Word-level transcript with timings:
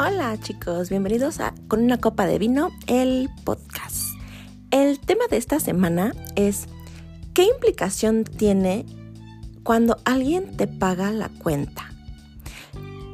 Hola 0.00 0.38
chicos, 0.38 0.90
bienvenidos 0.90 1.40
a 1.40 1.54
Con 1.66 1.82
una 1.82 1.98
copa 1.98 2.24
de 2.26 2.38
vino, 2.38 2.70
el 2.86 3.28
podcast. 3.42 4.14
El 4.70 5.00
tema 5.00 5.24
de 5.28 5.38
esta 5.38 5.58
semana 5.58 6.12
es 6.36 6.66
¿qué 7.34 7.42
implicación 7.42 8.22
tiene 8.22 8.86
cuando 9.64 9.96
alguien 10.04 10.56
te 10.56 10.68
paga 10.68 11.10
la 11.10 11.28
cuenta? 11.28 11.90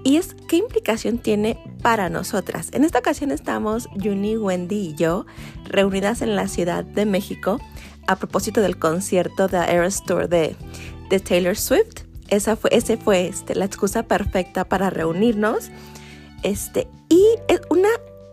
Y 0.04 0.16
es 0.16 0.36
qué 0.46 0.56
implicación 0.56 1.16
tiene 1.16 1.58
para 1.80 2.10
nosotras. 2.10 2.68
En 2.74 2.84
esta 2.84 2.98
ocasión 2.98 3.30
estamos 3.30 3.88
Juni, 3.94 4.36
Wendy 4.36 4.88
y 4.90 4.94
yo 4.94 5.24
reunidas 5.64 6.20
en 6.20 6.36
la 6.36 6.48
Ciudad 6.48 6.84
de 6.84 7.06
México 7.06 7.60
a 8.06 8.16
propósito 8.16 8.60
del 8.60 8.78
concierto 8.78 9.48
de 9.48 9.56
Eras 9.56 10.04
Tour 10.04 10.28
de, 10.28 10.54
de 11.08 11.18
Taylor 11.18 11.56
Swift. 11.56 12.02
Esa 12.28 12.56
fue, 12.56 12.68
ese 12.74 12.98
fue 12.98 13.26
este, 13.26 13.54
la 13.54 13.64
excusa 13.64 14.02
perfecta 14.02 14.66
para 14.66 14.90
reunirnos. 14.90 15.70
Este, 16.44 16.86
y 17.08 17.24
una 17.70 17.88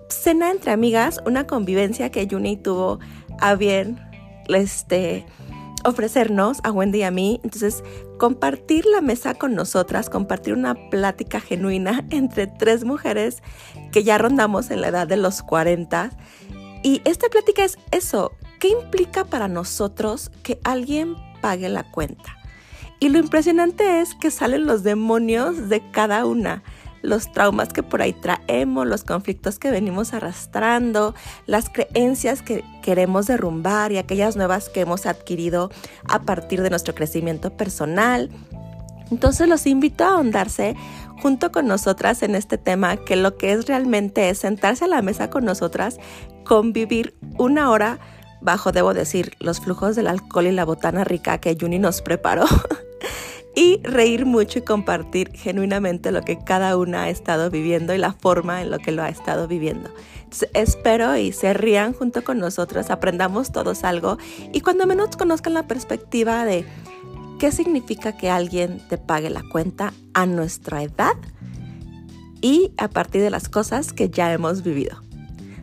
cena 0.09 0.51
entre 0.51 0.71
amigas, 0.71 1.21
una 1.25 1.47
convivencia 1.47 2.11
que 2.11 2.27
Juni 2.29 2.57
tuvo 2.57 2.99
a 3.39 3.55
bien 3.55 3.99
este, 4.49 5.25
ofrecernos 5.85 6.59
a 6.63 6.71
Wendy 6.71 6.99
y 6.99 7.03
a 7.03 7.11
mí. 7.11 7.39
Entonces, 7.43 7.83
compartir 8.19 8.85
la 8.85 9.01
mesa 9.01 9.33
con 9.33 9.55
nosotras, 9.55 10.09
compartir 10.09 10.53
una 10.53 10.75
plática 10.89 11.39
genuina 11.39 12.05
entre 12.09 12.47
tres 12.47 12.83
mujeres 12.83 13.41
que 13.91 14.03
ya 14.03 14.17
rondamos 14.17 14.71
en 14.71 14.81
la 14.81 14.89
edad 14.89 15.07
de 15.07 15.17
los 15.17 15.41
40. 15.41 16.11
Y 16.83 17.01
esta 17.05 17.29
plática 17.29 17.63
es 17.63 17.77
eso, 17.91 18.33
¿qué 18.59 18.69
implica 18.69 19.23
para 19.23 19.47
nosotros 19.47 20.31
que 20.43 20.59
alguien 20.63 21.15
pague 21.41 21.69
la 21.69 21.89
cuenta? 21.89 22.37
Y 22.99 23.09
lo 23.09 23.19
impresionante 23.19 24.01
es 24.01 24.13
que 24.15 24.31
salen 24.31 24.65
los 24.65 24.83
demonios 24.83 25.69
de 25.69 25.81
cada 25.91 26.25
una 26.25 26.63
los 27.01 27.31
traumas 27.31 27.69
que 27.69 27.83
por 27.83 28.01
ahí 28.01 28.13
traemos, 28.13 28.87
los 28.87 29.03
conflictos 29.03 29.59
que 29.59 29.71
venimos 29.71 30.13
arrastrando, 30.13 31.15
las 31.45 31.69
creencias 31.69 32.41
que 32.41 32.63
queremos 32.81 33.27
derrumbar 33.27 33.91
y 33.91 33.97
aquellas 33.97 34.35
nuevas 34.35 34.69
que 34.69 34.81
hemos 34.81 35.05
adquirido 35.05 35.71
a 36.07 36.21
partir 36.21 36.61
de 36.61 36.69
nuestro 36.69 36.95
crecimiento 36.95 37.55
personal. 37.55 38.29
Entonces 39.11 39.47
los 39.47 39.67
invito 39.67 40.03
a 40.03 40.09
ahondarse 40.11 40.75
junto 41.21 41.51
con 41.51 41.67
nosotras 41.67 42.23
en 42.23 42.35
este 42.35 42.57
tema 42.57 42.97
que 42.97 43.15
lo 43.15 43.37
que 43.37 43.51
es 43.51 43.67
realmente 43.67 44.29
es 44.29 44.39
sentarse 44.39 44.85
a 44.85 44.87
la 44.87 45.01
mesa 45.01 45.29
con 45.29 45.45
nosotras, 45.45 45.97
convivir 46.45 47.15
una 47.37 47.69
hora 47.69 47.99
bajo, 48.41 48.71
debo 48.71 48.93
decir, 48.93 49.33
los 49.39 49.59
flujos 49.59 49.95
del 49.95 50.07
alcohol 50.07 50.47
y 50.47 50.51
la 50.51 50.65
botana 50.65 51.03
rica 51.03 51.37
que 51.37 51.55
Juni 51.59 51.79
nos 51.79 52.01
preparó. 52.01 52.45
y 53.55 53.81
reír 53.83 54.25
mucho 54.25 54.59
y 54.59 54.61
compartir 54.61 55.31
genuinamente 55.33 56.11
lo 56.11 56.21
que 56.21 56.39
cada 56.39 56.77
una 56.77 57.03
ha 57.03 57.09
estado 57.09 57.49
viviendo 57.49 57.93
y 57.93 57.97
la 57.97 58.13
forma 58.13 58.61
en 58.61 58.71
lo 58.71 58.79
que 58.79 58.91
lo 58.91 59.03
ha 59.03 59.09
estado 59.09 59.47
viviendo. 59.47 59.89
espero 60.53 61.17
y 61.17 61.33
se 61.33 61.53
rían 61.53 61.93
junto 61.93 62.23
con 62.23 62.39
nosotros, 62.39 62.89
aprendamos 62.89 63.51
todos 63.51 63.83
algo 63.83 64.17
y 64.53 64.61
cuando 64.61 64.87
menos 64.87 65.17
conozcan 65.17 65.53
la 65.53 65.67
perspectiva 65.67 66.45
de 66.45 66.65
qué 67.39 67.51
significa 67.51 68.15
que 68.15 68.29
alguien 68.29 68.81
te 68.87 68.97
pague 68.97 69.29
la 69.29 69.43
cuenta 69.43 69.93
a 70.13 70.25
nuestra 70.25 70.83
edad 70.83 71.15
y 72.41 72.71
a 72.77 72.87
partir 72.87 73.21
de 73.21 73.29
las 73.29 73.49
cosas 73.49 73.91
que 73.91 74.09
ya 74.09 74.31
hemos 74.31 74.63
vivido. 74.63 75.01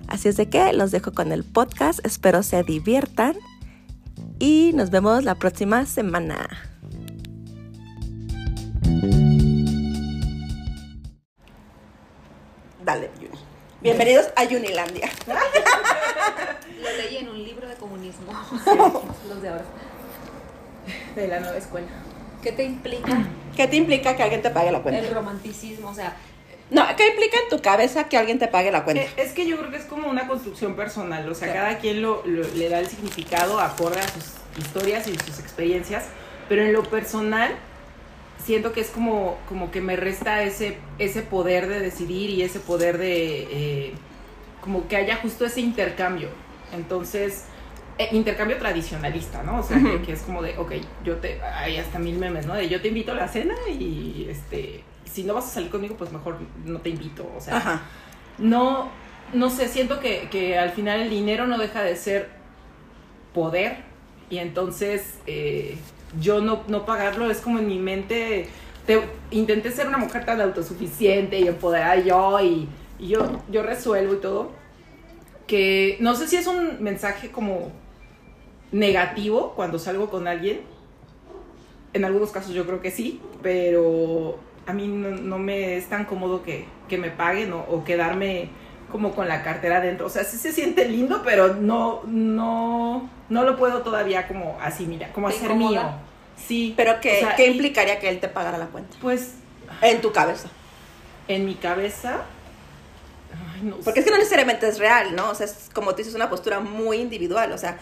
Así 0.06 0.28
es 0.28 0.36
de 0.36 0.48
que 0.48 0.72
los 0.72 0.90
dejo 0.90 1.12
con 1.12 1.32
el 1.32 1.44
podcast, 1.44 2.04
espero 2.04 2.42
se 2.42 2.62
diviertan 2.62 3.36
y 4.38 4.72
nos 4.74 4.90
vemos 4.90 5.24
la 5.24 5.34
próxima 5.34 5.86
semana. 5.86 6.77
Dale, 12.84 13.10
Juni. 13.16 13.38
Bienvenidos 13.82 14.28
a 14.34 14.46
Junilandia. 14.46 15.10
Lo 16.80 16.96
leí 16.96 17.18
en 17.18 17.28
un 17.28 17.44
libro 17.44 17.68
de 17.68 17.74
comunismo. 17.74 18.32
Los 19.28 19.42
de 19.42 19.48
ahora. 19.50 19.64
De 21.14 21.28
la 21.28 21.40
nueva 21.40 21.58
escuela. 21.58 21.86
¿Qué 22.42 22.52
te 22.52 22.64
implica? 22.64 23.26
¿Qué 23.54 23.68
te 23.68 23.76
implica 23.76 24.16
que 24.16 24.22
alguien 24.22 24.40
te 24.40 24.48
pague 24.48 24.72
la 24.72 24.80
cuenta? 24.80 25.06
El 25.06 25.14
romanticismo, 25.14 25.90
o 25.90 25.94
sea. 25.94 26.16
No, 26.70 26.86
¿qué 26.96 27.08
implica 27.08 27.36
en 27.42 27.50
tu 27.50 27.60
cabeza 27.60 28.08
que 28.08 28.16
alguien 28.16 28.38
te 28.38 28.48
pague 28.48 28.72
la 28.72 28.84
cuenta? 28.84 29.02
Eh, 29.02 29.10
es 29.18 29.32
que 29.32 29.46
yo 29.46 29.58
creo 29.58 29.70
que 29.70 29.76
es 29.76 29.84
como 29.84 30.08
una 30.08 30.26
construcción 30.26 30.76
personal, 30.76 31.28
o 31.30 31.34
sea, 31.34 31.52
cada 31.52 31.76
quien 31.76 32.00
lo, 32.00 32.24
le 32.24 32.68
da 32.70 32.78
el 32.78 32.86
significado 32.86 33.60
acorde 33.60 34.00
a 34.00 34.08
sus 34.08 34.32
historias 34.56 35.06
y 35.08 35.14
sus 35.18 35.40
experiencias, 35.40 36.06
pero 36.48 36.62
en 36.62 36.72
lo 36.72 36.84
personal 36.84 37.54
siento 38.38 38.72
que 38.72 38.80
es 38.80 38.90
como, 38.90 39.38
como 39.48 39.70
que 39.70 39.80
me 39.80 39.96
resta 39.96 40.42
ese, 40.42 40.78
ese 40.98 41.22
poder 41.22 41.68
de 41.68 41.80
decidir 41.80 42.30
y 42.30 42.42
ese 42.42 42.60
poder 42.60 42.98
de, 42.98 43.48
eh, 43.50 43.92
como 44.60 44.88
que 44.88 44.96
haya 44.96 45.16
justo 45.16 45.44
ese 45.44 45.60
intercambio. 45.60 46.28
Entonces, 46.72 47.44
eh, 47.98 48.08
intercambio 48.12 48.58
tradicionalista, 48.58 49.42
¿no? 49.42 49.60
O 49.60 49.62
sea, 49.62 49.78
que, 50.04 50.12
es 50.12 50.22
como 50.22 50.42
de, 50.42 50.56
ok, 50.58 50.72
yo 51.04 51.16
te, 51.16 51.40
hay 51.42 51.78
hasta 51.78 51.98
mil 51.98 52.18
memes, 52.18 52.46
¿no? 52.46 52.54
De 52.54 52.68
yo 52.68 52.80
te 52.80 52.88
invito 52.88 53.12
a 53.12 53.14
la 53.14 53.28
cena 53.28 53.54
y, 53.68 54.26
este, 54.28 54.84
si 55.04 55.24
no 55.24 55.34
vas 55.34 55.46
a 55.46 55.48
salir 55.48 55.70
conmigo, 55.70 55.96
pues 55.96 56.12
mejor 56.12 56.38
no 56.64 56.80
te 56.80 56.90
invito, 56.90 57.30
o 57.36 57.40
sea, 57.40 57.82
no, 58.38 58.90
no 59.32 59.50
sé, 59.50 59.68
siento 59.68 60.00
que, 60.00 60.28
que 60.30 60.58
al 60.58 60.70
final 60.70 61.00
el 61.00 61.10
dinero 61.10 61.46
no 61.46 61.58
deja 61.58 61.82
de 61.82 61.96
ser 61.96 62.30
poder 63.34 63.78
y 64.30 64.38
entonces... 64.38 65.18
Eh, 65.26 65.76
yo 66.20 66.40
no, 66.40 66.62
no 66.68 66.84
pagarlo 66.84 67.30
es 67.30 67.38
como 67.38 67.58
en 67.58 67.66
mi 67.66 67.78
mente, 67.78 68.48
te, 68.86 69.00
intenté 69.30 69.70
ser 69.70 69.86
una 69.86 69.98
mujer 69.98 70.24
tan 70.24 70.40
autosuficiente 70.40 71.38
y 71.38 71.48
empoderada 71.48 71.96
yo 71.96 72.40
y, 72.40 72.68
yo, 72.98 73.42
yo 73.50 73.62
resuelvo 73.62 74.14
y 74.14 74.18
todo, 74.18 74.50
que 75.46 75.96
no 76.00 76.14
sé 76.14 76.26
si 76.26 76.36
es 76.36 76.46
un 76.46 76.82
mensaje 76.82 77.30
como 77.30 77.70
negativo 78.72 79.52
cuando 79.54 79.78
salgo 79.78 80.10
con 80.10 80.26
alguien, 80.26 80.60
en 81.92 82.04
algunos 82.04 82.30
casos 82.30 82.52
yo 82.52 82.66
creo 82.66 82.80
que 82.80 82.90
sí, 82.90 83.20
pero 83.42 84.38
a 84.66 84.72
mí 84.72 84.86
no, 84.86 85.38
me 85.38 85.76
es 85.76 85.88
tan 85.88 86.04
cómodo 86.04 86.42
que, 86.42 86.66
me 86.98 87.10
paguen 87.10 87.52
o, 87.52 87.60
o, 87.60 87.84
quedarme 87.84 88.50
como 88.90 89.14
con 89.14 89.28
la 89.28 89.42
cartera 89.42 89.80
dentro. 89.80 90.06
O 90.06 90.10
sea, 90.10 90.24
sí 90.24 90.36
se 90.36 90.52
siente 90.52 90.86
lindo, 90.86 91.22
pero 91.24 91.54
no, 91.54 92.02
no, 92.06 93.08
no 93.28 93.42
lo 93.44 93.56
puedo 93.56 93.82
todavía 93.82 94.26
como 94.26 94.58
así, 94.60 94.86
mira, 94.86 95.12
como 95.12 95.28
hacer 95.28 95.54
mío. 95.54 95.82
Sí. 96.36 96.74
Pero 96.76 97.00
¿qué, 97.00 97.26
¿qué 97.36 97.46
implicaría 97.46 97.98
que 97.98 98.08
él 98.08 98.20
te 98.20 98.28
pagara 98.28 98.58
la 98.58 98.66
cuenta? 98.66 98.96
Pues. 99.00 99.34
En 99.82 100.00
tu 100.00 100.12
cabeza. 100.12 100.48
En 101.26 101.44
mi 101.44 101.54
cabeza. 101.54 102.22
Ay, 103.54 103.62
no 103.62 103.76
Porque 103.76 104.00
es 104.00 104.06
que 104.06 104.10
no 104.10 104.16
necesariamente 104.16 104.66
es 104.66 104.78
real, 104.78 105.14
¿no? 105.14 105.30
O 105.30 105.34
sea, 105.34 105.46
es 105.46 105.70
como 105.74 105.90
tú 105.92 105.98
dices, 105.98 106.14
una 106.14 106.30
postura 106.30 106.60
muy 106.60 106.98
individual. 106.98 107.52
O 107.52 107.58
sea, 107.58 107.78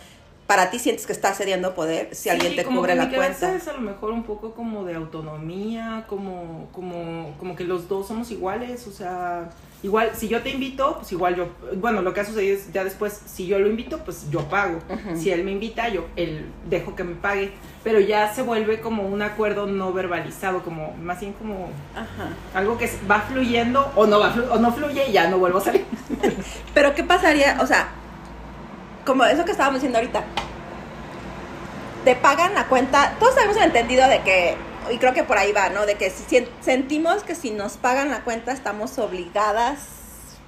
para 0.47 0.71
ti 0.71 0.78
sientes 0.78 1.06
que 1.06 1.12
estás 1.12 1.37
cediendo 1.37 1.75
poder 1.75 2.15
si 2.15 2.28
alguien 2.28 2.55
te 2.55 2.65
cubre 2.65 2.95
la 2.95 3.11
cuenta. 3.11 3.55
Es 3.55 3.66
a 3.69 3.72
lo 3.72 3.81
mejor 3.81 4.12
un 4.12 4.22
poco 4.22 4.55
como 4.55 4.84
de 4.84 4.95
autonomía, 4.95 6.05
como, 6.09 6.69
como, 6.72 7.34
como 7.39 7.56
que 7.56 7.65
los 7.65 7.89
dos 7.89 8.09
somos 8.09 8.31
iguales, 8.31 8.87
o 8.87 8.93
sea, 8.93 9.50
igual, 9.82 10.12
si 10.14 10.28
yo 10.28 10.42
te 10.42 10.50
invito, 10.50 10.97
pues 10.97 11.12
igual 11.12 11.37
yo, 11.37 11.48
bueno, 11.76 12.03
lo 12.03 12.12
que 12.12 12.20
ha 12.20 12.25
sucedido 12.25 12.56
es 12.56 12.72
ya 12.72 12.84
después, 12.84 13.20
si 13.26 13.47
yo 13.47 13.59
lo 13.59 13.69
invito, 13.69 13.98
pues 13.98 14.31
yo 14.31 14.41
pago. 14.48 14.78
Si 15.14 15.31
él 15.31 15.44
me 15.44 15.53
invita, 15.53 15.88
yo 15.88 16.06
él 16.16 16.47
dejo 16.69 16.94
que 16.94 17.04
me 17.04 17.14
pague. 17.14 17.53
Pero 17.84 18.00
ya 18.00 18.32
se 18.34 18.42
vuelve 18.42 18.81
como 18.81 19.04
un 19.04 19.22
acuerdo 19.22 19.66
no 19.66 19.92
verbalizado, 19.92 20.62
como 20.62 20.92
más 20.97 21.20
bien 21.20 21.32
como 21.34 21.69
algo 22.54 22.78
que 22.78 22.91
va 23.09 23.20
fluyendo 23.20 23.92
o 23.94 24.06
no 24.06 24.19
va 24.19 24.34
o 24.50 24.59
no 24.59 24.72
fluye 24.72 25.09
y 25.09 25.12
ya 25.12 25.28
no 25.28 25.38
vuelvo 25.38 25.59
a 25.59 25.62
salir. 25.62 25.84
Pero 26.75 26.94
¿qué 26.94 27.04
pasaría? 27.04 27.59
O 27.60 27.66
sea, 27.66 27.88
como 29.04 29.25
eso 29.25 29.44
que 29.44 29.53
estábamos 29.53 29.81
diciendo 29.81 29.98
ahorita, 29.98 30.25
te 32.04 32.15
pagan 32.15 32.54
la 32.54 32.66
cuenta, 32.66 33.15
todos 33.19 33.36
hemos 33.38 33.56
entendido 33.56 34.09
de 34.09 34.20
que, 34.20 34.56
y 34.91 34.98
creo 34.98 35.14
que 35.14 35.24
por 35.24 35.38
ahí 35.38 35.52
va, 35.52 35.69
¿no? 35.69 35.86
De 35.86 35.94
que 35.97 36.10
si 36.10 36.24
sentimos 36.60 37.22
que 37.22 37.34
si 37.34 37.50
nos 37.50 37.77
pagan 37.77 38.10
la 38.10 38.22
cuenta 38.22 38.53
estamos 38.53 38.98
obligadas, 38.98 39.80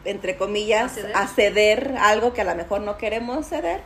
entre 0.05 0.37
comillas, 0.37 0.95
a 1.15 1.27
ceder, 1.27 1.97
algo 2.01 2.33
que 2.33 2.43
a 2.43 2.45
lo 2.45 2.55
mejor 2.55 2.81
no 2.81 2.97
queremos 2.97 3.47
ceder. 3.47 3.81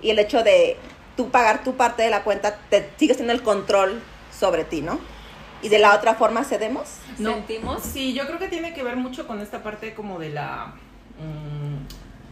Y 0.00 0.10
el 0.10 0.18
hecho 0.18 0.42
de 0.42 0.76
tú 1.16 1.30
pagar 1.30 1.64
tu 1.64 1.76
parte 1.76 2.02
de 2.02 2.10
la 2.10 2.22
cuenta, 2.22 2.58
te 2.70 2.88
sigues 2.96 3.16
teniendo 3.16 3.40
el 3.40 3.42
control 3.42 4.00
sobre 4.36 4.64
ti, 4.64 4.82
¿no? 4.82 5.00
Y 5.62 5.68
de 5.68 5.78
la 5.80 5.96
otra 5.96 6.14
forma 6.14 6.44
cedemos. 6.44 6.88
¿Sentimos? 7.16 7.82
Sí, 7.82 8.12
yo 8.14 8.26
creo 8.26 8.38
que 8.38 8.48
tiene 8.48 8.72
que 8.74 8.84
ver 8.84 8.96
mucho 8.96 9.26
con 9.26 9.40
esta 9.40 9.62
parte 9.62 9.94
como 9.94 10.18
de 10.18 10.30
la... 10.30 10.74
Mm, 11.18 11.68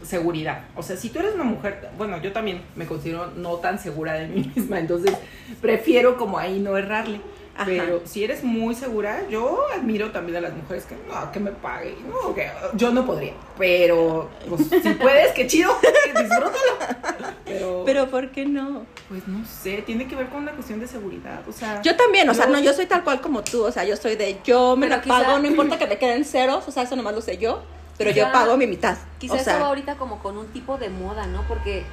seguridad. 0.07 0.65
O 0.77 0.83
sea, 0.83 0.97
si 0.97 1.11
tú 1.11 1.19
eres 1.19 1.35
una 1.35 1.45
mujer, 1.45 1.91
bueno, 1.99 2.21
yo 2.23 2.33
también 2.33 2.63
me 2.77 2.87
considero 2.87 3.33
no 3.37 3.57
tan 3.57 3.79
segura 3.79 4.15
de 4.15 4.29
mí 4.29 4.51
misma, 4.55 4.79
entonces 4.79 5.15
prefiero 5.61 6.17
como 6.17 6.39
ahí 6.39 6.61
no 6.61 6.77
errarle. 6.77 7.21
Ajá. 7.57 7.65
Pero 7.67 8.03
si 8.05 8.23
eres 8.25 8.45
muy 8.45 8.75
segura, 8.75 9.27
yo 9.31 9.61
admiro 9.75 10.11
también 10.13 10.37
a 10.37 10.41
las 10.43 10.53
mujeres 10.55 10.85
que 10.85 10.95
no, 11.09 11.33
que 11.33 11.41
me 11.41 11.51
pague. 11.53 11.97
No, 12.07 12.35
que 12.35 12.51
yo 12.75 12.91
no 12.91 13.07
podría. 13.07 13.33
Pero 13.59 14.29
pues, 14.49 14.63
si 14.83 14.91
puedes, 14.95 15.33
qué 15.33 15.47
chido, 15.47 15.73
disfrútalo. 16.07 17.35
Pero, 17.45 17.83
Pero 17.87 18.09
¿por 18.11 18.31
qué 18.31 18.45
no? 18.45 18.85
pues 19.09 19.27
no 19.29 19.45
sé, 19.47 19.83
tiene 19.83 20.09
que 20.09 20.17
ver 20.17 20.29
con 20.29 20.43
una 20.43 20.53
cuestión 20.53 20.81
de 20.81 20.89
seguridad. 20.89 21.41
O 21.49 21.53
sea, 21.53 21.81
Yo 21.83 21.97
también, 21.97 22.29
o 22.29 22.35
sea, 22.35 22.47
no, 22.47 22.59
yo 22.59 22.73
soy 22.73 22.87
tal 22.87 23.05
cual 23.05 23.21
como 23.21 23.43
tú, 23.45 23.65
o 23.65 23.71
sea, 23.71 23.85
yo 23.85 23.97
soy 23.97 24.17
de 24.17 24.39
yo 24.45 24.77
me 24.77 24.89
la 24.89 25.01
quizá- 25.01 25.23
pago, 25.23 25.39
no 25.39 25.47
importa 25.47 25.79
que 25.79 25.87
me 25.87 25.97
queden 25.99 26.25
ceros, 26.25 26.67
o 26.67 26.73
sea, 26.73 26.83
eso 26.83 26.97
nomás 26.97 27.15
lo 27.15 27.21
sé 27.21 27.39
yo, 27.39 27.63
pero 27.97 28.11
yo 28.11 28.31
pago 28.33 28.57
mi 28.57 28.67
mitad. 28.67 28.97
Quizás 29.19 29.41
o 29.41 29.45
sea, 29.45 29.53
eso 29.55 29.63
va 29.63 29.69
ahorita 29.69 29.95
como 29.97 30.19
con 30.23 30.37
un 30.37 30.49
tipo 30.49 30.77
de 30.77 30.89
moda, 30.91 31.27
¿no? 31.29 31.43
Porque 31.47 31.85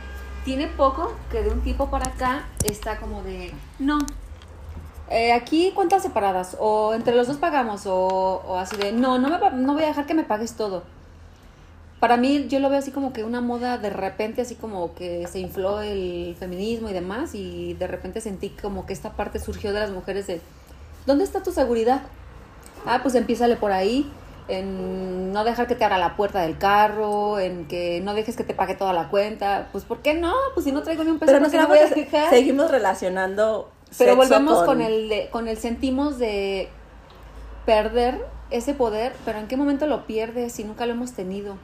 tiene 0.43 0.67
poco 0.67 1.13
que 1.31 1.43
de 1.43 1.49
un 1.51 1.61
tiempo 1.61 1.89
para 1.91 2.09
acá 2.09 2.47
está 2.65 2.97
como 2.97 3.21
de, 3.23 3.51
no, 3.79 3.99
eh, 5.09 5.31
aquí 5.33 5.71
cuentas 5.75 6.01
separadas, 6.01 6.57
o 6.59 6.93
entre 6.93 7.15
los 7.15 7.27
dos 7.27 7.37
pagamos, 7.37 7.85
o, 7.85 7.97
o 8.47 8.57
así 8.57 8.75
de, 8.77 8.91
no, 8.91 9.19
no, 9.19 9.29
me, 9.29 9.37
no 9.51 9.73
voy 9.73 9.83
a 9.83 9.87
dejar 9.87 10.05
que 10.05 10.13
me 10.13 10.23
pagues 10.23 10.53
todo. 10.53 10.83
Para 11.99 12.17
mí 12.17 12.47
yo 12.49 12.59
lo 12.59 12.69
veo 12.69 12.79
así 12.79 12.91
como 12.91 13.13
que 13.13 13.23
una 13.23 13.39
moda 13.39 13.77
de 13.77 13.89
repente, 13.89 14.41
así 14.41 14.55
como 14.55 14.93
que 14.93 15.25
se 15.27 15.39
infló 15.39 15.81
el 15.81 16.35
feminismo 16.37 16.89
y 16.89 16.93
demás, 16.93 17.33
y 17.33 17.75
de 17.75 17.87
repente 17.87 18.19
sentí 18.19 18.49
como 18.49 18.85
que 18.85 18.93
esta 18.93 19.11
parte 19.11 19.39
surgió 19.39 19.71
de 19.71 19.79
las 19.79 19.91
mujeres 19.91 20.27
de, 20.27 20.41
¿dónde 21.05 21.23
está 21.23 21.43
tu 21.43 21.51
seguridad? 21.51 22.01
Ah, 22.85 22.99
pues 23.01 23.15
empiézale 23.15 23.55
por 23.55 23.71
ahí, 23.71 24.11
en 24.47 25.31
no 25.31 25.43
dejar 25.43 25.67
que 25.67 25.75
te 25.75 25.85
abra 25.85 25.97
la 25.97 26.15
puerta 26.15 26.41
del 26.41 26.57
carro, 26.57 27.39
en 27.39 27.65
que 27.67 28.01
no 28.01 28.13
dejes 28.13 28.35
que 28.35 28.43
te 28.43 28.53
pague 28.53 28.75
toda 28.75 28.93
la 28.93 29.09
cuenta. 29.09 29.69
Pues, 29.71 29.85
¿por 29.85 29.99
qué 29.99 30.13
no? 30.13 30.33
Pues 30.53 30.65
si 30.65 30.71
no 30.71 30.83
traigo 30.83 31.03
ni 31.03 31.11
un 31.11 31.19
peso, 31.19 31.31
pero 31.31 31.45
¿por 31.45 31.53
no 31.53 31.61
no 31.61 31.67
voy 31.67 31.77
a 31.79 31.87
dejar? 31.87 32.29
seguimos 32.29 32.69
relacionando 32.69 33.69
Pero 33.97 34.15
volvemos 34.15 34.63
con... 34.63 34.81
el 34.81 35.09
de- 35.09 35.29
con 35.31 35.47
el 35.47 35.57
sentimos 35.57 36.17
de 36.19 36.69
perder 37.65 38.25
ese 38.51 38.73
poder, 38.73 39.13
pero 39.25 39.39
¿en 39.39 39.47
qué 39.47 39.57
momento 39.57 39.87
lo 39.87 40.05
pierdes 40.05 40.53
si 40.53 40.63
nunca 40.63 40.85
lo 40.85 40.93
hemos 40.93 41.13
tenido? 41.13 41.55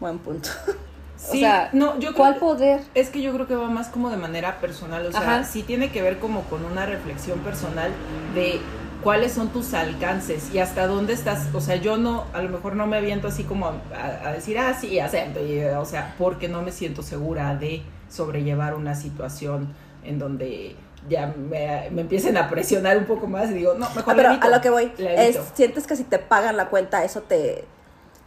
buen 0.00 0.18
punto. 0.18 0.48
sí, 1.16 1.36
o 1.38 1.40
sea, 1.40 1.70
no, 1.72 1.94
yo 1.94 2.08
creo 2.08 2.14
¿cuál 2.14 2.36
poder? 2.36 2.80
Es 2.94 3.08
que 3.10 3.22
yo 3.22 3.32
creo 3.32 3.46
que 3.46 3.54
va 3.54 3.68
más 3.70 3.86
como 3.88 4.10
de 4.10 4.16
manera 4.16 4.60
personal, 4.60 5.06
o 5.06 5.12
sea, 5.12 5.20
Ajá. 5.20 5.44
sí 5.44 5.62
tiene 5.62 5.90
que 5.92 6.02
ver 6.02 6.18
como 6.18 6.42
con 6.44 6.64
una 6.64 6.86
reflexión 6.86 7.38
personal 7.40 7.92
de 8.34 8.60
cuáles 9.04 9.32
son 9.32 9.48
tus 9.50 9.74
alcances 9.74 10.52
y 10.52 10.58
hasta 10.58 10.86
dónde 10.88 11.12
estás, 11.12 11.48
o 11.54 11.60
sea, 11.60 11.76
yo 11.76 11.96
no, 11.98 12.24
a 12.32 12.42
lo 12.42 12.48
mejor 12.48 12.74
no 12.74 12.86
me 12.88 12.96
aviento 12.96 13.28
así 13.28 13.44
como 13.44 13.66
a, 13.66 13.74
a- 13.94 14.28
a 14.28 14.32
decir, 14.32 14.58
ah, 14.58 14.74
sí, 14.78 14.98
acepto, 14.98 15.44
y, 15.44 15.60
o 15.64 15.84
sea, 15.84 16.14
porque 16.18 16.48
no 16.48 16.62
me 16.62 16.72
siento 16.72 17.02
segura 17.02 17.54
de 17.54 17.82
sobrellevar 18.08 18.74
una 18.74 18.94
situación 18.96 19.68
en 20.04 20.18
donde 20.18 20.74
ya 21.08 21.26
me, 21.26 21.88
me 21.90 22.02
empiecen 22.02 22.36
a 22.36 22.48
presionar 22.48 22.96
un 22.96 23.04
poco 23.06 23.26
más 23.26 23.50
y 23.50 23.54
digo, 23.54 23.74
no, 23.74 23.88
mejor 23.90 24.12
Ah, 24.12 24.16
pero 24.16 24.28
evito, 24.30 24.46
a 24.46 24.50
lo 24.50 24.60
que 24.60 24.70
voy 24.70 24.92
es 24.98 25.38
sientes 25.54 25.86
que 25.86 25.96
si 25.96 26.04
te 26.04 26.18
pagan 26.18 26.56
la 26.56 26.68
cuenta 26.68 27.04
eso 27.04 27.22
te 27.22 27.64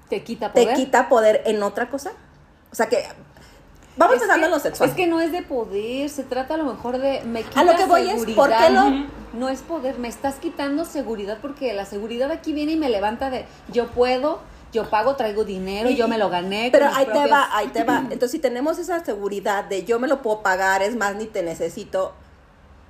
¿Te 0.09 0.23
quita 0.23 0.51
te 0.51 0.61
poder? 0.63 0.75
quita 0.75 1.09
poder 1.09 1.41
en 1.45 1.63
otra 1.63 1.89
cosa? 1.89 2.11
O 2.71 2.75
sea 2.75 2.87
que 2.87 3.03
vamos 3.97 4.17
Es 4.17 4.23
que- 4.27 4.33
en 4.45 4.51
lo 4.51 4.59
sexual. 4.59 4.89
Es 4.89 4.95
que 4.95 5.07
no 5.07 5.19
es 5.21 5.31
de 5.31 5.41
poder, 5.41 6.09
se 6.09 6.23
trata 6.23 6.55
a 6.55 6.57
lo 6.57 6.65
mejor 6.65 6.97
de 6.99 7.21
me 7.23 7.43
quita 7.43 7.61
A 7.61 7.63
lo 7.63 7.75
que 7.75 7.85
voy 7.85 8.09
es. 8.09 8.25
¿por 8.35 8.49
qué 8.55 8.69
lo- 8.69 8.85
Ujú. 8.87 9.05
No 9.33 9.49
es 9.49 9.61
poder, 9.63 9.97
me 9.99 10.07
estás 10.07 10.35
quitando 10.35 10.85
seguridad 10.85 11.39
porque 11.41 11.73
la 11.73 11.85
seguridad 11.85 12.31
aquí 12.31 12.53
viene 12.53 12.73
y 12.73 12.77
me 12.77 12.89
levanta 12.89 13.29
de 13.29 13.45
yo 13.71 13.87
puedo, 13.87 14.39
yo 14.71 14.89
pago, 14.89 15.15
traigo 15.15 15.43
dinero, 15.43 15.89
Y- 15.89 15.95
yo 15.95 16.07
me 16.07 16.17
lo 16.17 16.29
gané. 16.29 16.69
Pero 16.71 16.87
ahí 16.93 17.05
te 17.05 17.27
va, 17.27 17.49
ahí 17.51 17.67
te 17.67 17.83
va. 17.83 17.97
Entonces, 18.11 18.31
si 18.31 18.39
tenemos 18.39 18.77
esa 18.77 19.03
seguridad 19.03 19.63
de 19.65 19.83
yo 19.85 19.99
me 19.99 20.07
lo 20.07 20.21
puedo 20.21 20.41
pagar, 20.41 20.83
es 20.83 20.95
más, 20.95 21.15
ni 21.15 21.25
te 21.25 21.43
necesito, 21.43 22.13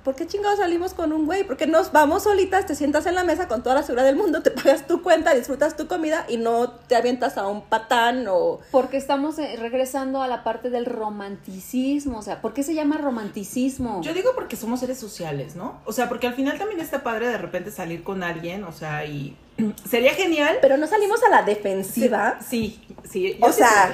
¿por 0.06 0.14
qué 0.14 0.24
chingados 0.24 0.60
salimos 0.60 0.94
con 0.94 1.12
un 1.12 1.26
güey? 1.26 1.42
Porque 1.42 1.66
nos 1.66 1.90
vamos 1.90 2.22
solitas, 2.22 2.64
te 2.64 2.76
sientas 2.76 3.06
en 3.06 3.16
la 3.16 3.24
mesa 3.24 3.48
con 3.48 3.64
toda 3.64 3.74
la 3.74 3.82
seguridad 3.82 4.06
del 4.06 4.14
mundo, 4.14 4.40
te 4.40 4.52
pagas 4.52 4.86
tu 4.86 5.02
cuenta, 5.02 5.34
disfrutas 5.34 5.76
tu 5.76 5.88
comida 5.88 6.24
y 6.28 6.36
no 6.36 6.70
te 6.70 6.94
avientas 6.94 7.36
a 7.36 7.48
un 7.48 7.62
patán 7.62 8.24
o... 8.28 8.60
Porque 8.70 8.98
estamos 8.98 9.36
eh, 9.40 9.56
regresando 9.58 10.22
a 10.22 10.28
la 10.28 10.44
parte 10.44 10.70
del 10.70 10.86
romanticismo, 10.86 12.18
o 12.18 12.22
sea, 12.22 12.40
¿por 12.40 12.54
qué 12.54 12.62
se 12.62 12.72
llama 12.72 12.98
romanticismo? 12.98 14.00
Yo 14.02 14.14
digo 14.14 14.30
porque 14.36 14.54
somos 14.54 14.78
seres 14.78 14.96
sociales, 14.96 15.56
¿no? 15.56 15.80
O 15.86 15.92
sea, 15.92 16.08
porque 16.08 16.28
al 16.28 16.34
final 16.34 16.56
también 16.56 16.78
está 16.78 17.02
padre 17.02 17.26
de 17.26 17.38
repente 17.38 17.72
salir 17.72 18.04
con 18.04 18.22
alguien, 18.22 18.62
o 18.62 18.70
sea, 18.70 19.04
y 19.06 19.36
sería 19.90 20.14
genial. 20.14 20.58
Pero 20.62 20.76
no 20.76 20.86
salimos 20.86 21.20
a 21.24 21.30
la 21.30 21.42
defensiva. 21.42 22.38
Sí, 22.48 22.80
sí. 23.10 23.36
yo 23.40 23.46
O 23.46 23.50
sí 23.50 23.58
sea. 23.58 23.92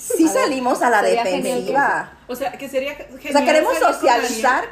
Sí 0.00 0.26
A 0.26 0.32
salimos 0.32 0.80
a 0.82 0.90
la 0.90 1.02
defensiva. 1.02 2.12
O 2.26 2.34
sea, 2.34 2.52
que 2.52 2.68
sería 2.68 2.94
genial. 2.94 3.18
O 3.18 3.32
sea, 3.32 3.44
queremos 3.44 3.78
con 3.78 3.92
socializar 3.94 4.64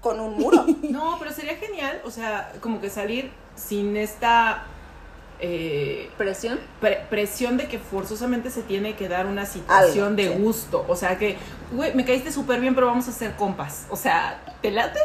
con 0.00 0.20
un 0.20 0.38
muro. 0.38 0.64
No, 0.82 1.16
pero 1.18 1.32
sería 1.32 1.56
genial, 1.56 2.00
o 2.04 2.10
sea, 2.10 2.52
como 2.60 2.80
que 2.80 2.88
salir 2.90 3.30
sin 3.56 3.96
esta 3.96 4.64
eh, 5.42 6.10
¿Presión? 6.18 6.60
pre- 6.80 7.00
presión 7.08 7.56
de 7.56 7.66
que 7.66 7.78
forzosamente 7.78 8.50
se 8.50 8.62
tiene 8.62 8.94
que 8.94 9.08
dar 9.08 9.26
una 9.26 9.46
situación 9.46 10.08
Algo, 10.08 10.16
de 10.16 10.28
sí. 10.28 10.42
gusto. 10.42 10.84
O 10.88 10.96
sea, 10.96 11.18
que, 11.18 11.36
güey, 11.72 11.94
me 11.94 12.04
caíste 12.04 12.30
súper 12.32 12.60
bien, 12.60 12.74
pero 12.74 12.86
vamos 12.88 13.08
a 13.08 13.12
ser 13.12 13.36
compas. 13.36 13.86
O 13.90 13.96
sea, 13.96 14.38
¿te 14.60 14.70
late? 14.70 14.98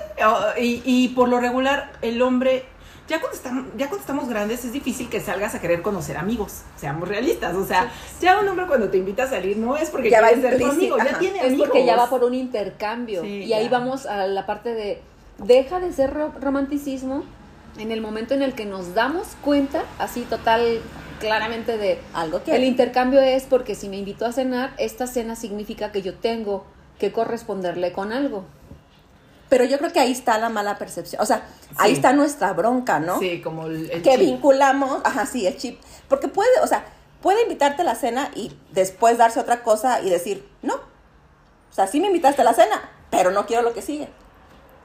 Y 0.58 1.10
por 1.10 1.30
lo 1.30 1.40
regular, 1.40 1.92
el 2.02 2.22
hombre, 2.22 2.66
ya 3.08 3.20
cuando, 3.20 3.38
estamos, 3.38 3.66
ya 3.78 3.88
cuando 3.88 4.02
estamos 4.02 4.28
grandes, 4.30 4.66
es 4.66 4.72
difícil 4.74 5.10
que 5.10 5.20
salgas 5.22 5.54
a 5.56 5.62
querer 5.62 5.82
conocer 5.82 6.18
amigos. 6.18 6.62
Seamos 6.76 7.08
realistas. 7.08 7.56
O 7.56 7.66
sea, 7.66 7.92
ya 8.20 8.40
un 8.40 8.48
hombre 8.48 8.66
cuando 8.68 8.90
te 8.90 8.98
invita 8.98 9.24
a 9.24 9.28
salir 9.30 9.58
no 9.58 9.78
es 9.78 9.90
porque 9.90 10.10
Ya 10.10 10.22
va 10.22 10.30
ser 10.30 10.58
tu 10.58 10.66
amigo, 10.66 10.98
ya 10.98 11.20
tiene 11.20 11.38
Es 11.40 11.46
amigos. 11.46 11.68
porque 11.68 11.86
ya 11.86 11.96
va 11.96 12.10
por 12.10 12.24
un 12.24 12.34
intercambio. 12.34 13.22
Sí, 13.22 13.44
y 13.44 13.54
ahí 13.54 13.66
ya. 13.66 13.70
vamos 13.70 14.06
a 14.08 14.26
la 14.28 14.46
parte 14.46 14.74
de, 14.74 15.02
deja 15.38 15.80
de 15.80 15.94
ser 15.94 16.14
ro- 16.14 16.34
romanticismo 16.42 17.24
en 17.78 17.92
el 17.92 18.02
momento 18.02 18.34
en 18.34 18.42
el 18.42 18.54
que 18.54 18.66
nos 18.66 18.94
damos 18.96 19.28
cuenta, 19.42 19.84
así 20.00 20.22
total, 20.22 20.80
claramente 21.20 21.78
de, 21.78 22.00
Algo 22.14 22.42
que... 22.44 22.56
el 22.56 22.64
intercambio 22.64 23.20
es 23.22 23.44
porque 23.44 23.76
si 23.76 23.90
me 23.90 23.98
invitó 23.98 24.26
a 24.26 24.32
cenar, 24.32 24.74
esta 24.78 25.08
cena 25.08 25.36
significa 25.36 25.92
que 25.92 26.02
yo 26.02 26.14
tengo 26.16 26.66
que 27.00 27.12
corresponderle 27.12 27.92
con 27.92 28.14
algo. 28.14 28.46
Pero 29.58 29.70
yo 29.70 29.78
creo 29.78 29.94
que 29.94 30.02
ahí 30.02 30.12
está 30.12 30.38
la 30.38 30.50
mala 30.50 30.78
percepción. 30.78 31.22
O 31.22 31.26
sea, 31.26 31.46
ahí 31.78 31.92
Sí. 31.92 31.96
está 31.96 32.12
nuestra 32.12 32.52
bronca, 32.52 33.00
¿no? 33.00 33.20
Sí, 33.20 33.40
como 33.42 33.68
el, 33.68 33.90
el 33.90 34.02
que 34.02 34.12
chip. 34.12 34.20
vinculamos, 34.20 35.00
ajá, 35.06 35.26
sí, 35.26 35.48
el 35.48 35.56
chip. 35.56 35.80
Porque 36.10 36.28
puede, 36.28 36.60
o 36.62 36.68
sea, 36.68 36.84
puede 37.22 37.44
invitarte 37.44 37.84
a 37.84 37.86
la 37.86 37.96
cena 37.96 38.32
y 38.36 38.52
después 38.72 39.18
darse 39.18 39.40
otra 39.40 39.64
cosa 39.64 40.02
y 40.02 40.10
decir, 40.10 40.46
no. 40.62 40.74
O 40.76 41.74
sea, 41.74 41.88
sí 41.88 42.02
me 42.02 42.08
invitaste 42.08 42.42
a 42.42 42.44
la 42.44 42.54
cena, 42.54 42.90
pero 43.12 43.32
no 43.32 43.46
quiero 43.46 43.62
lo 43.64 43.74
que 43.74 43.82
sigue. 43.82 44.10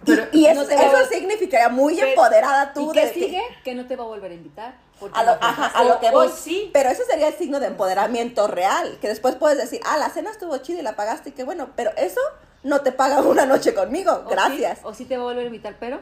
Y- 0.04 0.06
Pero 0.06 0.26
y, 0.32 0.46
eso, 0.46 0.62
no 0.62 0.70
eso 0.70 0.96
a- 0.96 1.08
significaría 1.08 1.68
muy 1.68 1.96
Pero- 1.96 2.06
empoderada 2.10 2.72
tú 2.72 2.90
¿Y 2.90 2.94
qué 2.94 3.06
de 3.06 3.12
que- 3.12 3.20
sigue? 3.20 3.42
Que 3.64 3.74
no 3.74 3.86
te 3.88 3.96
va 3.96 4.04
a 4.04 4.06
volver 4.06 4.30
a 4.30 4.34
invitar. 4.34 4.74
a 5.14 5.24
lo, 5.24 5.32
no 5.32 5.38
ajá, 5.40 5.66
a 5.66 5.82
lo 5.84 5.98
que 5.98 6.10
voy. 6.10 6.28
o 6.28 6.30
sí. 6.30 6.70
Pero 6.72 6.90
eso 6.90 7.02
sería 7.10 7.26
el 7.28 7.34
signo 7.34 7.58
de 7.58 7.66
empoderamiento 7.66 8.46
real. 8.46 8.98
Que 9.00 9.08
después 9.08 9.34
puedes 9.34 9.56
decir, 9.58 9.80
ah, 9.84 9.96
la 9.96 10.10
cena 10.10 10.30
estuvo 10.30 10.56
chida 10.58 10.78
y 10.78 10.82
la 10.82 10.94
pagaste 10.94 11.30
y 11.30 11.32
qué 11.32 11.42
bueno. 11.42 11.70
Pero 11.74 11.90
eso 11.96 12.20
no 12.62 12.80
te 12.82 12.92
paga 12.92 13.20
una 13.22 13.46
noche 13.46 13.74
conmigo. 13.74 14.12
O 14.12 14.28
sí- 14.28 14.30
Gracias. 14.30 14.78
O 14.84 14.94
sí 14.94 15.04
te 15.04 15.16
va 15.16 15.22
a 15.22 15.26
volver 15.26 15.44
a 15.44 15.46
invitar, 15.46 15.76
pero... 15.80 16.00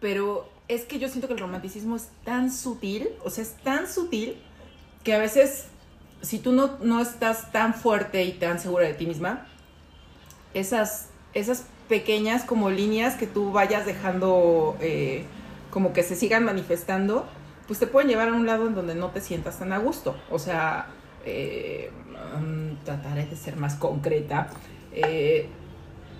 Pero 0.00 0.48
es 0.68 0.84
que 0.84 0.98
yo 0.98 1.08
siento 1.08 1.26
que 1.28 1.34
el 1.34 1.40
romanticismo 1.40 1.96
es 1.96 2.08
tan 2.24 2.50
sutil, 2.50 3.10
o 3.24 3.28
sea, 3.30 3.42
es 3.44 3.54
tan 3.56 3.86
sutil 3.86 4.36
que 5.04 5.12
a 5.14 5.18
veces, 5.18 5.66
si 6.22 6.38
tú 6.38 6.52
no, 6.52 6.78
no 6.80 7.00
estás 7.02 7.52
tan 7.52 7.74
fuerte 7.74 8.24
y 8.24 8.32
tan 8.32 8.58
segura 8.58 8.86
de 8.86 8.94
ti 8.94 9.06
misma, 9.06 9.46
esas, 10.54 11.08
esas 11.34 11.64
pequeñas 11.88 12.44
como 12.44 12.70
líneas 12.70 13.14
que 13.16 13.26
tú 13.26 13.52
vayas 13.52 13.84
dejando 13.86 14.76
eh, 14.80 15.24
como 15.70 15.92
que 15.92 16.02
se 16.02 16.16
sigan 16.16 16.44
manifestando, 16.44 17.26
pues 17.66 17.78
te 17.78 17.86
pueden 17.86 18.08
llevar 18.08 18.28
a 18.28 18.32
un 18.32 18.46
lado 18.46 18.66
en 18.66 18.74
donde 18.74 18.94
no 18.94 19.10
te 19.10 19.20
sientas 19.20 19.58
tan 19.58 19.72
a 19.72 19.78
gusto. 19.78 20.16
O 20.30 20.38
sea, 20.38 20.86
eh, 21.24 21.90
mm, 22.40 22.84
trataré 22.84 23.26
de 23.26 23.36
ser 23.36 23.56
más 23.56 23.74
concreta. 23.76 24.48
Eh, 24.92 25.48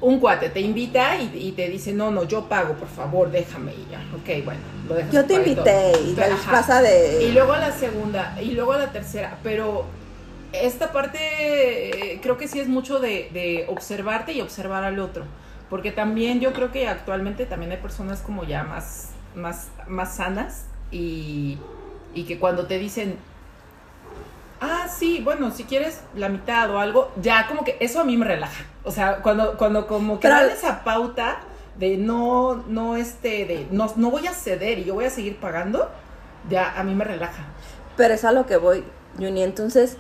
un 0.01 0.19
cuate 0.19 0.49
te 0.49 0.61
invita 0.61 1.17
y, 1.21 1.31
y 1.35 1.53
te 1.53 1.69
dice, 1.69 1.93
no, 1.93 2.11
no, 2.11 2.25
yo 2.25 2.49
pago, 2.49 2.75
por 2.75 2.89
favor, 2.89 3.31
déjame. 3.31 3.73
Y 3.73 3.87
ya, 3.91 4.01
ok, 4.17 4.45
bueno, 4.45 4.61
lo 4.89 4.95
dejas. 4.95 5.13
Yo 5.13 5.25
te 5.27 5.35
invité 5.35 5.93
y 6.03 6.15
disfraza 6.15 6.81
de... 6.83 7.25
Y 7.25 7.33
luego 7.33 7.53
a 7.53 7.59
la 7.59 7.73
segunda, 7.73 8.37
y 8.41 8.53
luego 8.53 8.73
a 8.73 8.79
la 8.79 8.93
tercera, 8.93 9.39
pero 9.43 9.85
esta 10.53 10.93
parte 10.93 11.19
eh, 11.21 12.21
creo 12.23 12.37
que 12.39 12.49
sí 12.49 12.59
es 12.61 12.69
mucho 12.69 12.99
de, 12.99 13.31
de 13.33 13.67
observarte 13.69 14.33
y 14.33 14.41
observar 14.41 14.85
al 14.85 14.99
otro, 14.99 15.25
porque 15.69 15.93
también 15.93 16.41
yo 16.41 16.53
creo 16.53 16.73
que 16.73 16.89
actualmente 16.89 17.47
también 17.47 17.71
hay 17.73 17.79
personas 17.79 18.21
como 18.21 18.45
ya 18.45 18.65
más, 18.65 19.11
más, 19.37 19.69
más 19.87 20.17
sanas 20.17 20.65
y, 20.91 21.59
y 22.15 22.25
que 22.25 22.39
cuando 22.39 22.67
te 22.67 22.79
dicen, 22.79 23.17
ah, 24.61 24.87
sí, 24.89 25.21
bueno, 25.25 25.51
si 25.51 25.65
quieres 25.65 26.01
la 26.15 26.29
mitad 26.29 26.71
o 26.71 26.79
algo, 26.79 27.11
ya 27.21 27.47
como 27.49 27.65
que 27.65 27.77
eso 27.81 28.01
a 28.01 28.05
mí 28.05 28.17
me 28.17 28.27
relaja, 28.27 28.65
o 28.85 28.91
sea, 28.91 29.23
cuando, 29.23 29.57
cuando 29.57 29.87
como 29.87 30.19
que 30.21 30.29
Pero- 30.29 30.35
dan 30.41 30.51
esa 30.51 30.85
pauta 30.85 31.41
de 31.77 31.97
no, 31.97 32.57
no, 32.67 32.97
este, 32.97 33.45
de 33.47 33.67
no, 33.71 33.91
no 33.97 34.11
voy 34.11 34.27
a 34.27 34.33
ceder 34.35 34.79
y 34.79 34.85
yo 34.85 34.95
voy 34.95 35.07
a 35.07 35.11
seguir 35.11 35.39
pagando, 35.41 35.91
ya 36.49 36.79
a 36.79 36.83
mí 36.85 36.95
me 36.95 37.05
relaja. 37.05 37.45
Pero 37.97 38.15
es 38.15 38.25
a 38.25 38.33
lo 38.33 38.45
que 38.47 38.57
voy, 38.57 38.85
Juni. 39.19 39.43
Entonces, 39.43 39.97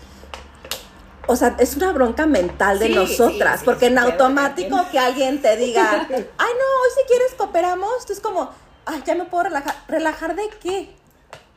o 1.26 1.36
sea, 1.36 1.54
es 1.58 1.76
una 1.76 1.92
bronca 1.92 2.26
mental 2.26 2.78
de 2.78 2.86
Sí, 2.88 2.94
nosotras, 2.94 3.54
sí, 3.54 3.58
sí, 3.60 3.64
porque 3.64 3.86
en 3.86 3.98
automático 3.98 4.76
que 4.90 4.98
alguien 4.98 5.40
te 5.40 5.56
diga, 5.56 6.06
ay, 6.10 6.10
no, 6.10 6.18
hoy 6.18 6.90
si 6.96 7.06
quieres 7.08 7.34
cooperamos, 7.36 8.04
tú 8.06 8.12
es 8.12 8.20
como, 8.20 8.50
ay, 8.86 9.02
ya 9.06 9.14
me 9.14 9.24
puedo 9.24 9.44
relajar. 9.44 9.74
¿Relajar 9.88 10.34
de 10.34 10.48
qué? 10.62 10.94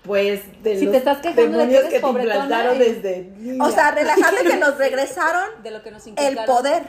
Pues 0.04 0.42
de 0.62 0.78
Si 0.78 0.86
los 0.86 0.92
te 0.92 0.98
estás 0.98 1.20
quejando 1.20 1.58
de 1.60 1.68
que 1.68 1.78
eres 1.78 1.94
que 1.94 2.00
te 2.00 2.08
implantaron 2.08 2.78
desde 2.78 3.22
niña. 3.38 3.64
O 3.64 3.72
sea, 3.72 3.92
relajar 3.92 4.36
de 4.36 4.44
que 4.50 4.58
nos 4.58 4.78
regresaron 4.78 5.64
De 5.64 5.72
lo 5.72 5.82
que 5.82 5.92
nos 5.92 6.06
el 6.08 6.38
poder. 6.46 6.84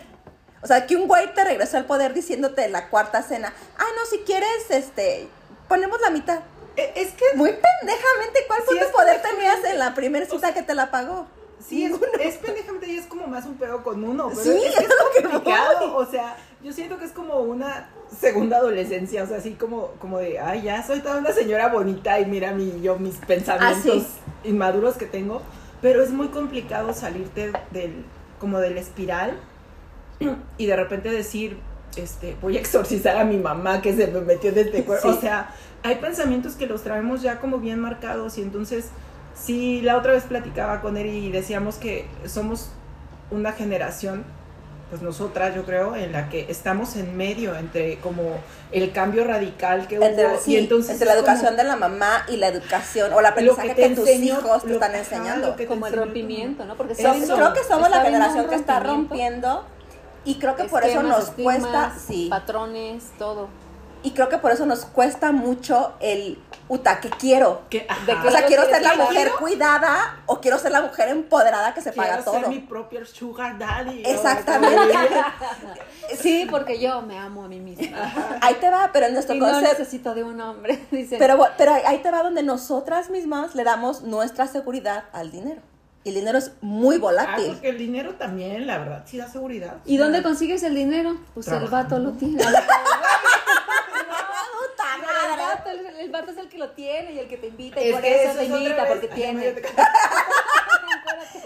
O 0.62 0.66
sea, 0.66 0.86
que 0.86 0.96
un 0.96 1.06
güey 1.06 1.32
te 1.34 1.44
regresó 1.44 1.76
el 1.76 1.84
poder 1.84 2.14
diciéndote 2.14 2.64
en 2.64 2.72
la 2.72 2.88
cuarta 2.88 3.22
cena, 3.22 3.52
ah, 3.76 3.84
no, 3.96 4.06
si 4.06 4.24
quieres, 4.24 4.70
este, 4.70 5.28
ponemos 5.68 6.00
la 6.00 6.08
mitad. 6.08 6.40
Eh, 6.76 6.92
es 6.96 7.12
que 7.12 7.24
Muy 7.36 7.50
pendejamente, 7.50 8.40
¿cuál 8.46 8.62
fue 8.62 8.78
es 8.78 8.86
tu 8.86 8.92
poder 8.92 9.20
tenías 9.20 9.62
en 9.64 9.78
la 9.78 9.94
primera 9.94 10.24
cita 10.26 10.54
que 10.54 10.62
te 10.62 10.74
la 10.74 10.90
pagó? 10.90 11.26
Sí, 11.68 11.84
es, 11.84 11.92
es 12.18 12.36
pendejamente 12.38 12.88
y 12.88 12.96
es 12.96 13.06
como 13.06 13.26
más 13.26 13.44
un 13.44 13.56
pedo 13.56 13.82
con 13.82 14.02
uno. 14.02 14.30
Pero 14.30 14.42
Sí, 14.42 14.64
es, 14.64 14.74
que 14.74 14.84
es 14.84 14.88
lo 14.88 15.10
que 15.10 15.22
complicado. 15.28 15.96
O 15.96 16.06
sea, 16.06 16.36
yo 16.62 16.72
siento 16.72 16.98
que 16.98 17.04
es 17.04 17.12
como 17.12 17.40
una 17.40 17.90
segunda 18.18 18.58
adolescencia. 18.58 19.22
O 19.22 19.26
sea, 19.26 19.38
así 19.38 19.52
como, 19.52 19.88
como 19.98 20.18
de, 20.18 20.38
ay, 20.38 20.62
ya 20.62 20.82
soy 20.86 21.00
toda 21.00 21.18
una 21.18 21.32
señora 21.32 21.68
bonita 21.68 22.20
y 22.20 22.26
mira 22.26 22.52
mi, 22.52 22.80
yo 22.82 22.98
mis 22.98 23.16
pensamientos 23.16 24.02
Ah, 24.02 24.30
inmaduros 24.44 24.96
que 24.96 25.06
tengo. 25.06 25.42
Pero 25.82 26.02
es 26.02 26.10
muy 26.10 26.28
complicado 26.28 26.92
salirte 26.94 27.52
del, 27.70 28.04
como 28.40 28.58
del 28.58 28.78
espiral 28.78 29.38
y 30.56 30.66
de 30.66 30.76
repente 30.76 31.10
decir, 31.10 31.58
este, 31.96 32.36
voy 32.40 32.56
a 32.56 32.60
exorcizar 32.60 33.16
a 33.18 33.24
mi 33.24 33.36
mamá 33.36 33.82
que 33.82 33.94
se 33.94 34.06
me 34.06 34.20
metió 34.20 34.50
en 34.50 34.58
este 34.58 34.84
cuerpo. 34.84 35.12
Sí. 35.12 35.18
O 35.18 35.20
sea, 35.20 35.50
hay 35.82 35.96
pensamientos 35.96 36.54
que 36.54 36.66
los 36.66 36.82
traemos 36.82 37.20
ya 37.20 37.40
como 37.40 37.58
bien 37.58 37.80
marcados 37.80 38.38
y 38.38 38.42
entonces, 38.42 38.88
sí, 39.34 39.82
la 39.82 39.98
otra 39.98 40.12
vez 40.12 40.24
platicaba 40.24 40.80
con 40.80 40.96
él 40.96 41.08
y 41.08 41.30
decíamos 41.30 41.76
que 41.76 42.06
somos 42.26 42.70
una 43.30 43.52
generación, 43.52 44.24
pues 44.94 45.02
nosotras 45.02 45.56
yo 45.56 45.64
creo, 45.64 45.96
en 45.96 46.12
la 46.12 46.28
que 46.28 46.46
estamos 46.48 46.94
en 46.94 47.16
medio 47.16 47.56
entre 47.56 47.98
como 47.98 48.38
el 48.70 48.92
cambio 48.92 49.24
radical 49.24 49.88
que 49.88 49.98
hubo 49.98 50.06
Entre, 50.06 50.38
sí, 50.38 50.52
y 50.52 50.56
entonces 50.58 50.92
entre 50.92 51.06
la 51.06 51.14
como 51.16 51.26
educación 51.26 51.56
de 51.56 51.64
la 51.64 51.74
mamá 51.74 52.24
y 52.28 52.36
la 52.36 52.46
educación 52.46 53.12
o 53.12 53.16
el 53.18 53.24
lo 53.24 53.28
aprendizaje 53.28 53.74
que 53.74 53.88
tus 53.88 54.08
enseñó, 54.08 54.38
hijos 54.38 54.62
te 54.62 54.68
lo- 54.68 54.74
están 54.74 54.94
enseñando. 54.94 55.48
lo 55.48 55.56
que 55.56 55.62
te 55.64 55.68
Como 55.68 55.88
el 55.88 55.94
rompimiento, 55.94 56.64
¿no? 56.64 56.76
Porque 56.76 56.94
Creo 56.94 57.52
que 57.52 57.64
somos 57.64 57.90
la 57.90 58.02
generación 58.02 58.48
que 58.48 58.54
está 58.54 58.78
rompiendo 58.78 59.64
y 60.24 60.36
creo 60.38 60.54
que 60.54 60.64
por 60.64 60.84
eso 60.84 61.02
nos 61.02 61.30
estigmas, 61.30 61.58
cuesta, 61.58 61.92
sí, 62.06 62.28
patrones, 62.30 63.02
todo. 63.18 63.48
Y 64.04 64.12
creo 64.12 64.28
que 64.28 64.38
por 64.38 64.52
eso 64.52 64.64
nos 64.66 64.84
cuesta 64.84 65.32
mucho 65.32 65.94
el, 66.00 66.38
uta, 66.68 67.00
que 67.00 67.08
quiero. 67.10 67.62
O 68.26 68.30
sea, 68.30 68.46
quiero 68.46 68.64
ser 68.66 68.82
la 68.82 68.94
mujer 68.94 69.14
quiero- 69.16 69.36
cuidada 69.38 70.22
o 70.26 70.40
quiero 70.40 70.58
ser 70.58 70.70
la 70.72 70.82
mujer 70.82 71.08
empoderada 71.08 71.74
que 71.74 71.80
se 71.80 71.90
quiero 71.90 72.08
paga 72.10 72.22
ser 72.22 72.40
todo. 72.42 72.50
mi 72.50 72.60
propio 72.60 73.04
sugar 73.04 73.58
daddy. 73.58 74.02
Exactamente. 74.06 74.94
Sí, 76.18 76.46
porque 76.50 76.78
yo 76.78 77.00
me 77.00 77.18
amo 77.18 77.44
a 77.44 77.48
mí 77.48 77.60
misma. 77.60 78.12
Ahí 78.42 78.54
te 78.60 78.68
va, 78.70 78.90
pero 78.92 79.06
en 79.06 79.14
nuestro 79.14 79.34
Y 79.34 79.38
no 79.40 79.46
concepto. 79.46 79.78
necesito 79.78 80.14
de 80.14 80.22
un 80.22 80.38
hombre, 80.38 80.78
dicen. 80.90 81.18
Pero, 81.18 81.42
pero 81.56 81.72
ahí 81.72 81.98
te 82.02 82.10
va 82.10 82.22
donde 82.22 82.42
nosotras 82.42 83.08
mismas 83.08 83.54
le 83.54 83.64
damos 83.64 84.02
nuestra 84.02 84.46
seguridad 84.46 85.04
al 85.12 85.30
dinero. 85.30 85.62
Y 86.04 86.10
el 86.10 86.16
dinero 86.16 86.36
es 86.36 86.52
muy 86.60 86.96
Ah, 86.96 87.00
volátil. 87.00 87.46
porque 87.52 87.70
el 87.70 87.78
dinero 87.78 88.16
también, 88.16 88.66
la 88.66 88.76
verdad, 88.76 89.04
sí 89.06 89.16
da 89.16 89.26
seguridad. 89.28 89.76
¿Y 89.86 89.96
dónde 89.96 90.22
consigues 90.22 90.62
el 90.62 90.74
dinero? 90.74 91.16
Pues 91.32 91.48
el 91.48 91.66
vato 91.68 91.98
lo 91.98 92.12
tiene. 92.12 92.44
¡Puta 92.44 92.58
El 94.96 95.02
madre! 95.02 95.42
vato, 95.42 95.63
el, 95.80 95.96
el 96.00 96.10
vato 96.10 96.30
es 96.30 96.38
el 96.38 96.48
que 96.48 96.58
lo 96.58 96.70
tiene 96.70 97.12
y 97.12 97.18
el 97.18 97.28
que 97.28 97.36
te 97.36 97.46
invita 97.48 97.80
y 97.80 97.88
Es 97.88 97.92
por 97.92 98.02
que 98.02 98.24
eso 98.24 98.38
te 98.38 98.44
invita, 98.44 98.82
vez. 98.82 98.86
porque 98.92 99.08
Ay, 99.10 99.14
tiene. 99.14 99.54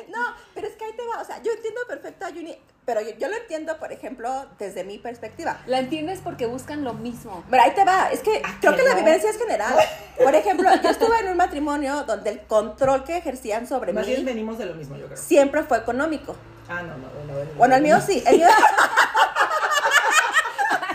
No, 0.09 0.35
pero 0.55 0.67
es 0.67 0.75
que 0.75 0.85
ahí 0.87 0.93
te 0.93 1.07
va. 1.07 1.21
O 1.21 1.25
sea, 1.25 1.41
yo 1.43 1.53
entiendo 1.53 1.81
perfecto 1.87 2.25
a 2.25 2.29
Juni, 2.29 2.57
pero 2.85 3.01
yo, 3.01 3.11
yo 3.19 3.29
lo 3.29 3.37
entiendo, 3.37 3.79
por 3.79 3.93
ejemplo, 3.93 4.47
desde 4.59 4.83
mi 4.85 4.99
perspectiva. 4.99 5.61
La 5.67 5.79
entiendes 5.79 6.21
porque 6.25 6.47
buscan 6.47 6.83
lo 6.85 6.95
mismo. 6.95 7.45
Pero 7.51 7.63
ahí 7.63 7.73
te 7.73 7.85
va, 7.85 8.11
es 8.11 8.21
que 8.21 8.41
Ah, 8.45 8.57
creo 8.61 8.75
que 8.75 8.83
la 8.83 8.91
no. 8.95 8.97
vivencia 8.97 9.31
es 9.31 9.39
general. 9.39 9.75
Por 10.23 10.35
ejemplo, 10.35 10.71
yo 10.83 10.89
estuve 10.91 11.19
en 11.21 11.29
un 11.29 11.37
matrimonio 11.37 12.05
donde 12.05 12.31
el 12.31 12.41
control 12.47 13.05
que 13.05 13.17
ejercían 13.19 13.67
sobre 13.67 13.93
Más 13.93 14.07
bien 14.07 14.21
mí 14.21 14.25
venimos 14.25 14.59
de 14.59 14.67
lo 14.67 14.75
mismo, 14.75 14.97
yo 14.97 15.07
creo. 15.07 15.17
siempre 15.19 15.63
fue 15.65 15.79
económico. 15.79 16.35
Ah, 16.69 16.83
no, 16.83 16.97
no, 16.97 17.09
bueno, 17.11 17.33
bueno. 17.35 17.51
Bueno, 17.57 17.77
el 17.77 17.83
mío 17.83 18.01
sí, 18.01 18.23
el 18.27 18.39
mío... 18.39 18.49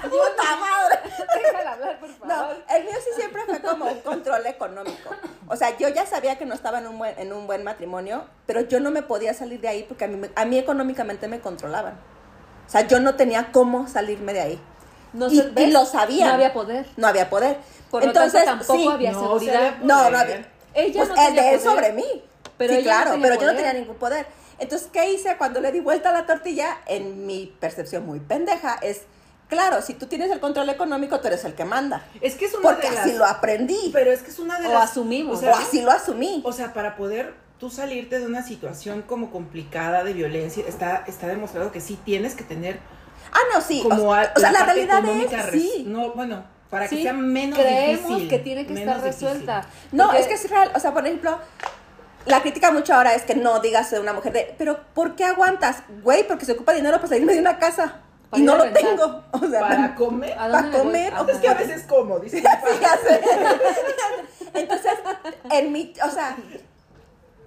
¡Puta 0.04 0.56
madre! 0.58 1.00
Déjala 1.44 1.72
hablar, 1.74 2.00
por 2.00 2.10
No, 2.10 2.16
favor. 2.28 2.56
el 2.70 2.82
mío 2.94 3.02
sí 3.04 3.10
siempre 3.16 3.42
fue 3.46 3.60
como 3.62 3.86
un 3.86 4.00
control 4.02 4.46
económico. 4.46 5.10
O 5.48 5.56
sea, 5.56 5.78
yo 5.78 5.90
ya 5.90 6.06
sabía 6.06 6.38
que 6.38 6.46
no 6.46 6.54
estaba 6.54 6.80
en 6.80 6.88
un 6.88 6.98
buen, 6.98 7.18
en 7.20 7.34
un 7.34 7.48
buen 7.48 7.64
matrimonio, 7.64 8.26
pero 8.46 8.62
yo 8.62 8.80
no 8.80 8.92
me 8.92 9.02
podía 9.02 9.34
salir 9.34 9.60
de 9.62 9.68
ahí 9.68 9.84
porque 9.88 10.06
a 10.06 10.08
mí, 10.08 10.16
me- 10.18 10.30
a 10.36 10.46
mí 10.46 10.58
económicamente 10.58 11.28
me 11.28 11.40
controlaban. 11.40 11.94
O 12.68 12.70
sea, 12.70 12.82
yo 12.88 13.00
no 13.00 13.16
tenía 13.16 13.52
cómo 13.52 13.88
salirme 13.88 14.34
de 14.34 14.42
ahí. 14.42 14.62
No 15.14 15.28
y, 15.30 15.72
lo 15.72 15.86
sabía. 15.86 16.28
No 16.28 16.34
había 16.34 16.54
poder. 16.54 16.86
No 16.98 17.08
había 17.08 17.30
poder. 17.30 17.58
Por 17.92 18.02
lo 18.04 18.08
Entonces, 18.08 18.46
tanto, 18.46 18.66
tampoco 18.66 18.80
sí, 18.80 18.88
había 18.96 19.12
No, 19.12 19.20
seguridad. 19.22 19.78
No, 19.82 19.98
no 19.98 20.04
poder. 20.10 20.16
había. 20.16 20.50
Ella 20.74 20.94
Pues 21.06 21.10
no 21.10 21.16
el 21.16 21.26
tenía 21.28 21.42
de 21.44 21.54
él 21.54 21.60
poder. 21.60 21.76
sobre 21.76 21.92
mí. 21.94 22.24
Pero 22.58 22.74
sí, 22.74 22.80
no 22.80 22.84
claro, 22.84 23.12
tenía 23.12 23.24
pero 23.28 23.36
yo 23.36 23.42
no 23.48 23.52
poder. 23.54 23.58
tenía 23.66 23.74
ningún 23.80 23.96
poder. 23.98 24.26
Entonces, 24.60 24.88
¿qué 24.92 25.12
hice 25.12 25.36
cuando 25.38 25.60
le 25.62 25.72
di 25.72 25.82
vuelta 25.82 26.10
a 26.10 26.14
la 26.14 26.26
tortilla? 26.26 26.80
En 26.88 27.28
mi 27.28 27.56
percepción 27.60 28.06
muy 28.06 28.20
pendeja, 28.22 28.80
es, 28.82 29.02
claro, 29.54 29.82
si 29.82 29.94
tú 29.94 30.08
tienes 30.08 30.30
el 30.32 30.40
control 30.40 30.70
económico, 30.70 31.20
tú 31.20 31.28
eres 31.28 31.44
el 31.46 31.54
que 31.56 31.66
manda. 31.66 32.06
Es 32.22 32.36
que 32.36 32.46
es 32.46 32.54
una 32.54 32.62
Porque 32.72 32.90
de 32.90 32.96
las... 32.96 33.06
así 33.06 33.14
lo 33.18 33.26
aprendí. 33.26 33.90
Pero 33.94 34.12
es 34.12 34.22
que 34.22 34.30
es 34.32 34.40
una 34.40 34.60
de 34.60 34.68
O 34.68 34.74
las... 34.74 34.92
asumimos. 34.92 35.38
O 35.38 35.40
sea, 35.42 35.52
o 35.54 35.56
así 35.56 35.82
lo 35.82 35.92
asumí. 35.92 36.42
O 36.46 36.52
sea, 36.52 36.74
para 36.74 36.96
poder 36.96 37.34
tú 37.60 37.70
salirte 37.70 38.20
de 38.20 38.26
una 38.26 38.44
situación 38.44 39.02
como 39.04 39.32
complicada 39.32 40.04
de 40.04 40.12
violencia, 40.14 40.64
está, 40.68 41.04
está 41.08 41.28
demostrado 41.28 41.72
que 41.72 41.80
sí 41.80 41.98
tienes 42.04 42.36
que 42.36 42.44
tener 42.44 42.80
Ah, 43.32 43.40
no, 43.54 43.62
sí. 43.62 43.82
como 43.82 44.10
o, 44.10 44.14
a- 44.14 44.32
o 44.36 44.40
sea, 44.40 44.52
la, 44.52 44.66
realidad 44.66 45.04
es, 45.06 45.52
sí. 45.52 45.86
No, 45.88 46.12
bueno, 46.12 46.44
para 46.70 46.88
que 46.88 47.02
sea 47.02 47.14
menos 47.14 47.58
creemos 47.58 48.08
difícil. 48.10 48.30
que 48.30 48.40
tiene 48.40 48.68
que 48.68 48.74
estar 48.74 49.02
difícil. 49.02 49.28
resuelta. 49.30 49.66
No, 49.92 50.06
Porque- 50.08 50.20
es 50.22 50.28
que 50.28 50.34
es 50.34 50.50
real. 50.50 50.72
O 50.76 50.80
sea, 50.80 50.94
por 50.94 51.06
ejemplo, 51.06 51.40
la 52.26 52.42
crítica 52.42 52.72
mucho 52.72 52.94
ahora 52.94 53.14
es 53.16 53.24
que 53.24 53.36
no 53.36 53.60
digas 53.60 53.90
de 53.92 54.00
una 54.00 54.14
mujer 54.14 54.34
de, 54.34 54.56
pero 54.58 54.80
¿por 54.94 55.16
qué 55.16 55.26
aguantas? 55.26 55.84
Güey, 56.04 56.28
porque 56.28 56.46
se 56.46 56.52
ocupa 56.52 56.74
dinero 56.74 56.98
para 56.98 57.08
salirme 57.10 57.34
de 57.34 57.40
una 57.40 57.60
casa. 57.60 58.02
Y 58.36 58.42
no 58.42 58.58
lo 58.58 58.72
tengo. 58.72 59.24
O 59.32 59.40
sea, 59.40 59.62
Para 59.62 59.96
comer. 59.96 60.34
¿A 60.34 60.50
para 60.50 60.72
comer, 60.72 61.14
Ajá. 61.14 61.26
Es 61.32 61.38
que 61.38 61.48
a 61.48 61.54
veces 61.54 61.84
como, 61.84 62.20
dice. 62.20 62.40
Sí. 62.40 62.44
Entonces, 64.54 64.92
en 65.52 65.72
mi, 65.72 65.94
o 66.04 66.10
sea, 66.10 66.36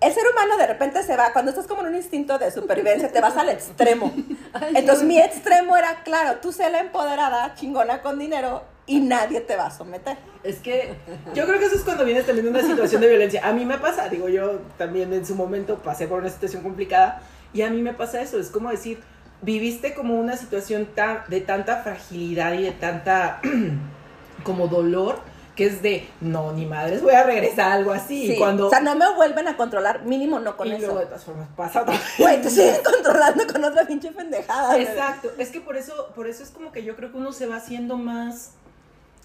el 0.00 0.12
ser 0.12 0.25
humano 0.31 0.57
de 0.57 0.66
repente 0.66 1.02
se 1.02 1.16
va, 1.16 1.33
cuando 1.33 1.50
estás 1.50 1.66
como 1.66 1.83
en 1.83 1.88
un 1.88 1.97
instinto 1.97 2.38
de 2.38 2.50
supervivencia, 2.50 3.11
te 3.11 3.21
vas 3.21 3.37
al 3.37 3.49
extremo. 3.49 4.12
Entonces, 4.75 5.05
mi 5.05 5.19
extremo 5.19 5.76
era, 5.76 6.02
claro, 6.05 6.38
tú 6.40 6.52
sé 6.52 6.71
la 6.71 6.81
empoderada, 6.81 7.55
chingona 7.55 8.02
con 8.02 8.19
dinero, 8.19 8.62
y 8.87 9.00
nadie 9.00 9.40
te 9.40 9.57
va 9.57 9.66
a 9.66 9.71
someter. 9.71 10.16
Es 10.45 10.59
que 10.59 10.95
yo 11.35 11.47
creo 11.47 11.59
que 11.59 11.66
eso 11.66 11.76
es 11.76 11.83
cuando 11.83 12.05
vienes 12.05 12.26
también 12.26 12.45
de 12.45 12.50
una 12.50 12.62
situación 12.62 13.00
de 13.00 13.09
violencia. 13.09 13.40
A 13.45 13.52
mí 13.52 13.64
me 13.64 13.78
pasa, 13.78 14.09
digo, 14.09 14.28
yo 14.28 14.61
también 14.78 15.12
en 15.12 15.26
su 15.26 15.35
momento 15.35 15.78
pasé 15.78 16.07
por 16.07 16.21
una 16.21 16.31
situación 16.31 16.62
complicada 16.62 17.21
y 17.52 17.62
a 17.62 17.71
mí 17.71 17.83
me 17.83 17.95
pasa 17.95 18.21
eso, 18.21 18.38
es 18.38 18.49
como 18.49 18.71
decir, 18.71 19.02
viviste 19.43 19.95
como 19.95 20.19
una 20.19 20.37
situación 20.37 20.87
tan, 20.95 21.23
de 21.28 21.40
tanta 21.40 21.83
fragilidad 21.83 22.52
y 22.55 22.62
de 22.62 22.73
tanta 22.73 23.40
como 24.45 24.69
dolor 24.69 25.19
que 25.57 25.64
es 25.64 25.81
de, 25.81 26.07
no, 26.21 26.52
ni 26.52 26.66
madres, 26.66 27.00
voy 27.02 27.14
a 27.14 27.23
regresar 27.23 27.71
a 27.71 27.75
algo 27.76 27.90
así. 27.90 28.26
Sí. 28.26 28.37
Cuando... 28.37 28.66
O 28.66 28.71
sea, 28.71 28.81
no 28.81 28.95
me 28.95 29.11
vuelven 29.14 29.49
a 29.49 29.57
controlar, 29.57 30.02
mínimo 30.05 30.38
no 30.38 30.55
con 30.55 30.69
y 30.69 30.73
eso. 30.73 30.81
luego 30.83 30.99
de 30.99 31.07
todas 31.07 31.25
formas 31.25 31.49
pasa. 31.57 31.83
Güey, 32.19 32.43
te 32.43 32.50
siguen 32.50 32.76
controlando 32.85 33.47
con 33.50 33.64
otra 33.64 33.87
pinche 33.87 34.12
pendejada. 34.12 34.78
Exacto, 34.78 35.31
es 35.38 35.49
que 35.49 35.62
por 35.62 35.78
eso, 35.78 36.12
por 36.14 36.28
eso 36.28 36.43
es 36.43 36.50
como 36.50 36.73
que 36.73 36.85
yo 36.85 36.95
creo 36.95 37.11
que 37.11 37.16
uno 37.16 37.33
se 37.33 37.47
va 37.47 37.57
haciendo 37.57 37.97
más 37.97 38.50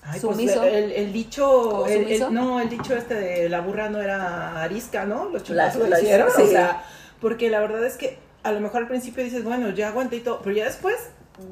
Ay, 0.04 0.22
pues, 0.22 0.38
Sumiso. 0.38 0.64
el, 0.64 0.94
el 0.94 1.12
dicho, 1.12 1.82
¿O 1.82 1.86
el- 1.88 2.34
no, 2.34 2.62
el 2.62 2.70
dicho 2.70 2.96
este 2.96 3.14
de 3.16 3.50
la 3.50 3.60
burra 3.60 3.90
no 3.90 4.00
era 4.02 4.64
arisca, 4.64 5.04
¿no? 5.06 5.26
Los 5.26 5.50
la- 5.50 5.74
la 5.76 6.00
hicieron, 6.00 6.30
sí. 6.34 6.44
o 6.44 6.48
sea, 6.48 6.82
porque 7.20 7.50
la 7.50 7.60
verdad 7.60 7.84
es 7.86 7.98
que 7.98 8.18
a 8.44 8.52
lo 8.52 8.60
mejor 8.60 8.82
al 8.84 8.88
principio 8.88 9.24
dices, 9.24 9.44
bueno, 9.44 9.70
ya 9.70 9.90
aguanté 9.90 10.18
y 10.18 10.20
todo, 10.22 10.40
pero 10.44 10.56
ya 10.56 10.66
después, 10.66 10.96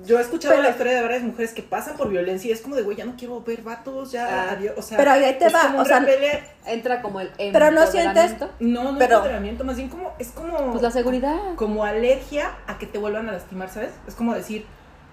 yo 0.05 0.19
he 0.19 0.22
escuchado 0.22 0.53
Pero- 0.53 0.63
la 0.63 0.69
historia 0.72 0.93
de 0.93 1.01
varias 1.01 1.24
mujeres 1.24 1.53
que 1.53 1.63
pasan 1.63 1.98
por 1.98 2.10
violencia 2.10 2.50
y 2.50 2.51
es 2.51 2.62
como 2.62 2.75
de, 2.75 2.84
güey, 2.84 2.98
ya 2.98 3.05
no 3.05 3.15
quiero 3.17 3.41
ver 3.41 3.62
vatos, 3.63 4.12
ya, 4.12 4.27
Ah. 4.27 4.51
adiós, 4.51 4.74
o 4.77 4.81
sea, 4.81 4.98
Pero 4.98 5.12
ahí 5.12 5.36
te 5.39 5.50
va, 5.50 5.75
o 5.77 5.86
sea, 5.86 6.00
repele- 6.01 6.41
Entra 6.65 7.01
como 7.01 7.19
el 7.19 7.31
Pero 7.38 7.72
no 7.72 7.88
sientes- 7.88 8.36
no, 8.60 8.91
no 8.91 8.98
pero- 9.00 9.12
es 9.13 9.17
empoderamiento, 9.17 9.63
más 9.63 9.77
bien 9.77 9.89
como, 9.89 10.13
es 10.19 10.27
como, 10.29 10.72
Pues 10.72 10.84
la 10.84 10.91
seguridad. 10.91 11.55
como 11.55 11.84
alergia 11.86 12.51
a 12.67 12.77
que 12.77 12.86
te 12.86 13.00
vuelvan 13.00 13.27
a 13.29 13.31
lastimar, 13.31 13.69
¿sabes? 13.69 13.89
Es 14.08 14.13
como 14.13 14.36
decir, 14.36 14.65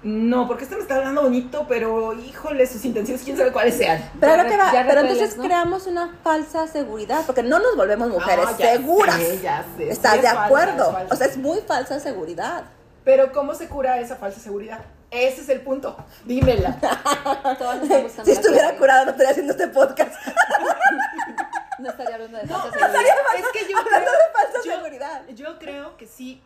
no, 0.07 0.47
porque 0.47 0.65
este 0.65 0.77
me 0.77 0.83
está 0.83 0.97
hablando 0.97 1.23
bonito, 1.23 1.67
pero 1.69 2.13
híjole, 2.13 2.67
sus 2.67 2.85
intenciones, 2.85 3.25
quién 3.25 3.37
sabe 3.37 3.51
cuáles 3.53 3.77
sean. 3.77 3.99
Pero 4.21 4.37
Ya 4.37 4.43
lo 4.45 4.49
que 4.49 4.57
va, 4.57 4.71
pero 4.71 4.85
repeles, 4.85 5.13
entonces 5.13 5.37
¿no? 5.37 5.45
creamos 5.45 5.87
una 5.87 6.17
falsa 6.23 6.67
seguridad, 6.69 7.23
porque 7.27 7.43
no 7.43 7.59
nos 7.59 7.77
volvemos 7.77 8.09
mujeres 8.11 8.47
Ah, 8.49 8.55
ya 8.59 8.73
seguras. 8.75 9.17
sé, 9.17 9.41
ya 9.41 9.65
sé, 9.77 9.89
¿Estás 9.91 10.13
sí 10.13 10.17
es 10.19 10.23
de 10.23 10.29
falsa, 10.29 10.45
acuerdo? 10.47 10.99
es 11.05 11.13
o 11.13 11.17
sea, 11.17 11.27
es 11.27 11.37
muy 11.37 11.59
falsa 11.61 11.99
seguridad. 11.99 12.65
Pero 13.05 13.33
¿cómo 13.33 13.55
se 13.55 13.69
cura 13.69 13.99
esa 14.01 14.17
falsa 14.17 14.41
seguridad? 14.41 14.81
Ese 15.11 15.41
es 15.43 15.49
el 15.49 15.61
punto. 15.61 15.97
Dímela. 16.25 16.77
Si 18.25 18.31
estuviera 18.33 18.77
curada 18.77 19.05
no 19.05 19.11
estaría 19.13 19.31
haciendo 19.31 19.53
este 19.53 19.69
podcast. 19.69 20.13
No 21.79 21.91
estaría 21.91 22.15
hablando 22.15 22.39
de 22.39 22.45
No, 22.47 22.59
falsa 22.59 22.79
no 22.79 22.87
seguridad. 22.87 23.15
es 23.37 23.45
que 23.53 23.71
yo 23.73 23.79
Hablando 23.79 24.07
creo, 24.11 24.19
de 24.27 24.33
falsa 24.33 24.59
yo- 24.65 24.73
seguridad. 24.77 25.23
yo 25.35 25.59
creo 25.59 25.97
que 25.99 26.07
sí, 26.07 26.43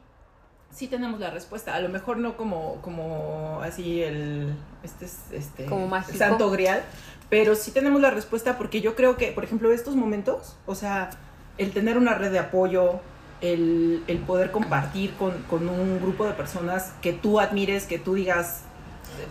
sí 0.74 0.86
tenemos 0.86 1.20
la 1.20 1.30
respuesta. 1.30 1.74
A 1.74 1.80
lo 1.80 1.88
mejor 1.88 2.16
no 2.18 2.36
como, 2.36 2.76
como 2.82 3.60
así 3.62 4.02
el, 4.02 4.54
este, 4.82 5.04
es- 5.04 5.18
este, 5.32 5.66
Como 5.66 5.86
mágico. 5.88 6.16
santo 6.18 6.50
grial, 6.50 6.82
pero 7.28 7.54
sí 7.54 7.70
tenemos 7.72 8.00
la 8.00 8.10
respuesta 8.10 8.56
porque 8.58 8.80
yo 8.80 8.94
creo 8.94 9.16
que, 9.16 9.32
por 9.32 9.44
ejemplo, 9.44 9.70
estos 9.72 9.96
momentos, 9.96 10.56
o 10.66 10.74
sea, 10.74 11.10
el 11.58 11.72
tener 11.72 11.98
una 11.98 12.14
red 12.14 12.30
de 12.32 12.38
apoyo, 12.38 13.00
el, 13.40 14.02
el 14.06 14.18
poder 14.18 14.50
compartir 14.50 15.14
con, 15.14 15.32
con 15.44 15.68
un 15.68 16.00
grupo 16.00 16.24
de 16.26 16.32
personas 16.32 16.92
que 17.02 17.12
tú 17.12 17.40
admires, 17.40 17.84
que 17.86 17.98
tú 17.98 18.14
digas, 18.14 18.60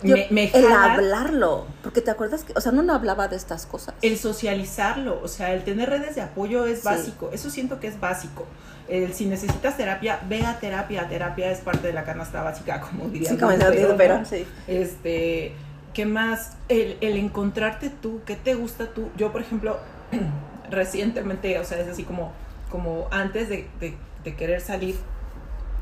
Yo- 0.02 0.14
me, 0.16 0.26
me 0.30 0.50
el 0.52 0.70
hablarlo, 0.72 1.66
porque 1.82 2.00
te 2.00 2.10
acuerdas 2.10 2.44
que, 2.44 2.52
o 2.56 2.60
sea, 2.60 2.72
uno 2.72 2.82
no 2.82 2.94
hablaba 2.94 3.28
de 3.28 3.36
estas 3.36 3.66
cosas. 3.66 3.94
el 4.02 4.18
socializarlo, 4.18 5.20
o 5.22 5.28
sea, 5.28 5.52
el 5.54 5.64
tener 5.64 5.88
redes 5.90 6.14
de 6.16 6.20
apoyo 6.22 6.66
es 6.66 6.80
Sí. 6.80 6.84
básico, 6.86 7.30
eso 7.32 7.50
siento 7.50 7.80
que 7.80 7.86
es 7.88 7.98
básico. 8.00 8.46
El, 8.90 9.14
si 9.14 9.26
necesitas 9.26 9.76
terapia, 9.76 10.18
ve 10.28 10.44
a 10.44 10.58
terapia, 10.58 11.08
terapia 11.08 11.50
es 11.50 11.60
parte 11.60 11.86
de 11.86 11.92
la 11.92 12.04
canasta 12.04 12.42
básica, 12.42 12.80
como 12.90 13.08
diría 13.08 13.30
Sí, 13.30 13.36
como 13.38 13.56
Perón, 13.56 13.88
¿no? 13.90 13.96
Perón, 13.96 14.26
sí. 14.26 14.46
Este, 14.66 15.52
¿qué 15.94 16.06
más? 16.06 16.56
El, 16.68 16.96
el 17.00 17.16
encontrarte 17.16 17.88
tú, 17.90 18.20
¿qué 18.26 18.36
te 18.36 18.54
gusta 18.54 18.86
tú? 18.88 19.10
Yo, 19.16 19.30
por 19.32 19.40
ejemplo, 19.42 19.78
recientemente, 20.70 21.58
o 21.58 21.64
sea, 21.64 21.78
es 21.80 21.88
así 21.88 22.04
como, 22.04 22.32
como 22.70 23.06
antes 23.10 23.48
de, 23.48 23.68
de- 23.80 23.96
de 24.24 24.34
querer 24.34 24.60
salir, 24.60 24.96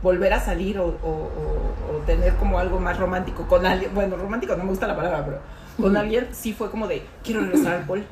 volver 0.02 0.32
a 0.32 0.40
salir 0.40 0.78
o, 0.78 0.86
o- 0.86 0.88
o- 0.92 1.96
o 1.96 1.98
tener 2.06 2.34
como 2.34 2.58
algo 2.58 2.78
más 2.78 2.98
romántico 2.98 3.48
con 3.48 3.66
alguien, 3.66 3.92
bueno, 3.94 4.16
romántico 4.16 4.54
no 4.54 4.62
me 4.64 4.70
gusta 4.70 4.86
la 4.86 4.94
palabra, 4.96 5.24
pero 5.24 5.38
con 5.80 5.96
alguien 5.96 6.28
sí 6.32 6.52
fue 6.52 6.70
como 6.70 6.86
de, 6.86 7.02
quiero 7.24 7.40
regresar 7.40 7.74
al 7.76 7.82
pol. 7.84 8.04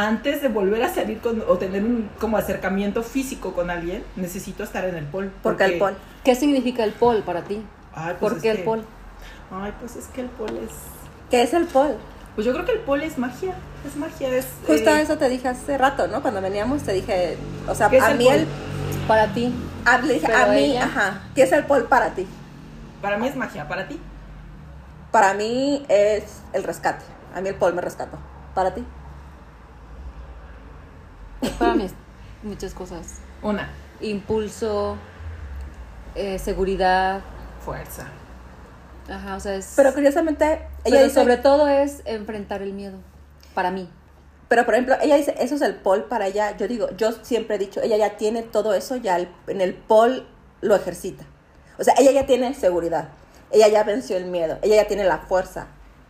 Antes 0.00 0.42
de 0.42 0.48
volver 0.48 0.80
a 0.84 0.94
salir 0.94 1.18
con, 1.18 1.42
o 1.48 1.58
tener 1.58 1.82
un 1.82 2.08
como 2.20 2.36
acercamiento 2.36 3.02
físico 3.02 3.52
con 3.52 3.68
alguien, 3.68 4.04
necesito 4.14 4.62
estar 4.62 4.84
en 4.84 4.94
el 4.94 5.04
pol. 5.06 5.32
Porque 5.42 5.64
el 5.64 5.78
pol. 5.78 5.96
¿Qué 6.22 6.36
significa 6.36 6.84
el 6.84 6.92
pol 6.92 7.24
para 7.26 7.42
ti? 7.42 7.60
Ay, 7.92 8.14
pues 8.20 8.32
¿Por 8.34 8.40
qué 8.40 8.50
el 8.52 8.56
que- 8.58 8.62
pol? 8.62 8.84
Ay, 9.50 9.72
pues 9.80 9.96
es 9.96 10.06
que 10.06 10.20
el 10.20 10.28
pol 10.28 10.50
es... 10.64 10.70
¿Qué 11.30 11.42
es 11.42 11.52
el 11.52 11.64
pol? 11.66 11.96
Pues 12.36 12.46
yo 12.46 12.52
creo 12.52 12.64
que 12.64 12.72
el 12.72 12.78
pol 12.80 13.02
es 13.02 13.18
magia, 13.18 13.54
es 13.84 13.96
magia, 13.96 14.28
es... 14.28 14.46
Justo 14.68 14.90
eh, 14.90 15.00
eso 15.00 15.18
te 15.18 15.28
dije 15.28 15.48
hace 15.48 15.76
rato, 15.76 16.06
¿no? 16.06 16.22
Cuando 16.22 16.40
veníamos 16.40 16.84
te 16.84 16.92
dije, 16.92 17.36
o 17.66 17.74
sea, 17.74 17.88
¿Qué 17.88 17.96
es 17.96 18.04
a 18.04 18.14
mí 18.14 18.28
el, 18.28 18.46
Para 19.08 19.26
ti. 19.34 19.52
a, 19.84 19.98
le 19.98 20.14
dije, 20.14 20.32
a 20.32 20.46
mí, 20.46 20.58
ella- 20.58 20.84
ajá, 20.84 21.22
¿qué 21.34 21.42
es 21.42 21.50
el 21.50 21.64
pol 21.64 21.84
para 21.88 22.10
ti? 22.10 22.24
Para 23.02 23.18
mí 23.18 23.26
es 23.26 23.34
magia, 23.34 23.66
para 23.66 23.88
ti. 23.88 23.98
Para 25.10 25.34
mí 25.34 25.84
es 25.88 26.22
el 26.52 26.62
rescate. 26.62 27.04
A 27.34 27.40
mí 27.40 27.48
el 27.48 27.56
pol 27.56 27.74
me 27.74 27.80
rescató. 27.82 28.16
Para 28.54 28.74
ti. 28.74 28.84
Para 31.58 31.74
mí 31.74 31.84
es 31.84 31.92
muchas 32.42 32.74
cosas. 32.74 33.18
Una, 33.42 33.68
Impulso, 34.00 34.96
eh, 36.14 36.38
seguridad. 36.38 37.20
fuerza. 37.64 38.06
Ajá, 39.10 39.36
o 39.36 39.40
sea, 39.40 39.54
es... 39.54 39.72
Pero 39.76 39.94
curiosamente, 39.94 40.44
ella 40.44 40.68
pero 40.84 41.02
dice, 41.04 41.14
sobre 41.14 41.36
todo 41.38 41.66
es 41.68 42.02
enfrentar 42.04 42.62
el 42.62 42.72
miedo. 42.74 42.98
Para 43.54 43.70
mí. 43.70 43.88
pero 44.48 44.64
por 44.64 44.74
ejemplo, 44.74 44.96
ella 45.02 45.16
dice, 45.16 45.34
eso 45.38 45.54
es 45.54 45.62
el 45.62 45.74
pol 45.76 46.04
para 46.04 46.26
ella. 46.26 46.56
Yo 46.56 46.68
digo, 46.68 46.88
yo 46.96 47.12
siempre 47.22 47.56
he 47.56 47.58
dicho, 47.58 47.80
ella 47.80 47.96
ya 47.96 48.16
tiene 48.16 48.42
todo 48.42 48.74
eso, 48.74 48.96
ya 48.96 49.16
el- 49.16 49.28
en 49.46 49.60
el 49.60 49.74
pol 49.74 50.26
lo 50.60 50.74
ejercita. 50.76 51.24
O 51.78 51.84
sea, 51.84 51.94
ella 51.98 52.12
ya 52.12 52.26
tiene 52.26 52.54
seguridad. 52.54 53.08
Ella 53.50 53.68
ya 53.68 53.82
venció 53.84 54.16
el 54.16 54.26
miedo. 54.26 54.58
Ella 54.62 54.76
ya 54.76 54.86
tiene 54.88 55.04
la 55.04 55.18
fuerza. 55.18 55.68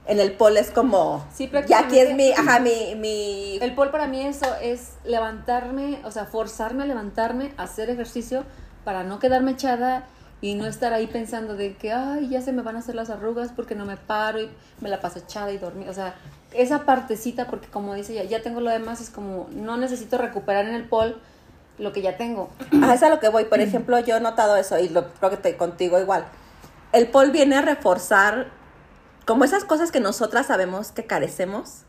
En 0.09 0.21
el 0.21 0.33
pol 0.33 0.57
es 0.57 0.71
como, 0.71 1.25
Sí, 1.35 1.50
ya 1.69 1.81
aquí 1.81 1.99
es 1.99 2.17
mi, 2.17 2.33
ajá, 2.33 2.61
mi, 2.61 2.95
mi 2.97 3.59
El 3.61 3.75
pol 3.75 3.91
para 3.91 4.07
mí 4.07 4.23
eso 4.23 4.47
es 4.62 4.95
levantarme, 5.05 6.00
o 6.05 6.11
sea, 6.11 6.25
forzarme 6.25 6.85
a 6.85 6.87
levantarme, 6.87 7.53
a 7.59 7.65
hacer 7.65 7.91
ejercicio 7.91 8.45
para 8.85 9.05
no 9.05 9.19
quedarme 9.19 9.50
echada 9.53 10.07
y 10.41 10.55
no 10.55 10.67
estar 10.67 10.95
ahí 10.95 11.07
pensando 11.09 11.57
de 11.57 11.77
que, 11.77 11.93
ay, 11.93 12.29
ya 12.31 12.41
se 12.41 12.53
me 12.53 12.62
van 12.62 12.77
a 12.77 12.79
hacer 12.79 12.95
las 12.95 13.11
arrugas 13.11 13.50
porque 13.55 13.75
no 13.75 13.85
me 13.85 13.99
paro 13.99 14.41
y 14.41 14.49
me 14.81 14.88
la 14.88 15.00
paso 15.00 15.19
echada 15.19 15.53
y 15.53 15.59
dormir. 15.59 15.91
O 15.91 15.95
sea, 15.95 16.15
esa 16.55 16.87
partecita, 16.87 17.47
porque 17.47 17.69
como 17.69 17.95
dice 17.95 18.12
ella, 18.12 18.25
ya 18.25 18.43
tengo 18.43 18.61
lo 18.61 18.71
demás, 18.71 19.03
es 19.03 19.11
como, 19.11 19.49
no 19.50 19.77
necesito 19.77 20.17
recuperar 20.17 20.67
en 20.67 20.75
el 20.75 20.85
pol 20.85 21.21
lo 21.79 21.93
que 21.93 22.03
ya 22.03 22.17
tengo. 22.17 22.50
Ah, 22.83 22.95
es 22.95 23.03
a 23.03 23.11
lo 23.11 23.21
que 23.21 23.29
voy. 23.29 23.45
Por 23.45 23.61
ejemplo, 23.61 23.99
yo 23.99 24.17
he 24.17 24.21
notado 24.21 24.57
eso 24.57 24.79
y 24.79 24.88
lo 24.88 25.09
creo 25.12 25.31
que 25.31 25.37
te, 25.37 25.57
contigo 25.57 26.00
igual. 26.00 26.25
El 26.93 27.09
pol 27.09 27.31
viene 27.31 27.57
a 27.57 27.61
reforzar 27.61 28.58
como 29.28 29.44
esas 29.44 29.64
cosas 29.64 29.92
que 29.92 30.00
nosotras 30.00 30.47
sabemos 30.47 30.90
que 30.90 31.04
carecemos. 31.04 31.82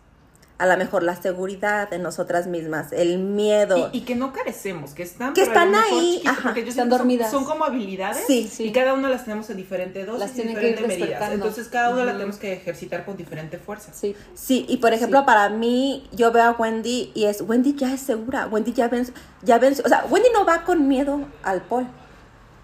A 0.58 0.66
lo 0.66 0.76
mejor 0.76 1.04
la 1.04 1.16
seguridad 1.16 1.94
en 1.94 2.04
nosotras 2.04 2.46
mismas, 2.48 2.92
el 2.92 3.18
miedo. 3.18 3.90
Y, 3.94 4.00
y 4.00 4.02
que 4.02 4.14
no 4.18 4.34
carecemos, 4.34 4.92
que 4.92 5.04
están, 5.04 5.34
Que 5.34 5.44
están 5.44 5.74
ahí, 5.74 6.16
chiquitos, 6.16 6.34
ajá. 6.34 6.42
porque 6.44 6.64
yo 6.64 6.70
Están 6.72 6.88
que 6.88 6.90
son- 6.92 6.98
dormidas. 7.00 7.32
Son, 7.32 7.46
como 7.46 7.64
habilidades 7.64 8.26
Sí. 8.28 8.50
Sí. 8.52 8.66
y 8.66 8.72
cada 8.74 8.94
una 8.94 9.08
las 9.08 9.24
tenemos 9.24 9.50
en 9.50 9.56
diferente 9.56 10.04
dosis 10.04 10.20
Las 10.20 10.32
y 10.32 10.34
tienen 10.34 10.56
que 10.58 10.62
ir 10.72 10.76
diferentes 10.76 11.00
medidas. 11.08 11.32
Entonces 11.32 11.70
cada 11.70 11.92
una 11.92 12.00
la 12.04 12.12
Ujú. 12.12 12.18
tenemos 12.18 12.36
que 12.40 12.52
ejercitar 12.52 13.06
con 13.06 13.16
diferente 13.16 13.58
fuerza. 13.58 13.94
Sí. 13.94 14.18
Sí, 14.36 14.66
y 14.68 14.76
por 14.78 14.92
ejemplo, 14.92 15.20
Sí. 15.20 15.26
para 15.26 15.48
mí, 15.48 16.10
yo 16.12 16.34
veo 16.34 16.44
a 16.44 16.52
Wendy 16.52 17.14
y 17.16 17.24
es, 17.24 17.40
Wendy 17.40 17.74
ya 17.76 17.94
es 17.94 18.02
segura, 18.02 18.46
Wendy 18.48 18.74
ya 18.74 18.90
venció, 18.90 19.14
ya 19.42 19.60
venció, 19.60 19.86
o 19.86 19.88
sea, 19.88 20.04
Wendy 20.10 20.28
no 20.34 20.44
va 20.46 20.66
con 20.66 20.90
miedo 20.90 21.22
al 21.42 21.62
pol. 21.62 21.88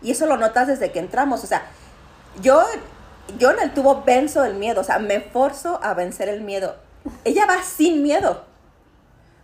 Y 0.01 0.11
eso 0.11 0.25
lo 0.25 0.35
notas 0.35 0.67
desde 0.67 0.91
que 0.91 0.99
entramos, 0.99 1.45
o 1.45 1.47
sea, 1.47 1.65
yo, 2.41 2.61
yo 3.37 3.51
en 3.51 3.59
el 3.59 3.73
tubo 3.73 4.03
venzo 4.03 4.43
el 4.45 4.55
miedo, 4.55 4.81
o 4.81 4.83
sea, 4.83 4.99
me 4.99 5.19
forzo 5.19 5.79
a 5.83 5.93
vencer 5.93 6.29
el 6.29 6.41
miedo. 6.41 6.75
Ella 7.23 7.45
va 7.45 7.61
sin 7.63 8.01
miedo. 8.03 8.45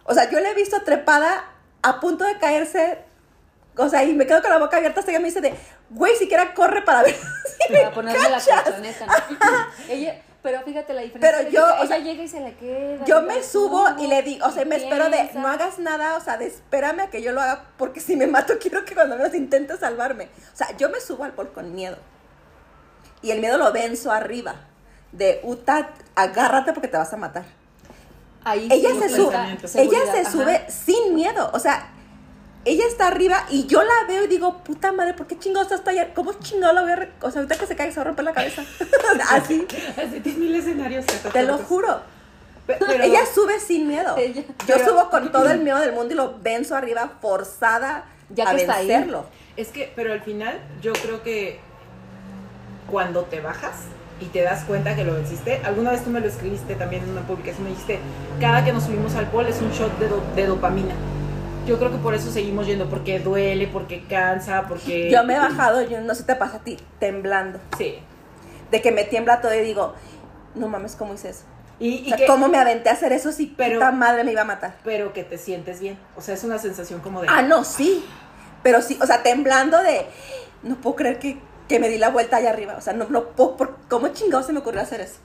O 0.04 0.14
sea, 0.14 0.30
yo 0.30 0.40
la 0.40 0.52
he 0.52 0.56
visto 0.56 0.82
trepada 0.84 1.46
a 1.82 2.00
punto 2.00 2.24
de 2.24 2.38
caerse, 2.38 3.00
o 3.78 3.90
sea, 3.90 4.04
y 4.04 4.14
me 4.14 4.26
quedo 4.28 4.42
con 4.42 4.52
la 4.52 4.58
boca 4.60 4.78
abierta 4.78 5.00
hasta 5.00 5.12
que 5.12 5.20
me 5.20 5.26
dice 5.26 5.42
de, 5.42 5.54
güey, 5.90 6.16
siquiera 6.16 6.54
corre 6.54 6.82
para 6.82 7.04
ver 7.04 7.16
si 7.68 7.74
me 7.74 7.80
Para 7.80 7.94
ponerme 7.94 8.30
la 8.30 8.38
cachas". 8.38 8.64
colchoneta. 8.64 9.06
¿no? 9.06 9.14
ella, 9.90 10.22
pero 10.42 10.62
fíjate 10.64 10.94
la 10.94 11.02
diferencia. 11.02 11.38
Pero 11.40 11.50
yo, 11.52 11.66
que 11.66 11.72
o 11.72 11.76
ella 11.84 11.88
sea, 11.88 11.98
llega 12.00 12.24
y 12.24 12.28
se 12.28 12.40
le 12.40 12.56
queda. 12.56 13.06
Yo 13.06 13.22
me 13.22 13.44
subo 13.44 13.86
y 14.00 14.08
le 14.08 14.24
digo, 14.24 14.48
o 14.48 14.52
sea, 14.52 14.66
me 14.66 14.78
espero 14.78 15.06
de, 15.06 15.18
piensa. 15.18 15.40
no 15.40 15.48
hagas 15.48 15.78
nada, 15.80 16.18
o 16.18 16.22
sea, 16.22 16.38
de 16.38 16.48
espérame 16.48 17.02
a 17.02 17.08
que 17.10 17.22
yo 17.22 17.32
lo 17.32 17.42
haga, 17.42 17.66
porque 17.78 18.00
si 18.00 18.16
me 18.16 18.28
mato 18.28 18.54
quiero 18.60 18.84
que 18.86 18.96
cuando 18.96 19.18
menos 19.18 19.34
intente 19.36 19.78
salvarme. 19.78 20.26
O 20.54 20.56
sea, 20.58 20.76
yo 20.78 20.90
me 20.90 21.00
subo 21.00 21.24
al 21.24 21.34
pol 21.34 21.52
con 21.54 21.74
miedo. 21.74 21.98
Y 23.22 23.32
el 23.32 23.40
miedo 23.40 23.58
lo 23.58 23.72
venzo 23.72 24.12
arriba. 24.12 24.56
De, 25.12 25.40
Uta, 25.44 25.90
agárrate 26.16 26.74
porque 26.74 26.88
te 26.88 26.98
vas 26.98 27.12
a 27.14 27.18
matar. 27.18 27.44
Ahí 28.44 28.68
Ella 28.72 28.90
sí 28.94 29.00
se 29.02 29.10
sube, 29.10 29.36
ella 29.76 30.00
se 30.12 30.22
ajá. 30.22 30.32
sube 30.32 30.66
sin 30.70 31.14
miedo. 31.14 31.52
O 31.54 31.60
sea, 31.60 31.90
ella 32.66 32.86
está 32.88 33.08
arriba 33.08 33.46
y 33.50 33.68
yo 33.68 33.84
la 33.84 34.06
veo 34.08 34.24
y 34.24 34.28
digo, 34.28 34.60
puta 34.64 34.92
madre, 34.92 35.14
¿por 35.14 35.28
qué 35.28 35.38
chingados 35.38 35.72
está 35.72 35.92
allá? 35.92 36.14
¿Cómo 36.16 36.34
chingado 36.34 36.74
la 36.74 36.82
voy 36.82 36.92
a... 36.92 37.10
O 37.22 37.30
sea, 37.30 37.42
ahorita 37.42 37.58
que 37.60 37.68
se 37.68 37.76
caiga 37.76 37.92
se 37.92 37.98
va 37.98 38.02
a 38.02 38.06
romper 38.06 38.26
la 38.26 38.34
cabeza. 38.34 38.64
Así, 39.30 39.68
Así 39.98 40.20
tienes 40.22 40.38
mil 40.40 40.56
escenarios. 40.56 41.06
te 41.06 41.44
lo 41.44 41.58
juro. 41.60 42.02
Pe- 42.66 42.78
Pero, 42.80 43.04
ella 43.04 43.22
sube 43.32 43.60
sin 43.60 43.88
miedo. 43.88 44.16
Ella- 44.18 44.44
Yo 44.68 44.76
pero- 44.78 44.86
subo 44.90 45.10
con 45.12 45.32
todo 45.32 45.50
el 45.50 45.60
miedo 45.64 45.78
del 45.80 45.94
mundo 45.94 46.14
y 46.14 46.18
lo 46.18 46.40
venzo 46.40 46.76
arriba, 46.76 47.12
forzada 47.22 48.06
Ya 48.30 48.50
a 48.50 48.56
que 48.56 48.62
está 48.62 48.76
ahí. 48.76 48.88
vencerlo. 48.88 49.26
Es 49.58 49.68
que, 49.68 49.92
pero 49.96 50.14
al 50.14 50.22
final, 50.22 50.60
yo 50.82 50.94
creo 50.94 51.22
que 51.22 51.60
cuando 52.92 53.24
te 53.24 53.40
bajas 53.42 53.74
y 54.20 54.26
te 54.26 54.42
das 54.44 54.64
cuenta 54.66 54.96
que 54.96 55.04
lo 55.04 55.16
venciste, 55.16 55.62
alguna 55.64 55.92
vez 55.92 56.04
tú 56.04 56.12
me 56.12 56.20
lo 56.20 56.28
escribiste 56.28 56.76
también 56.76 57.04
en 57.04 57.10
una 57.10 57.22
publicación, 57.22 57.64
me 57.64 57.70
dijiste, 57.72 58.00
cada 58.40 58.64
que 58.64 58.72
nos 58.74 58.84
subimos 58.84 59.16
al 59.16 59.26
pol 59.28 59.48
es 59.48 59.60
un 59.62 59.72
shot 59.72 59.98
de, 59.98 60.08
do- 60.10 60.22
de 60.36 60.46
dopamina. 60.46 60.94
Yo 61.66 61.78
creo 61.80 61.92
que 61.92 61.98
por 61.98 62.14
eso 62.14 62.32
seguimos 62.32 62.68
yendo, 62.68 62.88
porque 62.90 63.20
duele, 63.20 63.68
porque 63.68 64.04
cansa, 64.08 64.66
porque... 64.68 65.10
Yo 65.10 65.24
me 65.24 65.36
he 65.36 65.40
bajado, 65.40 65.82
yo 65.84 66.02
no 66.02 66.14
sé 66.14 66.24
te 66.24 66.36
pasa 66.36 66.58
a 66.58 66.60
ti, 66.60 66.78
temblando. 67.00 67.60
Sí. 67.78 68.00
De 68.72 68.82
que 68.82 68.92
me 68.92 69.04
tiembla 69.06 69.42
todo 69.42 69.54
y 69.56 69.62
digo, 69.62 69.94
no 70.56 70.68
mames, 70.68 70.96
¿cómo 70.96 71.14
hice 71.14 71.30
eso? 71.30 71.44
Y, 71.80 71.90
O 71.90 72.02
y 72.02 72.10
sea, 72.10 72.18
que, 72.18 72.26
¿cómo 72.28 72.48
me 72.48 72.58
aventé 72.58 72.90
a 72.90 72.94
hacer 72.94 73.12
eso 73.14 73.32
si 73.32 73.48
Pero- 73.48 73.76
puta 73.80 73.92
madre 73.92 74.24
me 74.24 74.32
iba 74.34 74.42
a 74.42 74.46
matar? 74.46 74.76
pero 74.84 75.14
que 75.14 75.24
te 75.24 75.38
sientes 75.40 75.80
bien. 75.80 75.98
O 76.16 76.22
sea, 76.22 76.36
es 76.36 76.44
una 76.44 76.58
sensación 76.60 77.00
como 77.00 77.22
de... 77.22 77.28
Ah, 77.30 77.42
no, 77.42 77.64
sí. 77.64 78.04
Pero 78.64 78.82
sí, 78.84 79.00
o 79.02 79.06
sea, 79.08 79.24
temblando 79.24 79.82
de, 79.82 80.06
no 80.64 80.76
puedo 80.76 80.96
creer 80.96 81.18
que, 81.20 81.40
que 81.72 81.80
me 81.80 81.90
di 81.90 81.98
la 81.98 82.10
vuelta 82.10 82.38
allá 82.38 82.52
arriba. 82.52 82.76
O 82.78 82.82
sea, 82.82 82.94
no, 82.94 83.08
no 83.10 83.24
puedo, 83.30 83.58
por- 83.58 83.78
¿cómo 83.90 84.10
chingado 84.10 84.44
se 84.44 84.54
me 84.54 84.60
ocurrió 84.60 84.82
hacer 84.82 85.02
eso? 85.02 85.16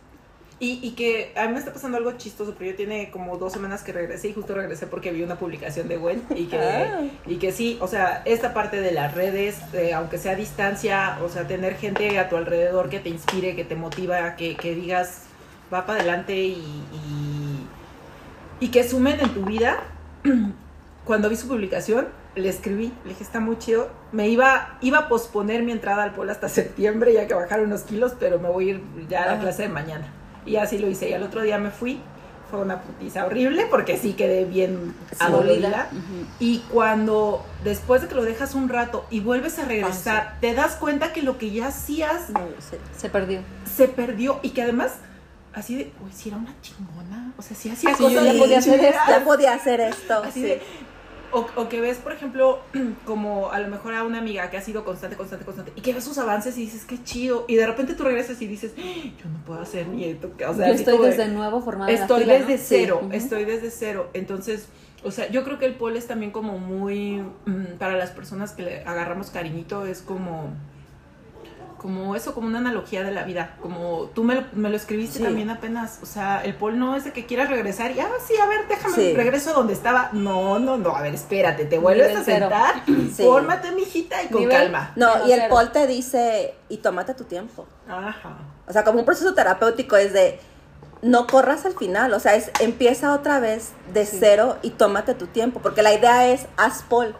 Y, 0.58 0.80
y 0.82 0.92
que 0.92 1.32
a 1.36 1.46
mí 1.46 1.52
me 1.52 1.58
está 1.58 1.70
pasando 1.70 1.98
algo 1.98 2.12
chistoso, 2.12 2.54
pero 2.58 2.70
yo 2.70 2.76
tiene 2.78 3.10
como 3.10 3.36
dos 3.36 3.52
semanas 3.52 3.82
que 3.82 3.92
regresé 3.92 4.28
y 4.28 4.32
justo 4.32 4.54
regresé 4.54 4.86
porque 4.86 5.10
vi 5.12 5.22
una 5.22 5.38
publicación 5.38 5.86
de 5.86 5.98
Gwen 5.98 6.22
y 6.34 6.46
que, 6.46 6.56
Ah. 6.58 7.00
y 7.26 7.36
que 7.36 7.52
sí, 7.52 7.76
o 7.82 7.86
sea, 7.88 8.22
esta 8.24 8.54
parte 8.54 8.80
de 8.80 8.90
las 8.92 9.12
redes, 9.14 9.56
eh, 9.74 9.92
aunque 9.92 10.16
sea 10.16 10.32
a 10.32 10.36
distancia, 10.36 11.18
o 11.22 11.28
sea, 11.28 11.46
tener 11.46 11.76
gente 11.76 12.18
a 12.18 12.30
tu 12.30 12.36
alrededor 12.38 12.88
que 12.88 13.00
te 13.00 13.10
inspire, 13.10 13.54
que 13.54 13.64
te 13.66 13.74
motiva, 13.74 14.34
que, 14.36 14.56
que 14.56 14.74
digas, 14.74 15.24
va 15.72 15.84
para 15.84 15.98
adelante 16.00 16.34
y, 16.34 16.52
y, 18.60 18.64
y 18.64 18.68
que 18.70 18.82
sumen 18.88 19.20
en 19.20 19.34
tu 19.34 19.42
vida. 19.44 19.82
Cuando 21.04 21.28
vi 21.28 21.36
su 21.36 21.48
publicación, 21.48 22.08
le 22.36 22.48
escribí, 22.48 22.92
le 23.04 23.10
dije, 23.10 23.24
está 23.24 23.40
muy 23.40 23.58
chido. 23.58 23.88
Me 24.12 24.28
iba, 24.28 24.78
iba 24.82 24.98
a 24.98 25.08
posponer 25.08 25.62
mi 25.62 25.72
entrada 25.72 26.02
al 26.04 26.12
polo 26.12 26.30
hasta 26.30 26.48
septiembre, 26.60 27.12
ya 27.12 27.26
que 27.26 27.34
bajar 27.34 27.60
unos 27.62 27.82
kilos, 27.82 28.12
pero 28.18 28.38
me 28.38 28.48
voy 28.48 28.68
a 28.68 28.70
ir 28.74 28.82
ya 29.08 29.22
a 29.24 29.26
la 29.26 29.32
Ajá. 29.32 29.40
clase 29.42 29.62
de 29.62 29.68
mañana. 29.70 30.06
Y 30.44 30.56
así 30.56 30.78
lo 30.78 30.88
hice. 30.88 31.08
Y 31.10 31.12
al 31.14 31.22
otro 31.24 31.42
día 31.42 31.58
me 31.58 31.70
fui. 31.70 32.00
Fue 32.48 32.60
una 32.60 32.80
putiza 32.80 33.26
horrible 33.26 33.66
porque 33.68 33.96
sí 33.96 34.12
quedé 34.12 34.44
bien 34.44 34.94
Sí, 35.10 35.16
adolorida. 35.18 35.88
Ujú. 35.90 36.26
Y 36.38 36.60
cuando 36.70 37.44
después 37.64 38.02
de 38.02 38.06
que 38.08 38.14
lo 38.14 38.22
dejas 38.22 38.54
un 38.54 38.68
rato 38.68 39.04
y 39.10 39.18
vuelves 39.18 39.58
a 39.58 39.64
regresar, 39.64 40.34
Ah, 40.34 40.38
te 40.40 40.54
das 40.54 40.76
cuenta 40.76 41.12
que 41.12 41.22
lo 41.22 41.38
que 41.38 41.50
ya 41.50 41.66
hacías 41.66 42.30
No. 42.30 42.46
Se 42.96 43.08
perdió. 43.08 43.40
se 43.64 43.88
perdió 43.88 44.38
y 44.44 44.50
que 44.50 44.62
además 44.62 44.92
así 45.54 45.74
de, 45.74 45.92
uy, 46.04 46.12
si 46.12 46.28
era 46.28 46.38
una 46.38 46.54
chingona. 46.62 47.32
O 47.36 47.42
sea, 47.42 47.56
si 47.56 47.68
hacía 47.68 47.96
Sí, 47.96 48.02
cosas 48.04 48.24
ya 48.24 48.38
podía 48.38 48.58
hacer 48.58 48.84
esto. 48.84 49.00
Ya 49.08 49.24
podía 49.24 49.52
hacer 49.54 49.80
esto. 49.80 50.22
Así 50.22 50.40
sí. 50.40 50.42
de- 50.46 50.62
o, 51.32 51.46
o 51.56 51.68
que 51.68 51.80
ves, 51.80 51.98
por 51.98 52.12
ejemplo, 52.12 52.60
como 53.04 53.50
a 53.50 53.58
lo 53.60 53.68
mejor 53.68 53.94
a 53.94 54.04
una 54.04 54.18
amiga 54.18 54.50
que 54.50 54.56
ha 54.56 54.60
sido 54.62 54.84
constante, 54.84 55.16
constante, 55.16 55.44
constante, 55.44 55.72
y 55.76 55.80
que 55.80 55.92
ves 55.92 56.04
sus 56.04 56.18
avances 56.18 56.56
y 56.58 56.62
dices, 56.62 56.84
qué 56.84 57.02
chido, 57.02 57.44
y 57.48 57.56
de 57.56 57.66
repente 57.66 57.94
tú 57.94 58.04
regresas 58.04 58.40
y 58.42 58.46
dices, 58.46 58.72
"Ah, 58.78 58.82
yo 59.22 59.28
no 59.30 59.38
puedo 59.44 59.60
hacer 59.60 59.88
ni 59.88 60.04
esto, 60.04 60.30
o 60.48 60.54
sea, 60.54 60.68
Yo 60.68 60.74
estoy 60.74 60.94
como 60.94 61.04
de- 61.04 61.10
desde 61.16 61.28
nuevo 61.28 61.60
formada 61.60 61.90
en 61.90 61.96
la 61.98 62.02
Estoy 62.04 62.22
fila, 62.22 62.34
desde 62.38 62.58
cero, 62.58 63.08
estoy 63.12 63.44
desde 63.44 63.70
cero. 63.70 64.10
Entonces, 64.14 64.68
o 65.04 65.10
sea, 65.10 65.28
yo 65.30 65.44
creo 65.44 65.58
que 65.58 65.66
el 65.66 65.74
pole 65.74 65.98
es 65.98 66.06
también 66.06 66.30
como 66.32 66.58
muy, 66.58 67.22
mm, 67.46 67.76
para 67.78 67.96
las 67.96 68.10
personas 68.10 68.52
que 68.52 68.62
le 68.62 68.80
agarramos 68.84 69.30
cariñito, 69.30 69.86
es 69.86 70.02
como, 70.02 70.50
como 71.78 72.16
eso, 72.16 72.34
como 72.34 72.46
una 72.46 72.58
analogía 72.58 73.02
de 73.04 73.10
la 73.12 73.24
vida. 73.24 73.54
Como 73.60 74.10
tú 74.14 74.24
me 74.24 74.34
lo, 74.34 74.44
me 74.52 74.68
lo 74.70 74.76
escribiste 74.76 75.18
Sí. 75.18 75.24
también 75.24 75.50
apenas. 75.50 75.98
O 76.02 76.06
sea, 76.06 76.42
el 76.44 76.54
pole 76.54 76.76
no 76.76 76.96
es 76.96 77.04
de 77.04 77.12
que 77.12 77.26
quieras 77.26 77.48
regresar 77.50 77.90
y, 77.92 78.00
ah, 78.00 78.08
sí, 78.26 78.34
a 78.42 78.46
ver, 78.46 78.66
déjame, 78.68 78.94
Sí. 78.94 79.14
regreso 79.14 79.50
a 79.50 79.52
donde 79.54 79.72
estaba. 79.72 80.10
No, 80.12 80.58
no, 80.58 80.76
no, 80.78 80.96
a 80.96 81.02
ver, 81.02 81.14
espérate, 81.14 81.64
te 81.66 81.78
vuelves 81.78 82.08
Nivel 82.08 82.22
a 82.22 82.24
sentar, 82.24 82.82
Sí. 82.86 83.22
fórmate, 83.24 83.72
mijita, 83.72 84.22
y 84.22 84.28
con 84.28 84.42
Nivel- 84.42 84.56
calma. 84.56 84.92
No, 84.96 85.26
y 85.26 85.32
el 85.32 85.40
cero. 85.40 85.54
Paul 85.54 85.72
te 85.72 85.86
dice, 85.86 86.54
y 86.68 86.78
tómate 86.78 87.14
tu 87.14 87.24
tiempo. 87.24 87.66
Ajá. 87.88 88.38
O 88.66 88.72
sea, 88.72 88.82
como 88.84 88.98
un 89.00 89.04
proceso 89.04 89.34
terapéutico 89.34 89.96
es 89.96 90.12
de, 90.12 90.40
no 91.02 91.26
corras 91.26 91.66
al 91.66 91.74
final, 91.74 92.12
o 92.14 92.20
sea, 92.20 92.34
es 92.34 92.50
empieza 92.60 93.12
otra 93.12 93.38
vez 93.38 93.72
de 93.92 94.06
Sí. 94.06 94.16
cero 94.18 94.56
y 94.62 94.70
tómate 94.70 95.14
tu 95.14 95.26
tiempo, 95.26 95.60
porque 95.60 95.82
la 95.82 95.92
idea 95.92 96.26
es, 96.26 96.46
haz 96.56 96.82
Paul, 96.88 97.14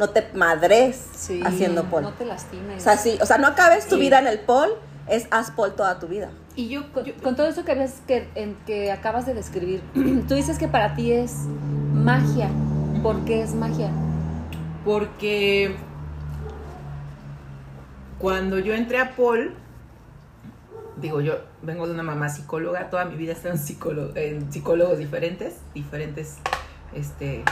no 0.00 0.08
te 0.10 0.26
madres 0.34 1.00
Sí, 1.14 1.40
haciendo 1.44 1.84
Paul. 1.84 2.02
No 2.02 2.12
te 2.14 2.24
lastimes. 2.24 2.78
O 2.78 2.80
sea, 2.80 2.96
sí, 2.96 3.18
o 3.22 3.26
sea, 3.26 3.38
no 3.38 3.46
acabes 3.46 3.86
tu 3.86 3.94
Sí. 3.96 4.00
vida 4.00 4.18
en 4.18 4.26
el 4.26 4.40
Paul, 4.40 4.70
es 5.06 5.28
haz 5.30 5.50
Paul 5.52 5.74
toda 5.74 5.98
tu 6.00 6.08
vida. 6.08 6.30
Y 6.56 6.68
yo, 6.68 6.90
Con, 6.92 7.04
yo- 7.04 7.14
con 7.22 7.36
todo 7.36 7.46
eso 7.46 7.64
que 7.64 7.74
ves 7.74 8.00
que, 8.08 8.28
en, 8.34 8.56
que 8.66 8.90
acabas 8.90 9.26
de 9.26 9.34
describir, 9.34 9.82
tú 10.28 10.34
dices 10.34 10.58
que 10.58 10.66
para 10.68 10.94
ti 10.94 11.12
es 11.12 11.32
magia. 11.94 12.48
¿Por 13.02 13.24
qué 13.24 13.42
es 13.42 13.54
magia? 13.54 13.90
porque 14.84 15.76
cuando 18.18 18.58
yo 18.58 18.74
entré 18.74 18.98
a 18.98 19.14
Paul, 19.16 19.54
digo 20.96 21.20
yo 21.20 21.34
vengo 21.62 21.86
de 21.86 21.92
una 21.94 22.02
mamá 22.02 22.28
psicóloga, 22.28 22.88
toda 22.90 23.04
mi 23.04 23.16
vida 23.16 23.32
he 23.32 23.34
estado 23.34 23.54
en, 23.54 23.60
psicólogo- 23.60 24.12
en 24.16 24.50
psicólogos 24.52 24.98
diferentes, 24.98 25.56
diferentes 25.74 26.36
este, 26.94 27.44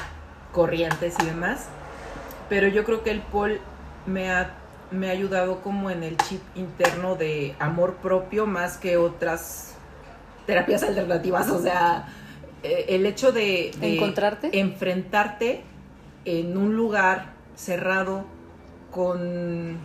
corrientes 0.52 1.14
y 1.22 1.26
demás, 1.26 1.66
pero 2.48 2.68
yo 2.68 2.84
creo 2.84 3.02
que 3.02 3.10
el 3.10 3.20
Paul 3.20 3.60
me 4.06 4.30
ha, 4.30 4.54
me 4.90 5.08
ha 5.08 5.12
ayudado 5.12 5.60
como 5.60 5.90
en 5.90 6.02
el 6.02 6.16
chip 6.16 6.40
interno 6.54 7.14
de 7.16 7.54
amor 7.58 7.94
propio 7.96 8.46
más 8.46 8.76
que 8.78 8.96
otras 8.96 9.74
terapias 10.46 10.82
alternativas, 10.82 11.50
o 11.50 11.60
sea, 11.60 12.08
eh, 12.62 12.86
el 12.88 13.04
hecho 13.06 13.32
de, 13.32 13.72
de 13.80 13.94
¿Encontrarte? 13.96 14.58
enfrentarte 14.58 15.62
en 16.24 16.56
un 16.56 16.74
lugar 16.74 17.26
cerrado 17.54 18.24
con 18.90 19.76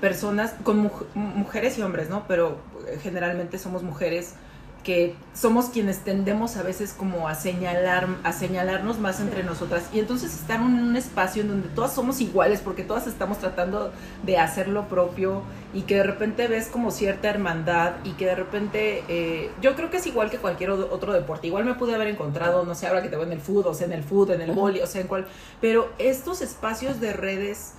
personas, 0.00 0.54
con 0.64 0.88
muj- 0.88 1.06
mujeres 1.14 1.78
y 1.78 1.82
hombres, 1.82 2.08
¿no? 2.08 2.24
Pero 2.26 2.58
eh, 2.88 2.98
generalmente 3.02 3.58
somos 3.58 3.82
mujeres 3.82 4.34
que 4.82 5.14
somos 5.34 5.66
quienes 5.66 5.98
tendemos 5.98 6.56
a 6.56 6.62
veces 6.62 6.92
como 6.92 7.28
a 7.28 7.34
señalar, 7.34 8.08
a 8.24 8.32
señalarnos 8.32 8.98
más 8.98 9.20
entre 9.20 9.44
nosotras. 9.44 9.84
Y 9.92 10.00
entonces 10.00 10.34
estar 10.34 10.60
en 10.60 10.66
un 10.66 10.96
espacio 10.96 11.42
en 11.42 11.48
donde 11.48 11.68
todas 11.68 11.92
somos 11.92 12.20
iguales 12.20 12.60
porque 12.60 12.82
todas 12.82 13.06
estamos 13.06 13.38
tratando 13.38 13.92
de 14.24 14.38
hacer 14.38 14.68
lo 14.68 14.88
propio 14.88 15.42
y 15.72 15.82
que 15.82 15.96
de 15.96 16.02
repente 16.02 16.48
ves 16.48 16.66
como 16.66 16.90
cierta 16.90 17.30
hermandad 17.30 17.94
y 18.04 18.12
que 18.12 18.26
de 18.26 18.34
repente 18.34 19.04
eh, 19.08 19.50
yo 19.60 19.74
creo 19.74 19.90
que 19.90 19.98
es 19.98 20.06
igual 20.06 20.30
que 20.30 20.38
cualquier 20.38 20.70
otro 20.70 21.12
deporte. 21.12 21.46
Igual 21.46 21.64
me 21.64 21.74
pude 21.74 21.94
haber 21.94 22.08
encontrado 22.08 22.64
no 22.64 22.74
sé 22.74 22.86
ahora 22.86 23.02
que 23.02 23.08
te 23.08 23.16
veo 23.16 23.24
en 23.24 23.32
el 23.32 23.40
fútbol 23.40 23.68
o 23.68 23.74
sea 23.74 23.86
en 23.86 23.92
el 23.92 24.02
fútbol 24.02 24.34
en 24.34 24.42
el 24.42 24.52
boli 24.52 24.80
o 24.80 24.86
sea 24.86 25.00
en 25.00 25.06
cual 25.06 25.26
pero 25.60 25.90
estos 25.98 26.42
espacios 26.42 27.00
de 27.00 27.12
redes 27.12 27.74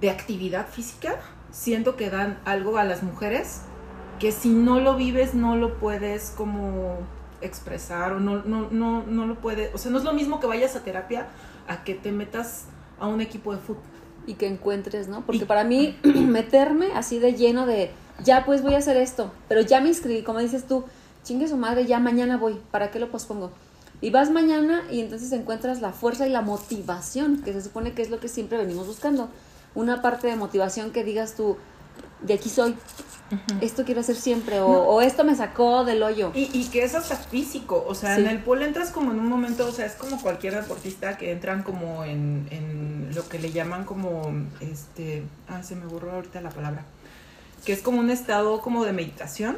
de 0.00 0.10
actividad 0.10 0.68
física 0.68 1.20
siento 1.50 1.96
que 1.96 2.10
dan 2.10 2.38
algo 2.44 2.78
a 2.78 2.84
las 2.84 3.02
mujeres 3.02 3.62
que 4.22 4.30
si 4.30 4.50
no 4.50 4.78
lo 4.78 4.94
vives 4.94 5.34
no 5.34 5.56
lo 5.56 5.80
puedes 5.80 6.30
como 6.36 6.98
expresar 7.40 8.12
o 8.12 8.20
no, 8.20 8.44
no, 8.44 8.68
no, 8.70 9.02
no 9.04 9.26
lo 9.26 9.34
puedes, 9.40 9.74
o 9.74 9.78
sea, 9.78 9.90
no 9.90 9.98
es 9.98 10.04
lo 10.04 10.12
mismo 10.12 10.38
que 10.38 10.46
vayas 10.46 10.76
a 10.76 10.84
terapia 10.84 11.26
a 11.66 11.82
que 11.82 11.96
te 11.96 12.12
metas 12.12 12.66
a 13.00 13.08
un 13.08 13.20
equipo 13.20 13.52
de 13.52 13.58
fútbol. 13.58 13.82
Y 14.24 14.34
que 14.34 14.46
encuentres, 14.46 15.08
¿no? 15.08 15.22
Porque 15.22 15.42
Y- 15.42 15.46
para 15.46 15.64
mí, 15.64 15.98
meterme 16.04 16.92
así 16.94 17.18
de 17.18 17.34
lleno 17.34 17.66
de, 17.66 17.90
ya 18.22 18.44
pues 18.44 18.62
voy 18.62 18.74
a 18.74 18.78
hacer 18.78 18.96
esto, 18.96 19.32
pero 19.48 19.60
ya 19.60 19.80
me 19.80 19.88
inscribí, 19.88 20.22
como 20.22 20.38
dices 20.38 20.68
tú, 20.68 20.84
chingue 21.24 21.48
su 21.48 21.56
madre, 21.56 21.86
ya 21.86 21.98
mañana 21.98 22.36
voy, 22.36 22.60
¿para 22.70 22.92
qué 22.92 23.00
lo 23.00 23.10
pospongo? 23.10 23.50
Y 24.00 24.10
vas 24.10 24.30
mañana 24.30 24.82
y 24.88 25.00
entonces 25.00 25.32
encuentras 25.32 25.80
la 25.80 25.90
fuerza 25.90 26.28
y 26.28 26.30
la 26.30 26.42
motivación, 26.42 27.42
que 27.42 27.52
se 27.52 27.60
supone 27.60 27.92
que 27.92 28.02
es 28.02 28.10
lo 28.10 28.20
que 28.20 28.28
siempre 28.28 28.56
venimos 28.58 28.86
buscando. 28.86 29.30
Una 29.74 30.00
parte 30.00 30.28
de 30.28 30.36
motivación 30.36 30.92
que 30.92 31.02
digas 31.02 31.34
tú, 31.34 31.56
de 32.22 32.34
aquí 32.34 32.48
soy, 32.48 32.76
esto 33.62 33.84
quiero 33.84 34.00
hacer 34.02 34.16
siempre, 34.16 34.60
o, 34.60 34.66
o 34.68 35.00
esto 35.00 35.24
me 35.24 35.34
sacó 35.34 35.84
del 35.84 36.02
hoyo. 36.02 36.32
Y, 36.34 36.50
y 36.52 36.66
que 36.68 36.84
es 36.84 36.94
hasta 36.94 37.16
físico, 37.16 37.84
o 37.88 37.94
sea, 37.94 38.16
Sí. 38.16 38.22
en 38.22 38.28
el 38.28 38.38
pool 38.40 38.62
entras 38.62 38.90
como 38.90 39.10
en 39.12 39.18
un 39.18 39.26
momento, 39.28 39.66
o 39.66 39.72
sea, 39.72 39.86
es 39.86 39.94
como 39.94 40.20
cualquier 40.20 40.54
deportista 40.54 41.16
que 41.16 41.32
entran 41.32 41.62
como 41.62 42.04
en, 42.04 42.46
en 42.50 43.10
lo 43.14 43.26
que 43.28 43.38
le 43.38 43.50
llaman 43.50 43.84
como, 43.84 44.30
este, 44.60 45.22
ah, 45.48 45.62
se 45.62 45.76
me 45.76 45.86
borró 45.86 46.12
ahorita 46.12 46.40
la 46.42 46.50
palabra, 46.50 46.84
que 47.64 47.72
es 47.72 47.80
como 47.80 48.00
un 48.00 48.10
estado 48.10 48.60
como 48.60 48.84
de 48.84 48.92
meditación, 48.92 49.56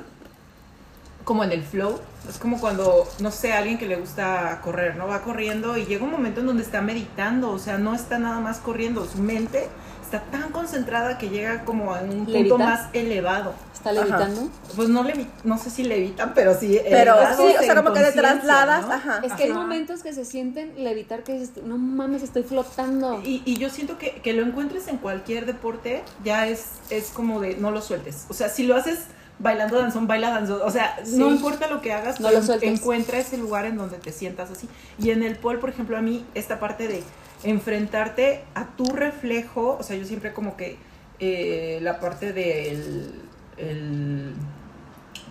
como 1.25 1.43
en 1.43 1.53
el 1.53 1.63
flow, 1.65 1.99
es 2.29 2.37
como 2.39 2.61
cuando, 2.61 3.09
no 3.21 3.31
sé, 3.31 3.55
alguien 3.55 3.79
que 3.79 3.87
le 3.87 3.97
gusta 3.97 4.61
correr, 4.63 4.95
¿no? 4.97 5.07
Va 5.07 5.23
corriendo 5.23 5.77
y 5.79 5.87
llega 5.87 6.05
un 6.05 6.11
momento 6.11 6.41
en 6.41 6.47
donde 6.47 6.63
está 6.63 6.83
meditando, 6.83 7.51
o 7.51 7.59
sea, 7.59 7.79
no 7.79 7.95
está 7.95 8.19
nada 8.19 8.41
más 8.41 8.59
corriendo, 8.59 9.07
su 9.07 9.19
mente 9.19 9.69
está 10.05 10.21
tan 10.31 10.51
concentrada 10.53 11.19
que 11.19 11.29
llega 11.29 11.65
como 11.65 11.95
a 11.95 12.01
un 12.01 12.11
punto 12.25 12.31
¿Levita? 12.33 12.57
más 12.59 12.89
elevado. 12.93 13.55
¿Está 13.75 13.93
levitando? 13.93 14.49
Pues 14.77 14.89
no 14.89 15.03
le, 15.03 15.27
no 15.45 15.59
sé 15.59 15.69
si 15.71 15.85
levitan, 15.85 16.33
pero 16.35 16.59
sí. 16.59 16.81
Pero 16.89 17.17
sí, 17.37 17.55
o 17.59 17.63
sea, 17.63 17.75
como 17.77 17.93
que 17.93 18.01
te 18.01 18.13
trasladas, 18.13 18.87
¿no? 18.87 18.93
ajá. 18.95 19.21
Es 19.23 19.33
que 19.35 19.45
hay 19.45 19.53
momentos 19.53 20.03
que 20.03 20.13
se 20.15 20.25
sienten 20.25 20.73
levitar 20.83 21.23
que 21.23 21.35
dices, 21.35 21.63
no 21.65 21.77
mames, 21.77 22.23
estoy 22.23 22.45
flotando. 22.45 23.21
Y, 23.25 23.43
y 23.45 23.57
yo 23.59 23.69
siento 23.69 23.99
que, 23.99 24.13
que 24.23 24.33
lo 24.33 24.43
encuentres 24.43 24.89
en 24.89 24.97
cualquier 24.99 25.45
deporte, 25.45 26.03
ya 26.25 26.47
es, 26.47 26.65
es 26.91 27.09
como 27.09 27.41
de 27.41 27.57
no 27.57 27.71
lo 27.73 27.83
sueltes. 27.83 28.25
O 28.31 28.35
sea, 28.35 28.49
si 28.49 28.63
lo 28.63 28.75
haces 28.77 29.01
bailando 29.39 29.79
danzón, 29.79 30.07
baila 30.07 30.31
danzón. 30.31 30.61
O 30.65 30.71
sea, 30.71 30.97
Sí. 31.05 31.17
no 31.19 31.29
importa 31.31 31.69
lo 31.69 31.83
que 31.83 31.93
hagas, 31.93 32.21
No 32.21 32.31
lo 32.31 32.43
sueltes. 32.43 32.71
encuentra 32.81 33.19
ese 33.19 33.37
lugar 33.37 33.67
en 33.67 33.77
donde 33.77 33.99
te 33.99 34.13
sientas 34.13 34.51
así. 34.51 34.67
Y 34.99 35.11
en 35.11 35.23
el 35.23 35.37
pole, 35.37 35.59
por 35.59 35.69
ejemplo, 35.69 35.99
a 35.99 36.01
mí, 36.01 36.25
esta 36.35 36.59
parte 36.59 36.89
de 36.89 37.03
enfrentarte 37.45 38.45
a 38.55 38.67
tu 38.77 38.85
reflejo, 38.87 39.77
o 39.79 39.83
sea, 39.83 39.97
yo 39.97 40.05
siempre 40.05 40.33
como 40.33 40.57
que 40.57 40.77
eh, 41.21 41.79
la 41.83 42.01
parte 42.01 42.33
del 42.33 43.23
el, 43.57 44.33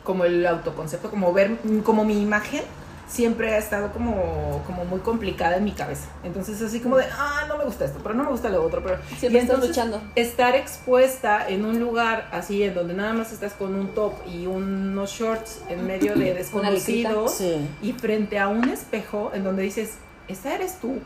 como 0.04 0.26
el 0.26 0.46
autoconcepto, 0.46 1.10
como 1.10 1.34
ver, 1.34 1.58
como 1.84 2.06
mi 2.06 2.22
imagen, 2.22 2.62
siempre 3.08 3.54
ha 3.54 3.58
estado 3.58 3.92
como, 3.92 4.64
como 4.66 4.86
muy 4.86 5.00
complicada 5.02 5.58
en 5.58 5.66
mi 5.66 5.72
cabeza. 5.74 6.08
Entonces, 6.24 6.62
así 6.62 6.80
como 6.80 6.98
de, 6.98 7.06
ah, 7.12 7.46
no 7.48 7.58
me 7.58 7.66
gusta 7.66 7.86
esto, 7.86 8.00
pero 8.02 8.16
no 8.16 8.24
me 8.24 8.32
gusta 8.32 8.50
lo 8.50 8.64
otro, 8.64 8.82
pero... 8.82 8.98
Siempre 9.18 9.42
y 9.42 9.44
estás 9.44 9.60
luchando. 9.60 10.02
Estar 10.16 10.56
expuesta 10.56 11.48
en 11.48 11.66
un 11.66 11.80
lugar 11.80 12.28
así, 12.32 12.64
en 12.64 12.74
donde 12.74 12.94
nada 12.94 13.14
más 13.14 13.32
estás 13.32 13.54
con 13.54 13.76
un 13.76 13.90
top 13.90 14.14
y 14.28 14.48
unos 14.48 15.12
shorts 15.12 15.62
en 15.70 15.86
medio 15.86 16.16
de 16.16 16.34
desconocidos 16.34 17.34
Sí. 17.36 17.68
y 17.82 17.94
frente 17.94 18.40
a 18.40 18.48
un 18.48 18.68
espejo 18.70 19.32
en 19.34 19.44
donde 19.44 19.64
dices, 19.64 19.96
esta 20.28 20.56
eres 20.56 20.78
tú. 20.80 21.00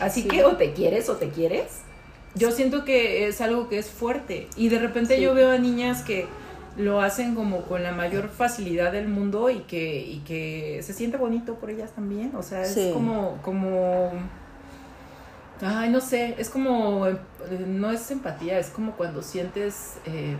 Así 0.00 0.22
Sí. 0.22 0.28
que 0.28 0.44
o 0.44 0.56
te 0.56 0.72
quieres 0.72 1.08
o 1.08 1.16
te 1.16 1.28
quieres. 1.30 1.80
Yo 2.34 2.50
siento 2.50 2.84
que 2.84 3.28
es 3.28 3.40
algo 3.40 3.68
que 3.68 3.78
es 3.78 3.88
fuerte. 3.90 4.48
Y 4.56 4.68
de 4.68 4.78
repente 4.78 5.16
Sí. 5.16 5.22
yo 5.22 5.34
veo 5.34 5.50
a 5.52 5.58
niñas 5.58 6.02
que 6.02 6.26
lo 6.76 7.00
hacen 7.00 7.36
como 7.36 7.62
con 7.62 7.84
la 7.84 7.92
mayor 7.92 8.28
facilidad 8.28 8.90
del 8.90 9.06
mundo 9.06 9.48
y 9.50 9.60
que, 9.60 10.00
y 10.00 10.18
que 10.26 10.80
se 10.82 10.92
siente 10.92 11.16
bonito 11.16 11.54
por 11.54 11.70
ellas 11.70 11.92
también. 11.92 12.34
O 12.34 12.42
sea, 12.42 12.62
es 12.62 12.74
Sí. 12.74 12.90
como, 12.92 13.38
como. 13.42 14.10
Ay, 15.60 15.88
no 15.90 16.00
sé, 16.00 16.34
es 16.38 16.50
como. 16.50 17.06
No 17.66 17.90
es 17.92 18.10
empatía, 18.10 18.58
es 18.58 18.70
como 18.70 18.92
cuando 18.92 19.22
sientes. 19.22 19.94
eh, 20.06 20.36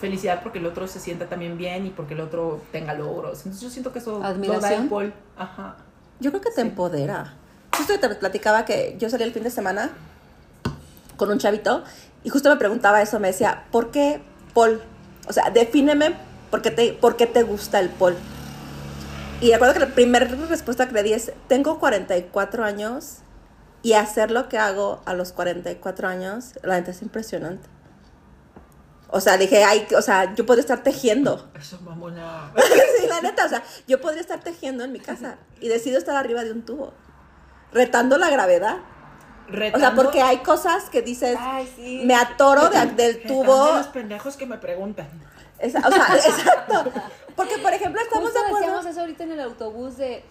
felicidad 0.00 0.42
porque 0.42 0.58
el 0.58 0.66
otro 0.66 0.86
se 0.86 0.98
sienta 1.00 1.28
también 1.28 1.56
bien 1.56 1.86
y 1.86 1.90
porque 1.90 2.12
el 2.14 2.20
otro 2.20 2.60
tenga 2.72 2.92
logros. 2.94 3.38
Entonces 3.38 3.62
yo 3.62 3.70
siento 3.70 3.92
que 3.92 4.00
eso 4.00 4.12
lo 4.12 4.18
da 4.18 4.30
el 4.30 4.34
Admiración. 4.34 4.88
Paul. 4.90 5.14
Ajá. 5.36 5.76
Yo 6.20 6.30
creo 6.30 6.42
que 6.42 6.50
te 6.50 6.56
Sí. 6.56 6.60
empodera. 6.62 7.34
Justo 7.76 7.98
te 7.98 8.08
platicaba 8.08 8.64
que 8.64 8.96
yo 8.98 9.10
salí 9.10 9.24
el 9.24 9.32
fin 9.32 9.42
de 9.42 9.50
semana 9.50 9.90
con 11.16 11.30
un 11.30 11.38
chavito 11.38 11.84
y 12.22 12.30
justo 12.30 12.48
me 12.48 12.56
preguntaba 12.56 13.02
eso, 13.02 13.20
me 13.20 13.28
decía, 13.28 13.64
¿por 13.70 13.90
qué 13.90 14.22
Paul? 14.54 14.82
O 15.28 15.32
sea, 15.32 15.50
defíneme 15.50 16.16
por 16.50 16.62
qué 16.62 16.70
te, 16.70 16.92
por 16.92 17.16
qué 17.16 17.26
te 17.26 17.42
gusta 17.42 17.80
el 17.80 17.90
Paul. 17.90 18.16
Y 19.40 19.52
recuerdo 19.52 19.74
que 19.74 19.80
la 19.80 19.88
primera 19.88 20.26
respuesta 20.26 20.86
que 20.88 20.94
le 20.94 21.02
di 21.02 21.12
es, 21.12 21.32
tengo 21.48 21.78
44 21.78 22.64
años 22.64 23.18
y 23.82 23.92
hacer 23.92 24.30
lo 24.30 24.48
que 24.48 24.58
hago 24.58 25.02
a 25.04 25.12
los 25.12 25.32
44 25.32 26.08
años, 26.08 26.52
la 26.62 26.76
gente 26.76 26.92
es 26.92 27.02
impresionante. 27.02 27.68
O 29.08 29.20
sea, 29.20 29.36
dije, 29.36 29.62
ay, 29.62 29.86
o 29.96 30.02
sea, 30.02 30.34
yo 30.34 30.46
podría 30.46 30.62
estar 30.62 30.82
tejiendo. 30.82 31.48
Eso, 31.54 31.78
mamona. 31.82 32.52
sí, 33.00 33.06
la 33.06 33.20
neta, 33.20 33.44
o 33.44 33.48
sea, 33.48 33.62
yo 33.86 34.00
podría 34.00 34.22
estar 34.22 34.40
tejiendo 34.40 34.82
en 34.82 34.92
mi 34.92 34.98
casa 34.98 35.36
y 35.60 35.68
decido 35.68 35.98
estar 35.98 36.16
arriba 36.16 36.42
de 36.42 36.52
un 36.52 36.62
tubo, 36.62 36.94
retando 37.74 38.16
la 38.16 38.30
gravedad. 38.30 38.78
O 39.74 39.78
sea, 39.78 39.94
porque 39.94 40.22
hay 40.22 40.38
cosas 40.38 40.88
que 40.88 41.02
dices, 41.02 41.36
Ay, 41.38 41.70
sí. 41.76 42.02
me 42.06 42.14
atoro 42.14 42.70
de- 42.70 42.86
del 42.86 43.22
tubo. 43.24 43.74
los 43.74 43.88
pendejos 43.88 44.36
que 44.38 44.46
me 44.46 44.56
preguntan. 44.56 45.06
Esa- 45.58 45.80
o 45.86 45.90
sea, 45.92 46.06
exacto. 46.16 46.90
Porque, 47.36 47.58
por 47.58 47.72
ejemplo, 47.74 48.00
estamos 48.00 48.24
Justo 48.30 48.38
de 48.40 48.46
acuerdo. 48.46 48.66
decíamos 48.66 48.86
eso 48.86 49.00
ahorita 49.00 49.24
en 49.24 49.32
el 49.32 49.40
autobús 49.40 49.98
de 49.98 50.24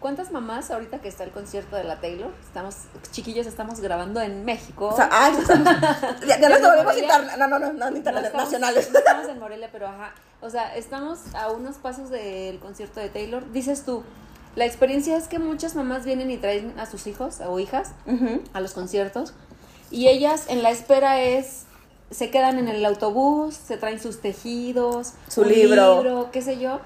cuántas 0.00 0.30
mamás 0.30 0.70
ahorita 0.70 0.98
que 1.00 1.08
está 1.08 1.24
el 1.24 1.30
concierto 1.30 1.76
de 1.76 1.84
la 1.84 1.96
Taylor, 2.00 2.30
estamos 2.46 2.76
chiquillos 3.10 3.46
estamos 3.46 3.80
grabando 3.80 4.20
en 4.20 4.44
México. 4.44 4.88
O 4.88 4.96
sea, 4.96 5.08
ay, 5.10 5.32
ya, 6.26 6.38
ya 6.38 6.48
nos 6.50 6.60
volvemos 6.60 6.84
Morelia. 6.84 7.02
interna- 7.04 7.36
No, 7.38 7.46
no, 7.48 7.58
no, 7.58 7.72
no, 7.72 7.90
No 7.90 7.96
internacionales. 7.96 8.86
estamos, 8.86 8.92
no 8.92 8.98
estamos 8.98 9.28
en 9.30 9.38
Morelia, 9.40 9.68
pero 9.72 9.88
ajá. 9.88 10.12
O 10.42 10.50
sea, 10.50 10.76
estamos 10.76 11.18
a 11.34 11.48
unos 11.50 11.76
pasos 11.76 12.10
del 12.10 12.58
concierto 12.60 13.00
de 13.00 13.08
Taylor. 13.08 13.50
Dices 13.50 13.84
tú, 13.84 14.04
la 14.58 14.66
experiencia 14.66 15.16
es 15.16 15.28
que 15.28 15.38
muchas 15.38 15.74
mamás 15.74 16.04
vienen 16.04 16.30
y 16.30 16.36
traen 16.36 16.74
a 16.78 16.86
sus 16.86 17.06
hijos 17.06 17.40
o 17.46 17.58
hijas 17.58 17.92
a 18.52 18.60
los 18.60 18.72
conciertos 18.72 19.32
y 19.90 20.08
ellas 20.08 20.46
en 20.48 20.62
la 20.62 20.70
espera 20.70 21.20
es 21.20 21.64
se 22.10 22.30
quedan 22.30 22.58
en 22.58 22.68
el 22.68 22.84
autobús, 22.84 23.54
se 23.54 23.76
traen 23.76 24.00
sus 24.00 24.20
tejidos, 24.20 25.12
Su 25.28 25.44
libro. 25.44 26.28
qué 26.32 26.42
sé 26.42 26.58
yo. 26.58 26.80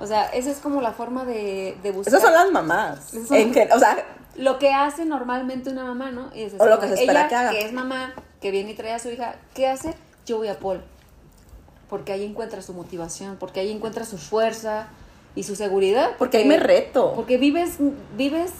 O 0.00 0.06
sea, 0.06 0.26
esa 0.26 0.50
es 0.50 0.58
como 0.58 0.80
la 0.80 0.92
forma 0.92 1.24
de, 1.24 1.76
de 1.82 1.90
buscar 1.90 2.14
Esas 2.14 2.22
son 2.22 2.32
las 2.32 2.50
mamás. 2.52 3.10
Son- 3.26 3.36
En 3.36 3.52
que- 3.52 3.68
o 3.74 3.78
sea, 3.80 4.04
lo 4.36 4.58
que 4.60 4.72
hace 4.72 5.04
normalmente 5.04 5.70
una 5.70 5.84
mamá, 5.84 6.12
¿no? 6.12 6.30
Y 6.32 6.44
dices, 6.44 6.60
O 6.60 6.66
lo 6.66 6.78
que 6.78 6.86
se 6.86 6.94
espera 6.94 7.20
ella, 7.22 7.28
que 7.28 7.34
haga. 7.34 7.52
es 7.52 7.72
mamá, 7.72 8.14
que 8.40 8.52
viene 8.52 8.70
y 8.70 8.74
trae 8.74 8.92
a 8.92 8.98
su 9.00 9.08
hija, 9.10 9.34
¿qué 9.54 9.66
hace? 9.66 9.94
Yo 10.24 10.38
voy 10.38 10.46
a 10.48 10.58
Paul. 10.60 10.80
Porque 11.90 12.12
ahí 12.12 12.24
encuentra 12.24 12.62
su 12.62 12.72
motivación, 12.74 13.36
porque 13.40 13.58
ahí 13.60 13.72
encuentra 13.72 14.04
su 14.04 14.18
fuerza 14.18 14.86
y 15.38 15.44
su 15.44 15.54
seguridad. 15.56 16.10
porque 16.18 16.38
ahí 16.38 16.44
me 16.44 16.56
reto. 16.58 17.12
Porque 17.14 17.36
vives, 17.38 17.76
vives 18.16 18.50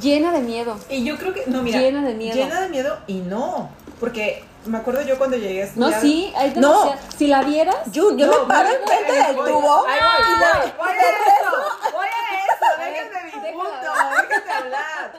llena 0.00 0.32
de 0.32 0.40
miedo. 0.40 0.78
Y 0.90 1.04
yo 1.04 1.16
creo 1.18 1.32
que, 1.34 1.44
no, 1.46 1.62
mira. 1.62 1.80
Llena 1.80 2.02
de 2.04 2.14
miedo. 2.14 2.34
Llena 2.36 2.60
de 2.62 2.68
miedo 2.68 2.98
y 3.06 3.14
no. 3.20 3.70
Porque 4.00 4.44
me 4.66 4.78
acuerdo 4.78 5.02
yo 5.02 5.18
cuando 5.18 5.36
llegué 5.36 5.62
a 5.64 5.66
No, 5.74 5.88
estudiar. 5.88 6.00
sí, 6.00 6.32
hay 6.36 6.52
No. 6.56 6.94
Si 7.16 7.26
la 7.26 7.42
vieras, 7.42 7.76
Jun, 7.94 8.16
yo 8.18 8.26
No, 8.26 8.40
me 8.44 8.46
paro 8.54 8.68
enfrente 8.68 9.12
del 9.12 9.36
voy, 9.36 9.50
tubo 9.50 9.86
ahí 9.86 9.98
voy, 10.00 10.26
y 10.26 10.38
voy, 10.78 10.88
a 10.88 10.92
eso, 10.94 11.56
voy 11.92 12.06
a 12.06 12.20
eso, 12.44 12.66
déjenme 12.78 13.24
mi 13.24 13.52
punto, 13.52 13.90
déjenme 14.28 14.52
hablar. 14.52 15.12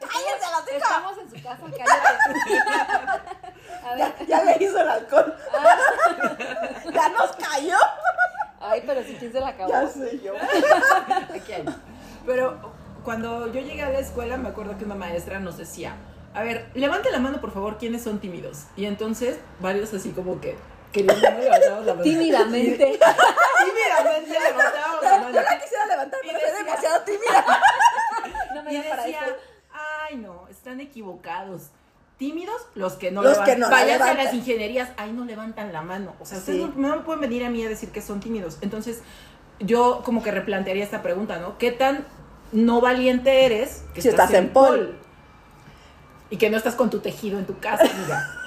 ¡Cállate 0.00 0.46
la 0.52 0.76
hija! 0.76 0.86
estamos 0.86 1.18
en 1.18 1.30
su 1.30 1.42
casa, 1.42 1.62
cállate. 1.78 2.58
A 3.84 3.94
ver, 3.94 3.98
Ya, 3.98 4.26
ya 4.26 4.44
le 4.44 4.64
hizo 4.64 4.78
el 4.80 4.88
alcohol. 4.88 5.34
ah, 5.54 5.76
Ya 6.92 7.08
nos 7.08 7.30
cayó. 7.32 7.76
Ay, 8.72 8.82
pero 8.86 9.02
si 9.02 9.14
quién 9.14 9.32
se 9.32 9.40
la 9.40 9.48
acabó. 9.48 9.70
Ya 9.70 9.86
sé 9.88 10.20
yo. 10.20 10.32
Aquí 11.34 11.52
hay. 11.52 11.64
Pero 12.26 12.72
cuando 13.04 13.46
yo 13.52 13.60
llegué 13.60 13.82
a 13.82 13.90
la 13.90 13.98
escuela, 13.98 14.36
me 14.36 14.48
acuerdo 14.48 14.76
que 14.78 14.84
una 14.84 14.94
maestra 14.94 15.40
nos 15.40 15.56
decía, 15.58 15.96
a 16.34 16.42
ver, 16.42 16.70
levante 16.74 17.10
la 17.10 17.18
mano, 17.18 17.40
por 17.40 17.52
favor, 17.52 17.78
¿quiénes 17.78 18.02
son 18.02 18.18
tímidos? 18.20 18.64
Y 18.76 18.86
entonces, 18.86 19.38
varios 19.60 19.92
así 19.94 20.10
como 20.10 20.40
que 20.40 20.56
queriendo 20.92 21.14
levantar 21.20 21.82
la 21.82 21.92
mano. 21.94 22.02
Tímidamente. 22.02 22.76
Tímidamente 23.64 24.30
levantamos 24.40 25.02
la 25.02 25.16
Yo 25.18 25.24
mano. 25.24 25.40
la 25.42 25.58
quisiera 25.60 25.86
levantar, 25.86 26.20
pero 26.22 26.38
soy 26.40 26.64
demasiado 26.64 27.04
tímida. 27.04 27.46
No 28.54 28.62
me 28.62 28.74
Y 28.74 28.82
para 28.82 29.02
decía, 29.02 29.20
eso. 29.24 29.34
ay 29.72 30.16
no, 30.16 30.46
están 30.48 30.78
equivocados. 30.80 31.70
Tímidos 32.22 32.62
los 32.76 32.92
que 32.92 33.10
no 33.10 33.20
Los 33.20 33.32
levantan. 33.32 33.54
que 33.54 33.60
no 33.60 33.68
la 33.68 33.76
Váyanse 33.76 33.94
a 33.94 34.06
levantan. 34.06 34.24
las 34.26 34.34
ingenierías, 34.34 34.90
ahí 34.96 35.10
no 35.10 35.24
levantan 35.24 35.72
la 35.72 35.82
mano. 35.82 36.14
O 36.20 36.24
sea, 36.24 36.38
ustedes 36.38 36.60
no, 36.60 36.68
no 36.76 36.96
me 36.96 37.02
pueden 37.02 37.20
venir 37.20 37.44
a 37.44 37.50
mí 37.50 37.64
a 37.64 37.68
decir 37.68 37.90
que 37.90 38.00
son 38.00 38.20
tímidos. 38.20 38.58
Entonces, 38.60 39.00
yo 39.58 40.02
como 40.04 40.22
que 40.22 40.30
replantearía 40.30 40.84
esta 40.84 41.02
pregunta, 41.02 41.38
¿no? 41.38 41.58
¿Qué 41.58 41.72
tan 41.72 42.06
no 42.52 42.80
valiente 42.80 43.44
eres 43.44 43.82
que 43.92 44.02
Si 44.02 44.08
estás 44.08 44.32
en 44.34 44.50
pol? 44.52 44.96
Y 46.30 46.36
que 46.36 46.48
no 46.48 46.56
estás 46.58 46.76
con 46.76 46.90
tu 46.90 47.00
tejido 47.00 47.40
en 47.40 47.44
tu 47.44 47.58
casa, 47.58 47.82
amiga. 47.90 48.30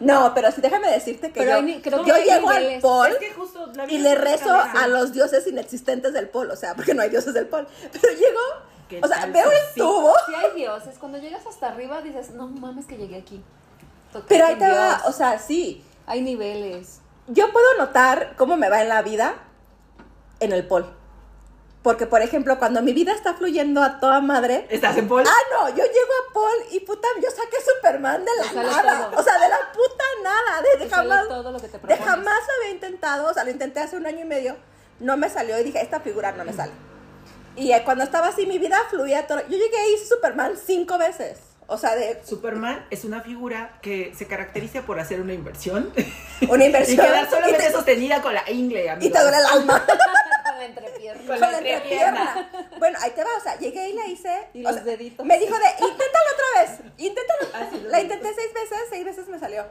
No, 0.00 0.32
pero 0.34 0.50
sí, 0.50 0.60
déjame 0.60 0.90
decirte 0.90 1.30
que 1.30 1.40
Pero 1.40 1.60
yo, 1.60 1.80
creo 1.82 2.02
que 2.04 2.12
llego 2.24 2.50
al 2.50 2.80
pol 2.80 3.12
es 3.12 3.18
que 3.18 3.32
justo 3.32 3.70
la 3.74 3.84
y 3.90 3.98
le 3.98 4.14
rezo 4.14 4.46
cabeza. 4.46 4.82
a 4.82 4.88
los 4.88 5.12
dioses 5.12 5.46
inexistentes 5.46 6.12
del 6.12 6.28
pol, 6.28 6.50
o 6.50 6.56
sea, 6.56 6.74
porque 6.74 6.94
no 6.94 7.02
hay 7.02 7.10
dioses 7.10 7.32
del 7.32 7.46
pol. 7.46 7.66
Pero 7.92 8.12
llego, 8.14 8.40
¿Qué 8.90 9.00
o 9.02 9.06
sea, 9.06 9.20
tal 9.20 9.32
veo 9.32 9.50
el 9.50 9.56
sí? 9.72 9.80
tubo, 9.80 10.12
Si 10.26 10.34
hay 10.34 10.52
dioses, 10.56 10.98
cuando 10.98 11.18
llegas 11.18 11.46
hasta 11.46 11.68
arriba 11.68 12.02
dices, 12.02 12.30
no 12.32 12.48
mames 12.48 12.86
que 12.86 12.96
llegué 12.96 13.16
aquí. 13.16 13.42
Toqué 14.12 14.26
pero 14.28 14.46
ahí 14.46 14.56
te 14.56 14.68
va, 14.68 15.02
o 15.06 15.12
sea, 15.12 15.38
sí. 15.38 15.84
Hay 16.06 16.20
niveles. 16.22 17.00
Yo 17.28 17.52
puedo 17.52 17.78
notar 17.78 18.34
cómo 18.36 18.56
me 18.56 18.68
va 18.68 18.82
en 18.82 18.88
la 18.88 19.02
vida 19.02 19.34
en 20.40 20.52
el 20.52 20.66
pol. 20.66 20.92
Porque, 21.82 22.06
por 22.06 22.20
ejemplo, 22.20 22.58
cuando 22.58 22.82
mi 22.82 22.92
vida 22.92 23.12
está 23.12 23.34
fluyendo 23.34 23.82
a 23.82 24.00
toda 24.00 24.20
madre, 24.20 24.66
¿Estás 24.68 24.96
en 24.98 25.08
pol? 25.08 25.24
Ah, 25.26 25.42
no, 25.52 25.68
yo 25.70 25.76
llego 25.76 26.12
a 26.28 26.34
Paul 26.34 26.72
y 26.72 26.80
puta, 26.80 27.08
yo 27.22 27.30
saqué 27.30 27.56
Superman 27.64 28.22
de 28.24 28.30
la 28.36 28.62
nada. 28.62 29.08
todo. 29.10 29.20
O 29.20 29.22
sea, 29.22 29.38
de 29.38 29.48
la 29.48 29.72
puta 29.72 30.04
nada. 30.22 30.62
De, 30.62 30.84
de 30.84 30.90
jamás. 30.90 31.28
todo 31.28 31.52
lo 31.52 31.58
que 31.58 31.68
te 31.68 31.78
de 31.78 31.96
jamás 31.96 32.40
lo 32.48 32.54
había 32.58 32.70
intentado. 32.74 33.30
O 33.30 33.32
sea, 33.32 33.44
lo 33.44 33.50
intenté 33.50 33.80
hace 33.80 33.96
un 33.96 34.06
año 34.06 34.20
y 34.20 34.24
medio. 34.24 34.56
No 34.98 35.16
me 35.16 35.30
salió 35.30 35.58
y 35.58 35.62
dije, 35.62 35.80
esta 35.80 36.00
figura 36.00 36.32
no 36.32 36.44
me 36.44 36.52
sale. 36.52 36.72
Y 37.56 37.72
eh, 37.72 37.82
cuando 37.84 38.04
estaba 38.04 38.28
así, 38.28 38.46
mi 38.46 38.58
vida 38.58 38.78
fluía 38.88 39.26
todo. 39.26 39.40
Yo 39.40 39.56
llegué 39.56 39.90
y 39.90 39.94
hice 39.94 40.06
Superman 40.06 40.54
cinco 40.56 40.98
veces. 40.98 41.38
O 41.66 41.78
sea, 41.78 41.94
de 41.94 42.20
Superman 42.24 42.84
es 42.90 43.04
una 43.04 43.20
figura 43.20 43.78
que 43.80 44.12
se 44.16 44.26
caracteriza 44.26 44.82
por 44.82 44.98
hacer 44.98 45.20
una 45.20 45.34
inversión 45.34 45.92
una 46.48 46.64
y 46.64 46.66
inversión. 46.66 47.06
quedar 47.06 47.30
solamente 47.30 47.62
y, 47.62 47.66
te, 47.66 47.72
sostenida 47.72 48.20
con 48.20 48.34
la 48.34 48.50
ingle, 48.50 48.86
y 48.86 48.88
amiga. 48.88 49.18
te 49.18 49.22
duele 49.22 49.38
el 49.38 49.46
alma. 49.46 49.86
Con 50.50 50.58
la 50.58 50.64
entrepierna. 50.64 51.26
Con 51.26 51.40
la 51.40 51.58
entrepierna. 51.58 52.50
Bueno, 52.78 52.98
ahí 53.00 53.12
te 53.12 53.22
va, 53.22 53.30
o 53.38 53.40
sea, 53.40 53.56
llegué 53.56 53.88
y 53.88 53.92
la 53.94 54.06
hice. 54.08 54.48
Y 54.52 54.62
los 54.62 54.74
sea, 54.74 54.82
deditos. 54.82 55.24
Me 55.24 55.38
dijo 55.38 55.54
de, 55.54 55.70
inténtalo 55.70 56.24
otra 56.34 56.60
vez, 56.60 56.80
inténtalo. 56.98 57.48
Ah, 57.54 57.70
la 57.86 58.00
intenté 58.00 58.34
seis 58.34 58.52
veces, 58.52 58.78
seis 58.90 59.04
veces 59.04 59.28
me 59.28 59.38
salió. 59.38 59.64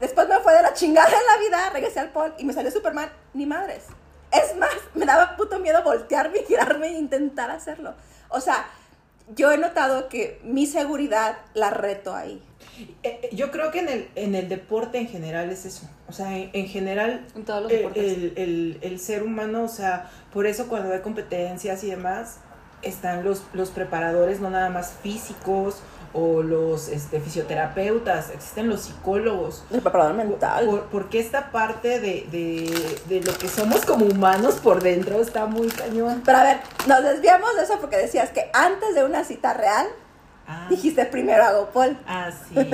Después 0.00 0.26
me 0.26 0.40
fue 0.40 0.54
de 0.54 0.62
la 0.62 0.72
chingada 0.72 1.08
en 1.08 1.26
la 1.26 1.36
vida, 1.36 1.70
regresé 1.70 2.00
al 2.00 2.10
pol 2.10 2.34
y 2.38 2.44
me 2.44 2.52
salió 2.52 2.70
Superman, 2.72 3.12
ni 3.34 3.46
madres. 3.46 3.84
Es 4.32 4.56
más, 4.56 4.70
me 4.94 5.04
daba 5.06 5.36
puto 5.36 5.58
miedo 5.58 5.82
voltearme 5.82 6.38
y 6.40 6.44
girarme 6.44 6.88
e 6.88 6.92
intentar 6.98 7.50
hacerlo. 7.50 7.94
O 8.28 8.40
sea, 8.40 8.66
yo 9.36 9.52
he 9.52 9.58
notado 9.58 10.08
que 10.08 10.40
mi 10.42 10.66
seguridad 10.66 11.36
la 11.54 11.70
reto 11.70 12.14
ahí. 12.14 12.42
Eh, 13.02 13.20
eh, 13.24 13.28
Yo 13.32 13.50
creo 13.50 13.70
que 13.70 13.80
en 13.80 13.88
el, 13.88 14.08
en 14.14 14.34
el 14.34 14.48
deporte 14.48 14.98
en 14.98 15.06
general 15.08 15.50
es 15.50 15.64
eso. 15.66 15.88
O 16.08 16.12
sea, 16.12 16.36
en, 16.36 16.50
en 16.52 16.66
general, 16.66 17.26
En 17.34 17.44
todos 17.44 17.62
los 17.64 17.72
eh, 17.72 17.76
deportes. 17.76 18.04
el, 18.04 18.32
el- 18.36 18.78
el 18.82 18.98
ser 19.00 19.22
humano, 19.22 19.64
o 19.64 19.68
sea, 19.68 20.10
por 20.32 20.46
eso 20.46 20.66
cuando 20.68 20.92
hay 20.92 21.00
competencias 21.00 21.84
y 21.84 21.90
demás, 21.90 22.38
están 22.82 23.24
los, 23.24 23.44
los 23.52 23.70
preparadores, 23.70 24.40
no 24.40 24.50
nada 24.50 24.68
más 24.70 24.92
físicos 25.02 25.76
o 26.14 26.42
los 26.42 26.88
este, 26.88 27.20
fisioterapeutas, 27.20 28.30
existen 28.30 28.68
los 28.68 28.82
psicólogos. 28.82 29.64
El 29.70 29.80
preparador 29.80 30.14
mental. 30.14 30.66
Por- 30.66 30.84
porque 30.86 31.20
esta 31.20 31.50
parte 31.50 32.00
de, 32.00 32.26
de, 32.30 32.98
de 33.08 33.20
lo 33.22 33.36
que 33.38 33.48
somos 33.48 33.84
como 33.86 34.04
humanos 34.06 34.56
por 34.56 34.82
dentro 34.82 35.20
está 35.22 35.46
muy 35.46 35.68
cañón. 35.68 36.22
Pero 36.24 36.38
a 36.38 36.42
ver, 36.44 36.56
nos 36.86 37.02
desviamos 37.02 37.54
de 37.56 37.62
eso 37.62 37.78
porque 37.80 37.96
decías 37.96 38.30
que 38.30 38.50
antes 38.52 38.94
de 38.94 39.04
una 39.04 39.24
cita 39.24 39.54
real, 39.54 39.86
Ah, 40.44 40.66
dijiste 40.68 41.04
primero 41.06 41.44
hago 41.44 41.66
pol. 41.70 41.96
ah, 42.06 42.28
sí. 42.48 42.56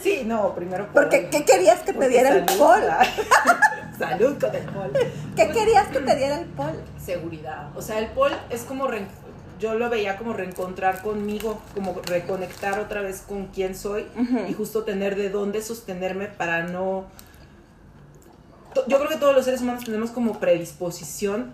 Sí, 0.00 0.22
no, 0.24 0.54
primero 0.54 0.84
por- 0.86 1.02
Porque, 1.02 1.28
¿qué 1.30 1.44
querías 1.44 1.80
que 1.80 1.86
te 1.86 1.92
porque 1.94 2.08
diera 2.08 2.30
el 2.30 2.48
salud, 2.48 2.58
pol? 2.62 2.80
¿verdad? 2.80 3.06
salud 3.98 4.38
con 4.40 4.54
el 4.54 4.62
pol. 4.66 4.92
¿Qué 5.36 5.48
querías 5.50 5.88
que 5.88 5.98
te 5.98 6.16
diera 6.16 6.38
el 6.38 6.46
pol? 6.46 6.72
seguridad. 7.04 7.76
O 7.76 7.82
sea, 7.82 7.98
el 7.98 8.06
pol 8.06 8.30
es 8.50 8.62
como, 8.62 8.86
re- 8.86 9.08
yo 9.62 9.74
lo 9.74 9.88
veía 9.88 10.18
como 10.18 10.32
reencontrar 10.32 11.02
conmigo, 11.02 11.62
como 11.74 11.94
reconectar 12.04 12.80
otra 12.80 13.00
vez 13.00 13.22
con 13.22 13.46
quién 13.46 13.76
soy 13.76 14.06
y 14.48 14.52
justo 14.52 14.82
tener 14.82 15.16
de 15.16 15.30
dónde 15.30 15.62
sostenerme 15.62 16.26
para 16.26 16.64
no... 16.64 17.06
Yo 18.88 18.98
creo 18.98 19.08
que 19.08 19.16
todos 19.16 19.34
los 19.34 19.44
seres 19.44 19.60
humanos 19.60 19.84
tenemos 19.84 20.10
como 20.10 20.40
predisposición 20.40 21.52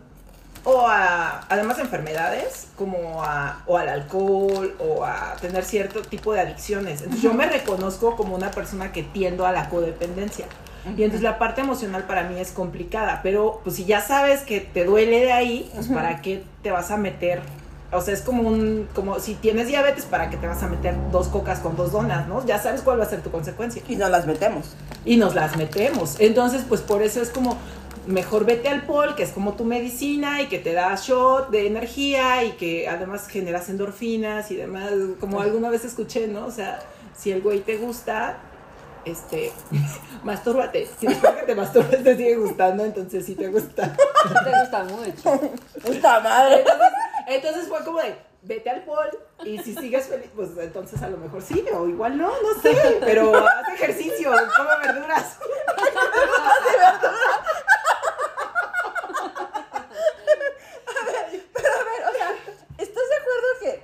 o 0.64 0.87
a, 0.88 1.40
además 1.49 1.79
enfermedades, 1.79 2.68
como 2.77 3.23
a, 3.23 3.62
o 3.66 3.77
al 3.77 3.88
alcohol, 3.88 4.75
o 4.79 5.05
a 5.05 5.37
tener 5.40 5.64
cierto 5.64 6.01
tipo 6.03 6.33
de 6.33 6.40
adicciones. 6.40 7.01
Entonces 7.01 7.23
yo 7.23 7.35
me 7.35 7.47
reconozco 7.47 8.16
como 8.16 8.35
una 8.35 8.51
persona 8.51 8.92
que 8.92 9.03
tiendo 9.03 9.47
a 9.47 9.53
la 9.53 9.68
codependencia. 9.68 10.47
Y 10.97 11.03
entonces 11.03 11.23
la 11.23 11.38
parte 11.38 11.61
emocional 11.61 12.05
para 12.05 12.23
mí 12.23 12.40
es 12.40 12.53
complicada, 12.53 13.21
pero 13.23 13.61
pues 13.62 13.77
si 13.77 13.85
ya 13.85 14.01
sabes 14.01 14.40
que 14.40 14.61
te 14.61 14.85
duele 14.85 15.21
de 15.21 15.33
ahí, 15.33 15.71
pues 15.75 15.88
para 15.88 16.23
qué 16.23 16.42
te 16.62 16.71
vas 16.71 16.90
a 16.90 16.97
meter, 16.97 17.42
o 17.90 18.01
sea, 18.03 18.12
es 18.12 18.20
como 18.20 18.46
un, 18.46 18.88
como 18.94 19.18
si 19.18 19.35
tienes 19.35 19.68
diabetes, 19.68 20.05
para 20.05 20.29
qué 20.29 20.37
te 20.37 20.46
vas 20.46 20.62
a 20.62 20.68
meter 20.68 20.94
dos 21.11 21.29
cocas 21.29 21.61
con 21.61 21.74
dos 21.77 21.92
donas, 21.92 22.29
¿no? 22.29 22.44
Ya 22.44 22.59
sabes 22.59 22.83
cuál 22.83 23.01
va 23.01 23.05
a 23.05 23.09
ser 23.09 23.22
tu 23.22 23.31
consecuencia. 23.31 23.83
Y 23.88 23.96
nos 23.96 24.11
las 24.11 24.27
metemos. 24.27 24.66
Y 25.05 25.16
nos 25.16 25.35
las 25.35 25.57
metemos. 25.57 26.16
Entonces, 26.18 26.64
pues 26.68 26.83
por 26.83 27.03
eso 27.03 27.22
es 27.22 27.31
como, 27.31 27.57
mejor 28.07 28.44
vete 28.44 28.68
al 28.68 28.83
pol, 28.83 29.14
que 29.14 29.22
es 29.22 29.31
como 29.31 29.55
tu 29.55 29.64
medicina 29.64 30.42
y 30.42 30.48
que 30.48 30.59
te 30.59 30.74
da 30.74 30.94
shot 30.96 31.51
de 31.51 31.66
energía 31.66 32.44
y 32.44 32.53
que 32.53 32.88
además 32.88 33.27
generas 33.29 33.70
endorfinas 33.70 34.51
y 34.51 34.57
demás, 34.57 34.92
como 35.18 35.40
alguna 35.40 35.70
vez 35.70 35.85
escuché, 35.85 36.29
¿no? 36.29 36.46
O 36.46 36.51
sea, 36.51 36.81
si 37.16 37.33
el 37.33 37.40
güey 37.40 37.61
te 37.61 37.77
gusta, 37.77 38.38
este, 39.05 39.53
mastúrbate. 40.24 40.88
Si 40.98 41.07
después 41.07 41.33
que 41.35 41.46
te 41.46 41.55
masturbes 41.55 42.03
te 42.03 42.16
sigue 42.16 42.37
gustando, 42.37 42.85
entonces 42.85 43.24
sí 43.24 43.35
te 43.35 43.48
gusta. 43.48 43.94
Te 44.44 44.61
gusta 44.61 44.85
mucho. 44.85 45.53
Puta 45.83 46.20
madre. 46.20 46.59
Entonces, 46.59 46.88
entonces 47.28 47.68
fue 47.68 47.84
como 47.84 47.98
de, 47.98 48.16
vete 48.42 48.70
al 48.70 48.84
pol 48.84 49.08
y 49.44 49.58
si 49.58 49.74
sigues 49.74 50.06
feliz, 50.06 50.30
pues 50.34 50.50
entonces 50.58 51.02
a 51.02 51.08
lo 51.08 51.18
mejor 51.18 51.42
sí, 51.42 51.64
o 51.74 51.86
igual 51.86 52.16
no, 52.16 52.28
no 52.28 52.60
sé, 52.60 52.98
pero 53.00 53.36
haz 53.36 53.68
ejercicio, 53.74 54.30
come 54.56 54.70
verduras. 54.82 55.36
Pero 61.54 61.74
a 61.74 61.84
ver, 61.84 62.04
o 62.08 62.12
sea, 62.16 62.34
¿estás 62.78 63.08
de 63.08 63.16
acuerdo 63.16 63.48
que 63.60 63.82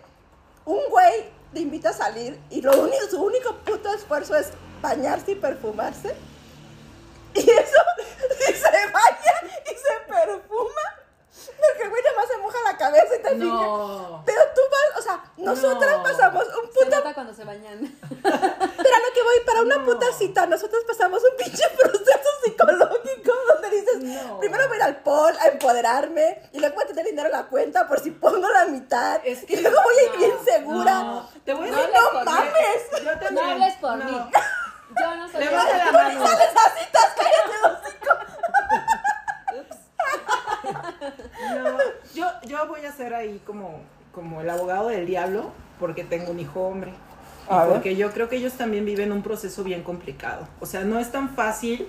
un 0.65 0.89
güey 0.89 1.31
te 1.53 1.61
invita 1.61 1.91
a 1.91 1.93
salir 1.93 2.41
y 2.51 2.63
lo 2.63 2.73
único, 2.81 3.07
su 3.11 3.23
único 3.23 3.57
puto 3.59 3.93
esfuerzo 3.93 4.37
es 4.37 4.53
bañarse 4.81 5.33
y 5.33 5.35
perfumarse? 5.35 6.15
Y 7.35 7.41
eso, 7.41 7.83
y 8.49 8.53
se 8.53 8.71
baña 8.93 9.35
y 9.65 9.75
se 9.75 10.13
perfuma. 10.13 11.04
Porque 11.47 11.83
el 11.85 11.91
güey 11.91 12.03
nada 12.03 12.17
más 12.17 12.29
se 12.29 12.37
moja 12.39 12.59
la 12.65 12.77
cabeza 12.77 13.17
y 13.17 13.23
te. 13.23 13.35
No. 13.37 14.23
Pero 14.27 14.41
tú 14.55 14.61
vas, 14.71 14.99
o 14.99 15.03
sea, 15.03 15.25
nosotras 15.37 15.97
No. 15.99 16.03
pasamos 16.03 16.45
un 16.47 16.73
Se 16.73 16.85
puto 16.85 16.97
nota 16.97 17.15
cuando 17.15 17.35
se 17.35 17.45
bañan. 17.45 17.79
Pero 18.23 18.35
a 18.35 18.99
lo 18.99 19.13
que 19.15 19.23
voy, 19.23 19.41
para 19.47 19.63
una 19.63 19.77
No. 19.77 19.85
puta 19.85 20.07
cita, 20.13 20.47
nosotros 20.47 20.83
pasamos 20.87 21.23
un 21.23 21.37
pinche 21.37 21.63
proceso 21.79 22.29
psicológico 22.45 23.33
donde 23.53 23.71
dices, 23.71 24.01
No. 24.01 24.39
primero 24.41 24.67
voy 24.69 24.75
a 24.77 24.79
ir 24.79 24.83
al 24.85 24.97
pol 25.03 25.35
a 25.41 25.47
empoderarme 25.49 26.49
y 26.53 26.61
luego 26.61 26.75
voy 26.77 26.85
a 26.85 26.89
tener 26.89 27.05
dinero 27.07 27.27
en 27.29 27.33
la 27.33 27.47
cuenta 27.47 27.87
por 27.87 28.01
si 28.01 28.11
pongo 28.11 28.49
la 28.49 28.67
mitad 28.67 29.21
Es 29.25 29.43
y 29.45 29.47
que- 29.47 29.61
luego 29.63 29.77
voy 29.83 29.95
a 29.99 30.03
ir 30.05 30.17
bien 30.19 30.33
segura. 30.45 30.95
No, 31.03 31.29
te 31.45 31.55
voy 31.55 31.69
a 31.69 31.71
No 31.73 31.77
decir, 31.79 31.97
hables 31.97 32.03
no 32.03 32.11
por 32.11 32.25
mí. 32.25 32.33
mames. 32.33 33.05
yo 33.05 33.11
también. 33.19 33.35
No 33.35 33.43
hables 33.53 33.75
por 33.77 33.97
no. 33.97 34.05
mí. 34.05 34.31
Yo 35.01 35.17
no 35.17 35.29
soy 35.29 35.41
Levanta 35.45 35.77
esa. 35.77 35.85
la 35.87 35.93
mano. 35.93 36.27
Sales 36.27 36.49
a 36.55 36.79
citas, 36.79 37.09
cállate 37.17 37.59
los 37.63 37.73
hocico. 37.81 38.15
No, 40.65 41.79
yo, 42.15 42.27
yo 42.47 42.67
voy 42.67 42.85
a 42.85 42.93
ser 42.93 43.15
ahí 43.15 43.41
como, 43.47 43.81
como 44.13 44.41
el 44.41 44.51
abogado 44.51 44.89
del 44.89 45.07
diablo 45.07 45.53
porque 45.79 46.05
tengo 46.05 46.31
un 46.31 46.41
hijo 46.41 46.63
hombre. 46.63 46.93
Y 47.45 47.71
porque 47.71 47.95
yo 47.97 48.11
creo 48.11 48.29
que 48.29 48.37
ellos 48.37 48.55
también 48.55 48.87
viven 48.87 49.13
un 49.13 49.23
proceso 49.23 49.65
bien 49.65 49.83
complicado. 49.83 50.49
O 50.61 50.67
sea, 50.67 50.83
no 50.83 50.99
es 50.99 51.13
tan 51.13 51.35
fácil 51.35 51.87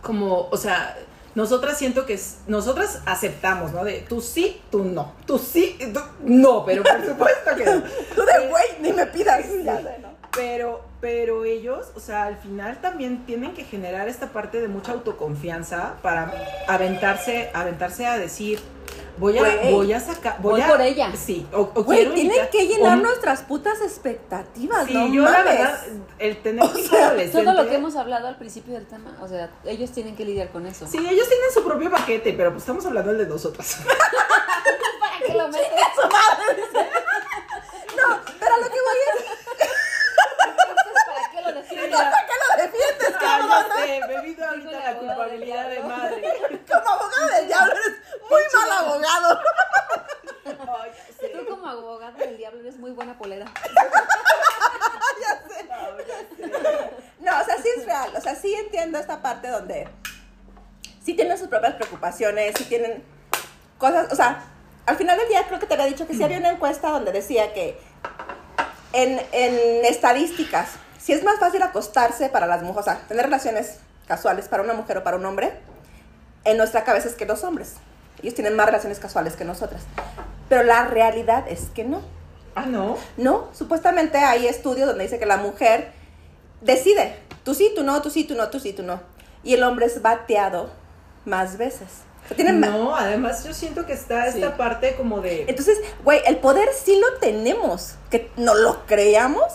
como, 0.00 0.48
o 0.50 0.56
sea, 0.56 0.96
nosotras 1.34 1.76
siento 1.76 2.06
que 2.06 2.14
es, 2.14 2.38
nosotras 2.46 3.02
aceptamos, 3.04 3.72
¿no? 3.72 3.84
De 3.84 4.00
tú 4.08 4.22
sí, 4.22 4.62
tú 4.70 4.84
no. 4.84 5.12
Tú 5.26 5.38
sí, 5.38 5.76
tú 5.92 6.00
no, 6.22 6.64
pero 6.64 6.82
por 6.82 7.04
supuesto 7.04 7.54
que 7.56 7.64
no. 7.66 7.82
Tú 8.14 8.22
de 8.24 8.48
güey, 8.48 8.64
ni 8.80 8.92
me 8.92 9.04
pidas. 9.06 9.44
Ya 9.62 9.76
sé, 9.76 9.98
¿no? 10.00 10.08
Pero, 10.34 10.80
pero 11.06 11.44
ellos, 11.44 11.86
o 11.94 12.00
sea, 12.00 12.24
al 12.24 12.36
final 12.36 12.80
también 12.80 13.24
tienen 13.26 13.54
que 13.54 13.62
generar 13.62 14.08
esta 14.08 14.30
parte 14.32 14.60
de 14.60 14.66
mucha 14.66 14.90
autoconfianza 14.90 15.94
para 16.02 16.34
aventarse, 16.66 17.48
aventarse 17.54 18.06
a 18.06 18.18
decir, 18.18 18.58
voy 19.16 19.38
a, 19.38 19.70
voy 19.70 19.92
a 19.92 20.00
sacar, 20.00 20.38
voy, 20.42 20.54
Voy 20.54 20.60
a, 20.62 20.66
por 20.66 20.80
ella. 20.80 21.12
Sí, 21.16 21.46
o, 21.52 21.60
o 21.60 21.86
quiero 21.86 22.12
tienen 22.12 22.32
invitar- 22.34 22.50
que 22.50 22.66
llenar 22.66 22.98
o- 22.98 23.02
nuestras 23.02 23.42
putas 23.42 23.80
expectativas, 23.82 24.84
Sí, 24.88 24.94
no 24.94 25.06
yo 25.14 25.22
la 25.22 25.44
verdad, 25.44 25.78
el 26.18 26.42
tener 26.42 26.64
O 26.64 26.74
sea, 26.74 27.06
adolescente. 27.06 27.44
Todo 27.44 27.54
lo 27.62 27.68
que 27.70 27.76
hemos 27.76 27.94
hablado 27.94 28.26
al 28.26 28.36
principio 28.36 28.74
del 28.74 28.86
tema, 28.88 29.16
o 29.22 29.28
sea, 29.28 29.48
ellos 29.64 29.92
tienen 29.92 30.16
que 30.16 30.24
lidiar 30.24 30.48
con 30.50 30.66
eso. 30.66 30.88
Sí, 30.88 30.98
ellos 30.98 31.28
tienen 31.28 31.52
su 31.54 31.62
propio 31.62 31.88
paquete, 31.88 32.32
pero 32.32 32.50
pues 32.50 32.62
estamos 32.64 32.84
hablando 32.84 33.12
del 33.12 33.20
de 33.20 33.26
nosotras. 33.28 33.78
¿Para 35.00 35.18
qué 35.24 35.34
lo 35.34 35.46
metes? 35.46 35.70
No, 37.96 38.20
pero 38.38 38.54
a 38.54 38.58
lo 38.58 38.66
que 38.66 38.72
voy 38.80 38.96
¿para 39.06 39.15
¿para 41.96 42.26
qué 42.26 42.32
lo 42.40 42.62
defiendes, 42.62 43.12
Ah, 43.14 43.18
cabrón? 43.20 43.66
ya 43.68 43.76
sé, 43.86 44.00
me 44.06 44.20
vino 44.22 44.46
ahorita 44.46 44.70
la 44.72 44.78
abogado 44.78 44.98
culpabilidad 45.00 45.60
del 45.62 45.68
de 45.68 45.74
diablo. 45.76 45.96
madre. 45.96 46.62
Como 46.72 46.88
abogado 46.90 47.28
del 47.34 47.46
diablo 47.46 47.72
eres 47.72 47.96
muy 48.30 48.42
mal 48.54 48.70
abogado. 48.78 49.40
Ay, 50.82 50.90
ya 50.96 51.14
sé. 51.20 51.28
Tú 51.28 51.46
como 51.46 51.68
abogado 51.68 52.16
del 52.18 52.36
diablo 52.36 52.60
eres 52.60 52.76
muy 52.76 52.90
buena 52.92 53.16
polera. 53.18 53.46
ya 55.20 55.42
sé. 55.48 55.64
No, 55.64 55.98
ya 55.98 56.18
sé. 56.36 56.90
No, 57.20 57.40
o 57.40 57.44
sea, 57.44 57.56
sí 57.62 57.68
es 57.76 57.84
real. 57.84 58.10
O 58.16 58.20
sea, 58.20 58.34
sí 58.34 58.54
entiendo 58.54 58.98
esta 58.98 59.20
parte 59.22 59.48
donde 59.48 59.88
sí 61.04 61.14
tienen 61.14 61.36
sus 61.38 61.48
propias 61.48 61.74
preocupaciones, 61.74 62.54
sí 62.56 62.64
tienen 62.64 63.02
cosas. 63.78 64.12
O 64.12 64.16
sea, 64.16 64.44
al 64.86 64.96
final 64.96 65.18
del 65.18 65.28
día 65.28 65.44
creo 65.46 65.58
que 65.58 65.66
te 65.66 65.74
había 65.74 65.86
dicho 65.86 66.06
que 66.06 66.14
sí 66.14 66.22
había 66.22 66.38
una 66.38 66.50
encuesta 66.50 66.90
donde 66.90 67.10
decía 67.12 67.52
que 67.52 67.80
en, 68.92 69.20
en 69.32 69.84
estadísticas, 69.84 70.70
si 71.06 71.12
es 71.12 71.22
más 71.22 71.38
fácil 71.38 71.62
acostarse 71.62 72.28
para 72.30 72.48
las 72.48 72.62
mujeres, 72.64 72.80
o 72.88 72.90
sea, 72.90 73.00
tener 73.06 73.26
relaciones 73.26 73.76
casuales 74.08 74.48
para 74.48 74.64
una 74.64 74.74
mujer 74.74 74.98
o 74.98 75.04
para 75.04 75.16
un 75.16 75.24
hombre, 75.24 75.52
en 76.44 76.56
nuestra 76.56 76.82
cabeza 76.82 77.06
es 77.06 77.14
que 77.14 77.26
los 77.26 77.44
hombres. 77.44 77.74
Ellos 78.20 78.34
tienen 78.34 78.56
más 78.56 78.66
relaciones 78.66 78.98
casuales 78.98 79.36
que 79.36 79.44
nosotras. 79.44 79.82
Pero 80.48 80.64
la 80.64 80.84
realidad 80.88 81.44
es 81.48 81.66
que 81.72 81.84
no. 81.84 82.02
Ah, 82.56 82.66
no. 82.66 82.98
No, 83.18 83.50
supuestamente 83.52 84.18
hay 84.18 84.48
estudios 84.48 84.88
donde 84.88 85.04
dice 85.04 85.20
que 85.20 85.26
la 85.26 85.36
mujer 85.36 85.92
decide, 86.60 87.20
tú 87.44 87.54
sí, 87.54 87.70
tú 87.76 87.84
no, 87.84 88.02
tú 88.02 88.10
sí, 88.10 88.24
tú 88.24 88.34
no, 88.34 88.50
tú 88.50 88.58
sí, 88.58 88.72
tú 88.72 88.82
no. 88.82 89.00
Y 89.44 89.54
el 89.54 89.62
hombre 89.62 89.86
es 89.86 90.02
bateado 90.02 90.70
más 91.24 91.56
veces. 91.56 91.86
O 92.28 92.34
sea, 92.34 92.50
No, 92.50 92.96
además 92.96 93.44
yo 93.44 93.54
siento 93.54 93.86
que 93.86 93.92
está 93.92 94.32
Sí. 94.32 94.42
esta 94.42 94.56
parte 94.56 94.96
como 94.96 95.20
de... 95.20 95.44
Entonces, 95.46 95.78
güey, 96.02 96.20
el 96.26 96.38
poder 96.38 96.68
sí 96.74 96.98
lo 96.98 97.20
tenemos. 97.20 97.94
Que 98.10 98.32
no 98.36 98.56
lo 98.56 98.84
creamos 98.86 99.52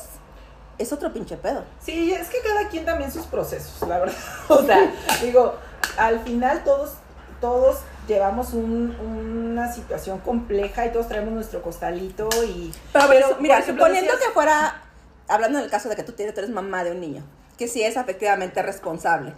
es 0.82 0.92
otro 0.92 1.12
pinche 1.14 1.38
pedo. 1.38 1.64
Sí, 1.84 2.14
es 2.14 2.28
que 2.30 2.38
cada 2.46 2.68
quien 2.70 2.86
también 2.86 3.12
sus 3.12 3.26
procesos, 3.26 3.88
la 3.88 4.00
verdad. 4.00 4.16
O 4.50 4.64
sea, 4.64 4.92
digo, 5.22 5.56
al 5.98 6.20
final 6.22 6.64
todos, 6.64 6.94
todos 7.40 7.80
llevamos 8.08 8.54
un- 8.54 8.96
una 9.00 9.72
situación 9.72 10.20
compleja 10.20 10.86
y 10.86 10.92
todos 10.92 11.08
traemos 11.08 11.34
nuestro 11.34 11.62
costalito 11.62 12.30
y... 12.46 12.72
Pero, 12.94 13.06
Pero, 13.10 13.38
mira, 13.40 13.60
ejemplo, 13.60 13.84
suponiendo 13.86 14.12
decías- 14.14 14.28
que 14.28 14.34
fuera, 14.34 14.82
hablando 15.28 15.60
en 15.60 15.66
el 15.66 15.72
caso 15.72 15.88
de 15.90 15.96
que 15.96 16.04
tú 16.04 16.14
tienes, 16.14 16.34
tú 16.34 16.42
eres 16.42 16.52
mamá 16.52 16.84
de 16.84 16.92
un 16.92 17.00
niño, 17.00 17.24
que 17.58 17.68
sí 17.68 17.82
es 17.84 17.96
efectivamente 17.98 18.62
responsable. 18.62 19.34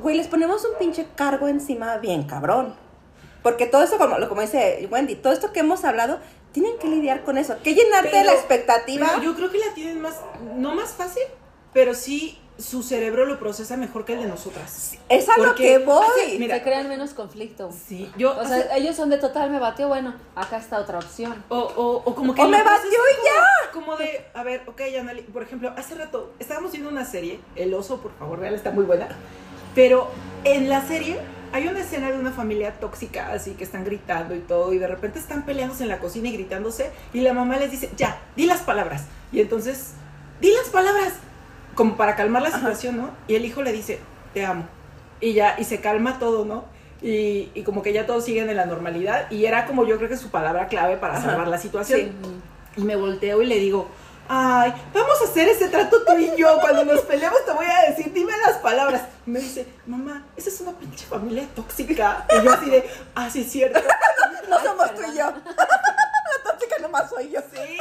Güey, 0.00 0.16
les 0.16 0.28
ponemos 0.28 0.64
un 0.64 0.78
pinche 0.78 1.06
cargo 1.16 1.48
encima 1.48 1.96
bien 1.96 2.22
cabrón. 2.24 2.74
Porque 3.42 3.66
todo 3.66 3.82
eso, 3.82 3.98
como, 3.98 4.18
lo- 4.18 4.28
como 4.28 4.40
dice 4.40 4.86
Wendy, 4.90 5.14
todo 5.16 5.32
esto 5.32 5.52
que 5.52 5.60
hemos 5.60 5.84
hablado, 5.84 6.18
tienen 6.52 6.78
que 6.78 6.88
lidiar 6.88 7.22
con 7.24 7.38
eso. 7.38 7.56
Que 7.62 7.74
llenarte 7.74 8.10
Pero- 8.10 8.24
la 8.26 8.32
expectativa. 8.32 9.06
Pero 9.10 9.22
yo 9.22 9.34
creo 9.36 9.50
que 9.50 9.58
la 9.58 9.72
tienen 9.74 10.00
más, 10.00 10.16
no 10.56 10.74
más 10.74 10.90
fácil, 10.92 11.22
pero 11.72 11.94
sí 11.94 12.38
su 12.58 12.82
cerebro 12.82 13.24
lo 13.24 13.38
procesa 13.38 13.76
mejor 13.76 14.04
que 14.04 14.14
el 14.14 14.22
de 14.22 14.26
nosotras. 14.26 14.94
es 15.08 15.28
a 15.28 15.38
lo 15.40 15.54
que 15.54 15.78
voy. 15.78 16.04
hace- 16.04 16.38
mira, 16.40 16.56
Se 16.56 16.62
crean 16.64 16.88
menos 16.88 17.14
conflicto. 17.14 17.70
Sí, 17.86 18.10
yo... 18.16 18.36
O 18.36 18.44
sea, 18.44 18.76
ellos 18.76 18.96
son 18.96 19.10
de 19.10 19.18
total 19.18 19.50
me 19.52 19.60
batió, 19.60 19.86
bueno, 19.86 20.16
acá 20.34 20.56
está 20.56 20.80
otra 20.80 20.98
opción. 20.98 21.44
O, 21.50 21.56
o, 21.56 22.02
o 22.04 22.14
como 22.16 22.34
que 22.34 22.42
O 22.42 22.48
me 22.48 22.60
batió 22.64 22.88
y 22.90 23.72
como- 23.72 23.84
Como 23.86 23.96
de, 23.96 24.24
a 24.34 24.42
ver, 24.42 24.62
ok, 24.66 24.82
Yanali, 24.92 25.22
por 25.22 25.44
ejemplo, 25.44 25.72
hace 25.76 25.94
rato 25.94 26.32
estábamos 26.40 26.72
viendo 26.72 26.90
una 26.90 27.04
serie, 27.04 27.38
El 27.54 27.72
Oso, 27.74 27.98
por 28.00 28.10
favor, 28.18 28.40
vean, 28.40 28.54
está 28.54 28.72
muy 28.72 28.84
buena. 28.84 29.06
Pero 29.76 30.08
en 30.42 30.68
la 30.68 30.84
serie 30.84 31.20
hay 31.52 31.68
una 31.68 31.80
escena 31.80 32.10
de 32.10 32.18
una 32.18 32.30
familia 32.30 32.72
tóxica, 32.80 33.32
así 33.32 33.52
que 33.52 33.64
están 33.64 33.84
gritando 33.84 34.34
y 34.34 34.40
todo, 34.40 34.72
y 34.72 34.78
de 34.78 34.86
repente 34.86 35.18
están 35.18 35.44
peleándose 35.44 35.82
en 35.82 35.88
la 35.88 35.98
cocina 35.98 36.28
y 36.28 36.32
gritándose, 36.32 36.90
y 37.12 37.20
la 37.20 37.32
mamá 37.32 37.56
les 37.58 37.70
dice, 37.70 37.90
ya, 37.96 38.18
di 38.36 38.46
las 38.46 38.60
palabras. 38.60 39.04
Y 39.32 39.40
entonces, 39.40 39.92
di 40.40 40.50
las 40.52 40.68
palabras, 40.68 41.14
como 41.74 41.96
para 41.96 42.16
calmar 42.16 42.42
la 42.42 42.50
situación, 42.50 42.96
¿no? 42.96 43.10
Y 43.26 43.34
el 43.34 43.44
hijo 43.44 43.62
le 43.62 43.72
dice, 43.72 43.98
te 44.34 44.44
amo. 44.44 44.64
Y 45.20 45.32
ya, 45.32 45.56
y 45.58 45.64
se 45.64 45.80
calma 45.80 46.18
todo, 46.18 46.44
¿no? 46.44 46.64
Y, 47.02 47.50
y 47.54 47.62
como 47.62 47.82
que 47.82 47.92
ya 47.92 48.06
todos 48.06 48.24
siguen 48.24 48.50
en 48.50 48.56
la 48.56 48.66
normalidad, 48.66 49.30
y 49.30 49.44
era 49.46 49.66
como 49.66 49.86
yo 49.86 49.96
creo 49.98 50.08
que 50.08 50.16
su 50.16 50.30
palabra 50.30 50.66
clave 50.68 50.96
para 50.96 51.18
Ajá. 51.18 51.30
salvar 51.30 51.48
la 51.48 51.58
situación. 51.58 52.00
Sí. 52.00 52.80
Y 52.80 52.84
me 52.84 52.96
volteo 52.96 53.42
y 53.42 53.46
le 53.46 53.58
digo, 53.58 53.88
ay, 54.28 54.74
vamos 54.94 55.20
a 55.20 55.24
hacer 55.24 55.48
ese 55.48 55.68
trato 55.68 56.04
tú 56.04 56.16
y 56.18 56.36
yo. 56.36 56.58
Cuando 56.60 56.84
nos 56.84 57.00
peleemos 57.02 57.44
te 57.44 57.52
voy 57.52 57.66
a 57.66 57.90
decir, 57.90 58.12
dime 58.12 58.32
las 58.46 58.58
palabras. 58.58 59.02
Me 59.26 59.40
dice, 59.40 59.66
mamá, 59.86 60.24
esa 60.36 60.48
es 60.50 60.60
una 60.60 60.72
pinche 60.72 61.04
familia 61.06 61.46
tóxica. 61.54 62.26
Y 62.38 62.44
yo 62.44 62.50
así 62.52 62.70
de, 62.70 62.88
ah, 63.14 63.28
sí, 63.30 63.40
es 63.42 63.50
cierto. 63.52 63.80
no 64.48 64.56
Ay, 64.58 64.66
somos 64.66 64.94
tú 64.94 65.00
y 65.12 65.16
yo. 65.18 65.26
la 66.44 66.50
tóxica 66.52 66.78
nomás 66.80 67.10
soy 67.10 67.30
yo. 67.30 67.40
Sí. 67.52 67.76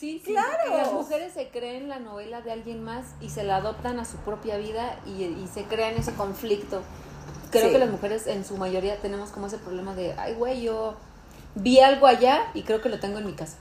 Sí, 0.00 0.22
sí, 0.24 0.32
Claro. 0.32 0.48
porque 0.66 0.78
las 0.78 0.92
mujeres 0.92 1.32
se 1.32 1.48
creen 1.50 1.88
la 1.88 1.98
novela 2.00 2.40
de 2.42 2.52
alguien 2.52 2.82
más 2.82 3.04
y 3.20 3.30
se 3.30 3.44
la 3.44 3.56
adoptan 3.56 3.98
a 4.00 4.04
su 4.04 4.16
propia 4.18 4.56
vida 4.56 4.96
y, 5.06 5.22
y 5.24 5.48
se 5.52 5.64
crean 5.64 5.94
ese 5.94 6.12
conflicto. 6.14 6.82
Creo 7.50 7.66
Sí. 7.66 7.72
que 7.72 7.78
las 7.78 7.90
mujeres 7.90 8.26
en 8.26 8.44
su 8.44 8.56
mayoría 8.56 8.96
tenemos 9.00 9.30
como 9.30 9.46
ese 9.46 9.58
problema 9.58 9.94
de, 9.94 10.14
ay, 10.18 10.34
güey, 10.34 10.62
yo 10.62 10.96
vi 11.54 11.80
algo 11.80 12.06
allá 12.06 12.44
y 12.54 12.62
creo 12.62 12.80
que 12.80 12.88
lo 12.88 12.98
tengo 12.98 13.18
en 13.18 13.26
mi 13.26 13.34
casa, 13.34 13.58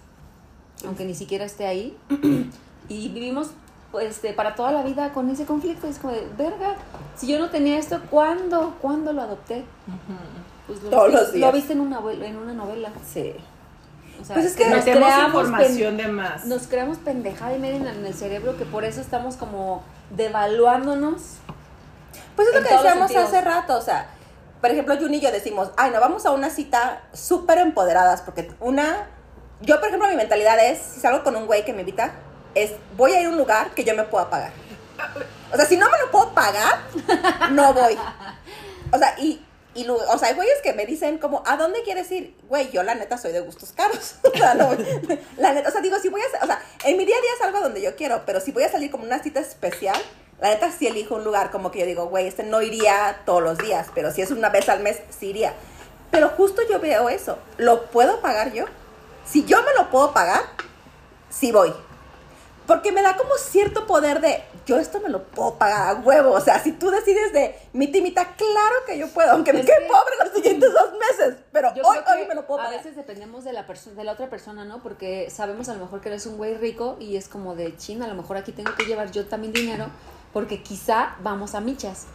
aunque 0.86 1.05
ni 1.05 1.15
siquiera 1.15 1.45
esté 1.45 1.65
ahí. 1.67 1.97
y 2.89 3.09
vivimos 3.09 3.51
pues, 3.91 4.07
este, 4.07 4.34
para 4.34 4.55
toda 4.55 4.71
la 4.71 4.84
vida 4.84 5.11
con 5.13 5.29
ese 5.29 5.45
conflicto. 5.45 5.88
Es 5.88 5.97
como 5.99 6.13
de, 6.13 6.27
verga, 6.38 6.75
si 7.15 7.27
yo 7.27 7.39
no 7.39 7.49
tenía 7.49 7.77
esto, 7.77 7.99
¿cuándo? 8.09 8.75
¿Cuándo 8.82 9.13
lo 9.13 9.21
adopté? 9.21 9.63
Pues 10.67 10.82
lo 10.84 10.89
Todos 10.89 11.07
viste, 11.07 11.21
los 11.21 11.34
días. 11.34 11.47
Lo 11.47 11.55
viste 11.55 11.73
en 11.73 11.79
una, 11.82 11.99
novela- 11.99 12.25
en 12.25 12.38
una 12.38 12.53
novela. 12.53 12.89
Sí. 13.11 13.34
O 14.21 14.23
sea, 14.25 14.36
Pues 14.36 14.45
es 14.47 14.55
que 14.55 14.69
nos 14.69 14.84
creamos 14.84 15.25
información 15.38 15.97
de 15.97 16.07
más. 16.07 16.45
Nos 16.45 16.67
creamos 16.67 16.97
pendejada 16.99 17.55
y 17.55 17.59
media 17.59 17.77
en, 17.77 17.88
en 17.88 18.05
el 18.05 18.13
cerebro 18.13 18.55
que 18.57 18.65
por 18.65 18.84
eso 18.86 19.01
estamos 19.01 19.36
como 19.36 19.84
devaluándonos. 20.15 21.21
Pues 22.36 22.47
es 22.47 22.53
lo 22.53 22.61
que 22.67 22.73
decíamos 22.73 23.15
hace 23.15 23.41
rato, 23.41 23.77
o 23.77 23.82
sea, 23.82 24.09
por 24.61 24.69
ejemplo, 24.69 24.95
Juni 24.97 25.17
y 25.17 25.21
yo 25.21 25.32
decimos, 25.32 25.71
ay, 25.75 25.91
no, 25.91 25.99
vamos 25.99 26.25
a 26.25 26.32
una 26.32 26.49
cita 26.49 27.01
súper 27.13 27.57
empoderadas, 27.57 28.21
porque 28.21 28.51
una, 28.59 29.07
yo 29.62 29.80
por 29.80 29.88
ejemplo, 29.88 30.09
mi 30.09 30.16
mentalidad 30.16 30.59
es, 30.64 30.80
si 30.80 30.99
salgo 30.99 31.24
con 31.24 31.36
un 31.36 31.45
güey 31.45 31.64
que 31.64 31.74
me 31.74 31.82
invita, 31.82 32.14
es, 32.55 32.72
voy 32.97 33.14
a 33.14 33.22
ir 33.22 33.28
a 33.28 33.30
un 33.30 33.38
lugar 33.38 33.72
que 33.72 33.84
yo 33.84 33.95
me 33.95 34.03
pueda 34.03 34.30
pagar. 34.30 34.51
O 35.51 35.55
sea, 35.55 35.66
si 35.66 35.78
no 35.78 35.89
me 35.89 35.97
lo 35.99 36.12
puedo 36.12 36.34
pagar, 36.34 36.80
no 37.51 37.74
voy. 37.74 37.97
O 38.91 38.97
sea, 38.97 39.16
y, 39.20 39.43
y 39.74 39.88
o 39.88 40.18
sea, 40.18 40.30
hay 40.30 40.36
güeyes 40.36 40.62
que 40.64 40.74
me 40.74 40.86
dicen 40.86 41.18
como, 41.18 41.43
¿a 41.45 41.57
dónde 41.57 41.82
quieres 41.84 42.12
ir? 42.12 42.36
Güey, 42.47 42.72
yo 42.72 42.84
la 42.84 42.95
neta 42.95 43.18
soy 43.18 43.32
de 43.32 43.41
gustos 43.41 43.72
caros. 43.72 44.16
o 44.24 44.38
sea, 44.38 44.53
la 45.38 45.53
neta, 45.53 45.72
o 45.76 45.82
digo, 45.82 45.99
si 45.99 46.09
voy 46.09 46.22
a, 46.22 46.43
o 46.43 46.47
sea, 46.47 46.62
en 46.86 46.97
mi 46.97 47.05
día 47.05 47.16
a 47.18 47.22
día 47.22 47.32
salgo 47.39 47.59
donde 47.59 47.82
yo 47.82 47.95
quiero, 47.95 48.24
pero 48.26 48.39
si 48.39 48.51
voy 48.51 48.64
a 48.64 48.72
salir 48.72 48.91
como 48.91 49.03
una 49.03 49.22
cita 49.22 49.39
especial, 49.39 49.99
la 50.39 50.49
neta 50.49 50.72
sí 50.72 50.88
elijo 50.88 51.16
un 51.16 51.24
lugar 51.24 51.51
como 51.51 51.72
que 51.72 51.80
yo 51.80 51.86
digo, 51.86 52.07
güey, 52.07 52.28
este 52.28 52.43
no 52.43 52.62
iría 52.62 53.22
todos 53.26 53.43
los 53.43 53.57
días, 53.57 53.88
pero 53.93 54.12
si 54.12 54.22
es 54.22 54.32
una 54.32 54.49
vez 54.49 54.68
al 54.70 54.80
mes, 54.80 54.99
sí 55.18 55.28
iría. 55.28 55.53
Pero 56.09 56.30
justo 56.30 56.62
yo 56.70 56.80
veo 56.80 57.09
eso, 57.09 57.38
¿lo 57.57 57.86
puedo 57.86 58.22
pagar 58.22 58.51
yo? 58.51 58.66
Si 59.26 59.45
yo 59.45 59.61
me 59.63 59.74
lo 59.78 59.89
puedo 59.89 60.11
pagar, 60.13 60.41
sí 61.30 61.51
voy. 61.51 61.74
Porque 62.67 62.91
me 62.91 63.01
da 63.01 63.17
como 63.17 63.36
cierto 63.38 63.86
poder 63.86 64.22
de, 64.22 64.43
yo 64.65 64.78
esto 64.78 64.99
me 65.01 65.09
lo 65.09 65.24
puedo 65.24 65.55
pagar 65.55 65.89
a 65.89 65.99
huevo. 65.99 66.32
O 66.32 66.39
sea, 66.39 66.59
si 66.59 66.72
tú 66.72 66.89
decides 66.89 67.34
de 67.34 67.59
mi 67.74 67.88
timita, 67.88 68.36
claro 68.36 68.76
que 68.86 68.97
yo 68.97 69.07
puedo, 69.09 69.32
aunque 69.32 69.51
me 69.51 69.61
quede 69.65 69.80
que- 69.80 69.88
pobre 69.88 70.13
los 70.24 70.34
siguientes 70.34 70.72
dos 70.72 70.91
meses. 70.93 71.36
Pero 71.51 71.69
hoy, 71.69 71.97
hoy 71.97 72.28
me 72.28 72.36
lo 72.36 72.45
puedo 72.45 72.61
a 72.61 72.65
pagar. 72.65 72.80
veces 72.80 72.95
dependemos 72.95 73.43
de 73.43 73.51
la 73.53 73.65
persona, 73.65 73.95
de 73.95 74.03
la 74.03 74.13
otra 74.13 74.30
persona, 74.30 74.63
¿no? 74.63 74.82
Porque 74.82 75.30
sabemos 75.30 75.67
a 75.69 75.74
lo 75.74 75.80
mejor 75.84 76.01
que 76.01 76.09
eres 76.09 76.26
un 76.28 76.38
güey 76.38 76.53
rico 76.55 76.97
y 76.99 77.17
es 77.17 77.28
como 77.28 77.55
de 77.55 77.76
China, 77.78 78.05
a 78.05 78.07
lo 78.07 78.15
mejor 78.15 78.38
aquí 78.38 78.51
tengo 78.51 78.74
que 78.76 78.86
llevar 78.86 79.11
yo 79.11 79.26
también 79.26 79.51
dinero 79.53 79.88
porque 80.32 80.61
quizá 80.63 81.15
vamos 81.22 81.55
a 81.55 81.61
michas. 81.61 82.05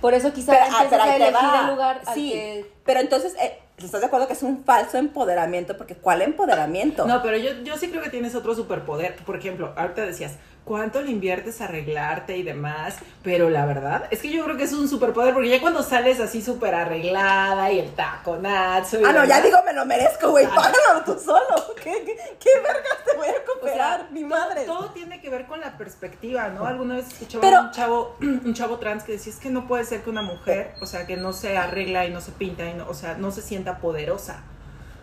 Por 0.00 0.12
eso 0.12 0.32
quizá 0.32 0.52
Pero, 0.52 0.64
ah, 0.70 0.86
pero 0.90 1.02
a 1.02 1.16
elegir 1.16 1.60
el 1.62 1.66
lugar 1.70 2.00
al 2.04 2.14
sí, 2.14 2.32
que 2.32 2.72
pero 2.84 3.00
entonces, 3.00 3.34
eh, 3.40 3.58
¿estás 3.78 4.00
de 4.00 4.06
acuerdo 4.06 4.26
que 4.26 4.34
es 4.34 4.42
un 4.42 4.64
falso 4.64 4.98
empoderamiento? 4.98 5.76
Porque 5.76 5.94
¿cuál 5.94 6.22
empoderamiento? 6.22 7.06
No, 7.06 7.22
pero 7.22 7.36
yo, 7.36 7.52
yo 7.62 7.76
sí 7.76 7.90
creo 7.90 8.02
que 8.02 8.10
tienes 8.10 8.34
otro 8.34 8.54
superpoder. 8.54 9.16
Por 9.24 9.36
ejemplo, 9.36 9.72
ahorita 9.76 10.06
decías, 10.06 10.34
¿cuánto 10.64 11.02
le 11.02 11.10
inviertes 11.10 11.60
a 11.60 11.64
arreglarte 11.64 12.36
y 12.36 12.42
demás? 12.42 12.96
Pero 13.22 13.50
la 13.50 13.66
verdad 13.66 14.08
es 14.10 14.20
que 14.22 14.30
yo 14.30 14.44
creo 14.44 14.56
que 14.56 14.64
es 14.64 14.72
un 14.72 14.88
superpoder 14.88 15.34
porque 15.34 15.48
ya 15.50 15.60
cuando 15.60 15.82
sales 15.82 16.20
así 16.20 16.42
súper 16.42 16.74
arreglada 16.74 17.70
y 17.72 17.78
el 17.80 17.90
taconazo. 17.94 19.00
y 19.00 19.04
Ah, 19.04 19.12
no, 19.12 19.24
ya 19.24 19.40
digo, 19.40 19.58
me 19.64 19.72
lo 19.72 19.84
merezco, 19.86 20.30
güey. 20.30 20.46
Págalo 20.46 21.04
tú 21.04 21.18
solo. 21.18 21.74
¿Qué, 21.82 21.92
qué, 22.04 22.16
qué 22.40 22.50
vergas 22.62 23.04
te 23.04 23.16
voy 23.16 23.28
a 23.28 23.44
o 23.64 23.66
sea? 23.68 24.08
Mi 24.10 24.24
madre. 24.24 24.64
Todo 24.64 24.90
tiene 24.90 25.20
que 25.20 25.30
ver 25.30 25.46
con 25.46 25.60
la 25.60 25.76
perspectiva, 25.78 26.48
¿no? 26.48 26.66
Alguna 26.66 26.96
vez 26.96 27.08
escuchaba 27.08 27.40
Pero- 27.42 27.60
un 27.62 27.70
chavo, 27.70 28.16
un 28.20 28.54
chavo 28.54 28.78
trans 28.78 29.04
que 29.04 29.12
decía, 29.12 29.32
es 29.32 29.38
que 29.38 29.50
no 29.50 29.66
puede 29.66 29.84
ser 29.84 30.02
que 30.02 30.10
una 30.10 30.22
mujer, 30.22 30.74
o 30.80 30.86
sea, 30.86 31.06
que 31.06 31.16
no 31.16 31.32
se 31.32 31.56
arregla 31.56 32.06
y 32.06 32.10
no 32.10 32.20
se 32.20 32.32
pinta, 32.32 32.68
y 32.68 32.74
no, 32.74 32.88
o 32.88 32.94
sea, 32.94 33.14
no 33.14 33.30
se 33.30 33.42
sienta 33.42 33.78
poderosa. 33.78 34.42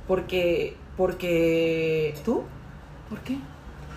Porque, 0.08 0.76
porque, 0.98 2.16
¿tú? 2.26 2.44
¿Por 3.10 3.20
qué? 3.22 3.38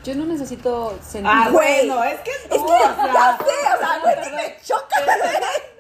Yo 0.05 0.15
no 0.15 0.25
necesito 0.27 0.97
sentir 1.03 1.31
Ah, 1.33 1.49
Güey. 1.51 1.89
bueno, 1.89 2.05
es 2.05 2.21
que 2.21 2.31
tú, 2.49 2.55
Es 2.55 2.61
que, 2.61 2.63
o 2.63 2.95
sea, 2.95 3.13
ya 3.13 3.39
sé, 3.39 3.75
o 3.75 3.79
sea, 3.79 3.99
güey, 4.03 4.25
sí 4.25 4.31
me 4.33 4.57
choca. 4.63 4.97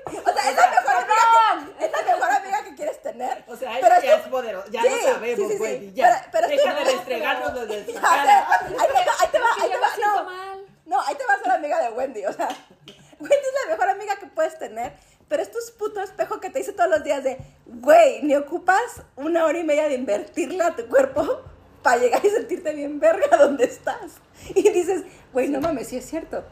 O 0.06 0.32
sea, 0.32 0.50
es 0.50 0.56
la 0.56 0.70
mejor 0.70 0.94
amiga 0.96 1.76
que, 1.78 1.84
es 1.84 1.92
la 1.92 2.02
mejor 2.02 2.30
amiga 2.30 2.64
que 2.64 2.74
quieres 2.74 3.02
tener. 3.02 3.44
O 3.46 3.56
sea, 3.56 3.72
Pero 3.80 3.94
es 3.96 4.02
ya 4.02 4.08
que- 4.16 4.22
es 4.22 4.28
poderosa, 4.28 4.68
ya 4.70 4.82
Sí, 4.82 4.88
lo 4.88 5.12
sabemos, 5.12 5.36
sí, 5.38 5.44
sí, 5.46 5.52
sí. 5.52 5.58
güey, 5.58 5.92
ya. 5.94 6.04
Pero- 6.30 6.30
pero 6.32 6.48
Deja 6.48 6.74
de 6.74 6.84
restregarnos 6.84 7.54
los 7.54 7.68
de 7.68 7.78
Ya 7.80 7.84
su 7.86 7.92
sé, 7.92 8.00
cara. 8.00 8.48
Ahí 8.50 8.68
te 8.68 8.98
va, 8.98 9.14
ahí 9.20 9.28
te 9.30 9.38
va, 9.38 9.46
ahí 9.62 9.70
te 9.70 9.78
va. 9.78 9.88
No, 10.00 10.62
no, 10.86 11.00
ahí 11.02 11.14
te 11.14 11.24
va 11.26 11.34
a 11.34 11.38
ser 11.42 11.52
amiga 11.52 11.80
de 11.80 11.88
Wendy. 11.90 12.26
O 12.26 12.32
sea, 12.32 12.48
Wendy 13.20 13.36
es 13.36 13.54
la 13.66 13.70
mejor 13.72 13.88
amiga 13.88 14.16
que 14.16 14.26
puedes 14.26 14.58
tener. 14.58 14.92
Pero 15.28 15.42
es 15.42 15.50
tu 15.50 15.58
puto 15.78 16.02
espejo 16.02 16.38
que 16.38 16.50
te 16.50 16.58
dice 16.58 16.72
todos 16.74 16.90
los 16.90 17.02
días 17.02 17.24
de, 17.24 17.38
güey, 17.66 18.22
ni 18.22 18.36
ocupas 18.36 19.02
una 19.16 19.46
hora 19.46 19.58
y 19.58 19.64
media 19.64 19.88
de 19.88 19.94
invertirle 19.94 20.62
a 20.62 20.76
tu 20.76 20.86
cuerpo 20.86 21.42
para 21.84 21.98
llegar 22.00 22.20
y 22.26 22.30
sentirte 22.30 22.74
bien 22.74 22.98
verga 22.98 23.36
donde 23.38 23.62
estás. 23.64 24.14
Y 24.56 24.68
dices, 24.70 25.04
güey, 25.32 25.48
no 25.48 25.60
mames, 25.60 25.86
sí 25.86 25.96
es 25.98 26.04
cierto. 26.10 26.42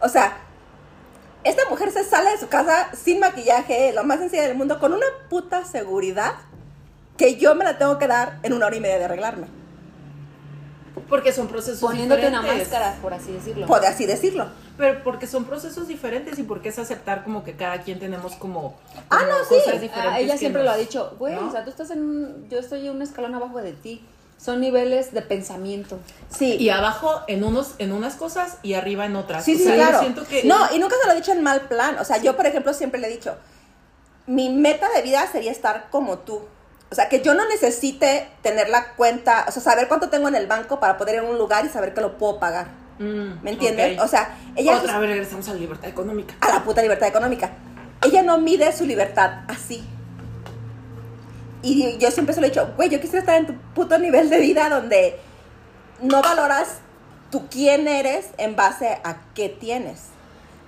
O 0.00 0.08
sea, 0.08 0.36
esta 1.44 1.62
mujer 1.70 1.92
se 1.92 2.02
sale 2.02 2.30
de 2.30 2.38
su 2.38 2.48
casa 2.48 2.90
sin 2.94 3.20
maquillaje, 3.20 3.92
lo 3.92 4.02
más 4.02 4.18
sencilla 4.18 4.42
del 4.42 4.56
mundo, 4.56 4.80
con 4.80 4.92
una 4.92 5.06
puta 5.30 5.64
seguridad 5.64 6.32
que 7.16 7.36
yo 7.36 7.54
me 7.54 7.64
la 7.64 7.78
tengo 7.78 7.98
que 7.98 8.08
dar 8.08 8.40
en 8.42 8.52
una 8.52 8.66
hora 8.66 8.74
y 8.76 8.80
media 8.80 8.98
de 8.98 9.04
arreglarme. 9.04 9.46
Porque 11.08 11.32
son 11.32 11.48
procesos 11.48 11.80
poniéndote 11.80 12.26
una 12.26 12.40
diferentes. 12.40 12.68
máscara, 12.70 12.96
por 13.02 13.12
así 13.14 13.32
decirlo. 13.32 13.66
Puede 13.66 13.86
así 13.86 14.06
decirlo. 14.06 14.48
Pero 14.78 15.02
porque 15.04 15.26
son 15.26 15.44
procesos 15.44 15.88
diferentes 15.88 16.38
y 16.38 16.42
porque 16.42 16.70
es 16.70 16.78
aceptar 16.78 17.24
como 17.24 17.44
que 17.44 17.54
cada 17.54 17.82
quien 17.82 17.98
tenemos 17.98 18.34
como, 18.36 18.78
Ah, 19.10 19.18
como 19.20 19.30
no, 19.32 19.44
sí. 19.44 19.54
cosas 19.56 19.80
diferentes. 19.80 20.12
Ah, 20.14 20.20
ella 20.20 20.36
siempre 20.38 20.62
nos- 20.62 20.70
lo 20.70 20.74
ha 20.74 20.76
dicho, 20.78 21.14
güey, 21.18 21.34
¿no? 21.34 21.48
o 21.48 21.50
sea, 21.50 21.64
tú 21.64 21.70
estás 21.70 21.90
en 21.90 22.02
un, 22.02 22.48
yo 22.48 22.58
estoy 22.58 22.86
en 22.86 22.96
un 22.96 23.02
escalón 23.02 23.34
abajo 23.34 23.60
de 23.60 23.72
ti. 23.72 24.04
Son 24.42 24.60
niveles 24.60 25.12
de 25.14 25.22
pensamiento. 25.22 26.00
Sí. 26.36 26.56
Y 26.58 26.70
abajo 26.70 27.20
en 27.28 27.44
unos 27.44 27.74
en 27.78 27.92
unas 27.92 28.16
cosas 28.16 28.56
y 28.62 28.74
arriba 28.74 29.06
en 29.06 29.14
otras. 29.14 29.44
Sí, 29.44 29.54
O 29.54 29.58
sí, 29.58 29.64
sea, 29.64 29.76
yo 29.76 29.82
claro. 29.82 30.00
siento 30.00 30.24
que 30.26 30.42
No, 30.44 30.56
y 30.74 30.78
nunca 30.80 30.96
se 31.00 31.06
lo 31.06 31.12
he 31.12 31.16
dicho 31.16 31.30
en 31.32 31.42
mal 31.42 31.60
plan. 31.68 31.96
O 32.00 32.04
sea, 32.04 32.16
yo, 32.16 32.36
por 32.36 32.46
ejemplo, 32.46 32.72
siempre 32.74 33.00
le 33.00 33.06
he 33.06 33.10
dicho, 33.10 33.36
mi 34.26 34.50
meta 34.50 34.88
de 34.96 35.02
vida 35.02 35.26
sería 35.30 35.52
estar 35.52 35.88
como 35.90 36.18
tú. 36.18 36.40
O 36.90 36.94
sea, 36.94 37.08
que 37.08 37.22
yo 37.22 37.34
no 37.34 37.46
necesite 37.48 38.28
tener 38.42 38.68
la 38.68 38.94
cuenta, 38.94 39.46
o 39.48 39.52
sea, 39.52 39.62
saber 39.62 39.88
cuánto 39.88 40.10
tengo 40.10 40.28
en 40.28 40.34
el 40.34 40.46
banco 40.46 40.78
para 40.80 40.98
poder 40.98 41.14
ir 41.14 41.20
a 41.20 41.24
un 41.24 41.38
lugar 41.38 41.64
y 41.64 41.68
saber 41.68 41.94
que 41.94 42.00
lo 42.00 42.18
puedo 42.18 42.38
pagar. 42.38 42.66
Mm, 42.98 43.42
¿Me 43.42 43.52
entiendes? 43.52 43.98
O 44.00 44.08
sea, 44.08 44.36
ella 44.56 44.76
Otra 44.76 44.98
vez 44.98 45.08
regresamos 45.10 45.48
a 45.48 45.54
la 45.54 45.60
libertad 45.60 45.88
económica. 45.88 46.34
a 46.40 46.48
la 46.50 46.64
puta 46.64 46.82
libertad 46.82 47.08
económica. 47.08 47.50
Ella 48.04 48.22
no 48.22 48.38
mide 48.38 48.76
su 48.76 48.84
libertad 48.84 49.42
así. 49.48 49.82
Y 51.62 51.96
yo 51.98 52.10
siempre 52.10 52.34
se 52.34 52.40
lo 52.40 52.46
he 52.46 52.50
dicho, 52.50 52.72
güey, 52.76 52.88
yo 52.88 53.00
quisiera 53.00 53.20
estar 53.20 53.36
en 53.36 53.46
tu 53.46 53.54
puto 53.74 53.98
nivel 53.98 54.28
de 54.30 54.38
vida 54.40 54.68
donde 54.68 55.18
no 56.00 56.20
valoras 56.22 56.78
tú 57.30 57.46
quién 57.50 57.86
eres 57.88 58.30
en 58.38 58.56
base 58.56 58.98
a 59.04 59.18
qué 59.34 59.48
tienes. 59.48 60.06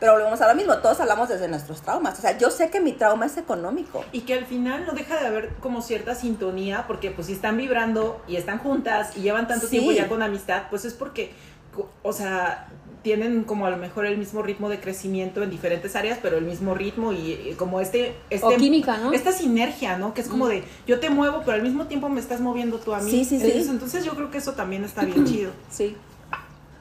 Pero 0.01 0.13
volvemos 0.13 0.41
a 0.41 0.49
lo 0.49 0.55
mismo, 0.55 0.77
todos 0.79 1.01
hablamos 1.01 1.29
desde 1.29 1.49
nuestros 1.49 1.81
traumas. 1.83 2.19
O 2.19 2.23
sea, 2.23 2.37
yo 2.37 2.51
sé 2.51 2.69
que 2.71 2.81
mi 2.81 2.93
trauma 2.93 3.27
es 3.27 3.37
económico. 3.37 4.05
Y 4.13 4.23
que 4.23 4.35
al 4.35 4.45
final 4.47 4.85
no 4.87 4.93
deja 4.93 5.19
de 5.19 5.27
haber 5.27 5.55
como 5.61 5.83
cierta 5.83 6.15
sintonía, 6.15 6.85
porque 6.87 7.11
pues 7.11 7.29
si 7.29 7.33
están 7.33 7.57
vibrando 7.57 8.23
y 8.29 8.37
están 8.37 8.59
juntas 8.59 9.17
y 9.17 9.21
llevan 9.23 9.49
tanto 9.49 9.67
Sí. 9.67 9.73
tiempo 9.79 9.93
ya 9.93 10.09
con 10.09 10.23
amistad, 10.23 10.65
pues 10.69 10.85
es 10.85 10.95
porque, 10.95 11.33
o 12.03 12.13
sea, 12.13 12.69
tienen 13.05 13.45
como 13.45 13.67
a 13.67 13.71
lo 13.71 13.77
mejor 13.77 14.07
el 14.07 14.17
mismo 14.17 14.43
ritmo 14.43 14.69
de 14.71 14.81
crecimiento 14.81 15.43
en 15.43 15.51
diferentes 15.51 15.95
áreas, 15.95 16.19
pero 16.23 16.39
el 16.39 16.45
mismo 16.45 16.75
ritmo 16.75 17.13
y, 17.13 17.33
y 17.33 17.55
como 17.57 17.81
este... 17.81 18.17
este 18.31 18.47
O 18.47 18.57
química, 18.57 18.97
¿no? 18.97 19.13
Esta 19.13 19.31
sinergia, 19.31 19.99
¿no? 19.99 20.15
Que 20.15 20.23
es 20.23 20.29
como 20.29 20.49
de, 20.49 20.65
yo 20.87 20.99
te 20.99 21.11
muevo, 21.11 21.41
pero 21.45 21.53
al 21.53 21.63
mismo 21.63 21.87
tiempo 21.87 22.09
me 22.09 22.19
estás 22.19 22.41
moviendo 22.41 22.79
tú 22.79 22.95
a 22.95 23.01
mí. 23.01 23.11
Sí, 23.11 23.25
sí, 23.27 23.39
sí. 23.39 23.45
Entonces, 23.45 23.69
entonces 23.69 24.05
yo 24.07 24.15
creo 24.15 24.31
que 24.31 24.39
eso 24.39 24.55
también 24.55 24.83
está 24.85 25.05
bien 25.05 25.25
chido. 25.27 25.53
Sí. 25.71 25.95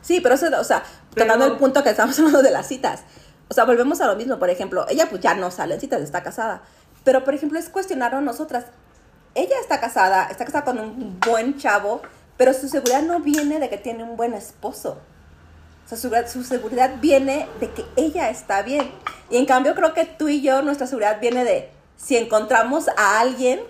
Sí, 0.02 0.22
pero 0.22 0.36
eso, 0.36 0.48
o 0.60 0.64
sea, 0.64 0.84
Pero- 1.14 1.28
tocando 1.28 1.46
el 1.46 1.58
punto 1.60 1.84
que 1.84 1.90
estamos 1.90 2.18
hablando 2.18 2.42
de 2.42 2.52
las 2.52 2.68
citas. 2.68 3.04
O 3.50 3.54
sea, 3.54 3.66
volvemos 3.66 4.00
a 4.00 4.08
lo 4.08 4.16
mismo. 4.16 4.40
Por 4.40 4.50
ejemplo, 4.50 4.86
ella 4.90 5.08
pues 5.10 5.22
ya 5.22 5.36
no 5.36 5.52
sale 5.52 5.76
en 5.76 5.82
citas, 5.82 6.02
está 6.02 6.24
casada. 6.24 6.64
Pero, 7.04 7.26
por 7.26 7.34
ejemplo, 7.34 7.60
es 7.60 7.68
cuestionar 7.70 8.16
a 8.16 8.22
nosotras. 8.22 8.66
Ella 9.36 9.56
está 9.62 9.82
casada, 9.82 10.28
está 10.28 10.46
casada 10.46 10.64
con 10.64 10.80
un 10.80 11.20
buen 11.20 11.58
chavo, 11.58 12.02
pero 12.38 12.54
su 12.54 12.70
seguridad 12.70 13.02
no 13.02 13.20
viene 13.20 13.60
de 13.60 13.70
que 13.70 13.78
tiene 13.78 14.04
un 14.04 14.16
buen 14.16 14.34
esposo. 14.34 15.00
O 15.86 15.90
sea, 15.90 15.98
su, 15.98 16.10
su 16.32 16.44
seguridad 16.44 16.96
viene 17.02 17.48
de 17.60 17.72
que 17.72 17.86
ella 17.96 18.30
está 18.30 18.62
bien. 18.62 18.92
Y 19.30 19.38
en 19.38 19.46
cambio, 19.46 19.76
creo 19.76 19.94
que 19.94 20.06
tú 20.06 20.30
y 20.30 20.42
yo, 20.42 20.62
nuestra 20.62 20.88
seguridad 20.88 21.20
viene 21.20 21.44
de 21.44 21.70
si 21.98 22.18
encontramos 22.18 22.88
a 22.98 23.20
alguien 23.20 23.62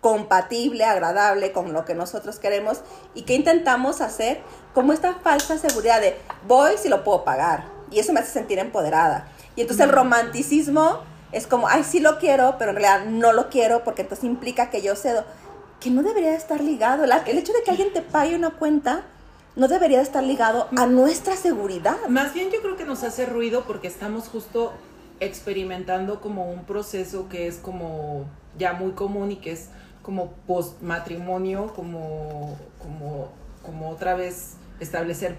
compatible, 0.00 0.84
agradable 0.84 1.52
con 1.52 1.72
lo 1.72 1.84
que 1.84 1.94
nosotros 1.94 2.38
queremos 2.38 2.80
y 3.14 3.22
que 3.22 3.34
intentamos 3.34 4.00
hacer 4.00 4.40
como 4.74 4.92
esta 4.92 5.14
falsa 5.14 5.58
seguridad 5.58 6.00
de 6.00 6.16
voy 6.46 6.72
si 6.78 6.88
lo 6.88 7.04
puedo 7.04 7.22
pagar 7.22 7.64
y 7.90 7.98
eso 7.98 8.12
me 8.12 8.20
hace 8.20 8.32
sentir 8.32 8.58
empoderada. 8.58 9.28
Y 9.56 9.62
entonces 9.62 9.84
el 9.84 9.92
romanticismo 9.92 11.00
es 11.32 11.46
como, 11.46 11.68
ay, 11.68 11.84
sí 11.84 12.00
lo 12.00 12.18
quiero, 12.18 12.56
pero 12.58 12.70
en 12.70 12.76
realidad 12.78 13.06
no 13.06 13.32
lo 13.32 13.50
quiero 13.50 13.84
porque 13.84 14.02
entonces 14.02 14.24
implica 14.24 14.70
que 14.70 14.82
yo 14.82 14.96
cedo, 14.96 15.24
que 15.80 15.90
no 15.90 16.02
debería 16.02 16.34
estar 16.34 16.60
ligado. 16.60 17.04
El 17.04 17.38
hecho 17.38 17.52
de 17.52 17.62
que 17.62 17.70
alguien 17.70 17.92
te 17.92 18.02
pague 18.02 18.36
una 18.36 18.50
cuenta 18.50 19.02
no 19.60 19.68
debería 19.68 20.00
estar 20.00 20.24
ligado 20.24 20.68
a 20.78 20.86
nuestra 20.86 21.36
seguridad. 21.36 21.96
Más 22.08 22.32
bien 22.32 22.50
yo 22.50 22.62
creo 22.62 22.78
que 22.78 22.86
nos 22.86 23.04
hace 23.04 23.26
ruido 23.26 23.64
porque 23.66 23.88
estamos 23.88 24.26
justo 24.28 24.72
experimentando 25.20 26.22
como 26.22 26.50
un 26.50 26.64
proceso 26.64 27.28
que 27.28 27.46
es 27.46 27.56
como 27.56 28.24
ya 28.58 28.72
muy 28.72 28.92
común 28.92 29.32
y 29.32 29.36
que 29.36 29.52
es 29.52 29.68
como 30.02 30.32
post 30.46 30.80
matrimonio, 30.80 31.74
como, 31.76 32.56
como, 32.78 33.28
como 33.62 33.90
otra 33.90 34.14
vez 34.14 34.54
establecer 34.80 35.36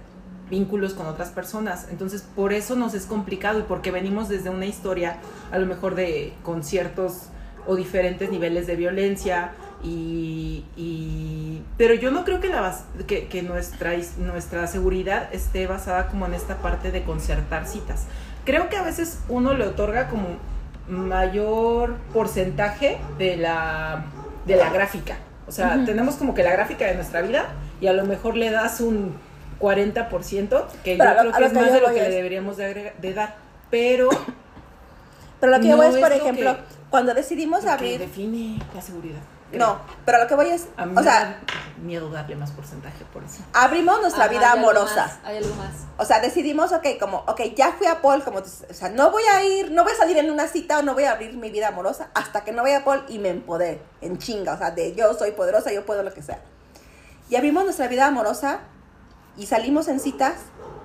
vínculos 0.52 0.94
con 0.94 1.08
otras 1.08 1.30
personas. 1.30 1.88
Entonces, 1.90 2.24
por 2.36 2.54
eso 2.54 2.76
nos 2.76 2.94
es 2.94 3.08
complicado 3.08 3.58
y 3.58 3.64
porque 3.64 3.90
venimos 3.90 4.30
desde 4.30 4.52
una 4.52 4.68
historia, 4.68 5.18
a 5.52 5.58
lo 5.58 5.66
mejor 5.66 5.96
de 5.96 6.34
con 6.44 6.64
ciertos 6.64 7.24
o 7.66 7.76
diferentes 7.76 8.30
niveles 8.30 8.68
de 8.68 8.76
violencia 8.76 9.54
Y, 9.84 10.64
y- 10.78 11.62
pero 11.78 11.94
yo 11.96 12.12
no 12.12 12.24
creo 12.24 12.40
que, 12.40 12.50
la, 12.50 12.78
que, 13.08 13.28
que 13.28 13.42
nuestra, 13.42 13.96
is- 13.96 14.18
nuestra 14.18 14.68
seguridad 14.68 15.34
esté 15.34 15.66
basada 15.68 16.08
como 16.08 16.26
en 16.28 16.34
esta 16.36 16.58
parte 16.58 16.92
de 16.92 17.04
concertar 17.04 17.66
citas. 17.68 18.06
Creo 18.46 18.70
que 18.70 18.78
a 18.78 18.84
veces 18.84 19.20
uno 19.30 19.54
le 19.54 19.66
otorga 19.68 20.08
como 20.08 20.28
mayor 20.88 21.96
porcentaje 22.14 23.00
de 23.18 23.38
la, 23.38 24.06
de 24.46 24.56
la 24.56 24.70
gráfica. 24.70 25.18
O 25.48 25.52
sea, 25.52 25.84
tenemos 25.86 26.16
como 26.16 26.34
que 26.34 26.44
la 26.44 26.52
gráfica 26.52 26.86
de 26.86 26.96
nuestra 26.96 27.22
vida 27.22 27.46
y 27.82 27.88
a 27.88 27.94
lo 27.94 28.06
mejor 28.06 28.38
le 28.38 28.52
das 28.52 28.80
un 28.82 29.16
40%, 29.60 30.66
que 30.84 30.96
Pero 30.98 31.24
yo 31.24 31.32
creo 31.32 31.34
que 31.34 31.46
es 31.46 31.54
más 31.54 31.72
de 31.74 31.82
lo 31.82 31.88
que 31.88 32.02
le 32.02 32.10
deberíamos 32.10 32.58
de, 32.58 32.94
dar. 33.14 33.36
Pero 33.70 34.10
Pero 35.40 35.52
lo 35.54 35.60
que 35.60 35.68
yo 35.68 35.76
No 35.76 35.78
voy 35.78 35.88
es, 35.88 35.98
por 36.00 36.10
lo 36.10 36.16
ejemplo, 36.16 36.56
que- 36.56 36.62
cuando 36.90 37.14
decidimos 37.14 37.66
abrir... 37.66 38.00
define 38.00 38.60
la 38.76 38.82
seguridad. 38.82 39.22
No, 39.58 39.80
pero 40.06 40.20
lo 40.20 40.28
que 40.28 40.36
voy 40.36 40.48
es, 40.50 40.68
A 40.78 40.86
mí 40.86 40.92
o 40.92 40.96
me 40.96 41.04
sea, 41.04 41.20
da 41.20 41.40
miedo 41.82 42.10
darle 42.10 42.36
más 42.36 42.52
porcentaje 42.52 43.04
por 43.12 43.24
eso. 43.24 43.42
abrimos 43.54 44.00
nuestra 44.02 44.26
Ajá, 44.26 44.32
vida 44.34 44.52
hay 44.52 44.58
algo 44.60 44.70
amorosa. 44.70 45.08
más, 45.08 45.20
hay 45.24 45.38
algo 45.38 45.56
más. 45.56 45.72
O 45.98 46.06
sea, 46.06 46.20
decidimos, 46.20 46.72
ok, 46.72 46.86
como, 47.00 47.18
ok, 47.28 47.42
ya 47.56 47.72
fui 47.74 47.88
a 47.88 48.02
Paul, 48.02 48.24
como, 48.24 48.40
o 48.40 48.44
sea, 48.74 48.90
no 48.90 49.12
voy 49.12 49.24
a 49.24 49.44
ir, 49.44 49.72
no 49.72 49.84
voy 49.84 49.94
a 49.94 49.96
salir 49.96 50.18
en 50.18 50.30
una 50.32 50.48
cita 50.48 50.80
o 50.80 50.84
no 50.84 50.94
voy 50.94 51.04
a 51.06 51.12
abrir 51.12 51.36
mi 51.36 51.50
vida 51.50 51.70
amorosa 51.70 52.10
hasta 52.14 52.44
que 52.44 52.52
no 52.52 52.62
vaya 52.64 52.80
a 52.80 52.84
Paul 52.84 53.04
y 53.10 53.20
me 53.20 53.30
empodere, 53.30 53.82
en 54.02 54.18
chinga, 54.18 54.54
o 54.54 54.58
sea, 54.58 54.72
de 54.72 54.94
yo 54.96 55.14
soy 55.16 55.32
poderosa, 55.32 55.72
yo 55.74 55.86
puedo 55.86 56.04
lo 56.04 56.14
que 56.14 56.22
sea. 56.22 56.40
Y 57.30 57.36
abrimos 57.36 57.64
nuestra 57.64 57.88
vida 57.88 58.08
amorosa 58.08 58.60
y 59.38 59.48
salimos 59.48 59.88
en 59.88 60.00
citas, 60.00 60.36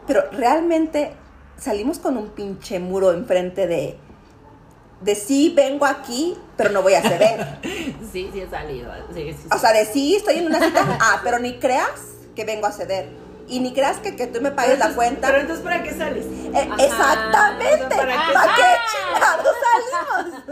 pero 0.07 0.23
realmente 0.33 1.12
salimos 1.59 1.99
con 1.99 2.17
un 2.17 2.31
pinche 2.31 2.79
muro 2.79 3.12
enfrente 3.12 3.67
de, 3.67 3.99
de 5.01 5.15
sí 5.15 5.53
vengo 5.55 5.85
aquí, 5.87 6.37
pero 6.57 6.71
no 6.71 6.83
voy 6.83 6.95
a 6.95 7.03
ceder. 7.03 7.59
Sí, 8.13 8.31
sí 8.33 8.41
he 8.41 8.49
salido. 8.49 8.91
Sí, 9.13 9.33
sí, 9.35 9.49
O 9.53 9.59
sea, 9.59 9.73
de 9.75 9.85
sí 9.85 10.17
estoy 10.17 10.39
en 10.39 10.47
una 10.47 10.59
cita, 10.59 10.87
ah, 11.01 11.21
pero 11.23 11.39
ni 11.39 11.59
creas 11.59 11.91
que 12.35 12.45
vengo 12.45 12.67
a 12.67 12.73
ceder. 12.73 13.11
Y 13.47 13.61
ni 13.61 13.75
creas 13.75 13.99
que, 13.99 14.17
que 14.17 14.27
tú 14.27 14.41
me 14.41 14.51
pagues 14.53 14.79
la 14.79 14.95
cuenta. 14.95 15.29
Pero 15.29 15.41
entonces, 15.43 15.63
¿para 15.63 15.83
qué 15.83 15.93
sales? 15.93 16.25
Eh, 16.25 16.51
Ajá. 16.71 16.83
exactamente. 16.83 17.95
¿Para 17.95 18.33
¿Para, 18.33 18.55
qué? 18.55 18.63
chingados 18.91 19.55
salimos? 20.17 20.43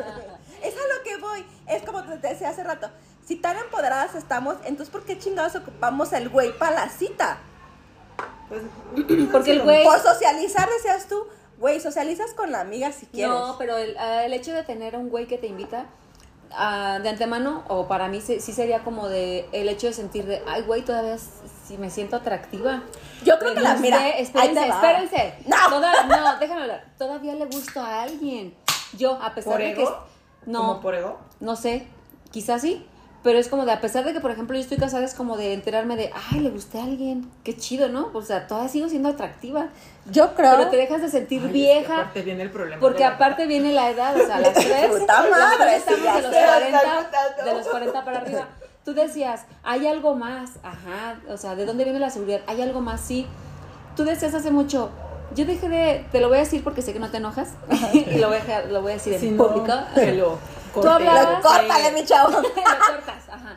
es 0.62 0.74
a 0.74 0.96
lo 0.96 1.02
que 1.04 1.16
voy. 1.16 1.46
Es 1.66 1.82
como 1.84 2.02
te 2.04 2.28
decía 2.28 2.50
hace 2.50 2.62
rato. 2.62 2.90
Si 3.26 3.36
tan 3.36 3.56
empoderadas 3.56 4.14
estamos, 4.14 4.56
entonces 4.64 4.90
¿por 4.90 5.04
qué 5.04 5.18
chingados 5.18 5.54
ocupamos 5.56 6.12
el 6.12 6.28
güey 6.28 6.56
para 6.58 6.72
la 6.84 6.88
cita? 6.90 7.38
Pues, 8.48 8.60
Porque 9.32 9.52
el 9.52 9.62
güey- 9.62 9.84
Por 9.84 9.98
socializar, 10.00 10.68
decías 10.68 11.06
tú, 11.08 11.26
güey, 11.64 11.80
socializas 11.80 12.34
con 12.34 12.52
la 12.52 12.60
amiga 12.60 12.92
si 12.92 13.06
quieres. 13.06 13.32
No, 13.32 13.56
pero 13.56 13.78
el, 13.78 13.96
ah, 13.96 14.24
el 14.26 14.34
hecho 14.34 14.52
de 14.52 14.64
tener 14.64 14.96
a 14.96 14.98
un 14.98 15.08
güey 15.08 15.26
que 15.26 15.38
te 15.38 15.46
invita 15.46 15.86
ah, 16.52 16.98
de 17.02 17.08
antemano, 17.08 17.64
o 17.68 17.88
para 17.88 18.08
mí 18.08 18.20
sí, 18.20 18.38
sí 18.38 18.52
sería 18.52 18.84
como 18.84 19.08
de 19.08 19.48
el 19.52 19.70
hecho 19.70 19.86
de 19.86 19.94
sentir 19.94 20.26
de, 20.26 20.42
ay, 20.46 20.60
güey, 20.62 20.82
todavía 20.84 21.14
s- 21.14 21.30
sí 21.66 21.78
me 21.78 21.88
siento 21.88 22.16
atractiva. 22.16 22.82
Yo 23.24 23.38
creo 23.38 23.54
que 23.54 23.60
la 23.60 23.76
mira. 23.76 24.10
espérense, 24.10 24.68
espérense. 24.68 25.34
No. 25.46 25.56
Toda- 25.70 26.02
no, 26.04 26.38
déjame 26.38 26.60
hablar. 26.62 26.84
Todavía 26.98 27.34
le 27.34 27.46
gusto 27.46 27.80
a 27.80 28.02
alguien. 28.02 28.54
Yo, 28.98 29.14
a 29.22 29.34
pesar 29.34 29.54
¿Por 29.54 29.62
de 29.62 29.70
ego? 29.70 29.84
que. 30.44 30.50
No. 30.50 30.58
¿Como 30.58 30.80
por 30.82 30.94
ego? 30.94 31.18
No 31.40 31.56
sé, 31.56 31.86
quizás 32.30 32.60
sí, 32.60 32.86
pero 33.24 33.38
es 33.38 33.48
como 33.48 33.64
de, 33.64 33.72
a 33.72 33.80
pesar 33.80 34.04
de 34.04 34.12
que, 34.12 34.20
por 34.20 34.30
ejemplo, 34.30 34.54
yo 34.54 34.60
estoy 34.60 34.76
casada, 34.76 35.02
es 35.02 35.14
como 35.14 35.38
de 35.38 35.54
enterarme 35.54 35.96
de, 35.96 36.10
ay, 36.30 36.40
le 36.40 36.50
gusté 36.50 36.78
a 36.78 36.84
alguien, 36.84 37.30
qué 37.42 37.56
chido, 37.56 37.88
¿no? 37.88 38.10
O 38.12 38.20
sea, 38.20 38.46
todavía 38.46 38.68
sigo 38.68 38.90
siendo 38.90 39.08
atractiva, 39.08 39.68
Yo 40.10 40.34
creo. 40.34 40.56
pero 40.58 40.68
te 40.68 40.76
dejas 40.76 41.00
de 41.00 41.08
sentir 41.08 41.40
Ay, 41.42 41.50
vieja, 41.50 42.00
aparte 42.00 42.20
viene 42.20 42.42
el 42.42 42.50
problema. 42.50 42.80
porque 42.82 43.02
aparte 43.02 43.46
viene 43.46 43.72
la 43.72 43.88
edad, 43.88 44.14
o 44.14 44.26
sea, 44.26 44.40
las 44.40 44.52
tres, 44.52 44.88
Puta 44.88 45.22
las 45.22 45.30
madre, 45.30 45.76
estamos 45.76 46.02
de 46.02 46.22
los 46.22 46.34
sé. 46.34 46.44
40, 46.44 47.44
de 47.44 47.54
los 47.54 47.66
40 47.66 48.04
para 48.04 48.18
arriba. 48.18 48.48
Tú 48.84 48.92
decías, 48.92 49.46
hay 49.62 49.86
algo 49.86 50.14
más, 50.14 50.58
ajá, 50.62 51.18
o 51.30 51.38
sea, 51.38 51.56
¿de 51.56 51.64
dónde 51.64 51.84
viene 51.84 51.98
la 51.98 52.10
seguridad? 52.10 52.42
Hay 52.46 52.60
algo 52.60 52.82
más, 52.82 53.00
sí. 53.00 53.26
Tú 53.96 54.04
decías 54.04 54.34
hace 54.34 54.50
mucho, 54.50 54.90
yo 55.34 55.46
dejé 55.46 55.70
de, 55.70 56.04
te 56.12 56.20
lo 56.20 56.28
voy 56.28 56.36
a 56.36 56.40
decir 56.40 56.62
porque 56.62 56.82
sé 56.82 56.92
que 56.92 56.98
no 57.00 57.08
te 57.10 57.16
enojas, 57.16 57.54
y 57.94 58.18
lo 58.18 58.28
voy 58.28 58.36
a, 58.36 58.64
lo 58.66 58.82
voy 58.82 58.92
a 58.92 58.94
decir 58.96 59.14
en 59.14 59.34
no, 59.38 59.48
público. 59.48 59.72
que 59.94 60.12
lo 60.76 60.82
Tú 60.82 60.88
hablabas- 60.88 61.42
Córtale, 61.42 61.92
mi 61.92 62.04
chavo. 62.04 62.30
lo 62.40 62.42
cortas, 62.42 63.28
ajá. 63.30 63.56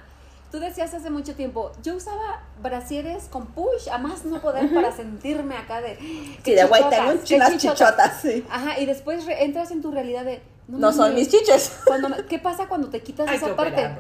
Tú 0.51 0.59
decías 0.61 0.93
hace 0.93 1.09
mucho 1.09 1.35
tiempo, 1.35 1.73
yo 1.83 1.95
usaba 1.95 2.41
brasieres 2.61 3.25
con 3.25 3.47
push, 3.47 3.89
a 3.91 3.97
más 3.97 4.23
no 4.23 4.39
poder 4.41 4.73
para 4.73 4.91
sentirme 4.95 5.57
acá 5.57 5.81
de. 5.81 5.97
Sí, 6.43 6.53
de 6.53 6.63
güey, 6.63 6.81
tengo 6.89 7.11
chichotas, 7.23 7.49
unas 7.49 7.57
chichotas, 7.61 8.21
sí. 8.21 8.45
Ajá, 8.49 8.79
y 8.79 8.85
después 8.85 9.25
re- 9.25 9.43
entras 9.43 9.71
en 9.71 9.81
tu 9.81 9.91
realidad 9.91 10.23
de. 10.23 10.41
No 10.69 10.91
son 10.91 11.11
mames, 11.11 11.15
mis 11.15 11.29
chiches. 11.29 11.79
Cuando 11.85 12.09
me- 12.09 12.25
¿Qué 12.25 12.39
pasa 12.39 12.67
cuando 12.67 12.89
te 12.89 13.01
quitas 13.01 13.27
Hay 13.27 13.39
que 13.39 13.45
esa 13.45 13.55
parte? 13.55 13.83
Ajá, 13.85 13.99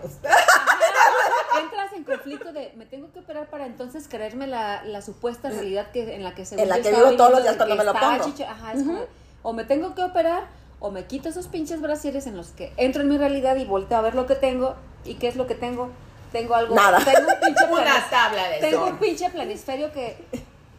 entras 1.61 1.93
en 1.93 2.03
conflicto 2.03 2.51
de 2.53 2.73
me 2.77 2.85
tengo 2.85 3.11
que 3.11 3.19
operar 3.19 3.49
para 3.49 3.65
entonces 3.65 4.07
creerme 4.07 4.47
la, 4.47 4.83
la 4.83 5.01
supuesta 5.01 5.49
realidad 5.49 5.91
que 5.91 6.15
en 6.15 6.23
la 6.23 6.33
que 6.35 6.45
según 6.45 6.63
En 6.63 6.69
la 6.69 6.79
que 6.81 6.91
vivo 6.91 7.11
todos 7.15 7.31
los 7.31 7.43
días 7.43 7.55
cuando 7.57 7.75
me 7.75 7.83
lo 7.83 7.93
pongo. 7.93 8.23
chicho- 8.23 8.45
ajá, 8.47 8.73
es 8.73 8.83
como, 8.83 9.01
o 9.43 9.53
me 9.53 9.63
tengo 9.65 9.95
que 9.95 10.03
operar 10.03 10.45
o 10.79 10.91
me 10.91 11.05
quito 11.05 11.29
esos 11.29 11.47
pinches 11.47 11.81
brasieres 11.81 12.27
en 12.27 12.37
los 12.37 12.49
que 12.49 12.71
entro 12.77 13.01
en 13.01 13.09
mi 13.09 13.17
realidad 13.17 13.55
y 13.55 13.65
volteo 13.65 13.97
a 13.97 14.01
ver 14.01 14.15
lo 14.15 14.25
que 14.27 14.35
tengo 14.35 14.75
y 15.05 15.15
qué 15.15 15.27
es 15.27 15.35
lo 15.35 15.47
que 15.47 15.55
tengo. 15.55 15.89
Tengo 16.31 16.55
algo. 16.55 16.75
Nada. 16.75 16.99
Tengo 16.99 17.27
un 17.29 17.39
pinche 17.41 17.65
Una 17.71 18.09
tabla 18.09 18.49
de 18.49 18.59
Tengo 18.59 18.85
un 18.87 18.97
pinche 18.97 19.29
planisferio 19.29 19.91
que 19.91 20.17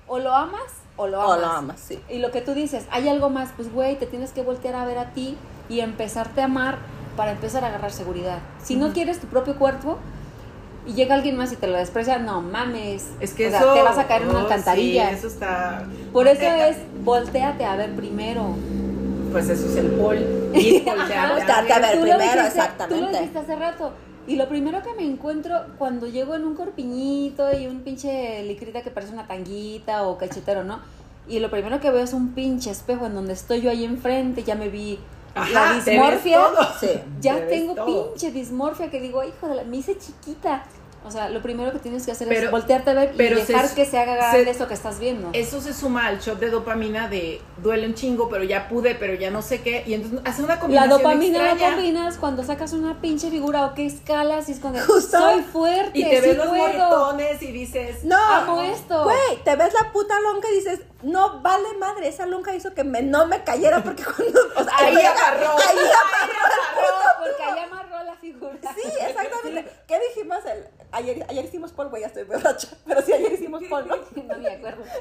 o 0.06 0.18
lo 0.18 0.32
amas 0.34 0.60
o 0.96 1.06
lo 1.06 1.18
O 1.18 1.22
amas. 1.32 1.40
lo 1.40 1.46
amas, 1.46 1.80
sí. 1.80 1.98
Y 2.08 2.18
lo 2.18 2.30
que 2.30 2.40
tú 2.42 2.54
dices, 2.54 2.84
hay 2.90 3.08
algo 3.08 3.30
más, 3.30 3.50
pues 3.56 3.72
güey, 3.72 3.96
te 3.98 4.06
tienes 4.06 4.32
que 4.32 4.42
voltear 4.42 4.74
a 4.74 4.84
ver 4.84 4.98
a 4.98 5.12
ti 5.14 5.36
y 5.68 5.80
empezarte 5.80 6.42
a 6.42 6.44
amar 6.44 6.78
para 7.16 7.32
empezar 7.32 7.64
a 7.64 7.68
agarrar 7.68 7.92
seguridad. 7.92 8.38
Si 8.62 8.76
no 8.76 8.92
quieres 8.92 9.20
tu 9.20 9.26
propio 9.26 9.56
cuerpo 9.58 9.98
y 10.86 10.92
llega 10.94 11.14
alguien 11.14 11.36
más 11.36 11.52
y 11.52 11.56
te 11.56 11.66
lo 11.66 11.76
desprecia, 11.76 12.18
no 12.18 12.40
mames. 12.42 13.06
Es 13.20 13.32
que 13.34 13.48
O 13.48 13.50
sea, 13.50 13.60
eso. 13.60 13.74
te 13.74 13.82
vas 13.82 13.98
a 13.98 14.06
caer 14.06 14.22
en 14.22 14.30
una 14.30 14.38
oh, 14.40 14.42
alcantarilla. 14.42 15.08
sí, 15.10 15.14
eso 15.16 15.26
está. 15.28 15.84
Por 16.12 16.28
eso 16.28 16.42
es, 16.44 16.76
volteate 17.04 17.64
a 17.64 17.76
ver 17.76 17.94
primero. 17.96 18.54
Pues 19.32 19.48
eso 19.48 19.66
es 19.66 19.76
el 19.76 19.88
pol. 19.92 20.16
Y 20.54 20.80
voltearte 20.80 21.72
a 21.72 21.78
ver 21.78 21.92
Tú 21.92 22.06
lo 22.06 22.16
primero, 22.16 22.42
dijiste- 22.42 22.46
exactamente. 22.48 22.94
Tú 22.94 23.00
lo 23.12 23.18
dijiste 23.18 23.38
hace 23.38 23.56
rato. 23.56 23.92
Y 24.26 24.36
lo 24.36 24.48
primero 24.48 24.82
que 24.82 24.92
me 24.94 25.04
encuentro 25.04 25.54
cuando 25.78 26.06
llego 26.06 26.34
en 26.34 26.44
un 26.44 26.54
corpiñito 26.54 27.56
y 27.58 27.66
un 27.66 27.80
pinche 27.80 28.42
licrita 28.42 28.82
que 28.82 28.90
parece 28.90 29.12
una 29.12 29.26
tanguita 29.26 30.02
o 30.06 30.18
cachetero, 30.18 30.64
¿no? 30.64 30.80
Y 31.28 31.38
lo 31.40 31.50
primero 31.50 31.80
que 31.80 31.90
veo 31.90 32.02
es 32.02 32.12
un 32.12 32.32
pinche 32.34 32.70
espejo 32.70 33.06
en 33.06 33.14
donde 33.14 33.32
estoy 33.34 33.60
yo 33.62 33.70
ahí 33.70 33.84
enfrente, 33.84 34.42
ya 34.44 34.54
me 34.54 34.68
vi 34.68 34.98
Ajá, 35.34 35.50
la 35.52 35.68
te 35.68 35.74
ves 35.76 35.84
dismorfia. 35.86 36.38
todo. 36.38 36.56
Sí. 36.80 36.86
Te 36.88 37.02
Ya 37.20 37.34
ves 37.36 37.48
tengo 37.48 37.74
todo. 37.74 38.10
pinche 38.12 38.30
dismorfia 38.32 38.90
que 38.90 39.00
digo, 39.00 39.22
hijo 39.24 39.48
de 39.48 39.54
la, 39.56 39.64
me 39.64 39.76
hice 39.78 39.96
chiquita. 39.98 40.64
O 41.08 41.10
sea, 41.10 41.30
lo 41.30 41.40
primero 41.42 41.72
que 41.72 41.78
tienes 41.78 42.04
que 42.04 42.12
hacer 42.12 42.28
Pero- 42.28 42.44
es 42.46 42.50
voltearte 42.50 42.90
a 42.90 42.94
ver 42.94 43.12
y 43.16 43.40
se- 43.40 43.52
dejar 43.54 43.74
que 43.74 43.84
se 43.86 43.98
haga 43.98 44.14
grande 44.16 44.50
eso 44.50 44.68
que 44.68 44.74
estás 44.74 45.00
viendo. 45.00 45.30
Eso 45.32 45.60
se 45.60 45.72
suma 45.72 46.06
al 46.06 46.20
shot 46.20 46.38
de 46.38 46.50
dopamina 46.50 47.08
de 47.08 47.40
duele 47.62 47.86
un 47.86 47.94
chingo, 47.94 48.28
pero 48.28 48.44
ya 48.44 48.68
pude, 48.68 48.94
pero 48.94 49.14
ya 49.14 49.30
no 49.30 49.40
sé 49.42 49.62
qué. 49.62 49.82
Y 49.86 49.94
entonces 49.94 50.20
hace 50.24 50.42
una 50.42 50.54
La 50.54 50.60
combinación 50.60 50.90
dopamina 50.98 51.38
la 51.42 51.50
extraña. 51.52 51.74
combinas 51.76 52.16
cuando 52.18 52.44
sacas 52.44 52.72
una 52.74 53.00
pinche 53.00 53.30
figura 53.30 53.64
o 53.66 53.74
que 53.74 53.86
escalas 53.86 54.48
y 54.48 54.52
es 54.52 54.60
cuando 54.60 54.80
Justo. 54.80 55.18
soy 55.18 55.42
fuerte, 55.42 55.98
Y 55.98 56.04
te 56.04 56.20
ves 56.20 56.36
los 56.36 56.46
moretones 56.48 57.42
y 57.42 57.52
dices. 57.52 58.04
No. 58.04 58.16
Amo 58.18 58.62
esto. 58.62 59.04
Güey, 59.04 59.42
te 59.44 59.56
ves 59.56 59.72
la 59.72 59.90
puta 59.92 60.14
lonca 60.20 60.48
y 60.52 60.56
dices, 60.56 60.80
no 61.02 61.40
vale 61.40 61.74
madre, 61.78 62.08
esa 62.08 62.26
lonca 62.26 62.54
hizo 62.54 62.74
que 62.74 62.82
me, 62.82 63.02
no 63.02 63.26
me 63.26 63.44
cayera 63.44 63.82
porque 63.82 64.04
cuando. 64.16 64.40
O 64.56 64.64
sea, 64.64 64.76
Ahí 64.78 64.96
agarró. 64.96 65.52
Ahí 65.52 65.78
Porque 67.20 67.42
ahí 67.42 67.58
amarró 67.60 68.02
la 68.04 68.16
figura. 68.16 68.58
Sí, 68.74 68.82
exactamente. 69.00 69.70
¿Qué 69.86 70.00
dijimos 70.08 70.44
el, 70.46 70.66
ayer? 70.90 71.24
Ayer 71.28 71.44
hicimos 71.44 71.72
polvo, 71.72 71.96
ya 71.96 72.08
estoy 72.08 72.24
borracha. 72.24 72.68
Pero 72.84 73.02
sí, 73.02 73.12
ayer 73.12 73.32
hicimos 73.32 73.62
polvo. 73.68 73.96
No 74.16 74.38
me 74.38 74.50
acuerdo. 74.50 74.84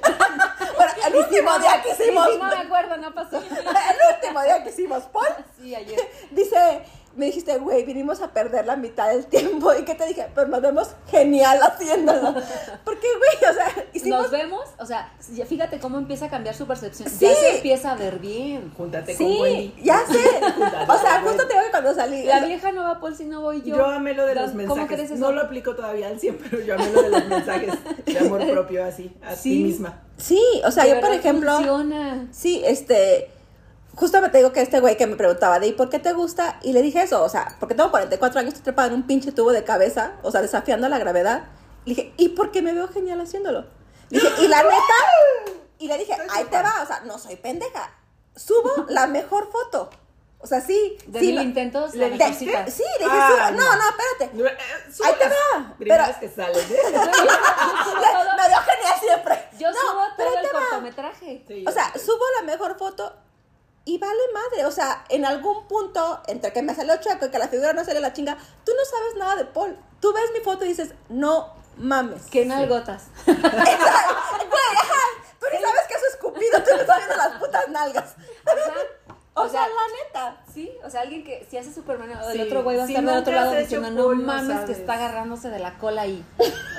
Bueno, 0.78 0.92
el 1.08 1.16
último 1.16 1.58
día 1.58 1.82
que 1.82 1.90
hicimos. 1.90 2.28
Sí, 2.28 2.38
no 2.38 2.46
me 2.46 2.58
acuerdo, 2.58 2.98
no 2.98 3.14
pasó. 3.16 3.38
El 3.42 4.16
último 4.16 4.44
día 4.44 4.64
que 4.64 4.70
hicimos 4.70 5.04
polvo. 5.06 5.36
Sí, 5.58 5.74
ayer. 5.74 6.00
Dice, 6.30 6.84
me 7.18 7.26
dijiste, 7.26 7.58
güey, 7.58 7.84
vinimos 7.84 8.22
a 8.22 8.32
perder 8.32 8.66
la 8.66 8.76
mitad 8.76 9.10
del 9.10 9.26
tiempo. 9.26 9.74
¿Y 9.74 9.84
qué 9.84 9.96
te 9.96 10.06
dije? 10.06 10.28
Pues 10.34 10.48
nos 10.48 10.62
vemos 10.62 10.90
genial 11.10 11.60
haciéndolo. 11.64 12.34
Porque, 12.86 13.08
güey, 13.18 13.52
o 13.52 13.54
sea, 13.54 13.86
hicimos. 13.92 14.22
Nos 14.22 14.32
vemos, 14.32 14.62
o 14.80 14.86
sea, 14.86 15.12
ya 15.34 15.46
fíjate 15.46 15.80
cómo 15.80 15.98
empieza 15.98 16.26
a 16.26 16.30
cambiar 16.30 16.56
su 16.56 16.66
percepción. 16.68 17.10
Sí. 17.10 17.26
Ya 17.26 17.34
se 17.34 17.56
empieza 17.58 17.92
a 17.92 17.96
ver 17.96 18.20
bien. 18.20 18.72
Júntate 18.78 19.16
con 19.18 19.26
Wendy. 19.26 19.76
ya 19.84 20.00
sé. 20.08 20.20
Júntate 20.56 20.92
O 20.92 20.98
sea, 21.00 21.22
con 21.22 21.30
justo 21.30 21.48
te 21.48 21.54
digo 21.54 21.66
que 21.66 21.72
cuando 21.72 21.94
salí. 21.94 22.24
La 22.24 22.36
o 22.36 22.40
sea, 22.40 22.48
vieja 22.48 22.72
no 22.72 22.84
va 22.84 23.00
Paul 23.00 23.16
si 23.16 23.26
no 23.26 23.42
voy 23.42 23.62
yo. 23.64 23.76
Yo 23.76 23.86
amé 23.88 24.14
lo 24.14 24.26
de 24.26 24.36
los 24.36 24.52
¿Cómo 24.52 24.58
mensajes. 24.58 24.88
crees 24.88 25.12
eso? 25.12 25.20
No 25.20 25.32
lo 25.32 25.42
aplico 25.42 25.76
todavía 25.76 26.08
al 26.08 26.20
100, 26.20 26.38
pero 26.38 26.62
yo 26.64 26.76
amé 26.76 26.92
lo 26.92 27.02
de 27.02 27.10
los 27.10 27.26
mensajes 27.28 27.74
de 28.06 28.20
amor 28.20 28.48
propio 28.52 28.86
así, 28.86 29.12
a 29.26 29.36
Sí. 29.36 29.50
ti 29.58 29.64
misma. 29.64 30.02
Sí, 30.18 30.42
o 30.66 30.72
sea, 30.72 30.86
yo, 30.88 31.00
por 31.02 31.12
ejemplo. 31.14 31.52
Funciona. 31.56 32.28
Sí, 32.32 32.62
este. 32.66 33.32
Justo 33.98 34.22
me 34.22 34.30
te 34.30 34.38
digo 34.38 34.52
que 34.54 34.62
este 34.62 34.80
güey 34.80 34.96
que 34.96 35.08
me 35.08 35.16
preguntaba, 35.16 35.60
de 35.60 35.68
¿y 35.68 35.74
por 35.74 35.90
qué 35.90 35.98
te 36.00 36.14
gusta? 36.14 36.60
Y 36.62 36.72
le 36.74 36.82
dije 36.84 37.02
eso, 37.02 37.24
o 37.24 37.30
sea, 37.30 37.56
porque 37.60 37.74
tengo 37.76 37.90
44 37.92 38.40
años, 38.40 38.50
estoy 38.54 38.64
trepada 38.64 38.90
en 38.90 38.94
un 38.94 39.04
pinche 39.08 39.32
tubo 39.32 39.52
de 39.52 39.64
cabeza, 39.64 40.14
o 40.22 40.32
sea, 40.32 40.42
desafiando 40.42 40.88
la 40.88 41.00
gravedad. 41.00 41.46
Le 41.86 41.96
dije, 41.96 42.14
¿y 42.18 42.30
por 42.30 42.52
qué 42.52 42.62
me 42.62 42.74
veo 42.74 42.88
genial 42.90 43.20
haciéndolo? 43.22 43.66
Le 44.10 44.20
dije, 44.20 44.44
y 44.44 44.48
la 44.48 44.62
neta, 44.62 45.58
y 45.80 45.88
le 45.88 45.98
dije, 45.98 46.16
ahí 46.30 46.44
te 46.46 46.62
va, 46.62 46.82
o 46.84 46.86
sea, 46.86 47.00
no 47.06 47.18
soy 47.18 47.36
pendeja. 47.38 47.92
Subo 48.36 48.86
la 48.90 49.08
mejor 49.08 49.52
foto. 49.52 49.90
O 50.40 50.46
sea, 50.46 50.62
sí. 50.62 50.96
De 51.08 51.20
sí, 51.20 51.26
mil 51.28 51.36
no- 51.38 51.42
intentos, 51.42 51.96
¿Le 51.96 52.12
sí, 52.12 52.18
dije, 52.46 52.54
Ah, 53.10 53.50
subo- 53.50 53.52
no, 53.58 53.64
no. 53.64 53.76
no, 53.76 53.84
espérate. 53.90 54.38
Eh, 54.54 54.58
Ahí 55.06 55.14
te 55.18 55.26
va, 55.28 55.74
Primeras 55.80 56.10
pero- 56.10 56.20
que 56.20 56.30
salen, 56.36 56.56
¿eh? 56.72 56.78
Me 58.38 58.48
dio 58.48 58.58
genial 58.60 59.00
siempre. 59.00 59.50
Yo 59.58 59.72
No, 59.72 59.78
subo 59.78 60.02
pero 60.16 60.30
todo 60.30 60.38
ahí 60.40 60.46
el 60.46 60.50
te 60.52 60.56
va. 60.56 60.60
cortometraje. 60.62 61.44
Sí, 61.48 61.66
O 61.68 61.72
sea, 61.72 61.92
subo 61.98 62.24
la 62.40 62.46
mejor 62.46 62.78
foto 62.78 63.16
y 63.88 63.98
vale 63.98 64.20
madre. 64.34 64.66
O 64.66 64.72
sea, 64.72 65.06
en 65.10 65.26
algún 65.26 65.66
punto, 65.68 66.22
entre 66.28 66.52
que 66.52 66.62
me 66.62 66.76
salió 66.76 66.98
chueco 66.98 67.26
y 67.28 67.30
que 67.32 67.40
la 67.40 67.48
figura 67.48 67.72
no 67.74 67.84
salió 67.86 68.02
la 68.02 68.12
chinga, 68.14 68.38
tú 68.66 68.74
no 68.78 68.86
sabes 68.86 69.16
nada 69.16 69.36
de 69.38 69.46
Paul. 69.46 69.78
Tú 70.02 70.14
ves 70.14 70.30
mi 70.34 70.42
foto 70.42 70.66
y 70.66 70.70
dices, 70.70 70.92
no 71.10 71.54
mames. 71.78 72.24
Que 72.24 72.46
nalgotas. 72.46 73.06
Exacto. 73.26 74.16
Güey, 74.50 74.76
ajá. 74.76 75.02
Tú 75.40 75.46
ni 75.54 75.62
sabes 75.62 75.82
que 75.88 75.94
eso 75.94 76.06
es 76.06 76.14
escupido, 76.16 76.64
tú 76.64 76.70
no 76.74 76.82
estás 76.82 76.98
viendo 76.98 77.16
las 77.16 77.40
putas 77.40 77.70
nalgas. 77.70 78.16
Ajá. 78.46 78.74
O, 79.36 79.48
sea, 79.48 79.62
la 79.62 79.76
neta. 80.04 80.42
Sí, 80.52 80.72
o 80.84 80.90
sea, 80.90 81.02
alguien 81.02 81.24
que 81.24 81.46
si 81.50 81.58
hace 81.58 81.72
Superman 81.72 82.10
o 82.12 82.30
el 82.30 82.34
Sí, 82.38 82.42
otro 82.42 82.64
güey 82.64 82.76
va 82.76 82.84
a 82.84 82.88
si 82.88 82.94
estar 82.94 83.06
del 83.06 83.16
nunca 83.16 83.30
otro 83.30 83.34
lado 83.40 83.56
diciendo, 83.56 83.92
no 83.92 84.14
no 84.14 84.16
mames 84.16 84.48
que 84.62 84.62
sabes". 84.62 84.80
está 84.80 84.94
agarrándose 84.96 85.50
de 85.50 85.60
la 85.60 85.78
cola 85.78 86.02
ahí. 86.02 86.26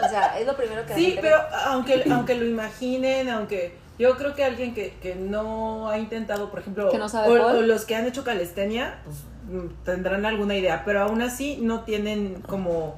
O 0.04 0.08
sea, 0.08 0.38
es 0.38 0.46
lo 0.46 0.56
primero 0.56 0.82
que 0.82 0.90
la 0.90 0.94
Sí, 0.96 1.06
gente 1.06 1.22
pero 1.22 1.36
ve. 1.38 1.44
aunque, 1.66 2.04
aunque 2.12 2.34
lo 2.34 2.44
imaginen, 2.44 3.30
aunque 3.30 3.78
yo 3.98 4.16
creo 4.16 4.34
que 4.34 4.44
alguien 4.44 4.74
que, 4.74 4.94
que 5.02 5.14
no 5.14 5.88
ha 5.88 5.98
intentado, 5.98 6.50
por 6.50 6.60
ejemplo, 6.60 6.90
Que 6.90 6.98
no 6.98 7.08
sabe 7.08 7.28
o, 7.40 7.62
los 7.62 7.84
que 7.84 7.96
han 7.96 8.06
hecho 8.06 8.24
calistenia, 8.24 9.00
pues 9.04 9.16
mm, 9.50 9.84
tendrán 9.84 10.24
alguna 10.26 10.56
idea, 10.56 10.82
pero 10.84 11.02
aún 11.02 11.22
así 11.22 11.58
no 11.60 11.82
tienen 11.82 12.42
como, 12.42 12.96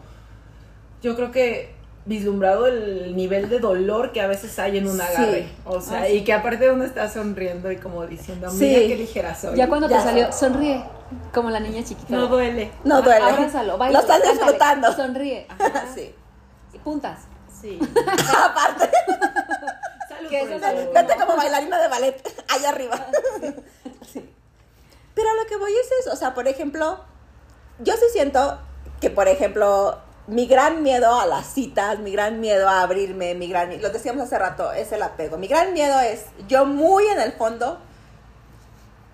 yo 1.03 1.17
creo 1.17 1.31
que 1.31 1.79
vislumbrado 2.07 2.67
el 2.67 3.15
nivel 3.15 3.49
de 3.51 3.59
dolor 3.61 4.11
que 4.13 4.21
a 4.23 4.27
veces 4.27 4.59
hay 4.59 4.79
en 4.79 4.87
un 4.89 4.97
Sí. 4.97 5.03
agarre. 5.03 5.49
O 5.67 5.81
sea, 5.81 6.03
Ah, 6.03 6.07
sí. 6.07 6.15
y 6.15 6.25
que 6.25 6.33
aparte 6.33 6.71
uno 6.71 6.83
está 6.85 7.09
sonriendo 7.09 7.71
y 7.71 7.77
como 7.77 8.07
diciendo, 8.07 8.51
Sí. 8.51 8.65
mira 8.65 8.81
qué 8.81 8.97
ligera 8.97 9.35
soy. 9.35 9.57
Ya 9.57 9.69
cuando 9.69 9.89
Ya. 9.89 9.99
te 9.99 10.03
salió, 10.05 10.33
sonríe, 10.33 10.83
como 11.33 11.51
la 11.51 11.61
niña 11.61 11.85
chiquita. 11.85 12.15
no 12.15 12.27
duele. 12.27 12.71
No 12.85 12.97
Ah, 12.97 13.01
duele. 13.03 13.25
Abrázalo, 13.25 13.77
baila, 13.79 13.99
Lo 14.01 14.07
estás 14.07 14.23
disfrutando. 14.33 14.93
Sonríe. 14.93 15.47
Ajá. 15.49 15.85
Sí. 15.95 16.15
Y 16.73 16.79
puntas. 16.79 17.21
Sí. 17.61 17.79
Aparte, 18.45 18.91
Lo- 20.23 20.93
vete 20.93 21.15
como 21.17 21.37
bailarina 21.37 21.81
de 21.81 21.89
ballet, 21.89 22.45
allá 22.49 22.69
arriba. 22.71 23.07
Sí. 24.13 24.29
Pero 25.15 25.35
lo 25.35 25.47
que 25.47 25.57
voy 25.57 25.73
es 25.73 25.89
eso. 26.01 26.13
O 26.13 26.17
sea, 26.17 26.35
por 26.35 26.49
ejemplo, 26.49 27.01
yo 27.79 27.95
sí 27.95 28.05
siento 28.13 28.59
que, 29.01 29.11
por 29.11 29.29
ejemplo, 29.29 29.99
mi 30.27 30.47
gran 30.47 30.83
miedo 30.83 31.21
a 31.21 31.27
las 31.27 31.47
citas, 31.53 31.99
mi 31.99 32.13
gran 32.13 32.41
miedo 32.41 32.69
a 32.69 32.83
abrirme, 32.83 33.35
mi 33.35 33.49
gran... 33.49 33.81
Lo 33.83 33.91
decíamos 33.91 34.25
hace 34.25 34.39
rato, 34.39 34.73
es 34.73 34.93
el 34.93 35.03
apego. 35.03 35.37
Mi 35.39 35.49
gran 35.49 35.73
miedo 35.73 35.99
es, 36.01 36.25
yo 36.49 36.65
muy 36.67 37.07
en 37.07 37.21
el 37.21 37.33
fondo, 37.33 37.79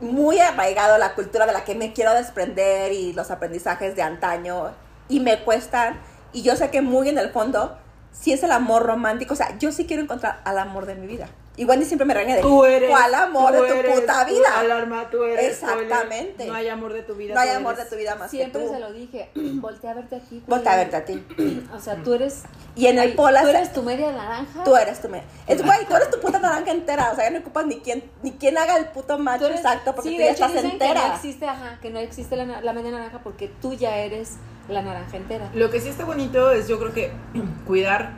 muy 0.00 0.38
arraigado 0.40 0.94
a 0.94 0.98
la 0.98 1.14
cultura 1.14 1.46
de 1.46 1.52
la 1.52 1.64
que 1.64 1.74
me 1.74 1.92
quiero 1.92 2.12
desprender 2.14 2.92
y 2.92 3.12
los 3.12 3.30
aprendizajes 3.30 3.96
de 3.96 4.02
antaño, 4.02 4.72
y 5.08 5.20
me 5.20 5.42
cuestan, 5.42 6.00
y 6.32 6.42
yo 6.42 6.54
sé 6.56 6.70
que 6.70 6.82
muy 6.82 7.08
en 7.08 7.18
el 7.18 7.30
fondo, 7.30 7.78
sí 8.18 8.32
es 8.32 8.42
el 8.42 8.52
amor 8.52 8.84
romántico, 8.84 9.34
o 9.34 9.36
sea, 9.36 9.56
yo 9.58 9.72
sí 9.72 9.86
quiero 9.86 10.02
encontrar 10.02 10.40
al 10.44 10.58
amor 10.58 10.86
de 10.86 10.94
mi 10.94 11.06
vida. 11.06 11.28
Y 11.58 11.64
Wendy 11.64 11.86
siempre 11.86 12.04
me 12.04 12.12
regaña 12.12 12.36
de, 12.36 12.42
Tú 12.42 12.66
eres. 12.66 12.90
¿cuál 12.90 13.14
amor 13.14 13.46
tú 13.56 13.62
de 13.62 13.68
tu 13.70 13.74
eres, 13.78 14.00
puta 14.00 14.26
tú, 14.26 14.34
vida? 14.34 14.58
alarma, 14.60 15.08
tú 15.10 15.22
eres. 15.24 15.58
tú 15.58 15.66
eres. 15.66 15.82
Exactamente. 15.82 16.46
No 16.46 16.52
hay 16.54 16.68
amor 16.68 16.92
de 16.92 17.02
tu 17.02 17.14
vida. 17.14 17.32
No 17.34 17.40
hay 17.40 17.48
amor 17.48 17.76
de 17.76 17.86
tu 17.86 17.96
vida 17.96 18.14
más 18.14 18.30
Siempre 18.30 18.60
que 18.60 18.66
tú. 18.68 18.74
se 18.74 18.78
lo 18.78 18.92
dije, 18.92 19.30
voltea 19.34 19.92
a 19.92 19.94
verte 19.94 20.16
aquí. 20.16 20.42
Voltea 20.46 20.72
a 20.74 20.76
verte 20.76 20.96
a 20.96 21.04
ti. 21.06 21.24
O 21.74 21.80
sea, 21.80 21.96
tú 22.02 22.12
eres... 22.12 22.42
Y 22.74 22.88
en 22.88 22.98
el 22.98 23.14
pola 23.14 23.40
Tú 23.40 23.48
eres 23.48 23.72
tu 23.72 23.82
media 23.82 24.12
naranja. 24.12 24.64
Tú 24.64 24.76
eres 24.76 25.00
tu 25.00 25.08
me- 25.08 25.22
Es 25.46 25.64
güey, 25.64 25.86
tú 25.88 25.96
eres 25.96 26.10
tu 26.10 26.20
puta 26.20 26.38
naranja 26.40 26.72
entera. 26.72 27.10
O 27.10 27.14
sea, 27.14 27.24
ya 27.24 27.30
no 27.30 27.38
ocupas 27.38 27.64
ni 27.64 27.80
quien, 27.80 28.04
ni 28.22 28.32
quien 28.32 28.58
haga 28.58 28.76
el 28.76 28.88
puto 28.88 29.16
macho 29.18 29.46
eres- 29.46 29.60
exacto 29.60 29.94
porque 29.94 30.10
sí, 30.10 30.16
tú 30.16 30.20
de 30.20 30.26
ya 30.26 30.32
hecho 30.32 30.44
estás 30.44 30.62
dicen 30.62 30.78
Que 30.78 30.84
no 30.84 30.90
entera. 30.92 31.14
existe, 31.14 31.46
ajá, 31.48 31.78
que 31.80 31.88
no 31.88 31.98
existe 32.00 32.36
la 32.36 32.72
media 32.74 32.90
naranja 32.90 33.20
porque 33.24 33.48
tú 33.62 33.72
ya 33.72 33.96
eres 33.96 34.32
la 34.68 34.82
naranja 34.82 35.16
entera. 35.16 35.50
Lo 35.54 35.70
que 35.70 35.80
sí 35.80 35.88
está 35.88 36.04
bonito 36.04 36.50
es, 36.50 36.68
yo 36.68 36.78
creo 36.78 36.92
que 36.92 37.12
cuidar, 37.66 38.12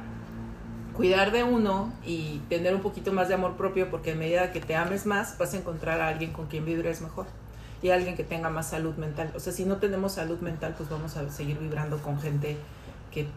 cuidar 0.94 1.32
de 1.32 1.44
uno 1.44 1.92
y 2.04 2.40
tener 2.48 2.74
un 2.74 2.82
poquito 2.82 3.12
más 3.12 3.28
de 3.28 3.34
amor 3.34 3.56
propio, 3.56 3.90
porque 3.90 4.12
a 4.12 4.14
medida 4.14 4.52
que 4.52 4.60
te 4.60 4.74
ames 4.74 5.06
más, 5.06 5.36
vas 5.38 5.54
a 5.54 5.58
encontrar 5.58 6.00
a 6.00 6.08
alguien 6.08 6.32
con 6.32 6.46
quien 6.46 6.64
vibres 6.64 7.00
mejor 7.00 7.26
y 7.82 7.90
a 7.90 7.94
alguien 7.94 8.16
que 8.16 8.24
tenga 8.24 8.50
más 8.50 8.68
salud 8.68 8.96
mental. 8.96 9.32
O 9.36 9.40
sea, 9.40 9.52
si 9.52 9.64
no 9.64 9.76
tenemos 9.76 10.12
salud 10.12 10.40
mental, 10.40 10.74
pues 10.76 10.88
vamos 10.88 11.16
a 11.16 11.30
seguir 11.30 11.58
vibrando 11.58 11.98
con 11.98 12.20
gente 12.20 12.56
que, 13.12 13.28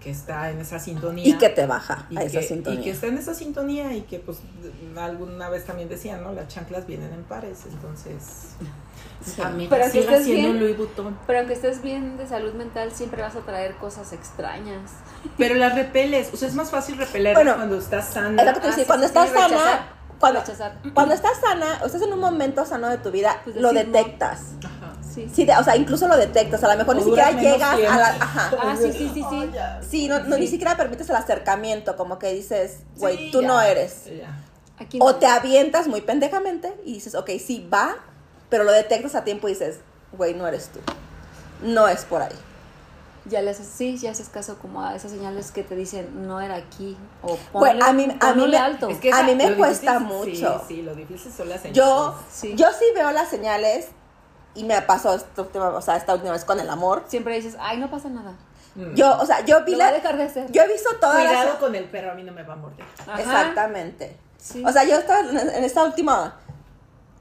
que 0.00 0.10
está 0.10 0.50
en 0.50 0.60
esa 0.60 0.78
sintonía. 0.78 1.26
Y 1.26 1.38
que 1.38 1.48
te 1.48 1.66
baja 1.66 2.06
y 2.10 2.16
a 2.16 2.22
esa 2.22 2.40
que, 2.40 2.46
sintonía. 2.46 2.80
y 2.80 2.84
que 2.84 2.90
está 2.90 3.06
en 3.08 3.18
esa 3.18 3.34
sintonía 3.34 3.94
y 3.96 4.02
que 4.02 4.20
pues 4.20 4.38
alguna 4.96 5.48
vez 5.48 5.64
también 5.64 5.88
decían, 5.88 6.22
¿no? 6.22 6.32
Las 6.32 6.48
chanclas 6.48 6.86
vienen 6.86 7.12
en 7.12 7.24
pares, 7.24 7.64
entonces 7.70 8.54
Sí. 9.24 9.40
amiga, 9.42 9.70
Pero 9.70 9.84
que 9.86 9.90
siga 9.90 10.12
estés 10.12 10.24
siendo 10.24 10.48
bien. 10.48 10.60
Louis 10.60 10.76
Vuitton. 10.76 11.18
Pero 11.26 11.38
aunque 11.40 11.54
estés 11.54 11.82
bien 11.82 12.16
de 12.16 12.26
salud 12.26 12.54
mental, 12.54 12.90
siempre 12.92 13.20
vas 13.22 13.36
a 13.36 13.40
traer 13.40 13.74
cosas 13.76 14.12
extrañas. 14.12 14.90
Pero 15.36 15.54
las 15.56 15.74
repeles, 15.74 16.30
o 16.32 16.36
sea, 16.36 16.48
es 16.48 16.54
más 16.54 16.70
fácil 16.70 16.96
repelerlas 16.96 17.34
Bueno, 17.44 17.56
cuando 17.56 17.78
estás 17.78 18.08
sana. 18.08 18.40
Es 18.40 18.46
lo 18.48 18.54
que 18.54 18.60
te 18.60 18.66
Ah, 18.66 18.70
decía, 18.70 18.84
sí, 18.84 18.86
cuando 18.86 19.06
sí, 19.06 19.12
sí, 19.12 19.18
estás 19.18 19.30
sana, 19.50 19.88
cuando, 20.18 21.14
estás 21.14 21.38
sana, 21.40 21.78
o 21.82 21.86
estás 21.86 22.02
en 22.02 22.12
un 22.12 22.18
momento 22.20 22.64
sano 22.66 22.88
de 22.88 22.98
tu 22.98 23.10
vida, 23.10 23.40
Pues 23.44 23.56
lo 23.56 23.72
no. 23.72 23.78
detectas. 23.78 24.40
Ajá. 24.64 24.92
Sí. 25.14 25.28
Sí, 25.34 25.44
de- 25.44 25.56
o 25.56 25.64
sea, 25.64 25.76
incluso 25.76 26.06
lo 26.08 26.16
detectas. 26.16 26.62
A 26.64 26.68
lo 26.72 26.78
mejor 26.78 26.94
O 26.94 26.98
ni 26.98 27.04
siquiera 27.04 27.30
llegas 27.32 27.72
a 27.74 27.96
la. 27.98 28.08
Ajá. 28.20 28.50
Ah, 28.62 28.76
sí, 28.80 28.92
sí, 28.92 29.10
sí, 29.12 29.24
sí. 29.28 29.50
Sí, 29.88 30.08
no, 30.08 30.20
no, 30.20 30.36
ni 30.38 30.46
siquiera 30.46 30.76
permites 30.76 31.08
el 31.10 31.16
acercamiento, 31.16 31.96
como 31.96 32.18
que 32.18 32.32
dices, 32.32 32.80
güey, 32.96 33.16
Sí, 33.16 33.30
tú 33.32 33.40
ya, 33.42 33.48
no 33.48 33.60
eres. 33.60 34.04
ya. 34.06 34.38
Aquí 34.78 34.98
O 35.00 35.10
no. 35.12 35.16
te 35.16 35.26
avientas 35.26 35.88
muy 35.88 36.00
pendejamente 36.00 36.72
y 36.84 36.94
dices, 36.94 37.14
ok, 37.14 37.30
sí 37.44 37.68
va, 37.72 37.96
pero 38.50 38.64
lo 38.64 38.72
detectas 38.72 39.14
a 39.14 39.24
tiempo 39.24 39.48
y 39.48 39.52
dices, 39.52 39.78
güey, 40.12 40.34
no 40.34 40.46
eres 40.46 40.68
tú. 40.68 40.80
No 41.62 41.88
es 41.88 42.04
por 42.04 42.20
ahí. 42.22 42.34
Ya 43.26 43.42
le 43.42 43.50
haces, 43.50 43.66
sí, 43.66 43.98
ya 43.98 44.10
haces 44.12 44.28
caso 44.30 44.56
como 44.58 44.82
a 44.82 44.94
esas 44.96 45.10
señales 45.10 45.50
que 45.52 45.62
te 45.62 45.76
dicen, 45.76 46.26
no 46.26 46.40
era 46.40 46.56
aquí. 46.56 46.96
O 47.22 47.36
ponle, 47.52 47.84
a 47.84 47.92
mí- 47.92 48.16
a 48.18 48.32
mí 48.34 48.46
me- 48.48 48.56
alto. 48.56 48.88
Es 48.88 48.98
que 48.98 49.12
A 49.12 49.16
esa- 49.18 49.22
mí 49.24 49.34
me 49.34 49.54
cuesta 49.56 49.98
difícil- 49.98 50.06
mucho. 50.06 50.58
Sí, 50.66 50.74
sí, 50.76 50.82
lo 50.82 50.94
difícil 50.94 51.30
son 51.30 51.48
las 51.50 51.60
señales. 51.60 51.76
Yo, 51.76 52.14
Sí. 52.32 52.54
yo 52.56 52.66
sí 52.72 52.84
veo 52.94 53.10
las 53.12 53.28
señales 53.28 53.88
y 54.54 54.64
me 54.64 54.80
pasó 54.82 55.14
esta 55.14 55.42
última, 55.42 55.68
o 55.68 55.82
sea, 55.82 55.96
esta 55.96 56.14
última 56.14 56.32
vez 56.32 56.44
con 56.46 56.58
el 56.60 56.70
amor. 56.70 57.04
Siempre 57.08 57.34
dices, 57.36 57.56
ay, 57.60 57.76
no 57.76 57.90
pasa 57.90 58.08
nada. 58.08 58.32
Mm. 58.74 58.94
Yo, 58.94 59.18
o 59.18 59.26
sea, 59.26 59.44
yo 59.44 59.64
vi 59.64 59.74
a 59.74 59.78
la, 59.78 59.92
dejar 59.92 60.16
de 60.16 60.22
hacer. 60.24 60.50
yo 60.50 60.62
he 60.62 60.68
visto 60.68 60.88
todas 60.98 61.16
Cuidado 61.22 61.44
las... 61.50 61.56
con 61.58 61.74
el 61.74 61.84
perro, 61.90 62.12
a 62.12 62.14
mí 62.14 62.22
no 62.22 62.32
me 62.32 62.42
va 62.42 62.54
a 62.54 62.56
morder. 62.56 62.86
Ajá. 63.06 63.20
Exactamente. 63.20 64.16
Sí. 64.38 64.64
O 64.66 64.72
sea, 64.72 64.84
yo 64.84 64.96
estaba 64.96 65.20
en 65.20 65.36
en 65.36 65.64
esta 65.64 65.84
última 65.84 66.36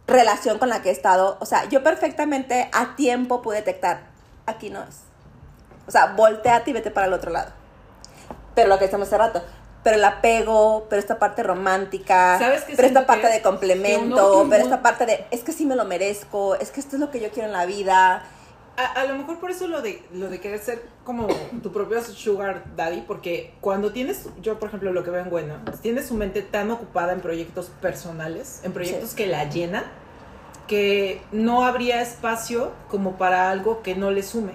relación 0.10 0.60
con 0.60 0.70
la 0.70 0.82
que 0.82 0.90
he 0.90 0.92
estado, 0.92 1.38
o 1.40 1.46
sea, 1.46 1.66
yo 1.70 1.84
perfectamente 1.84 2.70
a 2.74 2.96
tiempo 2.96 3.42
pude 3.42 3.58
detectar, 3.58 4.02
aquí 4.46 4.70
no 4.70 4.82
es. 4.84 5.02
O 5.88 5.92
sea, 5.92 6.14
volteate 6.16 6.70
y 6.70 6.74
vete 6.74 6.92
para 6.92 7.08
el 7.08 7.14
otro 7.14 7.32
lado. 7.32 7.52
Pero 8.54 8.70
lo 8.70 8.78
que 8.78 8.86
decíamos 8.86 9.08
hace 9.08 9.18
rato, 9.18 9.42
pero 9.84 9.96
el 9.96 10.04
apego, 10.04 10.88
pero 10.90 11.00
esta 11.00 11.18
parte 11.18 11.44
romántica, 11.44 12.38
¿Sabes 12.38 12.64
qué 12.66 12.76
pero 12.76 12.88
esta 12.88 13.06
parte 13.06 13.28
de 13.28 13.42
complemento, 13.42 14.46
pero 14.50 14.64
esta 14.64 14.82
parte 14.82 15.06
de, 15.06 15.26
es 15.32 15.44
que 15.44 15.52
sí 15.52 15.66
me 15.66 15.76
lo 15.76 15.86
merezco, 15.86 16.56
es 16.56 16.72
que 16.72 16.80
esto 16.80 16.96
es 16.96 17.00
lo 17.00 17.10
que 17.12 17.20
yo 17.20 17.30
quiero 17.32 17.48
en 17.48 17.54
la 17.54 17.66
vida. 17.66 18.24
A, 18.80 19.02
a 19.02 19.06
lo 19.06 19.16
mejor 19.18 19.40
por 19.40 19.52
eso 19.52 19.68
lo 19.68 19.82
de, 19.82 20.02
lo 20.14 20.30
de 20.30 20.40
querer 20.40 20.60
ser 20.60 20.82
como 21.04 21.28
tu 21.62 21.72
propio 21.74 22.02
sugar 22.04 22.64
daddy, 22.78 23.02
porque 23.08 23.54
cuando 23.62 23.92
tienes, 23.92 24.28
yo 24.42 24.58
por 24.58 24.70
ejemplo 24.70 24.94
lo 24.94 25.04
que 25.04 25.10
veo 25.12 25.22
en 25.24 25.30
Buena, 25.30 25.62
tienes 25.82 26.08
su 26.08 26.14
mente 26.14 26.42
tan 26.42 26.72
ocupada 26.72 27.12
en 27.14 27.20
proyectos 27.20 27.72
personales, 27.82 28.62
en 28.64 28.72
proyectos 28.72 29.10
Sí. 29.12 29.16
que 29.18 29.28
la 29.28 29.50
llenan, 29.50 29.84
que 30.68 31.22
no 31.32 31.66
habría 31.66 32.02
espacio 32.02 32.72
como 32.90 33.18
para 33.18 33.50
algo 33.52 33.82
que 33.82 33.96
no 33.96 34.12
le 34.12 34.24
sume. 34.24 34.54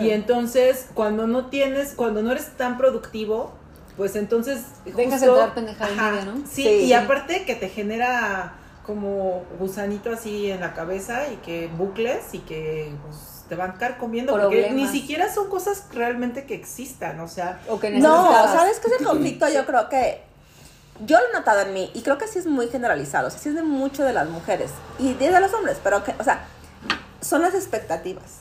Y 0.00 0.08
entonces, 0.10 0.88
cuando 0.94 1.26
no 1.26 1.46
tienes, 1.46 1.92
cuando 1.94 2.22
no 2.22 2.32
eres 2.32 2.56
tan 2.56 2.78
productivo, 2.78 3.52
pues 3.98 4.16
entonces... 4.16 4.62
Dejas 4.86 5.20
justo- 5.20 5.32
entrar 5.32 5.54
pendejada 5.54 6.24
¿no? 6.24 6.36
Sí, 6.50 6.62
Sí. 6.62 6.68
y 6.86 6.92
aparte 6.94 7.44
que 7.44 7.54
te 7.56 7.68
genera 7.68 8.54
como 8.86 9.44
gusanito 9.58 10.12
así 10.12 10.50
en 10.50 10.60
la 10.60 10.72
cabeza 10.72 11.26
y 11.32 11.36
que 11.36 11.68
bucles 11.76 12.32
y 12.32 12.38
que 12.40 12.92
pues, 13.04 13.44
te 13.48 13.56
van 13.56 13.76
comiendo 13.98 14.32
porque 14.32 14.56
ni 14.56 14.62
Problemas. 14.62 14.92
siquiera 14.92 15.32
son 15.32 15.48
cosas 15.50 15.86
realmente 15.92 16.46
que 16.46 16.54
existan, 16.54 17.18
o 17.20 17.28
sea... 17.28 17.60
O 17.68 17.80
que 17.80 17.90
No. 17.90 18.32
¿sabes 18.32 18.78
qué 18.78 18.88
es 18.88 19.00
el 19.00 19.06
conflicto? 19.06 19.48
Yo 19.48 19.66
creo 19.66 19.88
que 19.88 20.22
yo 21.04 21.18
lo 21.18 21.28
he 21.28 21.32
notado 21.32 21.60
en 21.60 21.74
mí 21.74 21.90
y 21.94 22.02
creo 22.02 22.16
que 22.16 22.26
sí 22.26 22.38
es 22.38 22.46
muy 22.46 22.68
generalizado, 22.68 23.28
o 23.28 23.30
sea, 23.30 23.38
sí 23.38 23.50
es 23.50 23.54
de 23.54 23.62
mucho 23.62 24.04
de 24.04 24.12
las 24.12 24.28
mujeres 24.28 24.70
y 24.98 25.12
de 25.14 25.40
los 25.40 25.52
hombres, 25.52 25.78
pero 25.82 26.02
que, 26.04 26.14
o 26.18 26.24
sea, 26.24 26.46
son 27.20 27.42
las 27.42 27.54
expectativas. 27.54 28.38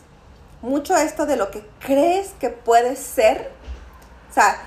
Mucho 0.62 0.96
esto 0.96 1.26
de 1.26 1.36
lo 1.36 1.52
que 1.52 1.68
crees 1.80 2.30
que 2.40 2.50
puede 2.50 2.96
ser. 2.96 3.52
O 4.32 4.34
sea, 4.34 4.58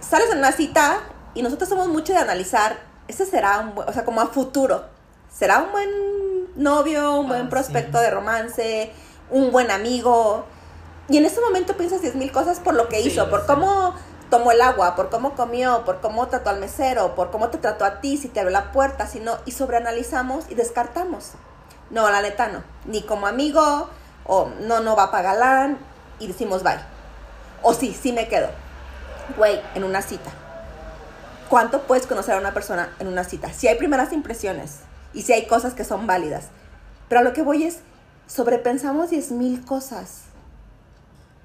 sales 0.00 0.30
en 0.30 0.38
una 0.38 0.52
cita 0.52 1.00
y 1.34 1.42
nosotros 1.42 1.68
somos 1.68 1.88
mucho 1.88 2.12
de 2.12 2.18
analizar, 2.18 2.78
este 3.08 3.24
será 3.24 3.60
un 3.60 3.74
buen, 3.74 3.88
o 3.88 3.92
sea, 3.92 4.04
como 4.04 4.20
a 4.20 4.26
futuro, 4.26 4.84
será 5.36 5.58
un 5.58 5.72
buen 5.72 5.90
novio, 6.62 7.20
un 7.20 7.28
buen 7.28 7.46
Ah, 7.46 7.50
prospecto 7.50 7.98
sí. 7.98 8.04
de 8.04 8.10
romance, 8.10 8.92
un 9.30 9.52
buen 9.52 9.70
amigo. 9.70 10.44
Y 11.08 11.18
en 11.18 11.24
ese 11.26 11.40
momento 11.40 11.76
piensas 11.76 12.00
diez 12.02 12.14
mil 12.14 12.32
cosas 12.32 12.58
por 12.60 12.74
lo 12.74 12.88
que 12.88 13.02
Sí, 13.02 13.08
hizo, 13.08 13.28
por 13.30 13.40
sé. 13.42 13.46
cómo 13.46 13.94
tomó 14.30 14.50
el 14.50 14.60
agua, 14.60 14.96
por 14.96 15.08
cómo 15.10 15.34
comió, 15.34 15.84
por 15.84 16.00
cómo 16.00 16.26
trató 16.26 16.50
al 16.50 16.58
mesero, 16.58 17.14
por 17.14 17.30
cómo 17.30 17.48
te 17.50 17.58
trató 17.58 17.84
a 17.84 18.00
ti, 18.00 18.16
si 18.16 18.28
te 18.28 18.40
abrió 18.40 18.52
la 18.52 18.72
puerta, 18.72 19.06
si 19.06 19.20
no, 19.20 19.36
y 19.44 19.52
sobreanalizamos 19.52 20.44
y 20.50 20.54
descartamos. 20.54 21.32
no, 21.90 22.10
la 22.10 22.20
neta 22.22 22.48
no. 22.48 22.64
Ni 22.86 23.02
como 23.02 23.28
amigo, 23.28 23.88
o 24.24 24.50
no, 24.62 24.80
no 24.80 24.96
va 24.96 25.12
para 25.12 25.22
galán, 25.34 25.78
y 26.18 26.26
decimos 26.26 26.64
bye. 26.64 26.80
O 27.62 27.72
sí, 27.74 27.96
sí 28.00 28.12
me 28.12 28.26
quedo. 28.26 28.48
Güey, 29.36 29.60
en 29.76 29.84
una 29.84 30.02
cita. 30.02 30.30
¿Cuánto 31.48 31.82
puedes 31.82 32.06
conocer 32.08 32.34
a 32.34 32.38
una 32.38 32.52
persona 32.52 32.92
en 32.98 33.06
una 33.06 33.22
cita? 33.22 33.52
Si 33.52 33.68
hay 33.68 33.76
primeras 33.76 34.12
impresiones 34.12 34.80
y 35.16 35.22
si 35.22 35.32
hay 35.32 35.46
cosas 35.46 35.74
que 35.74 35.82
son 35.82 36.06
válidas. 36.06 36.44
Pero 37.08 37.20
a 37.20 37.24
lo 37.24 37.32
que 37.32 37.42
voy 37.42 37.64
es, 37.64 37.78
sobrepensamos 38.28 39.10
10 39.10 39.32
mil 39.32 39.64
cosas. 39.64 40.22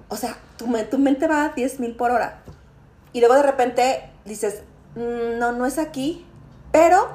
O 0.08 0.16
sea, 0.16 0.36
tu, 0.58 0.66
tu 0.90 0.98
mente 0.98 1.26
va 1.26 1.46
a 1.46 1.48
10 1.50 1.80
mil 1.80 1.96
por 1.96 2.10
hora. 2.12 2.40
Y 3.12 3.20
luego 3.20 3.34
de 3.34 3.42
repente 3.42 4.10
dices, 4.24 4.62
"Mm, 4.94 5.38
no, 5.38 5.52
no 5.52 5.66
es 5.66 5.78
aquí, 5.78 6.24
pero 6.70 7.10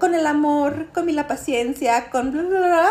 con 0.00 0.14
el 0.14 0.26
amor, 0.26 0.88
con 0.92 1.06
mi 1.06 1.12
la 1.12 1.26
paciencia, 1.26 2.10
con 2.10 2.30
bla, 2.32 2.42
bla, 2.42 2.58
bla, 2.58 2.68
bla, 2.68 2.90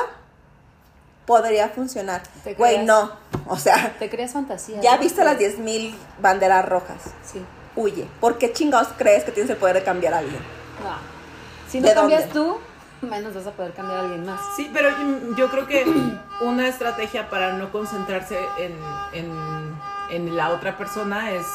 podría 1.25 1.69
funcionar. 1.69 2.21
Güey, 2.57 2.85
no. 2.85 3.11
O 3.47 3.57
sea, 3.57 3.95
Te 3.99 4.09
creas 4.09 4.31
fantasía. 4.31 4.81
ya 4.81 4.95
¿no? 4.95 5.01
viste 5.01 5.23
las 5.23 5.37
10 5.37 5.59
mil 5.59 5.95
banderas 6.19 6.65
rojas. 6.67 6.97
Sí. 7.31 7.43
Huye. 7.75 8.07
¿Por 8.19 8.37
qué 8.37 8.53
chingados 8.53 8.89
crees 8.97 9.23
que 9.23 9.31
tienes 9.31 9.49
el 9.51 9.57
poder 9.57 9.75
de 9.75 9.83
cambiar 9.83 10.13
a 10.13 10.17
alguien? 10.19 10.41
No. 10.83 11.14
Si 11.75 11.81
no 11.81 11.89
¿De 11.89 11.93
cambias 11.93 12.33
dónde? 12.33 12.57
tú, 13.01 13.05
menos 13.07 13.33
vas 13.35 13.47
a 13.47 13.51
poder 13.51 13.73
cambiar 13.73 13.99
a 13.99 14.01
alguien 14.03 14.25
más. 14.25 14.39
Sí, 14.55 14.71
pero 14.73 14.89
yo, 14.91 15.35
yo 15.35 15.49
creo 15.51 15.67
que 15.67 15.85
una 16.41 16.67
estrategia 16.69 17.29
para 17.29 17.53
no 17.53 17.71
concentrarse 17.71 18.39
en, 18.57 18.73
en, 19.13 19.75
en 20.09 20.35
la 20.37 20.51
otra 20.51 20.77
persona 20.77 21.31
es 21.31 21.45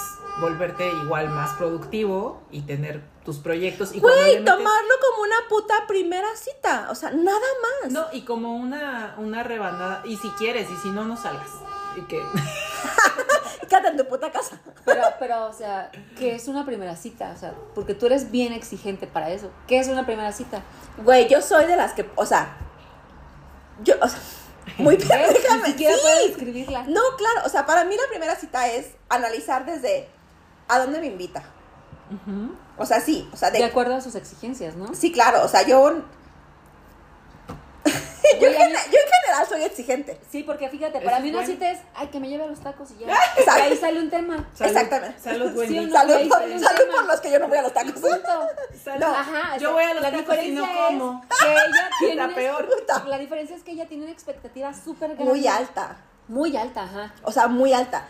volverte 0.41 0.89
igual 1.05 1.29
más 1.31 1.53
productivo 1.55 2.43
y 2.51 2.62
tener 2.62 3.03
tus 3.25 3.39
proyectos. 3.39 3.95
Y 3.95 4.01
Güey, 4.01 4.37
metes- 4.37 4.45
tomarlo 4.45 4.95
como 5.11 5.23
una 5.23 5.37
puta 5.49 5.75
primera 5.89 6.29
cita. 6.37 6.89
O 6.91 6.95
sea, 6.95 7.11
nada 7.12 7.39
más. 7.83 7.93
No, 7.93 8.05
y 8.12 8.23
como 8.23 8.55
una, 8.57 9.14
una 9.18 9.43
rebanada. 9.43 10.03
Y 10.05 10.16
si 10.18 10.29
quieres, 10.31 10.68
y 10.71 10.77
si 10.77 10.91
no, 10.91 11.05
no 11.05 11.16
salgas. 11.16 11.49
Y 11.97 12.03
que... 12.03 12.23
Quédate 13.68 13.89
en 13.89 13.97
tu 13.97 14.07
puta 14.07 14.31
casa. 14.31 14.59
Pero, 14.85 15.03
pero, 15.18 15.47
o 15.47 15.53
sea, 15.53 15.91
¿qué 16.18 16.35
es 16.35 16.49
una 16.49 16.64
primera 16.64 16.97
cita? 16.97 17.33
O 17.35 17.39
sea, 17.39 17.55
porque 17.74 17.95
tú 17.95 18.07
eres 18.07 18.31
bien 18.31 18.53
exigente 18.53 19.07
para 19.07 19.31
eso. 19.31 19.51
¿Qué 19.66 19.78
es 19.78 19.89
una 19.89 20.07
primera 20.07 20.33
cita? 20.33 20.62
Güey, 20.99 21.28
yo 21.28 21.41
soy 21.41 21.66
de 21.66 21.76
las 21.76 21.93
que, 21.93 22.09
o 22.16 22.26
sea, 22.26 22.57
yo, 23.83 23.95
o 24.01 24.09
sea, 24.09 24.18
muy 24.78 24.97
pendeja, 24.99 25.57
Ni 25.66 25.72
sí. 25.72 26.66
No, 26.89 27.01
claro, 27.16 27.47
o 27.47 27.49
sea, 27.49 27.66
para 27.66 27.85
mí 27.85 27.97
la 27.97 28.09
primera 28.09 28.35
cita 28.37 28.68
es 28.68 28.89
analizar 29.09 29.64
desde 29.64 30.09
a 30.68 30.78
dónde 30.78 31.01
me 31.01 31.07
invita. 31.07 31.43
O 32.76 32.87
sea, 32.87 33.01
sí, 33.01 33.28
o 33.33 33.37
sea, 33.37 33.51
de, 33.51 33.59
De 33.59 33.64
acuerdo 33.64 33.95
a 33.95 34.01
sus 34.01 34.16
exigencias, 34.16 34.74
¿no? 34.74 34.95
sí, 34.95 35.12
claro, 35.12 35.45
o 35.45 35.49
sea, 35.49 35.64
yo, 35.66 36.03
yo, 38.41 38.47
en 38.47 38.55
Oye, 38.55 38.62
a 38.62 38.66
mí- 38.68 38.74
gen- 38.74 38.93
yo 38.93 38.99
en 38.99 39.12
general 39.22 39.47
soy 39.49 39.62
exigente. 39.64 40.20
Sí, 40.30 40.43
porque 40.43 40.68
fíjate, 40.68 41.01
para 41.01 41.18
es 41.18 41.22
mí 41.22 41.30
una 41.30 41.38
bueno. 41.41 41.53
cita 41.55 41.70
es, 41.70 41.78
ay, 41.95 42.09
que 42.09 42.20
me 42.20 42.28
lleve 42.28 42.45
a 42.45 42.47
los 42.47 42.61
tacos 42.61 42.91
y 42.93 42.99
ya. 43.05 43.12
Exacto. 43.36 43.62
Ahí 43.62 43.76
sale 43.76 44.01
un 44.01 44.11
tema. 44.11 44.49
Salud, 44.55 44.72
Exactamente. 44.72 45.20
Salud, 45.20 45.57
Wendy. 45.57 45.74
Sí 45.80 45.86
no? 45.86 45.93
Salud, 45.93 46.28
por, 46.28 46.38
sale 46.38 46.55
un 46.55 46.61
salud 46.61 46.78
tema. 46.78 46.93
por 46.95 47.05
los 47.07 47.20
que 47.20 47.30
yo 47.30 47.38
no 47.38 47.49
voy 47.49 47.59
a 47.59 47.62
los 47.62 47.72
tacos. 47.74 47.95
Salud. 48.01 49.01
No. 49.01 49.07
Ajá, 49.14 49.57
Yo 49.57 49.57
o 49.57 49.59
sea, 49.61 49.70
voy 49.70 49.84
a 49.84 49.95
los 49.95 50.03
la 50.03 50.11
tacos 50.12 50.36
y 50.45 50.51
no 50.53 50.66
como. 50.88 51.20
que 51.41 51.47
ella 51.53 51.91
tiene 51.99 52.24
una- 52.24 52.34
peor. 52.34 52.68
La 53.07 53.18
diferencia 53.18 53.57
es 53.57 53.62
que 53.62 53.72
ella 53.72 53.86
tiene 53.86 54.05
una 54.05 54.12
expectativa 54.12 54.72
súper 54.74 55.11
grande. 55.14 55.24
Muy 55.24 55.47
alta. 55.47 55.97
Muy 56.28 56.57
alta, 56.57 56.82
ajá. 56.84 57.12
O 57.24 57.32
sea, 57.32 57.49
muy 57.49 57.72
alta. 57.72 58.07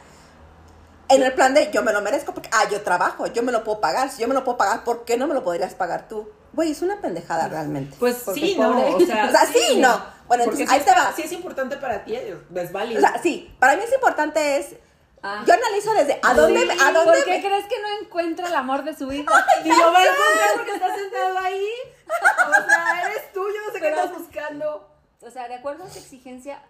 En 1.08 1.22
el 1.24 1.32
plan 1.34 1.54
de 1.54 1.70
yo 1.72 1.82
me 1.82 1.92
lo 1.92 2.00
merezco 2.02 2.32
porque, 2.32 2.48
ah, 2.52 2.68
yo 2.70 2.82
trabajo, 2.82 3.26
yo 3.26 3.42
me 3.42 3.50
lo 3.50 3.64
puedo 3.64 3.80
pagar. 3.80 4.10
Si 4.10 4.20
yo 4.22 4.28
me 4.28 4.34
lo 4.34 4.44
puedo 4.44 4.56
pagar, 4.58 4.84
¿por 4.84 5.04
qué 5.04 5.16
no 5.16 5.26
me 5.26 5.34
lo 5.34 5.42
podrías 5.42 5.74
pagar 5.74 6.06
tú? 6.08 6.28
Güey, 6.52 6.72
es 6.72 6.82
una 6.82 7.00
pendejada 7.00 7.48
realmente. 7.48 7.96
Pues 7.98 8.22
sí, 8.34 8.56
no, 8.58 8.70
o 8.96 9.00
sea, 9.00 9.26
O 9.28 9.30
sea, 9.30 9.46
sí, 9.46 9.78
no. 9.78 10.02
Bueno, 10.26 10.44
entonces 10.44 10.68
si 10.68 10.74
ahí 10.74 10.80
te 10.82 10.90
va. 10.90 11.12
Si 11.14 11.22
es 11.22 11.32
importante 11.32 11.76
para 11.76 12.04
ti, 12.04 12.14
es 12.14 12.34
es 12.54 12.72
válido. 12.72 12.98
O 12.98 13.00
sea, 13.00 13.20
sí, 13.22 13.52
para 13.58 13.76
mí 13.76 13.82
es 13.84 13.92
importante 13.92 14.56
es, 14.58 14.74
Ah. 15.22 15.44
yo 15.46 15.52
analizo 15.52 15.92
desde 15.92 16.18
a 16.22 16.32
dónde, 16.32 16.64
me- 16.64 16.72
a 16.72 16.92
dónde 16.92 17.12
¿Por 17.12 17.24
qué 17.24 17.30
me- 17.32 17.40
crees 17.42 17.66
que 17.66 17.76
no 17.82 17.88
encuentra 18.00 18.46
el 18.48 18.54
amor 18.54 18.84
de 18.84 18.96
su 18.96 19.06
vida? 19.08 19.30
Y 19.64 19.68
lo 19.68 19.92
va 19.92 19.98
a 19.98 20.04
encontrar 20.04 20.48
porque 20.56 20.72
está 20.72 20.94
sentado 20.94 21.38
ahí. 21.40 21.66
O 22.06 22.66
sea, 22.66 23.02
eres 23.10 23.30
tú, 23.34 23.40
yo 23.40 23.66
no 23.66 23.72
sé 23.72 23.80
qué 23.80 23.88
estás 23.90 24.16
buscando. 24.16 24.88
O 25.20 25.30
sea, 25.30 25.46
de 25.48 25.56
acuerdo 25.56 25.84
a 25.84 25.90
su 25.90 25.98
exigencia, 25.98 26.62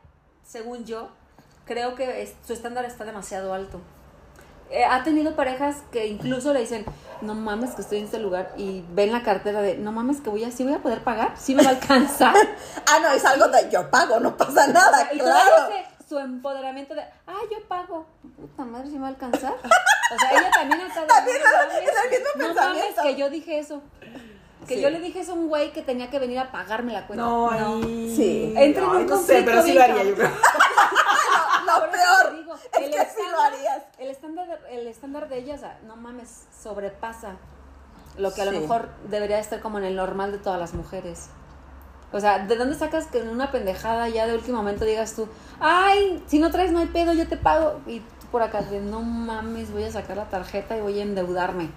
según 0.44 0.84
yo, 0.84 1.10
creo 1.64 1.94
que 1.94 2.22
es- 2.22 2.34
su 2.44 2.52
estándar 2.52 2.84
está 2.86 3.04
demasiado 3.04 3.54
alto. 3.54 3.80
Eh, 4.70 4.84
ha 4.84 5.02
tenido 5.02 5.34
parejas 5.34 5.78
que 5.90 6.06
incluso 6.06 6.52
le 6.52 6.60
dicen, 6.60 6.84
no 7.22 7.34
mames 7.34 7.70
que 7.74 7.82
estoy 7.82 7.98
en 7.98 8.04
este 8.04 8.20
lugar 8.20 8.52
y 8.56 8.84
ven 8.92 9.10
la 9.12 9.22
cartera 9.24 9.60
de, 9.62 9.76
no 9.76 9.90
mames 9.90 10.20
que 10.20 10.30
voy 10.30 10.44
a, 10.44 10.50
sí 10.52 10.62
voy 10.62 10.74
a 10.74 10.78
poder 10.78 11.02
pagar, 11.02 11.32
sí 11.36 11.54
me 11.56 11.64
va 11.64 11.70
a 11.70 11.72
alcanzar. 11.72 12.34
Ah, 12.86 12.98
no, 13.02 13.10
es 13.10 13.24
algo 13.24 13.48
de 13.48 13.68
yo 13.70 13.90
pago, 13.90 14.18
no 14.20 14.36
pasa 14.36 14.66
nada, 14.68 15.10
y 15.12 15.18
claro. 15.18 15.68
su 16.08 16.18
empoderamiento 16.18 16.94
de, 16.94 17.02
ah, 17.26 17.38
yo 17.50 17.58
pago, 17.68 18.06
puta 18.36 18.64
madre, 18.64 18.86
sí 18.88 18.94
me 18.94 19.00
va 19.02 19.06
a 19.06 19.10
alcanzar. 19.10 19.54
O 19.54 20.18
sea, 20.18 20.30
ella 20.32 20.50
también 20.52 20.80
está 20.82 21.00
de, 21.02 21.06
También 21.08 21.36
"No 21.40 21.48
es 21.48 21.52
mames, 21.52 21.76
el 21.76 22.10
mismo 22.10 22.26
no 22.36 22.46
pensamiento". 22.46 22.90
mames 22.96 23.00
que 23.02 23.16
yo 23.20 23.30
dije 23.30 23.58
eso. 23.58 23.82
Que 24.68 24.74
Sí. 24.76 24.80
yo 24.82 24.90
le 24.90 25.00
dije 25.00 25.20
eso 25.20 25.32
a 25.32 25.34
un 25.34 25.48
güey 25.48 25.72
que 25.72 25.82
tenía 25.82 26.10
que 26.10 26.18
venir 26.20 26.38
a 26.38 26.52
pagarme 26.52 26.92
la 26.92 27.06
cuenta. 27.06 27.24
No, 27.24 27.50
ahí. 27.50 28.12
Sí. 28.16 28.54
Entra 28.56 28.84
en 28.84 28.90
Ay, 28.90 28.96
un 28.98 29.06
no 29.06 29.16
sé, 29.18 29.42
pero 29.44 29.62
sí 29.62 29.72
lo 29.72 29.82
haría, 29.82 30.04
yo 30.04 30.14
creo. 30.14 30.30
No, 31.66 31.78
Por 31.80 31.88
eso 31.88 31.98
peor. 31.98 32.34
te 32.34 32.39
digo, 32.56 32.68
Es 32.72 32.80
el 32.86 32.90
que 32.92 32.98
sí 32.98 32.98
lo 32.98 33.02
estándar- 33.02 33.52
harías. 33.54 33.82
El 33.98 34.10
estándar, 34.10 34.46
de- 34.48 34.80
el 34.80 34.86
estándar 34.86 35.28
de 35.28 35.38
ella, 35.38 35.54
o 35.54 35.58
sea, 35.58 35.78
no 35.86 35.96
mames, 35.96 36.46
sobrepasa 36.62 37.36
lo 38.18 38.32
que 38.34 38.42
a 38.42 38.44
lo 38.44 38.52
mejor 38.52 38.88
debería 39.08 39.38
estar 39.38 39.60
como 39.60 39.78
en 39.78 39.84
el 39.84 39.96
normal 39.96 40.32
de 40.32 40.38
todas 40.38 40.58
las 40.58 40.74
mujeres. 40.74 41.28
O 42.12 42.18
sea, 42.18 42.40
¿de 42.40 42.56
dónde 42.56 42.74
sacas 42.74 43.06
que 43.06 43.20
en 43.20 43.28
una 43.28 43.52
pendejada 43.52 44.08
ya 44.08 44.26
de 44.26 44.34
último 44.34 44.56
momento 44.58 44.84
digas 44.84 45.14
tú, 45.14 45.28
ay, 45.60 46.22
si 46.26 46.40
no 46.40 46.50
traes 46.50 46.72
no 46.72 46.80
hay 46.80 46.86
pedo, 46.86 47.12
yo 47.12 47.28
te 47.28 47.36
pago? 47.36 47.80
Y 47.86 48.00
tú 48.00 48.26
por 48.32 48.42
acá 48.42 48.62
de, 48.62 48.80
no 48.80 49.00
mames, 49.00 49.72
voy 49.72 49.84
a 49.84 49.92
sacar 49.92 50.16
la 50.16 50.28
tarjeta 50.28 50.76
y 50.76 50.80
voy 50.80 50.98
a 50.98 51.02
endeudarme. 51.04 51.70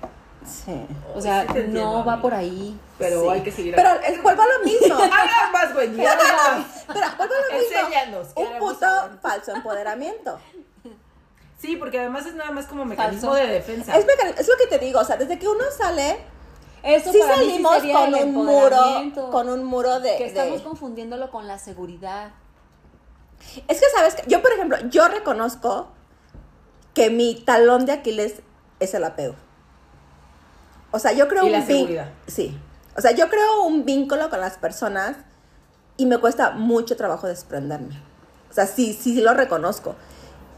Sí. 0.46 0.86
O 1.16 1.22
sea, 1.22 1.42
Sí 1.42 1.54
te 1.54 1.60
entiendo, 1.60 1.82
no 1.82 1.94
va 2.06 2.14
amiga. 2.14 2.22
por 2.22 2.34
ahí. 2.34 2.80
Pero 2.98 3.22
Sí. 3.24 3.28
hay 3.30 3.42
que 3.42 3.52
seguir. 3.52 3.76
Pero 3.76 3.90
eh, 3.90 4.20
vuelvo 4.22 4.42
a 4.42 4.46
lo 4.46 4.66
mismo. 4.66 4.96
Hagan 4.96 5.52
más, 5.52 5.76
Wendy. 5.76 5.98
Pero 5.98 6.12
vuelvo 7.18 7.34
a 7.34 7.52
lo 7.52 7.60
mismo. 7.60 8.20
Un 8.36 8.60
puto 8.60 8.86
falso 9.22 9.52
empoderamiento. 9.56 10.40
Sí, 11.60 11.78
porque 11.78 12.00
además 12.00 12.26
es 12.26 12.36
nada 12.36 12.52
más 12.52 12.66
como 12.66 12.84
mecanismo 12.84 13.32
Falso. 13.32 13.46
de 13.48 13.54
defensa. 13.54 13.96
Es, 13.98 14.06
mecan- 14.06 14.34
es 14.38 14.48
lo 14.50 14.58
que 14.58 14.68
te 14.68 14.80
digo, 14.84 15.00
o 15.00 15.06
sea, 15.06 15.16
desde 15.16 15.40
que 15.40 15.48
uno 15.48 15.64
sale, 15.78 16.18
Eso 16.84 17.12
sí 17.14 17.20
para 17.20 17.38
mí 17.38 17.56
sí 17.56 17.64
salimos 17.64 18.02
con 18.02 18.14
un 18.16 18.34
muro, 18.34 19.32
con 19.32 19.48
un 19.50 19.64
muro 19.64 20.00
de... 20.02 20.18
que 20.18 20.26
estamos 20.26 20.58
de- 20.58 20.64
confundiéndolo 20.66 21.32
con 21.32 21.48
la 21.48 21.58
seguridad. 21.60 22.32
Es 23.70 23.80
que, 23.80 23.86
¿sabes? 23.96 24.18
Yo, 24.28 24.42
por 24.42 24.52
ejemplo, 24.52 24.78
yo 24.90 25.08
reconozco 25.08 25.88
que 26.94 27.10
mi 27.10 27.36
talón 27.36 27.86
de 27.86 27.94
Aquiles 27.94 28.42
es 28.82 28.94
el 28.94 29.06
apego. 29.06 29.36
O 30.94 31.00
sea, 31.00 31.12
yo 31.12 31.28
creo 31.28 31.46
Y 31.46 31.50
la 31.50 31.58
un 31.60 31.64
vin- 31.68 31.78
seguridad. 31.78 32.10
Sí. 32.28 32.58
O 32.96 33.02
sea, 33.02 33.12
yo 33.12 33.28
creo 33.28 33.64
un 33.64 33.84
vínculo 33.84 34.30
con 34.30 34.40
las 34.40 34.58
personas 34.58 35.18
y 35.98 36.06
me 36.06 36.18
cuesta 36.20 36.52
mucho 36.52 36.96
trabajo 36.96 37.28
desprenderme. 37.28 38.00
O 38.50 38.54
sea, 38.54 38.68
sí, 38.68 38.94
sí, 38.94 39.16
sí 39.16 39.22
lo 39.22 39.34
reconozco. 39.34 39.96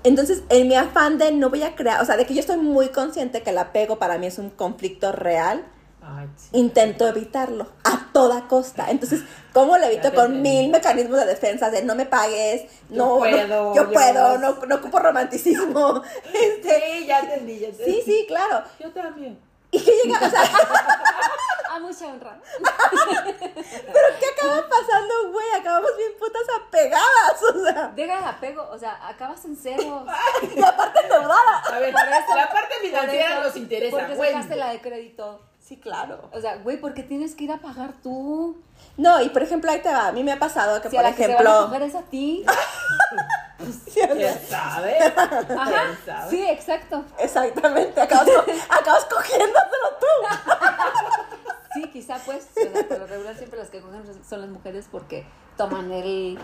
Entonces, 0.04 0.44
en 0.50 0.68
mi 0.68 0.76
afán 0.76 1.18
de 1.18 1.32
no 1.32 1.50
voy 1.50 1.64
a 1.64 1.76
crear, 1.76 2.02
o 2.02 2.06
sea, 2.06 2.16
de 2.18 2.26
que 2.26 2.34
yo 2.36 2.40
estoy 2.42 2.58
muy 2.58 2.90
consciente 2.90 3.42
que 3.42 3.50
el 3.50 3.58
apego 3.58 3.98
para 3.98 4.18
mí 4.18 4.28
es 4.28 4.38
un 4.38 4.50
conflicto 4.52 5.12
real, 5.12 5.64
Ay, 6.04 6.28
intento 6.52 7.08
evitarlo 7.08 7.68
a 7.84 8.10
toda 8.14 8.48
costa. 8.48 8.92
Entonces, 8.92 9.22
¿cómo 9.54 9.78
lo 9.80 9.86
evito? 9.86 10.14
Con 10.14 10.42
mil 10.44 10.70
mecanismos 10.70 11.18
de 11.20 11.26
defensa, 11.26 11.72
de 11.72 11.82
no 11.84 11.96
me 11.96 12.06
pagues, 12.06 12.64
Yo 12.90 12.98
no, 12.98 13.06
no- 13.08 13.18
puedo, 13.18 13.74
yo 13.74 13.74
yo 13.74 13.92
puedo, 13.92 14.38
no- 14.38 14.56
no, 14.56 14.66
no 14.68 14.76
ocupo 14.76 15.00
romanticismo. 15.00 16.04
Este, 16.32 16.70
Sí, 17.00 17.06
ya 17.08 17.20
entendí, 17.22 17.60
ya 17.60 17.68
entendí. 17.70 17.92
sí, 17.94 18.02
sí, 18.06 18.26
claro. 18.28 18.64
Yo 18.80 18.92
también. 18.92 19.40
Y 19.76 19.84
que 19.84 19.92
llega, 20.04 20.26
o 20.26 20.30
sea, 20.30 20.44
A 21.76 21.80
mucha 21.80 22.06
honra. 22.06 22.40
pero 22.62 24.08
¿qué 24.20 24.26
acaba 24.28 24.70
pasando, 24.70 25.32
güey? 25.32 25.46
Acabamos 25.60 25.92
bien 25.98 26.12
putas 26.18 26.44
apegadas, 26.58 27.44
o 27.54 27.64
sea, 27.66 27.92
Deja 27.94 28.20
el 28.20 28.24
apego, 28.24 28.66
o 28.72 28.80
sea, 28.80 29.06
acabas 29.06 29.44
en 29.44 29.58
ceros. 29.58 30.04
y 30.56 30.64
aparte 30.64 31.00
endeudada. 31.02 31.58
A 31.74 31.80
ver, 31.80 31.92
Por 31.92 32.02
eso- 32.02 32.36
la 32.36 32.50
parte 32.50 32.76
financiera 32.82 33.42
nos 33.42 33.56
interesa. 33.58 33.98
Porque 33.98 34.16
sacaste 34.16 34.56
la 34.56 34.70
de 34.70 34.80
crédito. 34.82 35.42
Sí, 35.68 35.78
claro. 35.78 36.30
O 36.32 36.40
sea, 36.40 36.58
güey, 36.58 36.80
¿por 36.80 36.94
qué 36.94 37.02
tienes 37.02 37.34
que 37.34 37.46
ir 37.46 37.52
a 37.52 37.58
pagar 37.58 37.94
tú? 38.04 38.56
No, 38.98 39.20
y 39.20 39.30
por 39.30 39.42
ejemplo, 39.42 39.72
ahí 39.72 39.82
te 39.82 39.90
va. 39.90 40.10
A 40.10 40.12
mí 40.12 40.24
me 40.24 40.32
ha 40.32 40.38
pasado 40.38 40.80
que, 40.80 40.92
Si 40.92 40.96
a 40.96 41.02
por 41.02 41.10
la 41.10 41.16
que 41.16 41.24
se 41.24 41.34
van 41.34 41.38
a 41.38 41.42
ejemplo. 41.42 41.66
coger 41.66 41.82
es 41.82 41.96
a 41.96 42.02
ti. 42.04 42.46
¿Quién 43.94 44.40
sabe? 44.48 45.00
Ajá. 45.00 45.72
¿Quién 45.72 45.98
sabe? 46.06 46.30
Sí, 46.30 46.46
exacto. 46.48 47.04
Exactamente, 47.18 48.00
acabas, 48.00 48.28
acabas 48.70 49.06
cogiéndotelo 49.06 49.90
tú. 50.00 50.06
Sí, 51.74 51.90
quizá 51.92 52.20
pues, 52.24 52.48
por 52.88 53.00
lo 53.00 53.08
regular 53.08 53.36
siempre 53.36 53.58
las 53.58 53.70
que 53.70 53.82
cogen 53.82 54.04
son 54.30 54.42
las 54.42 54.50
mujeres 54.52 54.86
porque 54.92 55.26
toman 55.58 55.92
el, 55.92 56.38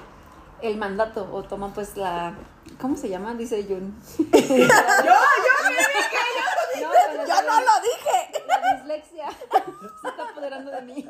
el 0.64 0.78
mandato 0.78 1.30
o 1.32 1.44
toman 1.44 1.74
pues 1.74 1.96
la... 1.96 2.34
¿Cómo 2.80 2.98
se 2.98 3.08
llama? 3.10 3.36
Dice 3.36 3.64
Jun. 3.68 3.96
Yo, 4.18 4.28
yo 4.32 4.48
me 4.48 4.66
No, 5.06 5.16
yo 7.28 7.42
no 7.44 7.60
lo 7.60 7.72
dije. 7.82 8.46
La 8.48 8.76
dislexia 8.76 9.30
se 10.02 10.08
está 10.10 10.24
apoderando 10.30 10.72
de 10.72 10.82
mí. 10.82 11.10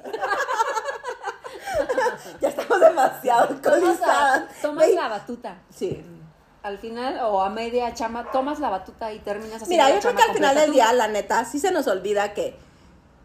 ya 2.41 2.49
estamos 2.49 2.79
demasiado 2.79 3.49
alcoholizadas. 3.49 3.99
Tomas, 3.99 4.53
la, 4.53 4.61
tomas 4.61 4.89
la 4.89 5.07
batuta. 5.07 5.57
Sí. 5.69 6.03
Al 6.63 6.77
final 6.77 7.19
o 7.23 7.41
a 7.41 7.49
media 7.49 7.93
chama, 7.93 8.31
tomas 8.31 8.59
la 8.59 8.69
batuta 8.69 9.11
y 9.11 9.19
terminas 9.19 9.61
así. 9.63 9.69
Mira, 9.69 9.89
yo 9.89 9.99
creo 9.99 10.15
que 10.15 10.23
al 10.23 10.33
final 10.33 10.55
del 10.55 10.71
día, 10.71 10.93
la 10.93 11.07
neta, 11.07 11.43
sí 11.45 11.59
se 11.59 11.71
nos 11.71 11.87
olvida 11.87 12.33
que, 12.33 12.55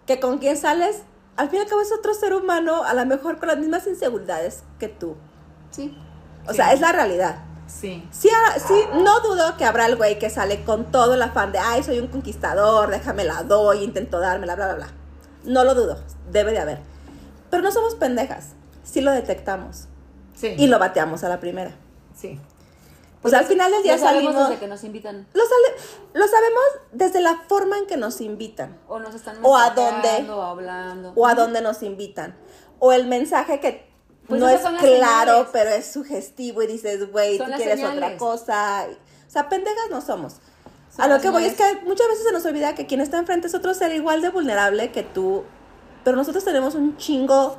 que 0.06 0.20
con 0.20 0.38
quién 0.38 0.56
sales, 0.56 1.02
al 1.36 1.50
fin 1.50 1.58
y 1.58 1.62
al 1.62 1.68
cabo 1.68 1.82
es 1.82 1.92
otro 1.92 2.14
ser 2.14 2.32
humano, 2.32 2.84
a 2.84 2.94
lo 2.94 3.04
mejor 3.04 3.38
con 3.38 3.48
las 3.48 3.58
mismas 3.58 3.86
inseguridades 3.86 4.62
que 4.78 4.88
tú. 4.88 5.16
Sí. 5.70 5.96
O 6.48 6.54
sea, 6.54 6.72
es 6.72 6.80
la 6.80 6.92
realidad. 6.92 7.45
Sí. 7.66 8.06
Sí, 8.12 8.28
ah, 8.32 8.58
sí, 8.58 8.74
no 9.02 9.20
dudo 9.20 9.56
que 9.56 9.64
habrá 9.64 9.86
el 9.86 9.96
güey 9.96 10.18
que 10.18 10.30
sale 10.30 10.62
con 10.64 10.90
todo 10.92 11.14
el 11.14 11.22
afán 11.22 11.52
de, 11.52 11.58
ay, 11.58 11.82
soy 11.82 11.98
un 11.98 12.06
conquistador, 12.08 12.90
déjame 12.90 13.24
la 13.24 13.42
doy, 13.42 13.82
intento 13.82 14.20
dármela, 14.20 14.54
bla, 14.54 14.66
bla, 14.66 14.74
bla. 14.76 14.88
No 15.44 15.64
lo 15.64 15.74
dudo, 15.74 15.98
debe 16.30 16.52
de 16.52 16.58
haber. 16.60 16.78
Pero 17.50 17.62
no 17.62 17.70
somos 17.72 17.94
pendejas, 17.96 18.50
sí 18.84 19.00
lo 19.00 19.10
detectamos 19.12 19.88
Sí. 20.34 20.54
y 20.58 20.66
lo 20.66 20.78
bateamos 20.78 21.24
a 21.24 21.28
la 21.28 21.40
primera. 21.40 21.72
Sí. 22.14 22.38
O 23.22 23.28
sea, 23.28 23.40
al 23.40 23.46
final 23.46 23.72
del 23.72 23.82
día 23.82 23.94
Lo 23.94 23.98
sabemos 24.02 24.24
salimos... 24.34 24.48
desde 24.50 24.60
que 24.60 24.68
nos 24.68 24.84
invitan. 24.84 25.26
Lo, 25.32 25.42
sale- 25.42 25.88
lo 26.12 26.28
sabemos 26.28 26.62
desde 26.92 27.20
la 27.20 27.42
forma 27.48 27.78
en 27.78 27.86
que 27.86 27.96
nos 27.96 28.20
invitan. 28.20 28.78
O 28.86 29.00
nos 29.00 29.14
están 29.16 29.38
O 29.42 29.56
a 29.56 29.70
dónde. 29.70 30.30
O 30.30 30.42
hablando. 30.42 31.12
o 31.16 31.26
a 31.26 31.34
dónde 31.34 31.60
nos 31.62 31.82
invitan. 31.82 32.36
O 32.78 32.92
el 32.92 33.06
mensaje 33.08 33.58
que 33.58 33.90
Pues 34.28 34.40
no 34.40 34.48
es 34.48 34.60
claro, 34.60 34.80
señales. 34.80 35.48
pero 35.52 35.70
es 35.70 35.92
sugestivo 35.92 36.62
y 36.62 36.66
dices, 36.66 37.10
güey, 37.12 37.38
tú 37.38 37.44
quieres 37.56 37.82
otra 37.84 38.16
cosa. 38.16 38.86
O 39.26 39.30
sea, 39.30 39.48
pendejas 39.48 39.90
no 39.90 40.00
somos. 40.00 40.36
Son 40.94 41.04
a 41.04 41.08
lo 41.08 41.20
que 41.20 41.30
voy 41.30 41.44
es 41.44 41.54
que 41.54 41.80
muchas 41.84 42.08
veces 42.08 42.24
se 42.24 42.32
nos 42.32 42.44
olvida 42.44 42.74
que 42.74 42.86
quien 42.86 43.00
está 43.00 43.18
enfrente 43.18 43.46
es 43.46 43.54
otro 43.54 43.74
ser 43.74 43.92
igual 43.92 44.22
de 44.22 44.30
vulnerable 44.30 44.90
que 44.90 45.02
tú, 45.02 45.44
pero 46.04 46.16
nosotros 46.16 46.44
tenemos 46.44 46.74
un 46.74 46.96
chingo 46.96 47.58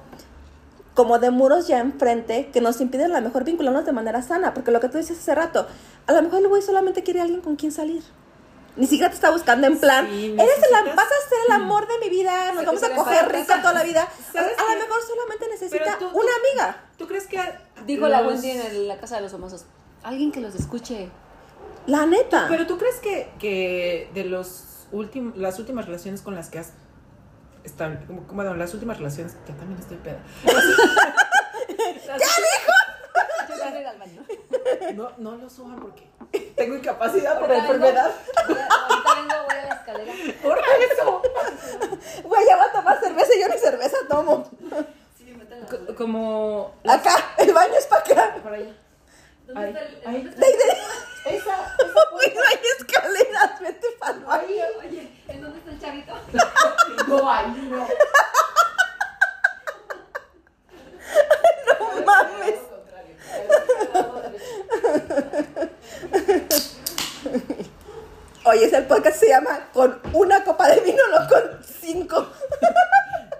como 0.93 1.19
de 1.19 1.29
muros 1.29 1.67
ya 1.67 1.79
enfrente 1.79 2.49
que 2.51 2.59
nos 2.59 2.81
impiden 2.81 3.11
a 3.11 3.19
lo 3.19 3.27
mejor 3.27 3.43
vincularnos 3.43 3.85
de 3.85 3.91
manera 3.91 4.23
sana, 4.23 4.55
porque 4.55 4.71
lo 4.71 4.79
que 4.79 4.89
tú 4.89 4.97
dices 4.97 5.19
hace 5.19 5.35
rato, 5.35 5.67
a 6.07 6.11
lo 6.11 6.23
mejor 6.23 6.39
el 6.39 6.47
güey 6.47 6.63
solamente 6.63 7.03
quiere 7.03 7.19
a 7.19 7.23
alguien 7.23 7.41
con 7.41 7.55
quien 7.55 7.71
salir. 7.71 8.01
Ni 8.77 8.85
siquiera 8.87 9.09
te 9.09 9.15
está 9.15 9.31
buscando 9.31 9.67
en 9.67 9.79
plan, 9.79 10.07
Sí, 10.07 10.35
eres 10.39 10.57
el, 10.57 10.95
vas 10.95 11.05
a 11.07 11.29
ser 11.29 11.39
el 11.47 11.51
amor 11.53 11.87
de 11.87 11.97
mi 11.99 12.09
vida, 12.09 12.53
nos 12.53 12.65
vamos 12.65 12.83
a 12.83 12.95
coger 12.95 13.31
rico 13.31 13.53
toda 13.61 13.73
la 13.73 13.83
vida. 13.83 14.07
¿Sabes 14.33 14.53
a 14.57 14.73
lo 14.75 14.79
mejor 14.81 15.01
solamente 15.01 15.47
necesita 15.49 15.97
tú- 15.97 16.05
una 16.07 16.13
tú- 16.13 16.49
amiga. 16.49 16.83
¿Tú 16.97 17.07
crees 17.07 17.27
que 17.27 17.39
Dijo 17.85 18.07
la 18.07 18.21
Wendy 18.21 18.51
en 18.51 18.87
la 18.87 18.97
casa 18.99 19.15
de 19.17 19.21
los 19.23 19.31
famosos. 19.31 19.65
Alguien 20.03 20.31
que 20.31 20.39
los 20.41 20.55
escuche. 20.55 21.09
La 21.87 22.05
neta. 22.05 22.45
Pero 22.49 22.67
tú 22.67 22.77
crees 22.77 22.95
que, 22.97 23.31
que 23.39 24.09
de 24.13 24.25
los 24.25 24.87
últimos, 24.91 25.37
las 25.37 25.57
últimas 25.59 25.85
relaciones 25.85 26.21
con 26.21 26.35
las 26.35 26.49
que 26.49 26.59
has 26.59 26.73
estado, 27.63 27.95
como, 28.07 28.23
como, 28.27 28.35
bueno, 28.43 28.55
las 28.55 28.73
últimas 28.73 28.97
relaciones, 28.97 29.35
que 29.45 29.53
también 29.53 29.79
estoy 29.79 29.97
peda. 29.97 30.19
Yo 33.49 33.55
voy 33.55 33.61
a 33.73 33.79
ir 33.81 33.87
al 33.87 33.97
baño. 33.97 34.23
No, 34.95 35.11
no 35.17 35.35
lo 35.37 35.49
suban 35.49 35.77
porque 35.79 36.07
tengo 36.55 36.75
incapacidad 36.75 37.39
por 37.39 37.47
vengo, 37.49 37.61
enfermedad. 37.61 38.11
Ahorita 38.37 39.15
vengo, 39.15 39.43
voy 39.45 39.55
a 39.57 39.65
la 39.65 39.73
escalera. 39.75 40.13
Por 40.41 40.59
eso. 40.91 41.21
Güey, 42.23 42.45
ya 42.47 42.55
va 42.57 42.63
a 42.65 42.71
tomar 42.71 42.99
cerveza 42.99 43.35
y 43.35 43.41
yo 43.41 43.47
ni 43.47 43.57
cerveza 43.57 43.97
tomo. 44.09 44.49
Sí, 45.17 45.25
métela. 45.33 45.65
Co- 45.67 45.95
Como 45.95 46.73
Acá, 46.87 47.15
el 47.37 47.53
baño 47.53 47.73
es 47.75 47.85
para 47.87 48.01
acá. 48.01 48.35
por 48.43 48.53
ahí. 48.53 48.75
¿Dónde 49.45 49.61
Ahí, 49.65 49.69
está 49.73 49.79
el- 49.81 49.95
ahí. 50.15 50.21
dónde 50.23 50.29
está 50.29 50.45
de, 50.45 51.35
Esa, 51.37 51.55
esa 51.55 52.01
güey, 52.11 52.33
no 52.33 52.41
hay 52.41 52.59
escaleras, 52.77 53.59
vete 53.61 53.87
para 53.99 54.13
el 54.13 54.19
baño. 54.25 54.43
el- 54.49 54.87
Oye, 54.87 55.11
¿en 55.27 55.41
dónde 55.41 55.59
está 55.59 55.71
el 55.71 55.79
chavito? 55.81 56.13
No, 57.07 57.29
ahí 57.31 57.47
no. 57.69 57.87
No 61.79 62.05
mames. 62.05 62.59
Oye, 68.45 68.65
ese 68.65 68.81
podcast 68.83 69.19
se 69.19 69.27
llama 69.27 69.67
Con 69.73 69.99
una 70.13 70.41
copa 70.43 70.69
de 70.69 70.79
vino, 70.79 71.01
no 71.11 71.27
con 71.27 71.59
cinco 71.63 72.27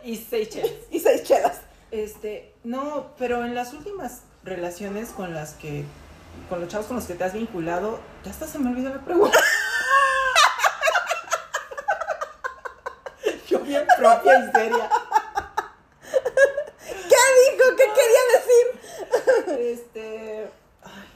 Y 0.03 0.17
Seychelles. 0.17 0.73
y 0.91 0.99
seis 0.99 1.23
chelas. 1.23 1.61
Este, 1.91 2.53
no, 2.63 3.13
pero 3.17 3.43
en 3.45 3.55
las 3.55 3.73
últimas 3.73 4.21
relaciones 4.43 5.09
con 5.09 5.33
las 5.33 5.53
que, 5.53 5.85
con 6.49 6.59
los 6.59 6.69
chavos 6.69 6.87
con 6.87 6.97
los 6.97 7.05
que 7.05 7.13
te 7.15 7.23
has 7.23 7.33
vinculado, 7.33 7.99
ya 8.25 8.31
hasta 8.31 8.45
se 8.47 8.59
me 8.59 8.69
olvidó 8.69 8.89
la 8.89 8.99
pregunta. 8.99 9.39
Yo 13.47 13.59
bien 13.59 13.87
propia 13.97 14.39
y 14.39 14.51
seria. 14.51 14.89
¿Qué 16.83 17.15
dijo? 17.51 17.75
¿Qué 17.77 17.85
quería 17.95 18.23
decir? 18.35 18.65
Este, 19.59 20.51
ay, 20.83 21.07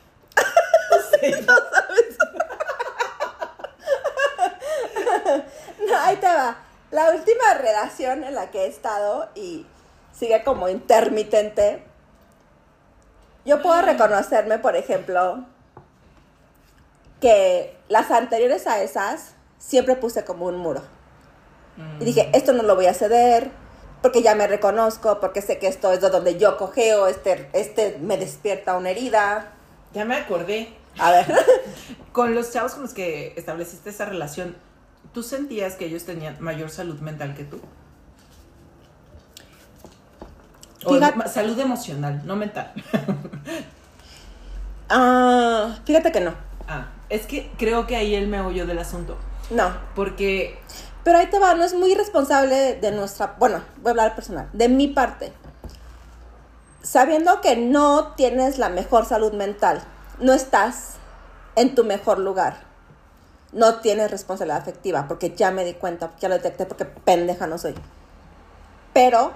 no 0.89 0.97
sé, 1.09 1.41
No 1.41 1.55
sabes. 1.57 2.17
No, 5.87 5.93
ahí 5.99 6.15
te 6.17 6.27
va. 6.27 6.57
La 6.91 7.11
última 7.11 7.53
relación 7.55 8.23
en 8.23 8.35
la 8.35 8.50
que 8.61 8.65
he 8.65 8.69
estado 8.69 9.29
y 9.35 9.65
sigue 10.13 10.43
como 10.43 10.69
intermitente. 10.69 11.83
Yo 13.45 13.61
puedo 13.61 13.81
reconocerme, 13.81 14.59
por 14.59 14.75
ejemplo, 14.75 15.45
que 17.19 17.75
las 17.89 18.11
anteriores 18.11 18.67
a 18.67 18.81
esas 18.81 19.33
siempre 19.57 19.95
puse 19.95 20.23
como 20.23 20.45
un 20.45 20.57
muro. 20.57 20.81
Y 21.99 22.05
dije, 22.05 22.29
esto 22.33 22.53
no 22.53 22.61
lo 22.61 22.75
voy 22.75 22.85
a 22.85 22.93
ceder, 22.93 23.49
porque 24.03 24.21
ya 24.21 24.35
me 24.35 24.45
reconozco, 24.45 25.19
porque 25.19 25.41
sé 25.41 25.57
que 25.57 25.67
esto 25.67 25.91
es 25.91 26.01
de 26.01 26.09
donde 26.09 26.37
yo 26.37 26.57
cogeo, 26.57 27.07
este, 27.07 27.49
este 27.53 27.97
me 27.99 28.17
despierta 28.17 28.77
una 28.77 28.91
herida. 28.91 29.53
ya 29.93 30.05
me 30.05 30.15
acordé. 30.15 30.75
A 30.99 31.11
ver. 31.11 31.25
Con 32.11 32.35
los 32.35 32.51
chavos 32.51 32.73
con 32.73 32.83
los 32.83 32.93
que 32.93 33.33
estableciste 33.37 33.89
esa 33.89 34.03
relación, 34.03 34.57
¿tú 35.13 35.23
sentías 35.23 35.75
que 35.75 35.85
ellos 35.85 36.03
tenían 36.03 36.35
mayor 36.41 36.69
salud 36.69 36.99
mental 36.99 37.33
que 37.33 37.45
tú? 37.45 37.61
O 40.70 40.70
Fíjate- 40.87 41.29
salud 41.29 41.59
emocional, 41.59 42.21
no 42.25 42.35
mental. 42.35 42.71
Ah, 44.93 45.77
fíjate 45.85 46.11
que 46.11 46.19
no. 46.19 46.33
Ah, 46.67 46.87
es 47.09 47.25
que 47.25 47.49
creo 47.57 47.87
que 47.87 47.95
ahí 47.95 48.13
el 48.13 48.27
meollo 48.27 48.65
del 48.65 48.79
asunto. 48.79 49.17
No. 49.49 49.71
Porque 49.95 50.59
Pero 51.03 51.17
ahí 51.17 51.27
te 51.27 51.39
va, 51.39 51.53
no 51.55 51.63
es 51.63 51.73
muy 51.73 51.95
responsable 51.95 52.75
de 52.75 52.91
nuestra, 52.91 53.35
bueno, 53.39 53.61
voy 53.77 53.87
a 53.87 53.91
hablar 53.91 54.15
personal, 54.15 54.49
de 54.53 54.69
mi 54.69 54.87
parte. 54.87 55.33
Sabiendo 56.83 57.41
que 57.41 57.55
no 57.57 58.13
tienes 58.15 58.57
la 58.59 58.69
mejor 58.69 59.05
salud 59.05 59.33
mental, 59.33 59.81
no 60.19 60.33
estás 60.33 60.95
en 61.55 61.73
tu 61.73 61.83
mejor 61.85 62.19
lugar, 62.19 62.57
no 63.51 63.75
tienes 63.75 64.11
responsabilidad 64.11 64.59
afectiva, 64.61 65.07
porque 65.07 65.33
ya 65.35 65.51
me 65.51 65.63
di 65.63 65.73
cuenta, 65.73 66.11
ya 66.19 66.27
lo 66.29 66.35
detecté, 66.35 66.65
porque 66.65 66.85
pendeja 66.85 67.47
no 67.47 67.57
soy. 67.57 67.75
Pero, 68.93 69.31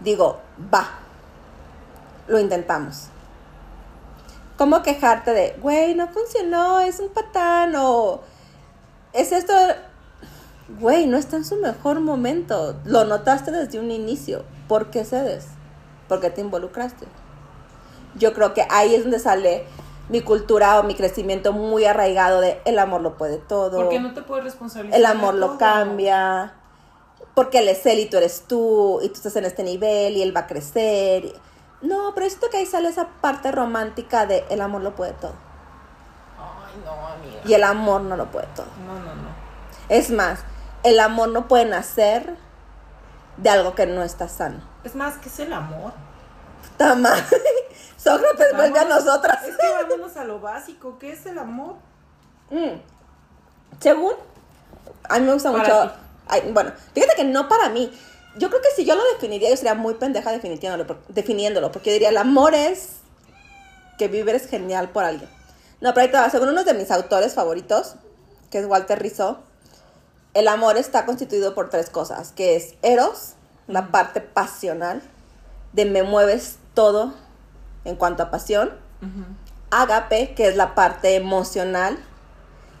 digo, 0.00 0.40
va, 0.72 0.88
lo 2.26 2.38
intentamos. 2.38 3.08
¿Cómo 4.56 4.82
quejarte 4.82 5.32
de, 5.32 5.56
güey, 5.60 5.94
no 5.94 6.08
funcionó, 6.08 6.80
es 6.80 6.98
un 6.98 7.10
patán 7.10 7.74
o 7.76 8.20
es 9.12 9.32
esto, 9.32 9.52
güey, 10.80 11.06
no 11.06 11.16
está 11.16 11.36
en 11.36 11.44
su 11.44 11.56
mejor 11.56 12.00
momento. 12.00 12.76
Lo 12.84 13.04
notaste 13.04 13.50
desde 13.50 13.78
un 13.78 13.90
inicio. 13.90 14.44
¿Por 14.66 14.90
qué 14.90 15.04
cedes? 15.04 15.46
Porque 16.08 16.30
te 16.30 16.40
involucraste. 16.40 17.06
Yo 18.16 18.32
creo 18.34 18.52
que 18.52 18.66
ahí 18.70 18.94
es 18.94 19.02
donde 19.02 19.18
sale 19.18 19.64
mi 20.08 20.22
cultura 20.22 20.80
o 20.80 20.82
mi 20.82 20.94
crecimiento 20.94 21.52
muy 21.52 21.84
arraigado 21.84 22.40
de 22.40 22.60
el 22.64 22.78
amor 22.78 23.02
lo 23.02 23.16
puede 23.16 23.36
todo. 23.36 23.76
¿por 23.76 23.88
qué 23.90 24.00
no 24.00 24.14
te 24.14 24.22
puedes 24.22 24.44
responsabilizar? 24.44 24.98
el 24.98 25.06
amor 25.06 25.34
lo 25.34 25.58
cambia. 25.58 26.54
Porque 27.38 27.60
él 27.60 27.68
es 27.68 27.86
él 27.86 28.00
y 28.00 28.06
tú 28.06 28.16
eres 28.16 28.46
tú. 28.48 28.98
Y 29.00 29.10
tú 29.10 29.14
estás 29.14 29.36
en 29.36 29.44
este 29.44 29.62
nivel 29.62 30.16
y 30.16 30.22
él 30.22 30.34
va 30.34 30.40
a 30.40 30.46
crecer. 30.48 31.32
No, 31.82 32.10
pero 32.12 32.26
esto 32.26 32.50
que 32.50 32.56
ahí 32.56 32.66
sale 32.66 32.88
esa 32.88 33.06
parte 33.20 33.52
romántica 33.52 34.26
de 34.26 34.44
el 34.50 34.60
amor 34.60 34.82
lo 34.82 34.96
puede 34.96 35.12
todo. 35.12 35.34
Ay, 36.36 36.82
no, 36.84 37.06
amiga. 37.06 37.40
Y 37.44 37.54
el 37.54 37.62
amor 37.62 38.00
no 38.00 38.16
lo 38.16 38.28
puede 38.32 38.48
todo. 38.56 38.66
No, 38.84 38.94
no, 38.94 39.14
no. 39.14 39.28
Es 39.88 40.10
más, 40.10 40.40
el 40.82 40.98
amor 40.98 41.28
no 41.28 41.46
puede 41.46 41.64
nacer 41.64 42.34
de 43.36 43.50
algo 43.50 43.76
que 43.76 43.86
no 43.86 44.02
está 44.02 44.26
sano. 44.26 44.58
Es 44.82 44.96
más, 44.96 45.18
¿qué 45.18 45.28
es 45.28 45.38
el 45.38 45.52
amor? 45.52 45.92
Puta 46.72 46.96
madre. 46.96 47.22
Sócrates 47.96 48.56
vuelve 48.56 48.80
a 48.80 48.84
nosotras. 48.84 49.44
Es 49.44 49.56
que 49.56 49.68
vámonos 49.84 50.16
a 50.16 50.24
lo 50.24 50.40
básico. 50.40 50.98
¿Qué 50.98 51.12
es 51.12 51.24
el 51.24 51.38
amor? 51.38 51.76
Mm. 52.50 52.80
Según, 53.78 54.14
a 55.08 55.20
mí 55.20 55.24
me 55.24 55.34
gusta 55.34 55.52
Para 55.52 55.62
mucho. 55.62 55.92
ti. 55.92 56.07
Ay, 56.28 56.50
bueno, 56.52 56.72
fíjate 56.94 57.14
que 57.16 57.24
no 57.24 57.48
para 57.48 57.68
mí. 57.68 57.92
Yo 58.36 58.50
creo 58.50 58.60
que 58.62 58.68
si 58.76 58.84
yo 58.84 58.94
lo 58.94 59.02
definiría, 59.14 59.50
yo 59.50 59.56
sería 59.56 59.74
muy 59.74 59.94
pendeja 59.94 60.30
definiéndolo, 60.30 60.98
definiéndolo 61.08 61.72
porque 61.72 61.90
yo 61.90 61.94
diría: 61.94 62.10
el 62.10 62.16
amor 62.18 62.54
es 62.54 62.98
que 63.98 64.08
vivir 64.08 64.34
es 64.34 64.48
genial 64.48 64.90
por 64.90 65.04
alguien. 65.04 65.28
No, 65.80 65.94
pero 65.94 66.04
ahí 66.04 66.10
te 66.10 66.18
va. 66.18 66.30
Según 66.30 66.50
uno 66.50 66.64
de 66.64 66.74
mis 66.74 66.90
autores 66.90 67.34
favoritos, 67.34 67.96
que 68.50 68.58
es 68.58 68.66
Walter 68.66 69.00
Rizzo, 69.00 69.40
el 70.34 70.46
amor 70.46 70.76
está 70.76 71.04
constituido 71.04 71.54
por 71.54 71.70
tres 71.70 71.90
cosas: 71.90 72.32
que 72.32 72.54
es 72.54 72.74
Eros, 72.82 73.34
la 73.66 73.88
parte 73.88 74.20
pasional, 74.20 75.02
de 75.72 75.84
me 75.84 76.02
mueves 76.02 76.58
todo 76.74 77.14
en 77.84 77.96
cuanto 77.96 78.22
a 78.22 78.30
pasión. 78.30 78.68
Ujú. 79.02 79.24
Ágape, 79.70 80.34
que 80.34 80.48
es 80.48 80.56
la 80.56 80.74
parte 80.74 81.14
emocional, 81.14 81.98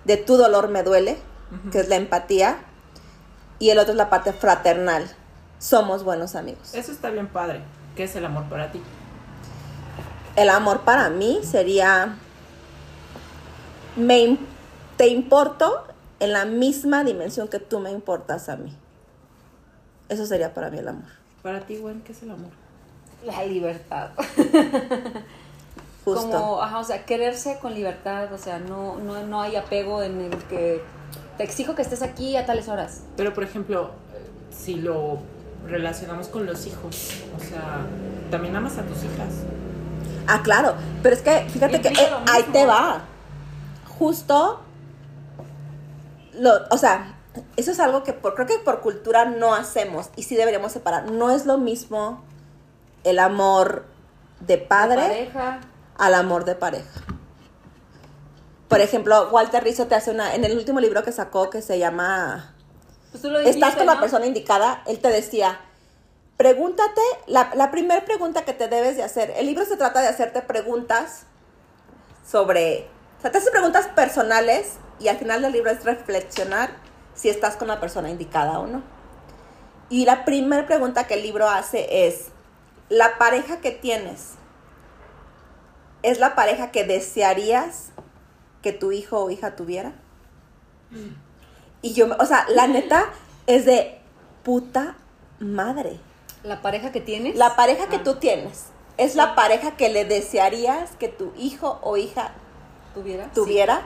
de 0.04 0.16
tu 0.16 0.36
dolor 0.36 0.68
me 0.68 0.82
duele, 0.82 1.18
que 1.72 1.80
es 1.80 1.88
la 1.88 1.96
empatía. 1.96 2.64
Y 3.58 3.70
el 3.70 3.78
otro 3.78 3.92
es 3.92 3.96
la 3.96 4.10
parte 4.10 4.32
fraternal. 4.32 5.08
Somos 5.58 6.04
buenos 6.04 6.36
amigos. 6.36 6.74
Eso 6.74 6.92
está 6.92 7.10
bien 7.10 7.26
padre. 7.26 7.62
¿Qué 7.96 8.04
es 8.04 8.14
el 8.14 8.24
amor 8.24 8.44
para 8.44 8.70
ti? 8.70 8.80
El 10.36 10.50
amor 10.50 10.82
para 10.82 11.10
mí 11.10 11.40
sería, 11.42 12.16
me, 13.96 14.38
te 14.96 15.08
importo 15.08 15.84
en 16.20 16.32
la 16.32 16.44
misma 16.44 17.02
dimensión 17.02 17.48
que 17.48 17.58
tú 17.58 17.80
me 17.80 17.90
importas 17.90 18.48
a 18.48 18.56
mí. 18.56 18.72
Eso 20.08 20.26
sería 20.26 20.54
para 20.54 20.70
mí 20.70 20.78
el 20.78 20.88
amor. 20.88 21.10
Para 21.42 21.60
ti, 21.60 21.78
Gwen, 21.78 22.02
¿qué 22.02 22.12
es 22.12 22.22
el 22.22 22.30
amor? 22.30 22.50
La 23.24 23.44
libertad. 23.44 24.10
Justo. 26.04 26.30
Como, 26.30 26.62
ajá, 26.62 26.78
o 26.78 26.84
sea, 26.84 27.04
quererse 27.04 27.58
con 27.60 27.74
libertad, 27.74 28.32
o 28.32 28.38
sea, 28.38 28.58
no, 28.58 28.96
no, 28.98 29.26
no 29.26 29.42
hay 29.42 29.56
apego 29.56 30.02
en 30.02 30.20
el 30.20 30.36
que 30.44 30.82
te 31.36 31.44
exijo 31.44 31.74
que 31.74 31.82
estés 31.82 32.02
aquí 32.02 32.36
a 32.36 32.46
tales 32.46 32.68
horas. 32.68 33.02
Pero, 33.16 33.34
por 33.34 33.44
ejemplo, 33.44 33.92
si 34.50 34.74
lo 34.74 35.18
relacionamos 35.66 36.28
con 36.28 36.46
los 36.46 36.66
hijos, 36.66 37.22
o 37.36 37.40
sea, 37.40 37.86
también 38.30 38.56
amas 38.56 38.78
a 38.78 38.82
tus 38.82 38.98
hijas. 39.04 39.44
Ah, 40.26 40.40
claro. 40.42 40.74
Pero 41.02 41.14
es 41.14 41.22
que, 41.22 41.46
fíjate 41.48 41.80
que 41.80 41.88
eh, 41.88 42.10
ahí 42.30 42.42
te 42.52 42.66
va. 42.66 43.02
Justo, 43.98 44.60
lo, 46.34 46.52
o 46.70 46.78
sea, 46.78 47.16
eso 47.56 47.70
es 47.70 47.80
algo 47.80 48.02
que 48.02 48.12
por, 48.12 48.34
creo 48.34 48.46
que 48.46 48.58
por 48.58 48.80
cultura 48.80 49.24
no 49.24 49.54
hacemos 49.54 50.10
y 50.16 50.22
sí 50.24 50.36
deberíamos 50.36 50.72
separar. 50.72 51.10
No 51.10 51.30
es 51.30 51.46
lo 51.46 51.58
mismo 51.58 52.22
el 53.04 53.18
amor 53.18 53.86
de 54.40 54.58
padre 54.58 55.30
al 55.96 56.14
amor 56.14 56.44
de 56.44 56.54
pareja. 56.54 57.00
Por 58.68 58.80
ejemplo, 58.80 59.30
Walter 59.30 59.64
Rizzo 59.64 59.86
te 59.86 59.94
hace 59.94 60.10
una, 60.10 60.34
en 60.34 60.44
el 60.44 60.56
último 60.56 60.80
libro 60.80 61.02
que 61.02 61.12
sacó 61.12 61.48
que 61.48 61.62
se 61.62 61.78
llama 61.78 62.54
Pues 63.10 63.22
tú 63.22 63.30
lo 63.30 63.38
dijiste, 63.38 63.58
Estás 63.58 63.76
con 63.76 63.86
la 63.86 63.98
persona 63.98 64.26
indicada, 64.26 64.82
él 64.86 64.98
te 65.00 65.08
decía, 65.08 65.60
pregúntate, 66.36 67.00
la, 67.26 67.50
la 67.54 67.70
primera 67.70 68.04
pregunta 68.04 68.44
que 68.44 68.52
te 68.52 68.68
debes 68.68 68.96
de 68.96 69.02
hacer, 69.02 69.32
el 69.36 69.46
libro 69.46 69.64
se 69.64 69.76
trata 69.76 70.00
de 70.00 70.08
hacerte 70.08 70.42
preguntas 70.42 71.24
sobre, 72.30 72.88
o 73.18 73.22
sea, 73.22 73.32
te 73.32 73.38
hace 73.38 73.50
preguntas 73.50 73.86
personales 73.88 74.74
y 75.00 75.08
al 75.08 75.16
final 75.16 75.40
del 75.40 75.52
libro 75.52 75.70
es 75.70 75.84
reflexionar 75.84 76.70
si 77.14 77.30
estás 77.30 77.56
con 77.56 77.68
la 77.68 77.80
persona 77.80 78.10
indicada 78.10 78.58
o 78.58 78.66
no. 78.66 78.82
Y 79.88 80.04
la 80.04 80.26
primera 80.26 80.66
pregunta 80.66 81.06
que 81.06 81.14
el 81.14 81.22
libro 81.22 81.48
hace 81.48 82.06
es, 82.06 82.26
¿la 82.90 83.16
pareja 83.16 83.60
que 83.60 83.70
tienes 83.70 84.32
es 86.02 86.18
la 86.18 86.34
pareja 86.34 86.70
que 86.70 86.84
desearías 86.84 87.92
que 88.70 88.78
tu 88.78 88.92
hijo 88.92 89.18
o 89.24 89.30
hija 89.30 89.56
tuviera? 89.56 89.92
Y 91.82 91.94
yo, 91.94 92.08
o 92.18 92.26
sea, 92.26 92.46
la 92.50 92.66
neta 92.66 93.06
es 93.46 93.64
de 93.64 93.98
puta 94.42 94.96
madre. 95.40 95.98
La 96.42 96.60
pareja 96.60 96.92
que 96.92 97.00
tienes. 97.00 97.36
La 97.36 97.56
pareja 97.56 97.88
que 97.88 97.96
Ah. 97.96 98.02
tú 98.04 98.16
tienes 98.16 98.66
es 98.98 99.14
la 99.16 99.34
pareja 99.34 99.76
que 99.76 99.88
le 99.88 100.04
desearías 100.04 100.90
que 100.98 101.08
tu 101.08 101.32
hijo 101.38 101.78
o 101.82 101.96
hija 101.96 102.32
tuviera. 102.94 103.30
tuviera, 103.32 103.82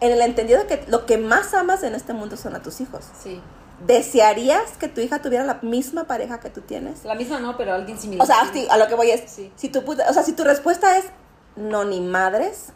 en 0.00 0.10
el 0.12 0.20
entendido 0.22 0.58
de 0.64 0.66
que 0.66 0.84
lo 0.90 1.06
que 1.06 1.18
más 1.18 1.54
amas 1.54 1.82
en 1.84 1.94
este 1.94 2.12
mundo 2.12 2.36
son 2.36 2.54
a 2.56 2.62
tus 2.62 2.80
hijos. 2.80 3.04
Sí. 3.22 3.40
¿Desearías 3.86 4.76
que 4.78 4.88
tu 4.88 5.00
hija 5.02 5.20
tuviera 5.20 5.44
la 5.44 5.58
misma 5.62 6.04
pareja 6.04 6.40
que 6.40 6.48
tú 6.50 6.62
tienes? 6.62 7.04
La 7.04 7.14
misma 7.14 7.38
no, 7.38 7.56
pero 7.56 7.74
alguien 7.74 7.98
similar. 7.98 8.24
O 8.24 8.26
sea, 8.26 8.50
sí, 8.52 8.66
a 8.70 8.76
lo 8.78 8.88
que 8.88 8.94
voy 8.96 9.10
es, 9.10 9.30
Sí. 9.30 9.52
si 9.54 9.68
tu 9.68 9.80
o 9.88 10.12
sea, 10.12 10.22
si 10.22 10.32
tu 10.32 10.42
respuesta 10.44 10.96
es 10.98 11.04
no 11.56 11.84
ni 11.84 12.00
madres, 12.00 12.72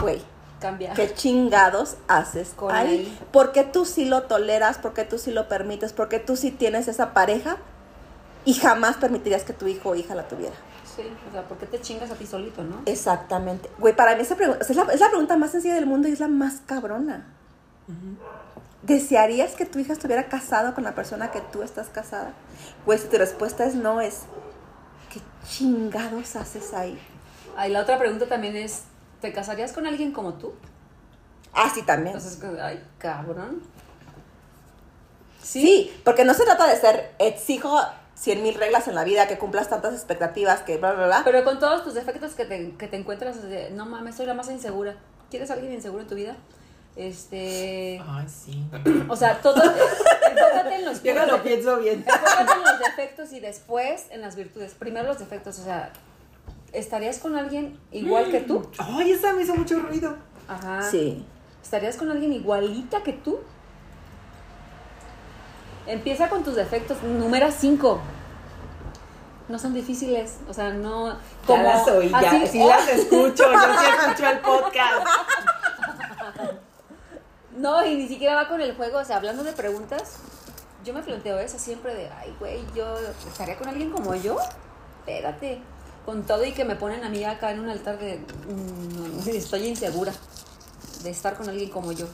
güey, 0.00 0.22
Cambia. 0.60 0.92
¿qué 0.94 1.12
chingados 1.14 1.96
haces 2.06 2.50
Con 2.54 2.74
ahí? 2.74 3.06
él. 3.06 3.18
Porque 3.32 3.64
tú 3.64 3.84
sí 3.84 4.04
lo 4.04 4.22
toleras, 4.24 4.78
porque 4.78 5.04
tú 5.04 5.18
sí 5.18 5.30
lo 5.30 5.48
permites, 5.48 5.92
porque 5.92 6.18
tú 6.18 6.36
sí 6.36 6.50
tienes 6.50 6.86
esa 6.88 7.12
pareja 7.14 7.56
y 8.44 8.54
jamás 8.54 8.96
permitirías 8.96 9.44
que 9.44 9.52
tu 9.52 9.66
hijo 9.68 9.90
o 9.90 9.94
hija 9.94 10.14
la 10.14 10.28
tuviera. 10.28 10.54
Sí, 10.96 11.02
o 11.28 11.32
sea, 11.32 11.42
¿por 11.42 11.56
qué 11.58 11.66
te 11.66 11.80
chingas 11.80 12.10
a 12.10 12.14
ti 12.14 12.26
solito, 12.26 12.62
no? 12.62 12.82
Exactamente. 12.86 13.70
Güey, 13.78 13.94
para 13.94 14.14
mí 14.16 14.22
esa 14.22 14.36
pregunta 14.36 14.64
es 14.68 14.76
la, 14.76 14.82
es 14.92 15.00
la 15.00 15.08
pregunta 15.08 15.36
más 15.36 15.50
sencilla 15.52 15.74
del 15.74 15.86
mundo 15.86 16.08
y 16.08 16.12
es 16.12 16.20
la 16.20 16.28
más 16.28 16.60
cabrona. 16.66 17.26
¿Desearías 18.82 19.52
que 19.52 19.66
tu 19.66 19.78
hija 19.78 19.92
estuviera 19.92 20.28
casada 20.28 20.74
con 20.74 20.84
la 20.84 20.94
persona 20.94 21.30
que 21.30 21.40
tú 21.52 21.62
estás 21.62 21.88
casada? 21.88 22.32
Güey, 22.86 22.98
si 22.98 23.08
tu 23.08 23.18
respuesta 23.18 23.64
es 23.64 23.74
no, 23.74 24.00
es 24.00 24.22
¿qué 25.12 25.20
chingados 25.46 26.34
haces 26.36 26.72
ahí? 26.72 26.98
Ah, 27.56 27.68
y 27.68 27.72
la 27.72 27.80
otra 27.82 27.98
pregunta 27.98 28.26
también 28.26 28.56
es, 28.56 28.84
¿te 29.20 29.32
casarías 29.32 29.72
con 29.72 29.86
alguien 29.86 30.12
como 30.12 30.34
tú? 30.34 30.54
Ah, 31.52 31.70
sí, 31.74 31.82
también. 31.82 32.16
Entonces, 32.16 32.42
ay, 32.60 32.82
cabrón. 32.98 33.62
Sí, 35.42 35.92
porque 36.04 36.24
no 36.24 36.34
se 36.34 36.44
trata 36.44 36.66
de 36.66 36.76
ser 36.76 37.14
exijo 37.18 37.80
cien 38.14 38.42
mil 38.42 38.54
reglas 38.54 38.86
en 38.88 38.94
la 38.94 39.04
vida, 39.04 39.26
que 39.26 39.38
cumplas 39.38 39.68
tantas 39.68 39.94
expectativas, 39.94 40.60
que 40.60 40.76
bla, 40.76 40.92
bla, 40.92 41.06
bla. 41.06 41.22
Pero 41.24 41.42
con 41.44 41.58
todos 41.58 41.82
tus 41.82 41.94
defectos 41.94 42.34
que 42.34 42.44
te, 42.44 42.72
que 42.72 42.86
te 42.86 42.96
encuentras, 42.96 43.42
de, 43.42 43.70
no 43.70 43.86
mames, 43.86 44.16
soy 44.16 44.26
la 44.26 44.34
más 44.34 44.50
insegura. 44.50 44.96
¿Quieres 45.30 45.50
a 45.50 45.54
alguien 45.54 45.72
inseguro 45.72 46.02
en 46.02 46.08
tu 46.08 46.14
vida? 46.14 46.36
Este. 46.96 48.00
Ay, 48.06 48.26
sí. 48.28 48.66
O 49.08 49.16
sea, 49.16 49.40
todo. 49.40 49.62
enfócate 50.30 50.74
en 50.74 50.84
los 50.84 51.02
Llega, 51.02 51.22
lo 51.24 51.38
puros 51.38 51.46
pienso 51.46 51.76
bien. 51.78 52.04
enfócate 52.06 52.52
en 52.52 52.62
los 52.62 52.78
defectos 52.80 53.32
y 53.32 53.40
después 53.40 54.06
en 54.10 54.20
las 54.20 54.36
virtudes. 54.36 54.74
Primero 54.74 55.06
los 55.08 55.18
defectos, 55.18 55.58
o 55.58 55.64
sea, 55.64 55.92
¿estarías 56.72 57.18
con 57.18 57.36
alguien 57.36 57.78
igual 57.92 58.30
que 58.30 58.40
tú? 58.40 58.68
Ay, 58.78 59.12
esa 59.12 59.32
me 59.32 59.42
hizo 59.42 59.54
mucho 59.54 59.78
ruido. 59.80 60.16
Ajá. 60.48 60.82
Sí. 60.82 61.24
¿Estarías 61.62 61.96
con 61.96 62.10
alguien 62.10 62.32
igualita 62.32 63.02
que 63.02 63.12
tú? 63.12 63.38
Empieza 65.86 66.28
con 66.28 66.42
tus 66.44 66.54
defectos. 66.56 67.02
Número 67.02 67.50
5. 67.50 68.00
No 69.48 69.58
son 69.58 69.74
difíciles. 69.74 70.38
O 70.48 70.54
sea, 70.54 70.70
no. 70.70 71.16
Ya 71.48 71.62
las 71.62 71.88
oí, 71.88 72.08
ya. 72.10 72.18
así- 72.18 72.46
Sí 72.46 72.58
las 72.64 72.88
escucho. 72.88 73.44
Yo 73.52 73.58
sí 73.58 73.86
escucho 74.00 74.28
el 74.30 74.38
podcast. 74.40 75.06
No, 77.56 77.84
y 77.84 77.96
ni 77.96 78.08
siquiera 78.08 78.34
va 78.36 78.48
con 78.48 78.60
el 78.60 78.74
juego. 78.76 78.98
O 78.98 79.04
sea, 79.04 79.16
hablando 79.16 79.42
de 79.42 79.52
preguntas, 79.52 80.18
yo 80.84 80.94
me 80.94 81.02
planteo 81.02 81.38
eso 81.38 81.58
siempre 81.58 81.94
de, 81.94 82.08
ay, 82.10 82.34
güey, 82.38 82.60
yo 82.74 82.96
estaría 83.28 83.56
con 83.58 83.68
alguien 83.68 83.90
como 83.90 84.14
yo. 84.14 84.36
Espérate. 85.00 85.60
Con 86.10 86.24
todo 86.24 86.44
y 86.44 86.50
que 86.50 86.64
me 86.64 86.74
ponen 86.74 87.04
a 87.04 87.08
mí 87.08 87.22
acá 87.22 87.52
en 87.52 87.60
un 87.60 87.68
altar 87.68 87.96
de, 87.96 88.16
mm, 88.16 89.24
no, 89.24 89.32
estoy 89.32 89.68
insegura 89.68 90.12
de 91.04 91.10
estar 91.10 91.36
con 91.36 91.48
alguien 91.48 91.70
como 91.70 91.92
yo. 91.92 92.06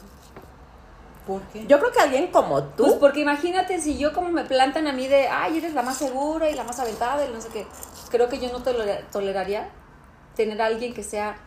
¿Por 1.27 1.41
qué? 1.45 1.67
Yo 1.67 1.79
creo 1.79 1.93
que 1.93 2.01
alguien 2.01 2.27
como 2.27 2.63
tú, 2.63 2.83
Pues 2.83 2.95
porque 2.97 3.21
imagínate 3.21 3.81
si 3.81 3.97
yo 3.97 4.13
como 4.13 4.29
me 4.29 4.45
plantan 4.45 4.87
a 4.87 4.93
mí 4.93 5.09
de, 5.09 5.29
ay, 5.29 5.57
eres 5.57 5.73
la 5.73 5.81
más 5.83 5.97
segura 5.97 6.51
y 6.51 6.55
la 6.55 6.65
más 6.65 6.79
aventada 6.79 7.25
y 7.25 7.33
no 7.33 7.41
sé 7.41 7.49
qué. 7.49 7.67
Creo 8.11 8.29
que 8.29 8.39
yo 8.39 8.53
no 8.53 8.63
tolera- 8.63 9.01
toleraría 9.11 9.71
tener 10.35 10.61
a 10.61 10.67
alguien 10.67 10.93
que 10.93 11.03
sea 11.03 11.39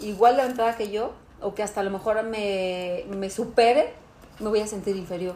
igual 0.00 0.36
de 0.36 0.42
aventada 0.44 0.78
que 0.78 0.90
yo 0.90 1.12
o 1.42 1.54
que 1.54 1.62
hasta 1.62 1.80
a 1.80 1.84
lo 1.84 1.90
mejor 1.90 2.22
me, 2.22 3.04
me 3.10 3.28
supere, 3.28 3.92
me 4.38 4.48
voy 4.48 4.60
a 4.60 4.66
sentir 4.66 4.96
inferior. 4.96 5.34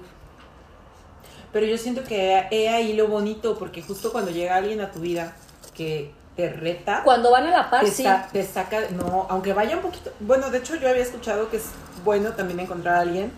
Pero 1.52 1.66
yo 1.66 1.76
siento 1.76 2.02
que 2.02 2.46
he 2.50 2.70
ahí 2.70 2.94
lo 2.94 3.08
bonito, 3.08 3.58
porque 3.58 3.82
justo 3.82 4.10
cuando 4.10 4.30
llega 4.30 4.56
alguien 4.56 4.80
a 4.80 4.90
tu 4.90 5.00
vida 5.00 5.36
que 5.74 6.12
te 6.36 6.48
reta, 6.50 7.02
Cuando 7.04 7.30
van 7.30 7.46
a 7.46 7.50
la 7.50 7.70
par, 7.70 7.84
te, 7.84 7.90
sí. 7.90 8.02
sa- 8.02 8.28
te 8.32 8.44
saca, 8.44 8.80
no, 8.90 9.26
aunque 9.30 9.52
vaya 9.52 9.76
un 9.76 9.82
poquito, 9.82 10.12
bueno, 10.20 10.50
de 10.50 10.58
hecho 10.58 10.76
yo 10.76 10.88
había 10.88 11.02
escuchado 11.02 11.48
que 11.50 11.58
es 11.58 11.66
bueno 12.04 12.30
también 12.32 12.60
encontrar 12.60 12.96
a 12.96 13.00
alguien 13.00 13.32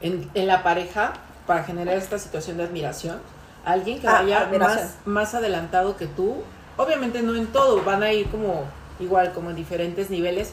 en, 0.00 0.30
en 0.34 0.46
la 0.46 0.62
pareja 0.62 1.12
para 1.46 1.64
generar 1.64 1.96
esta 1.96 2.18
situación 2.18 2.56
de 2.56 2.64
admiración, 2.64 3.18
alguien 3.64 4.00
que 4.00 4.06
Ah, 4.06 4.22
vaya 4.22 4.48
más, 4.58 4.96
más 5.04 5.34
adelantado 5.34 5.96
que 5.96 6.06
tú, 6.06 6.36
obviamente 6.76 7.22
no 7.22 7.34
en 7.34 7.46
todo, 7.48 7.82
van 7.84 8.02
a 8.02 8.12
ir 8.12 8.28
como 8.30 8.64
igual, 8.98 9.32
como 9.32 9.50
en 9.50 9.56
diferentes 9.56 10.10
niveles, 10.10 10.52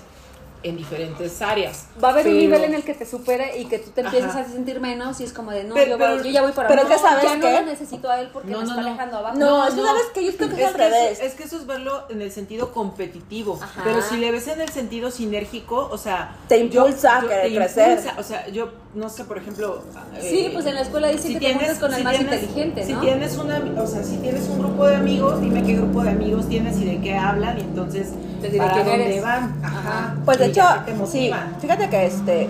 en 0.63 0.75
diferentes 0.77 1.41
áreas. 1.41 1.85
Va 2.03 2.09
a 2.09 2.11
haber 2.11 2.27
un 2.27 2.37
nivel 2.37 2.63
en 2.63 2.73
el 2.73 2.83
que 2.83 2.93
te 2.93 3.05
supere 3.05 3.59
y 3.59 3.65
que 3.65 3.79
tú 3.79 3.91
te 3.91 4.01
empieces 4.01 4.31
Ajá. 4.31 4.39
a 4.41 4.45
sentir 4.45 4.79
menos 4.81 5.19
y 5.21 5.23
es 5.23 5.31
como 5.33 5.51
de, 5.51 5.63
no, 5.63 5.75
Pero- 5.75 5.91
yo, 5.91 5.97
pero- 5.97 6.17
yo 6.23 6.29
ya 6.31 6.41
voy 6.41 6.51
para 6.51 6.67
pero 6.67 6.81
abajo, 6.81 6.95
que 6.95 7.01
sabes 7.07 7.23
ya 7.23 7.35
no 7.35 7.41
qué? 7.41 7.53
lo 7.53 7.65
necesito 7.67 8.09
a 8.09 8.19
él 8.19 8.29
porque 8.33 8.49
No, 8.51 8.59
me 8.59 8.63
no, 8.65 8.69
está 8.71 8.81
no. 8.81 8.87
alejando 8.87 9.17
abajo. 9.17 9.37
No, 9.37 9.67
es 9.67 9.73
que 9.75 9.81
sabes 9.81 10.03
que 10.13 10.25
yo 10.25 10.35
creo 10.37 10.49
que 10.49 10.55
es, 10.55 10.59
Es 10.61 10.65
al 10.67 10.73
que, 10.73 10.77
revés. 10.79 11.11
eso, 11.19 11.23
es 11.23 11.33
que 11.35 11.43
eso 11.43 11.57
es 11.57 11.65
verlo 11.67 12.03
en 12.09 12.21
el 12.21 12.31
sentido 12.31 12.71
competitivo. 12.71 13.59
Ajá. 13.61 13.81
Pero 13.83 14.01
si 14.01 14.17
le 14.17 14.31
ves 14.31 14.47
en 14.47 14.61
el 14.61 14.69
sentido 14.69 15.11
sinérgico, 15.11 15.87
o 15.91 15.97
sea. 15.97 16.35
Te 16.47 16.57
impulsa 16.57 17.17
a 17.19 17.21
querer 17.21 17.53
crecer. 17.55 17.99
O 18.17 18.23
sea, 18.23 18.47
yo 18.49 18.69
no 18.95 19.09
sé, 19.09 19.23
por 19.25 19.37
ejemplo. 19.37 19.83
Sí, 20.21 20.49
pues 20.53 20.65
en 20.65 20.75
la 20.75 20.81
escuela 20.81 21.07
dicen 21.09 21.33
que 21.39 21.47
te 21.47 21.53
juntes 21.53 21.77
con 21.79 21.93
el 21.93 22.03
más 22.03 22.19
inteligente, 22.19 22.83
Si 22.85 22.93
¿no? 22.93 23.01
tienes 23.01 23.37
una, 23.37 23.61
o 23.81 23.87
sea, 23.87 24.03
si 24.03 24.17
tienes 24.17 24.47
un 24.49 24.59
grupo 24.59 24.87
de 24.87 24.95
amigos, 24.95 25.39
dime 25.41 25.63
qué 25.63 25.73
grupo 25.75 26.01
de 26.03 26.09
amigos 26.09 26.47
tienes 26.49 26.77
y 26.79 26.85
de 26.85 27.01
qué 27.01 27.15
hablan 27.15 27.57
y 27.57 27.61
entonces 27.61 28.07
Te 28.47 28.53
diré 28.53 28.65
para 28.65 28.73
quién 28.73 28.85
dónde 28.87 29.05
eres. 29.11 29.23
van. 29.23 29.61
Ajá. 29.63 30.15
Pues 30.25 30.37
de 30.39 30.45
hecho, 30.47 30.63
sí, 31.05 31.31
fíjate 31.61 31.89
que 31.89 32.05
este... 32.05 32.49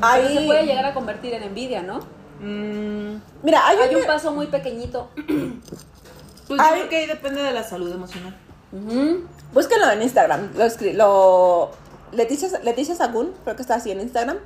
Pero 0.00 0.28
se 0.28 0.40
puede 0.46 0.58
Hay, 0.60 0.66
llegar 0.66 0.84
a 0.84 0.94
convertir 0.94 1.32
en 1.34 1.42
envidia, 1.44 1.82
¿no? 1.82 2.00
Mm, 2.40 3.20
mira, 3.44 3.66
hay, 3.66 3.76
Hay 3.78 3.94
un, 3.94 4.00
un 4.00 4.06
paso 4.06 4.32
muy 4.32 4.46
pequeñito. 4.48 5.10
¿Tú 5.14 5.22
Pues 6.48 6.58
yo 6.60 6.66
Ay. 6.66 6.72
creo 6.80 6.88
que 6.88 6.96
ahí 6.96 7.06
depende 7.06 7.40
de 7.40 7.52
la 7.52 7.62
salud 7.62 7.90
emocional. 7.92 8.36
Ujú. 8.72 9.24
Búsquenlo 9.54 9.90
en 9.90 10.02
Instagram. 10.02 10.50
Lo, 10.56 10.64
escri- 10.64 10.92
lo 10.94 11.70
Leticia, 12.12 12.48
Leticia 12.64 12.94
Sagún, 12.96 13.32
creo 13.44 13.54
que 13.54 13.62
está 13.62 13.76
así 13.76 13.90
en 13.92 14.00
Instagram. 14.00 14.38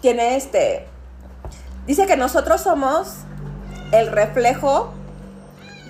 Tiene 0.00 0.36
este. 0.36 0.86
Dice 1.86 2.06
que 2.06 2.16
nosotros 2.16 2.60
somos 2.62 3.14
el 3.92 4.10
reflejo 4.10 4.92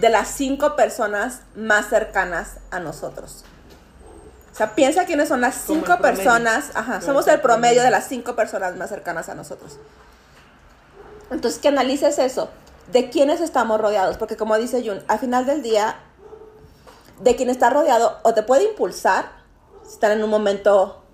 de 0.01 0.09
las 0.09 0.29
cinco 0.29 0.77
personas 0.77 1.41
más 1.57 1.89
cercanas 1.89 2.57
a 2.71 2.81
nosotros. 2.81 3.45
O 4.53 4.55
sea, 4.59 4.75
piensa 4.75 5.05
quiénes 5.05 5.29
son 5.29 5.41
las 5.41 5.55
cinco 5.55 5.99
personas. 5.99 6.71
Ajá, 6.75 7.01
somos 7.01 7.27
el 7.29 7.41
promedio. 7.41 7.83
de 7.83 7.91
las 7.91 8.09
cinco 8.09 8.35
personas 8.35 8.77
más 8.77 8.89
cercanas 8.89 9.29
a 9.29 9.35
nosotros. 9.35 9.79
Entonces, 11.31 11.61
que 11.61 11.69
analices 11.69 12.19
eso. 12.19 12.49
De 12.91 13.11
quiénes 13.11 13.41
estamos 13.41 13.81
rodeados. 13.81 14.17
Porque, 14.17 14.37
como 14.37 14.57
dice 14.57 14.83
Jun, 14.85 15.03
al 15.07 15.19
final 15.19 15.47
del 15.47 15.63
día, 15.63 15.97
de 17.21 17.37
quien 17.37 17.51
está 17.51 17.71
rodeado 17.71 18.19
o 18.23 18.35
te 18.35 18.43
puede 18.43 18.65
impulsar, 18.65 19.31
si 19.85 19.93
están 19.93 20.13
en 20.13 20.25
un 20.25 20.31
momento 20.31 21.05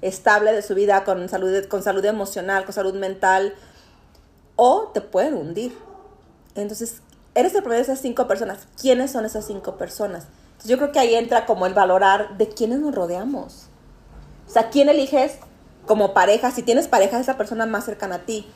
estable 0.00 0.52
de 0.52 0.62
su 0.62 0.74
vida, 0.74 1.04
con 1.04 1.28
salud, 1.28 1.66
con 1.66 1.82
salud 1.82 2.04
emocional, 2.04 2.64
con 2.64 2.72
salud 2.72 2.94
mental, 2.94 3.54
o 4.56 4.90
te 4.94 5.00
pueden 5.00 5.34
hundir. 5.34 5.76
Entonces, 6.54 7.02
eres 7.34 7.54
el 7.54 7.62
promedio 7.62 7.84
de 7.84 7.92
esas 7.92 8.00
cinco 8.00 8.26
personas. 8.26 8.66
¿Quiénes 8.80 9.10
son 9.10 9.24
esas 9.24 9.46
cinco 9.46 9.76
personas? 9.76 10.26
Entonces, 10.52 10.70
yo 10.70 10.76
creo 10.78 10.92
que 10.92 10.98
ahí 10.98 11.14
entra 11.14 11.46
como 11.46 11.66
el 11.66 11.74
valorar 11.74 12.36
de 12.36 12.48
quiénes 12.48 12.80
nos 12.80 12.94
rodeamos. 12.94 13.66
O 14.46 14.50
sea, 14.50 14.70
¿quién 14.70 14.88
eliges 14.88 15.38
como 15.86 16.14
pareja? 16.14 16.50
Si 16.50 16.62
tienes 16.62 16.88
pareja, 16.88 17.18
es 17.18 17.26
la 17.26 17.38
persona 17.38 17.66
más 17.66 17.84
cercana 17.84 18.16
a 18.16 18.18
ti. 18.20 18.46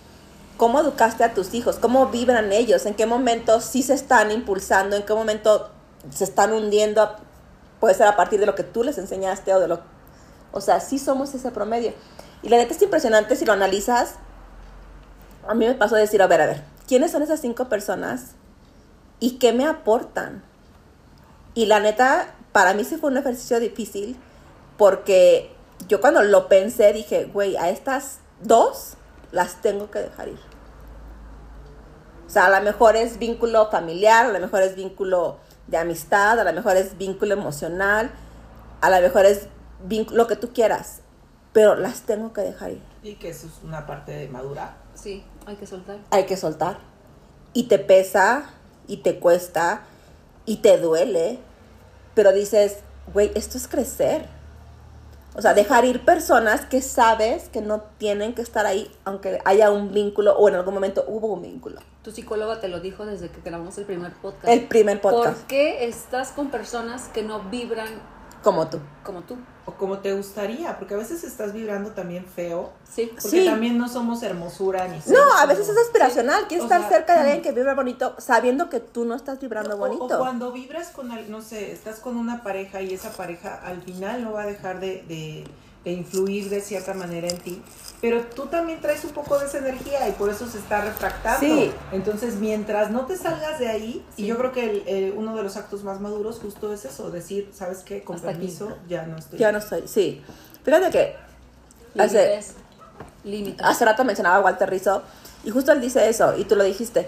¿Cómo 0.56 0.80
educaste 0.80 1.24
a 1.24 1.34
tus 1.34 1.54
hijos? 1.54 1.76
¿Cómo 1.76 2.06
vibran 2.06 2.52
ellos? 2.52 2.86
¿En 2.86 2.94
qué 2.94 3.06
momento 3.06 3.60
sí 3.60 3.82
se 3.82 3.94
están 3.94 4.30
impulsando? 4.30 4.96
¿En 4.96 5.02
qué 5.02 5.14
momento 5.14 5.70
se 6.10 6.24
están 6.24 6.52
hundiendo? 6.52 7.16
Puede 7.80 7.94
ser 7.94 8.06
a 8.06 8.16
partir 8.16 8.40
de 8.40 8.46
lo 8.46 8.54
que 8.54 8.62
tú 8.62 8.82
les 8.82 8.98
enseñaste 8.98 9.52
o 9.54 9.60
de 9.60 9.68
lo... 9.68 9.80
O 10.52 10.60
sea, 10.60 10.80
sí 10.80 10.98
somos 10.98 11.34
ese 11.34 11.50
promedio. 11.50 11.92
Y 12.42 12.48
la 12.48 12.56
neta 12.56 12.72
es 12.72 12.80
impresionante 12.80 13.36
si 13.36 13.44
lo 13.44 13.52
analizas. 13.52 14.14
A 15.48 15.54
mí 15.54 15.66
me 15.66 15.74
pasó 15.74 15.96
a 15.96 15.98
decir, 15.98 16.22
a 16.22 16.26
ver, 16.26 16.40
a 16.40 16.46
ver, 16.46 16.62
¿quiénes 16.86 17.10
son 17.10 17.22
esas 17.22 17.40
cinco 17.40 17.68
personas? 17.68 18.35
¿Y 19.20 19.38
qué 19.38 19.52
me 19.52 19.66
aportan? 19.66 20.42
Y 21.54 21.66
la 21.66 21.80
neta, 21.80 22.34
para 22.52 22.74
mí 22.74 22.84
sí 22.84 22.96
fue 22.96 23.10
un 23.10 23.16
ejercicio 23.16 23.60
difícil 23.60 24.16
porque 24.76 25.50
yo 25.88 26.00
cuando 26.00 26.22
lo 26.22 26.48
pensé 26.48 26.92
dije, 26.92 27.24
güey, 27.24 27.56
a 27.56 27.70
estas 27.70 28.18
dos 28.42 28.94
las 29.32 29.62
tengo 29.62 29.90
que 29.90 30.00
dejar 30.00 30.28
ir. 30.28 30.40
O 32.26 32.30
sea, 32.30 32.46
a 32.46 32.50
lo 32.50 32.60
mejor 32.64 32.96
es 32.96 33.18
vínculo 33.18 33.70
familiar, 33.70 34.26
a 34.26 34.32
lo 34.32 34.40
mejor 34.40 34.62
es 34.62 34.74
vínculo 34.74 35.38
de 35.68 35.78
amistad, 35.78 36.38
a 36.38 36.44
lo 36.44 36.52
mejor 36.52 36.76
es 36.76 36.98
vínculo 36.98 37.34
emocional, 37.34 38.10
a 38.80 38.90
lo 38.90 39.00
mejor 39.00 39.26
es 39.26 39.48
vínculo, 39.84 40.16
lo 40.16 40.26
que 40.26 40.36
tú 40.36 40.52
quieras, 40.52 41.00
pero 41.52 41.76
las 41.76 42.02
tengo 42.02 42.32
que 42.32 42.40
dejar 42.40 42.72
ir. 42.72 42.82
Y 43.02 43.14
que 43.14 43.28
eso 43.28 43.46
es 43.46 43.62
una 43.62 43.86
parte 43.86 44.12
de 44.12 44.28
madura. 44.28 44.76
Sí, 44.94 45.24
hay 45.46 45.56
que 45.56 45.66
soltar. 45.66 45.98
Hay 46.10 46.26
que 46.26 46.36
soltar. 46.36 46.78
Y 47.52 47.64
te 47.64 47.78
pesa, 47.78 48.50
y 48.86 48.98
te 48.98 49.18
cuesta, 49.18 49.82
y 50.44 50.58
te 50.58 50.78
duele, 50.78 51.38
pero 52.14 52.32
dices, 52.32 52.78
güey, 53.12 53.30
esto 53.34 53.58
es 53.58 53.68
crecer. 53.68 54.26
O 55.34 55.42
sea, 55.42 55.52
dejar 55.52 55.84
ir 55.84 56.02
personas 56.02 56.64
que 56.64 56.80
sabes 56.80 57.50
que 57.50 57.60
no 57.60 57.82
tienen 57.98 58.34
que 58.34 58.40
estar 58.40 58.64
ahí, 58.64 58.90
aunque 59.04 59.38
haya 59.44 59.70
un 59.70 59.92
vínculo 59.92 60.34
o 60.34 60.48
en 60.48 60.54
algún 60.54 60.72
momento 60.72 61.04
hubo 61.06 61.26
un 61.26 61.42
vínculo. 61.42 61.80
Tu 62.02 62.10
psicóloga 62.10 62.58
te 62.58 62.68
lo 62.68 62.80
dijo 62.80 63.04
desde 63.04 63.28
que 63.28 63.42
grabamos 63.44 63.76
el 63.76 63.84
primer 63.84 64.14
podcast. 64.14 64.48
El 64.48 64.66
primer 64.66 65.00
podcast, 65.02 65.40
¿Por 65.40 65.46
qué 65.46 65.86
estás 65.86 66.30
con 66.30 66.50
personas 66.50 67.08
que 67.08 67.22
no 67.22 67.40
vibran 67.50 67.88
como 68.46 68.68
tú. 68.68 68.78
como 69.04 69.22
tú? 69.22 69.36
O 69.66 69.72
como 69.72 69.98
te 69.98 70.12
gustaría, 70.14 70.78
porque 70.78 70.94
a 70.94 70.96
veces 70.96 71.24
estás 71.24 71.52
vibrando 71.52 71.90
también 71.90 72.24
feo. 72.24 72.70
Sí. 72.88 73.06
Porque 73.12 73.28
Sí. 73.28 73.44
también 73.44 73.76
no 73.76 73.88
somos 73.88 74.22
hermosura 74.22 74.86
ni 74.86 74.98
No, 75.12 75.20
a 75.38 75.46
veces 75.46 75.68
es 75.68 75.76
aspiracional. 75.76 76.46
Quieres 76.46 76.62
O 76.62 76.66
estar 76.66 76.80
sea, 76.82 76.88
cerca 76.98 77.14
de 77.14 77.20
alguien 77.20 77.42
que 77.42 77.50
vibra 77.52 77.74
bonito, 77.74 78.14
sabiendo 78.18 78.70
que 78.70 78.78
tú 78.78 79.04
no 79.04 79.14
estás 79.16 79.40
vibrando 79.40 79.74
O- 79.74 79.78
bonito. 79.78 80.04
O, 80.04 80.18
cuando 80.18 80.52
vibras 80.52 80.88
con, 80.90 81.10
al- 81.10 81.28
no 81.30 81.42
sé, 81.42 81.72
estás 81.72 81.98
con 81.98 82.16
una 82.16 82.44
pareja 82.44 82.80
y 82.80 82.94
esa 82.94 83.10
pareja 83.10 83.60
al 83.64 83.82
final 83.82 84.22
no 84.22 84.32
va 84.32 84.42
a 84.42 84.46
dejar 84.46 84.78
de, 84.78 85.02
de- 85.08 85.44
de 85.86 85.92
influir 85.92 86.50
de 86.50 86.60
cierta 86.60 86.94
manera 86.94 87.28
en 87.28 87.38
ti, 87.38 87.62
pero 88.00 88.22
tú 88.22 88.46
también 88.46 88.80
traes 88.80 89.04
un 89.04 89.12
poco 89.12 89.38
de 89.38 89.46
esa 89.46 89.58
energía 89.58 90.08
y 90.08 90.12
por 90.12 90.28
eso 90.30 90.48
se 90.48 90.58
está 90.58 90.80
refractando. 90.84 91.38
Sí. 91.38 91.70
Entonces, 91.92 92.34
mientras 92.34 92.90
no 92.90 93.06
te 93.06 93.16
salgas 93.16 93.60
de 93.60 93.68
ahí, 93.68 94.04
Sí. 94.16 94.24
y 94.24 94.26
yo 94.26 94.36
creo 94.36 94.50
que 94.50 94.68
el- 94.68 94.88
el- 94.88 95.12
uno 95.12 95.36
de 95.36 95.44
los 95.44 95.56
actos 95.56 95.84
más 95.84 96.00
maduros 96.00 96.40
justo 96.40 96.72
es 96.72 96.84
eso, 96.84 97.12
decir, 97.12 97.50
¿sabes 97.54 97.78
qué? 97.84 98.02
Con 98.02 98.16
Hasta 98.16 98.30
aquí. 98.30 98.38
permiso, 98.38 98.76
ya 98.88 99.06
no 99.06 99.16
estoy. 99.16 99.38
Ya 99.38 99.52
no 99.52 99.58
estoy, 99.58 99.84
sí. 99.86 100.20
Fíjate 100.64 100.90
que 100.90 101.14
hace, 102.02 102.26
Límites. 102.26 102.54
Límites. 103.22 103.64
hace 103.64 103.84
rato 103.84 104.02
mencionaba 104.04 104.36
a 104.36 104.40
Walter 104.40 104.68
Rizzo 104.68 105.04
y 105.44 105.50
justo 105.50 105.70
él 105.70 105.80
dice 105.80 106.08
eso 106.08 106.36
y 106.36 106.44
tú 106.46 106.56
lo 106.56 106.64
dijiste. 106.64 107.06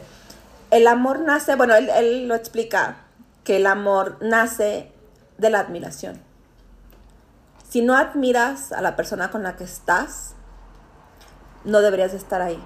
El 0.70 0.86
amor 0.86 1.18
nace, 1.18 1.56
bueno, 1.56 1.74
él, 1.74 1.90
él 1.90 2.28
lo 2.28 2.36
explica, 2.36 2.98
que 3.42 3.56
el 3.56 3.66
amor 3.66 4.18
nace 4.20 4.92
de 5.38 5.50
la 5.50 5.58
admiración. 5.58 6.27
Si 7.68 7.82
no 7.82 7.96
admiras 7.96 8.72
a 8.72 8.80
la 8.80 8.96
persona 8.96 9.30
con 9.30 9.42
la 9.42 9.56
que 9.56 9.64
estás, 9.64 10.34
no 11.64 11.80
deberías 11.80 12.12
de 12.12 12.18
estar 12.18 12.40
ahí. 12.40 12.62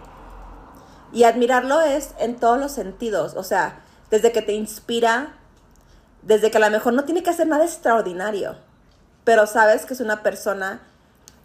Y 1.12 1.24
admirarlo 1.24 1.80
es 1.80 2.14
en 2.18 2.36
todos 2.36 2.59
los 2.59 2.72
sentidos, 2.72 3.34
o 3.34 3.42
sea, 3.42 3.80
desde 4.11 4.32
que 4.32 4.42
te 4.42 4.53
inspira, 4.53 5.34
desde 6.22 6.50
que 6.50 6.57
a 6.59 6.61
lo 6.61 6.70
mejor 6.70 6.92
no 6.94 7.05
tiene 7.05 7.22
que 7.22 7.30
hacer 7.30 7.46
nada 7.48 7.64
extraordinario, 7.64 8.57
pero 9.24 9.46
sabes 9.46 9.84
que 9.84 9.94
es 9.94 10.00
una 10.00 10.22
persona 10.22 10.80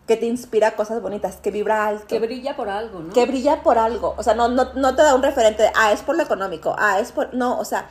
que 0.06 0.16
te 0.16 0.26
inspira 0.26 0.76
cosas 0.76 1.02
bonitas, 1.02 1.36
que 1.38 1.52
vibra 1.52 1.86
alto, 1.86 2.08
Que 2.08 2.20
brilla 2.20 2.56
por 2.56 2.70
algo, 2.70 3.00
¿no? 3.00 3.14
que 3.14 3.26
brilla 3.26 3.62
por 3.62 3.78
algo. 3.78 4.16
O 4.18 4.24
sea, 4.24 4.36
no, 4.36 4.48
no, 4.48 4.74
no 4.74 4.96
te 4.96 5.02
da 5.02 5.14
un 5.16 5.22
referente 5.24 5.64
de, 5.64 5.72
ah, 5.76 5.92
es 5.92 6.02
por 6.02 6.16
lo 6.16 6.24
económico, 6.24 6.76
ah, 6.78 7.00
es 7.00 7.12
por... 7.12 7.34
No, 7.34 7.60
o 7.60 7.66
sea, 7.66 7.90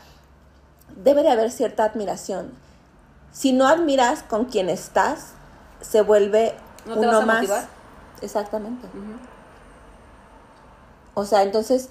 debe 0.96 1.22
de 1.22 1.30
haber 1.30 1.50
cierta 1.50 1.84
admiración. 1.84 2.52
Si 3.32 3.52
no 3.52 3.66
admiras 3.66 4.22
con 4.22 4.46
quien 4.46 4.70
estás, 4.70 5.36
se 5.81 6.03
vuelve 6.03 6.55
¿No 6.87 6.95
te 6.95 7.01
uno 7.01 7.09
vas 7.12 7.22
a 7.22 7.27
más. 7.27 7.37
motivar? 7.39 7.64
Exactamente. 8.22 8.89
O 11.14 11.24
sea, 11.24 11.43
entonces, 11.43 11.89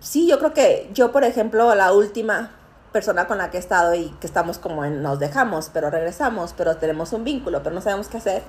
sí, 0.00 0.26
yo 0.28 0.38
creo 0.38 0.52
que 0.52 0.90
yo, 0.92 1.10
por 1.12 1.24
ejemplo, 1.24 1.74
la 1.74 1.92
última 1.92 2.50
persona 2.92 3.26
con 3.26 3.38
la 3.38 3.50
que 3.50 3.56
he 3.58 3.60
estado 3.60 3.94
y 3.94 4.10
que 4.20 4.26
estamos 4.26 4.58
como 4.58 4.84
en 4.84 5.02
nos 5.02 5.18
dejamos, 5.18 5.70
pero 5.72 5.90
regresamos, 5.90 6.54
pero 6.56 6.76
tenemos 6.76 7.12
un 7.12 7.24
vínculo, 7.24 7.62
pero 7.62 7.74
no 7.74 7.80
sabemos 7.80 8.08
qué 8.08 8.18
hacer. 8.18 8.42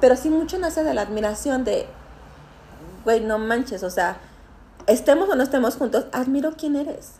Pero 0.00 0.16
sí 0.16 0.30
mucho 0.30 0.58
nace 0.58 0.84
de 0.84 0.94
la 0.94 1.02
admiración 1.02 1.64
de, 1.64 1.86
güey, 3.04 3.20
no 3.20 3.38
manches, 3.38 3.82
o 3.82 3.90
sea, 3.90 4.18
estemos 4.86 5.28
o 5.28 5.34
no 5.34 5.42
estemos 5.42 5.76
juntos, 5.76 6.06
admiro 6.12 6.52
quién 6.56 6.76
eres. 6.76 7.12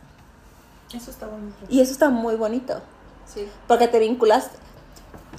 Eso 0.93 1.11
está 1.11 1.27
bonito. 1.27 1.57
Y 1.69 1.81
eso 1.81 1.93
está 1.93 2.09
muy 2.09 2.37
bonito, 2.37 2.81
Sí. 3.27 3.47
porque 3.67 3.89
te 3.89 3.99
vinculas, 3.99 4.51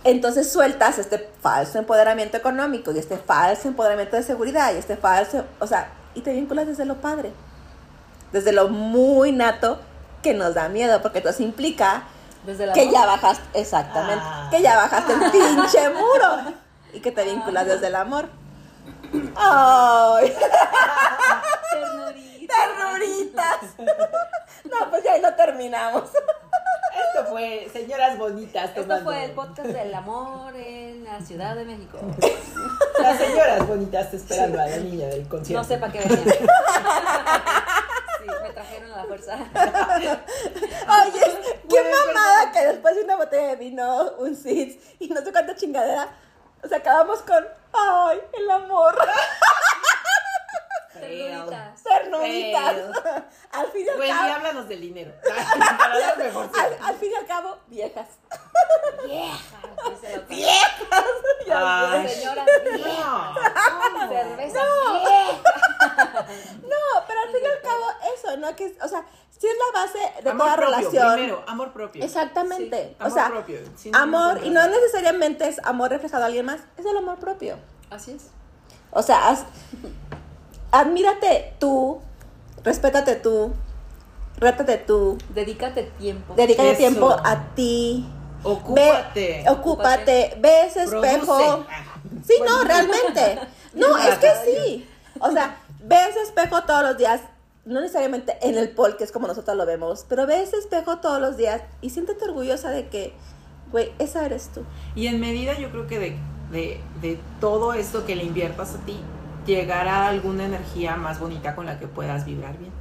entonces 0.04 0.52
sueltas 0.52 0.98
este 0.98 1.30
falso 1.42 1.78
empoderamiento 1.78 2.38
económico 2.38 2.92
y 2.92 3.00
este 3.00 3.18
falso 3.18 3.68
empoderamiento 3.68 4.16
de 4.16 4.24
seguridad 4.24 4.74
y 4.74 4.78
este 4.78 4.96
falso, 4.98 5.46
o 5.60 5.68
sea, 5.68 5.90
y 6.16 6.22
te 6.22 6.32
vinculas 6.34 6.68
desde 6.68 6.86
lo 6.86 6.96
padre, 7.02 7.32
desde 8.32 8.52
lo 8.52 8.70
muy 8.70 9.32
nato 9.32 9.80
que 10.24 10.34
nos 10.34 10.54
da 10.56 10.70
miedo, 10.70 11.02
porque 11.02 11.20
entonces 11.20 11.42
implica 11.42 12.04
Desde 12.46 12.66
la 12.66 12.74
que 12.74 12.90
ya 12.92 13.06
bajaste, 13.06 13.60
exactamente, 13.60 14.24
Ah. 14.26 14.48
que 14.52 14.62
ya 14.62 14.76
bajaste 14.78 15.14
el 15.14 15.32
pinche 15.32 15.90
muro 15.90 16.54
y 16.94 17.00
que 17.00 17.12
te 17.12 17.24
vinculas 17.24 17.66
desde 17.68 17.88
el 17.88 17.96
amor. 17.96 18.28
¡Ay! 19.36 20.34
Ternurita. 21.72 22.54
¡Ternuritas! 22.56 23.58
No, 24.66 24.90
pues 24.90 25.04
ya 25.04 25.14
ahí 25.14 25.22
lo 25.22 25.34
terminamos. 25.36 26.04
Esto 26.94 27.26
fue 27.30 27.68
Señoras 27.72 28.18
Bonitas. 28.18 28.70
Esto 28.70 28.82
tomando- 28.82 29.06
fue 29.06 29.26
el 29.26 29.32
podcast 29.32 29.70
del 29.70 29.94
amor 29.94 30.56
en 30.56 31.04
la 31.04 31.20
Ciudad 31.22 31.56
de 31.56 31.66
México. 31.66 31.98
Las 33.02 33.18
señoras 33.18 33.68
bonitas 33.68 34.12
te 34.12 34.18
esperando 34.18 34.60
a 34.62 34.66
la 34.68 34.78
niña 34.78 35.08
del 35.08 35.28
concierto. 35.28 35.62
No 35.62 35.68
sé 35.68 35.78
para 35.78 35.92
qué 35.94 36.00
venían. 36.00 36.24
Sí, 36.30 38.26
me 38.44 38.50
trajeron 38.52 38.92
a 38.92 38.98
la 38.98 39.04
fuerza. 39.06 39.36
Oye, 39.36 41.22
qué 41.70 41.82
mamada 41.84 42.52
que 42.52 42.66
después 42.68 42.96
de 42.96 43.04
una 43.04 43.16
botella 43.16 43.48
de 43.50 43.56
vino, 43.56 44.12
un 44.20 44.36
sits 44.36 44.78
y 45.00 45.08
no 45.10 45.22
sé 45.22 45.32
cuánta 45.32 45.56
chingadera, 45.56 46.10
o 46.64 46.68
sea, 46.68 46.80
acabamos 46.80 47.20
con, 47.22 47.46
ay, 47.74 48.20
el 48.34 48.52
amor, 48.52 48.98
Ternuritas. 51.00 51.84
ternuritas. 51.84 52.74
Feo. 52.76 52.92
Al 53.52 53.68
fin 53.72 53.86
y 53.86 53.90
al 53.90 54.00
Wendy, 54.00 54.14
cabo, 54.14 54.34
háblanos 54.34 54.68
del 54.70 54.82
dinero. 54.82 55.12
Para 55.78 56.16
mejor. 56.18 56.50
al, 56.58 56.78
al 56.88 56.96
fin 56.96 57.12
y 57.12 57.16
al 57.16 57.26
cabo, 57.26 57.58
viejas. 57.68 58.08
Viejas. 59.08 59.50
Ya 61.48 61.92
Ay. 61.94 62.08
Señoras 62.10 62.46
No. 62.46 62.72
viejas. 62.78 64.10
Cerveza 64.10 64.60
vieja. 64.92 66.28
No, 66.62 67.06
pero 67.08 67.20
al 67.22 67.30
fin 67.32 67.40
y 67.42 67.46
al 67.48 67.62
cabo, 67.62 67.86
eso, 68.16 68.38
¿no? 68.38 68.56
Que, 68.56 68.78
o 68.84 68.88
sea, 68.88 69.04
sí 69.32 69.48
es 69.48 69.56
la 69.74 69.82
base 69.82 70.22
de 70.24 70.30
amor 70.30 70.46
toda 70.46 70.58
propio, 70.58 70.78
relación. 70.78 71.14
Primero, 71.14 71.44
amor 71.48 71.74
propio. 71.74 72.04
Exactamente. 72.04 72.96
Amor 73.00 73.12
o 73.12 73.16
sea, 73.16 73.28
propio, 73.30 73.60
amor, 73.94 74.42
y 74.44 74.50
no 74.52 74.68
necesariamente 74.68 75.48
es 75.48 75.60
amor 75.64 75.90
reflejado 75.90 76.24
a 76.24 76.28
alguien 76.28 76.46
más, 76.46 76.60
es 76.78 76.86
el 76.86 76.98
amor 76.98 77.18
propio. 77.18 77.58
Así 77.90 78.12
es. 78.12 78.28
O 78.92 79.02
sea, 79.02 79.36
admírate 80.72 81.54
tú, 81.60 82.00
respétate 82.64 83.16
tú, 83.16 83.52
rétate 84.38 84.78
tú, 84.78 85.18
Dedícate 85.34 85.84
tiempo. 86.00 86.34
dedícate 86.36 86.70
Eso. 86.72 86.78
tiempo 86.78 87.12
a 87.24 87.54
ti. 87.56 88.06
Ocúpate. 88.44 89.44
Ve, 89.44 89.50
ocúpate, 89.50 90.38
ve 90.40 90.66
ese 90.68 90.84
espejo. 90.84 91.38
Produce. 91.38 92.24
Sí, 92.26 92.34
no, 92.48 92.64
realmente. 92.64 93.40
No, 93.74 93.96
es 94.00 94.18
que 94.18 94.32
sí. 94.46 94.90
O 95.20 95.30
sea, 95.32 95.58
ve 95.84 95.96
ese 96.10 96.22
espejo 96.24 96.64
todos 96.64 96.82
los 96.82 96.98
días. 96.98 97.22
No 97.66 97.82
necesariamente 97.82 98.36
en 98.42 98.58
el 98.58 98.72
pol, 98.72 98.98
que 98.98 99.04
es 99.04 99.12
como 99.12 99.28
nosotros 99.28 99.56
lo 99.56 99.66
vemos, 99.68 100.06
pero 100.10 100.26
ve 100.26 100.42
ese 100.42 100.58
espejo 100.58 100.98
todos 100.98 101.22
los 101.22 101.38
días 101.38 101.62
y 101.82 101.92
siéntete 101.92 102.26
orgullosa 102.26 102.72
de 102.72 102.88
que, 102.88 103.14
güey, 103.72 103.92
esa 104.00 104.26
eres 104.26 104.50
tú. 104.54 104.64
Y 104.96 105.06
en 105.06 105.20
medida 105.20 105.54
yo 105.60 105.70
creo 105.70 105.86
que 105.86 106.00
de, 106.00 106.18
de, 106.52 106.82
de 107.02 107.20
todo 107.40 107.74
esto 107.74 108.08
que 108.08 108.16
le 108.16 108.24
inviertas 108.24 108.74
a 108.74 108.80
ti, 108.86 109.00
llegará 109.46 110.08
alguna 110.08 110.46
energía 110.46 110.96
más 110.96 111.20
bonita 111.20 111.56
con 111.56 111.66
la 111.66 111.80
que 111.80 111.88
puedas 111.88 112.26
vibrar 112.26 112.58
bien. 112.58 112.72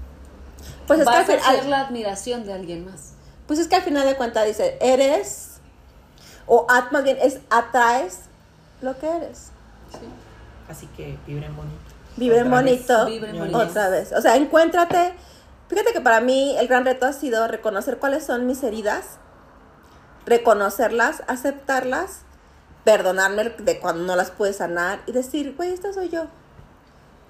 Pues 0.86 1.00
es, 1.00 1.06
que 1.06 1.32
al, 1.34 1.38
a 1.40 1.52
ser 1.52 1.66
la 1.66 1.80
admiración 1.80 2.44
de 2.44 2.52
alguien 2.52 2.84
más. 2.86 3.12
pues 3.46 3.58
es 3.58 3.68
que 3.68 3.76
al 3.76 3.82
final 3.82 4.06
de 4.06 4.16
cuentas 4.16 4.46
dice, 4.46 4.76
eres, 4.80 5.60
o 6.46 6.66
at- 6.68 6.90
más 6.90 7.04
bien 7.04 7.18
es 7.20 7.38
atraes 7.50 8.20
lo 8.80 8.98
que 8.98 9.08
eres. 9.08 9.50
Sí. 9.92 9.98
Así 10.70 10.86
que 10.96 11.16
vibren 11.26 11.54
bonito. 11.56 11.76
Vibren 12.16 12.46
Otra 12.48 12.62
vez. 12.62 12.72
bonito. 12.88 13.06
Vibren 13.06 13.38
bonito. 13.38 13.58
Otra 13.58 13.88
vez. 13.90 14.12
O 14.12 14.20
sea, 14.20 14.36
encuéntrate. 14.36 15.14
Fíjate 15.68 15.92
que 15.92 16.00
para 16.00 16.20
mí 16.20 16.56
el 16.58 16.66
gran 16.68 16.84
reto 16.84 17.06
ha 17.06 17.12
sido 17.12 17.46
reconocer 17.46 17.98
cuáles 17.98 18.24
son 18.24 18.46
mis 18.46 18.62
heridas, 18.62 19.18
reconocerlas, 20.26 21.22
aceptarlas, 21.26 22.20
perdonarme 22.84 23.50
de 23.50 23.78
cuando 23.78 24.04
no 24.04 24.16
las 24.16 24.30
pude 24.30 24.52
sanar 24.52 25.00
y 25.06 25.12
decir, 25.12 25.54
güey, 25.56 25.72
esta 25.72 25.92
soy 25.92 26.08
yo. 26.08 26.26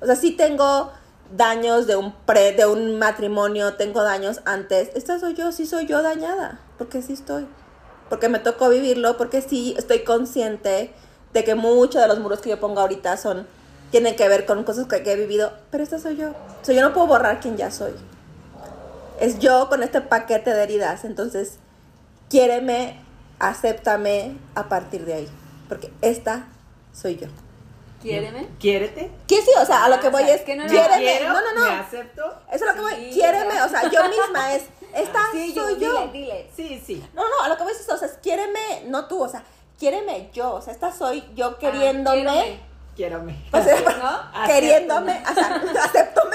O 0.01 0.07
sea, 0.07 0.17
sí 0.17 0.33
tengo 0.33 0.93
daños 1.37 1.87
de 1.87 1.97
un 1.97 2.13
pre, 2.13 2.53
de 2.53 2.67
un 2.67 2.99
matrimonio, 2.99 3.75
tengo 3.75 4.03
daños 4.03 4.41
antes. 4.45 4.91
Esta 4.95 5.19
soy 5.19 5.35
yo, 5.35 5.53
sí 5.53 5.67
soy 5.67 5.87
yo 5.87 6.03
dañada, 6.03 6.61
porque 6.79 7.03
sí 7.03 7.13
estoy. 7.13 7.47
Porque 8.09 8.29
me 8.29 8.39
tocó 8.39 8.69
vivirlo, 8.69 9.17
porque 9.17 9.43
sí 9.43 9.75
estoy 9.77 10.05
consciente 10.05 10.93
de 11.33 11.45
que 11.45 11.55
muchos 11.55 12.01
de 12.01 12.09
los 12.09 12.21
muros 12.21 12.41
que 12.41 12.51
yo 12.51 12.61
pongo 12.61 12.81
ahorita 12.81 13.17
son 13.17 13.47
tienen 13.91 14.17
que 14.17 14.29
ver 14.29 14.47
con 14.47 14.65
cosas 14.65 14.87
que, 14.87 14.97
he 14.97 15.17
vivido, 15.17 15.53
pero 15.71 15.83
esta 15.83 15.99
soy 15.99 16.17
yo. 16.17 16.31
O 16.31 16.65
sea, 16.65 16.75
yo 16.75 16.83
no 16.83 16.93
puedo 16.93 17.07
borrar 17.07 17.41
quién 17.41 17.57
ya 17.57 17.71
soy. 17.71 17.93
Es 19.21 19.39
yo 19.39 19.69
con 19.69 19.83
este 19.83 20.01
paquete 20.01 20.53
de 20.53 20.63
heridas, 20.63 21.05
entonces 21.05 21.59
quiéreme, 22.29 23.03
acéptame 23.39 24.37
a 24.55 24.69
partir 24.69 25.05
de 25.05 25.15
ahí, 25.15 25.29
porque 25.69 25.93
esta 26.03 26.47
soy 26.93 27.17
yo. 27.17 27.29
Quiéreme. 28.01 28.47
¿Quiérete? 28.61 29.11
¿Qué 29.27 29.43
sí? 29.43 29.51
O 29.61 29.65
sea, 29.67 29.85
a 29.85 29.89
lo 29.89 29.99
que 30.01 30.07
Ah, 30.07 30.11
o 30.11 30.13
voy 30.13 30.25
sea, 30.25 30.35
es, 30.35 30.43
que 30.43 30.55
no 30.57 30.67
quiéreme. 30.67 31.21
no, 31.29 31.35
no, 31.55 31.61
¿Me 31.67 31.75
acepto? 31.75 32.23
Eso 32.53 32.65
es 32.65 32.71
lo 32.71 32.75
que 32.75 32.81
voy. 32.81 33.11
Quiéreme, 33.13 33.61
o 33.63 33.69
sea, 33.69 33.91
yo 33.91 34.01
misma 34.09 34.53
es, 34.55 34.63
esta 34.95 35.19
Sí, 35.33 35.53
soy 35.55 35.79
yo. 35.81 36.07
Dile, 36.09 36.13
dile. 36.13 36.51
Sí, 36.55 36.83
sí. 36.87 37.09
No, 37.15 37.23
no, 37.29 37.43
a 37.43 37.49
lo 37.49 37.57
que 37.57 37.65
voy 37.65 37.73
es, 37.73 37.89
o 37.89 37.97
sea, 37.97 38.07
es 38.09 38.15
quiéreme, 38.23 38.83
no 38.87 39.07
tú, 39.07 39.23
o 39.23 39.29
sea, 39.29 39.43
quiéreme 39.79 40.31
yo, 40.33 40.55
o 40.55 40.61
sea, 40.63 40.73
esta 40.73 40.93
soy 40.93 41.25
yo 41.35 41.59
queriéndome. 41.59 42.21
Ah, 42.29 42.33
quiéreme. 42.33 42.69
Quiérame. 42.97 43.49
o 43.53 43.63
sea, 43.63 44.31
¿No? 44.33 44.47
queriéndome, 44.47 45.23
o 45.31 45.35
sea. 45.35 45.63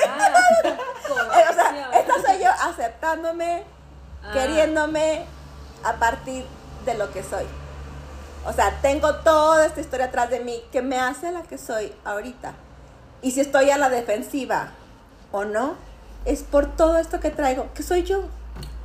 Ah, 0.07 1.49
o 1.49 1.53
sea, 1.53 1.89
esta 1.93 2.13
soy 2.25 2.43
yo 2.43 2.49
aceptándome, 2.51 3.63
Ah. 4.25 4.31
queriéndome 4.33 5.25
a 5.83 5.93
partir 5.93 6.45
de 6.85 6.93
lo 6.95 7.11
que 7.11 7.23
soy. 7.23 7.45
O 8.45 8.53
sea, 8.53 8.77
tengo 8.81 9.15
toda 9.15 9.65
esta 9.65 9.79
historia 9.79 10.07
atrás 10.07 10.29
de 10.29 10.39
mí 10.41 10.61
que 10.71 10.81
me 10.81 10.99
hace 10.99 11.31
la 11.31 11.43
que 11.43 11.57
soy 11.57 11.93
ahorita. 12.03 12.53
Y 13.21 13.31
si 13.31 13.39
estoy 13.39 13.69
a 13.69 13.77
la 13.77 13.89
defensiva 13.89 14.71
o 15.31 15.45
no, 15.45 15.75
es 16.25 16.43
por 16.43 16.75
todo 16.75 16.97
esto 16.97 17.19
que 17.19 17.29
traigo, 17.29 17.69
que 17.73 17.83
soy 17.83 18.03
yo. 18.03 18.23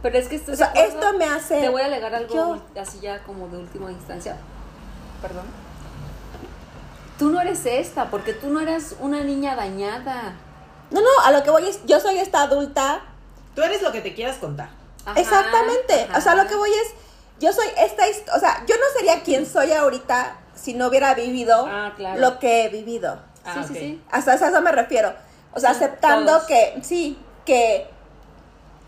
Pero 0.03 0.17
es 0.17 0.29
que 0.29 0.37
estoy 0.37 0.55
O 0.55 0.57
sea, 0.57 0.73
esto 0.75 1.13
me 1.15 1.25
hace 1.25 1.61
Te 1.61 1.69
voy 1.69 1.83
a 1.83 1.87
alegar 1.87 2.15
algo 2.15 2.35
yo. 2.35 2.63
así 2.81 3.01
ya 3.01 3.23
como 3.25 3.49
de 3.49 3.59
última 3.59 3.91
instancia. 3.91 4.37
Perdón. 5.21 5.45
Tú 7.19 7.31
no 7.31 7.41
eres 7.41 7.67
esta, 7.67 8.11
porque 8.11 8.33
tú 8.33 8.49
no 8.51 8.61
eres 8.61 8.95
una 9.01 9.25
niña 9.25 9.57
dañada. 9.57 10.35
No, 10.93 11.01
no, 11.01 11.09
a 11.25 11.33
lo 11.33 11.43
que 11.43 11.51
voy 11.51 11.69
es, 11.69 11.85
yo 11.85 11.99
soy 11.99 12.19
esta 12.19 12.43
adulta. 12.43 13.01
Tú 13.57 13.63
eres 13.63 13.83
lo 13.83 13.91
que 13.91 14.01
te 14.01 14.15
quieras 14.15 14.37
contar. 14.37 14.69
Ajá, 15.05 15.19
exactamente. 15.19 16.05
ajá. 16.05 16.19
O 16.19 16.21
sea, 16.21 16.37
lo 16.37 16.47
que 16.47 16.55
voy 16.55 16.71
es, 16.71 16.95
yo 17.39 17.53
soy 17.53 17.67
esta, 17.79 18.05
o 18.37 18.41
sea, 18.41 18.65
yo 18.67 18.77
no 18.77 18.85
sería 18.97 19.23
quien 19.23 19.47
soy 19.47 19.73
ahorita 19.73 20.37
si 20.55 20.75
no 20.75 20.89
hubiera 20.89 21.15
vivido 21.15 21.67
Ah, 21.69 21.93
claro. 21.97 22.21
lo 22.21 22.39
que 22.39 22.65
he 22.65 22.69
vivido. 22.69 23.21
Ah, 23.45 23.63
sí, 23.67 23.75
sí, 23.75 23.79
sí. 23.81 24.03
Hasta 24.11 24.33
hasta 24.35 24.49
eso 24.49 24.61
me 24.61 24.73
refiero. 24.73 25.13
O 25.55 25.61
sea, 25.61 25.71
Sí, 25.75 25.77
aceptando 25.85 26.33
todos. 26.33 26.47
que, 26.47 26.79
sí, 26.83 27.19
que 27.47 27.87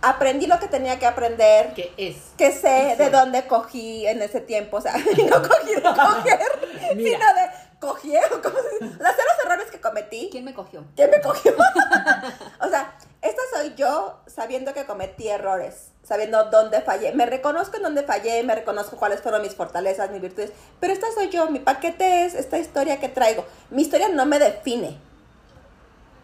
aprendí 0.03 0.47
lo 0.47 0.59
que 0.59 0.67
tenía 0.69 0.99
que 0.99 1.07
aprender, 1.07 1.73
¿Qué 1.75 1.93
es? 1.97 2.17
que 2.37 2.53
sé 2.53 2.97
de 2.99 3.11
dónde 3.11 3.47
cogí 3.47 4.07
en 4.07 4.21
ese 4.23 4.41
tiempo. 4.41 4.79
O 4.79 4.81
sea, 4.81 4.95
no 5.31 5.43
cogí 5.43 5.75
de 5.75 5.83
coger, 5.83 6.95
Mira. 6.97 7.19
sino 7.19 7.35
de 7.35 7.51
cogí, 7.81 8.15
o 8.17 8.43
como 8.43 8.57
los 8.57 8.81
los 8.81 9.45
errores 9.45 9.71
que 9.71 9.81
cometí. 9.81 10.29
¿Quién 10.31 10.45
me 10.45 10.55
cogió? 10.55 10.85
¿Quién 10.95 11.11
me 11.11 11.21
cogió? 11.23 11.53
o 12.61 12.69
sea, 12.69 12.95
esta 13.23 13.43
soy 13.53 13.75
yo 13.75 14.21
sabiendo 14.27 14.73
que 14.73 14.87
cometí 14.87 15.29
errores, 15.29 15.89
sabiendo 16.05 16.45
dónde 16.51 16.81
fallé. 16.83 17.13
Me 17.13 17.27
reconozco 17.27 17.79
en 17.79 17.83
dónde 17.83 18.03
fallé, 18.03 18.43
me 18.45 18.55
reconozco 18.55 18.97
cuáles 18.97 19.21
fueron 19.21 19.43
mis 19.43 19.55
fortalezas, 19.55 20.11
mis 20.11 20.21
virtudes. 20.21 20.53
Pero 20.79 20.93
esta 20.93 21.07
soy 21.13 21.31
yo, 21.31 21.51
mi 21.51 21.59
paquete 21.59 22.25
es 22.27 22.35
esta 22.35 22.59
historia 22.59 23.01
que 23.01 23.09
traigo. 23.09 23.45
Mi 23.71 23.83
historia 23.83 24.09
no 24.09 24.27
me 24.27 24.39
define, 24.39 24.99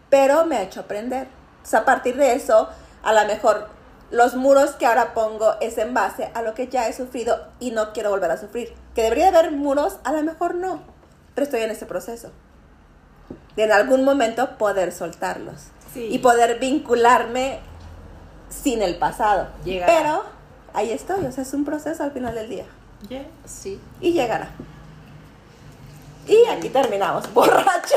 pero 0.09 0.45
me 0.45 0.57
ha 0.57 0.63
hecho 0.63 0.81
aprender. 0.81 1.27
O 1.63 1.65
sea, 1.65 1.79
a 1.79 1.85
partir 1.85 2.15
de 2.15 2.33
eso, 2.33 2.69
a 3.03 3.13
lo 3.13 3.25
mejor 3.25 3.67
los 4.09 4.35
muros 4.35 4.71
que 4.71 4.85
ahora 4.85 5.13
pongo 5.13 5.55
es 5.59 5.77
en 5.77 5.93
base 5.93 6.31
a 6.33 6.41
lo 6.41 6.53
que 6.53 6.67
ya 6.67 6.87
he 6.87 6.93
sufrido 6.93 7.47
y 7.59 7.71
no 7.71 7.91
quiero 7.91 8.09
volver 8.09 8.31
a 8.31 8.37
sufrir. 8.37 8.73
Que 8.95 9.03
debería 9.03 9.31
de 9.31 9.37
haber 9.37 9.51
muros, 9.51 9.97
a 10.05 10.13
lo 10.13 10.23
mejor 10.23 10.55
no, 10.55 10.81
pero 11.37 11.45
estoy 11.45 11.61
en 11.61 11.69
ese 11.69 11.85
proceso 11.85 12.31
de 13.55 13.63
en 13.65 13.71
algún 13.71 14.03
momento 14.03 14.57
poder 14.57 14.91
soltarlos 14.91 15.67
Sí. 15.93 16.07
y 16.09 16.17
poder 16.17 16.57
vincularme 16.57 17.59
sin 18.49 18.81
el 18.81 18.97
pasado. 18.97 19.47
Llegará. 19.63 19.93
Pero 19.93 20.23
ahí 20.73 20.89
estoy, 20.91 21.23
o 21.25 21.31
sea, 21.31 21.43
es 21.43 21.53
un 21.53 21.63
proceso 21.63 22.01
al 22.01 22.11
final 22.11 22.33
del 22.33 22.49
día 22.49 22.65
Yeah. 23.07 23.27
Sí. 23.45 23.79
y 24.01 24.13
llegará. 24.13 24.49
Y 26.27 26.43
aquí 26.47 26.69
terminamos, 26.69 27.31
borrachos, 27.35 27.91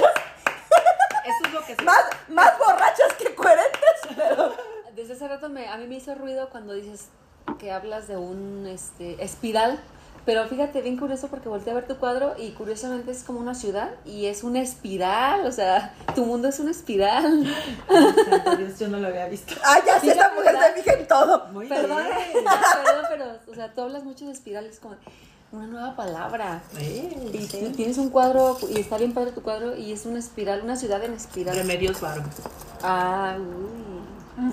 Eso 1.25 1.47
es 1.47 1.53
lo 1.55 1.65
que 1.65 1.75
se... 1.77 1.83
más, 1.83 2.05
más 2.29 2.59
borrachas 2.59 3.15
que 3.19 3.35
coherentes, 3.35 4.01
pero 4.15 4.53
Desde 4.95 5.15
hace 5.15 5.29
rato 5.29 5.49
me, 5.49 5.67
a 5.67 5.79
mí 5.79 5.87
me 5.87 5.95
hizo 5.95 6.15
ruido 6.15 6.51
cuando 6.51 6.75
dices 6.75 7.07
que 7.59 7.73
hablas 7.73 8.07
de 8.07 8.19
un 8.19 8.67
este, 8.67 9.25
espiral. 9.25 9.81
Pero 10.31 10.47
fíjate, 10.47 10.81
bien 10.81 10.97
curioso 10.97 11.27
porque 11.27 11.49
volteé 11.49 11.73
a 11.73 11.75
ver 11.75 11.89
tu 11.89 11.97
cuadro 11.97 12.35
y 12.39 12.53
curiosamente 12.53 13.11
es 13.11 13.25
como 13.25 13.41
una 13.41 13.53
ciudad 13.53 13.91
y 14.05 14.27
es 14.27 14.45
una 14.45 14.61
espiral. 14.61 15.45
O 15.45 15.51
sea, 15.51 15.93
tu 16.15 16.25
mundo 16.25 16.47
es 16.47 16.61
una 16.61 16.71
espiral. 16.71 17.43
Dios, 18.57 18.79
yo 18.79 18.87
no 18.87 18.99
lo 18.99 19.09
había 19.09 19.27
visto. 19.27 19.55
ah, 19.65 19.81
ya 19.85 19.99
sí, 19.99 20.09
esta 20.09 20.33
mujer 20.33 20.57
se 20.57 20.81
fija 20.83 20.97
en 20.99 21.09
todo. 21.09 21.47
Muy 21.49 21.67
Perdón, 21.67 22.05
bien. 22.05 22.45
perdón, 22.45 23.05
pero, 23.09 23.25
o 23.51 23.55
sea, 23.57 23.75
tú 23.75 23.81
hablas 23.81 24.05
mucho 24.05 24.25
de 24.25 24.31
espirales 24.31 24.79
como 24.79 24.95
una 25.51 25.67
nueva 25.67 25.97
palabra. 25.97 26.63
Eh, 26.79 27.31
Y 27.35 27.39
sí. 27.49 27.73
tienes 27.75 27.99
un 27.99 28.11
cuadro, 28.11 28.57
y 28.73 28.79
está 28.79 28.99
bien 28.99 29.13
padre 29.13 29.33
tu 29.33 29.43
cuadro, 29.43 29.77
y 29.77 29.91
es 29.91 30.07
una 30.07 30.21
espiral, 30.21 30.61
una 30.63 30.77
ciudad 30.77 31.03
en 31.03 31.15
espiral. 31.15 31.57
Remedios 31.57 32.01
Varo. 32.01 32.23
Ah, 32.85 33.35
uy. 33.37 34.00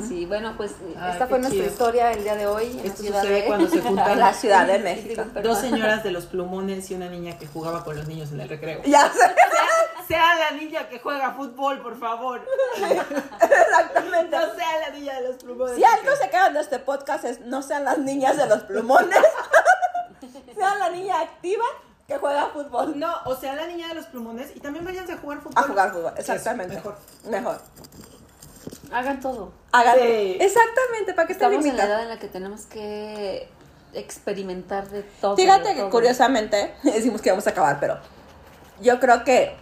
Sí, 0.07 0.25
bueno, 0.25 0.53
pues 0.57 0.71
Ay, 0.99 1.11
esta 1.13 1.27
fue 1.27 1.39
nuestra 1.39 1.59
chido. 1.61 1.71
historia 1.71 2.11
el 2.13 2.23
día 2.23 2.35
de 2.35 2.47
hoy. 2.47 2.65
en 2.71 2.77
la 2.77 2.83
Esto 2.83 3.03
ciudad 3.03 3.21
sucede 3.21 3.41
de- 3.41 3.45
cuando 3.47 3.67
se 3.69 3.81
juntan 3.81 4.11
En 4.11 4.19
la 4.19 4.33
Ciudad 4.33 4.67
de 4.67 4.79
México. 4.79 5.23
Dos 5.43 5.57
señoras 5.59 6.03
de 6.03 6.11
los 6.11 6.25
plumones 6.25 6.89
y 6.91 6.95
una 6.95 7.09
niña 7.09 7.37
que 7.37 7.47
jugaba 7.47 7.83
con 7.83 7.95
los 7.95 8.07
niños 8.07 8.31
en 8.31 8.39
el 8.41 8.49
recreo. 8.49 8.81
Ya 8.85 9.11
sé, 9.11 9.19
Sea 10.07 10.35
la 10.35 10.51
niña 10.57 10.87
que 10.87 10.99
juega 10.99 11.33
fútbol, 11.33 11.81
por 11.81 11.99
favor. 11.99 12.41
exactamente. 13.41 14.37
No 14.37 14.55
sea 14.55 14.79
la 14.79 14.89
niña 14.97 15.15
de 15.21 15.27
los 15.27 15.35
plumones. 15.37 15.75
Si 15.75 15.83
algo 15.83 16.15
se 16.21 16.29
queda 16.29 16.49
de 16.49 16.59
este 16.61 16.79
podcast 16.79 17.25
es 17.25 17.41
no 17.41 17.61
sean 17.61 17.83
las 17.83 17.97
niñas 17.97 18.37
de 18.37 18.47
los 18.47 18.63
plumones, 18.63 19.19
sean 20.55 20.79
la 20.79 20.89
niña 20.89 21.19
activa 21.21 21.65
que 22.07 22.17
juega 22.17 22.47
fútbol. 22.47 22.97
No, 22.97 23.13
o 23.25 23.35
sea, 23.35 23.55
la 23.55 23.67
niña 23.67 23.89
de 23.89 23.95
los 23.95 24.05
plumones 24.05 24.55
y 24.55 24.59
también 24.61 24.85
váyanse 24.85 25.11
a 25.13 25.17
jugar 25.17 25.39
fútbol. 25.39 25.53
A 25.57 25.63
jugar 25.63 25.91
fútbol, 25.91 26.13
exactamente. 26.17 26.75
Eso, 26.77 26.95
mejor. 27.25 27.31
Mejor. 27.41 27.61
Hagan 28.91 29.19
todo. 29.19 29.51
Sí. 29.73 30.37
Exactamente, 30.39 31.13
¿para 31.13 31.27
qué 31.27 31.35
te 31.35 31.45
Estamos 31.45 31.65
en 31.65 31.77
la 31.77 31.85
edad 31.85 32.03
en 32.03 32.09
la 32.09 32.19
que 32.19 32.27
tenemos 32.27 32.65
que 32.65 33.49
experimentar 33.93 34.89
de 34.89 35.03
todo. 35.03 35.35
Fíjate 35.35 35.69
de 35.69 35.73
que 35.75 35.79
todo. 35.81 35.89
curiosamente, 35.89 36.73
decimos 36.83 37.21
que 37.21 37.29
vamos 37.29 37.47
a 37.47 37.51
acabar, 37.51 37.79
pero 37.79 37.97
yo 38.81 38.99
creo 38.99 39.23
que 39.23 39.55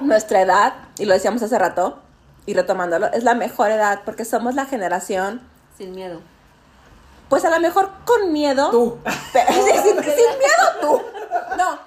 nuestra 0.00 0.40
edad, 0.42 0.74
y 0.98 1.04
lo 1.04 1.14
decíamos 1.14 1.42
hace 1.42 1.58
rato, 1.58 1.98
y 2.46 2.54
retomándolo, 2.54 3.06
es 3.12 3.24
la 3.24 3.34
mejor 3.34 3.70
edad 3.70 4.02
porque 4.04 4.24
somos 4.24 4.54
la 4.54 4.66
generación 4.66 5.40
Sin 5.76 5.92
miedo. 5.92 6.20
Pues 7.28 7.44
a 7.44 7.50
lo 7.50 7.58
mejor 7.58 7.90
con 8.04 8.32
miedo. 8.32 8.70
Tú. 8.70 8.98
Pero- 9.32 9.52
sin, 9.52 9.64
sin 9.82 10.02
miedo 10.02 10.66
tú. 10.80 11.02
No, 11.56 11.78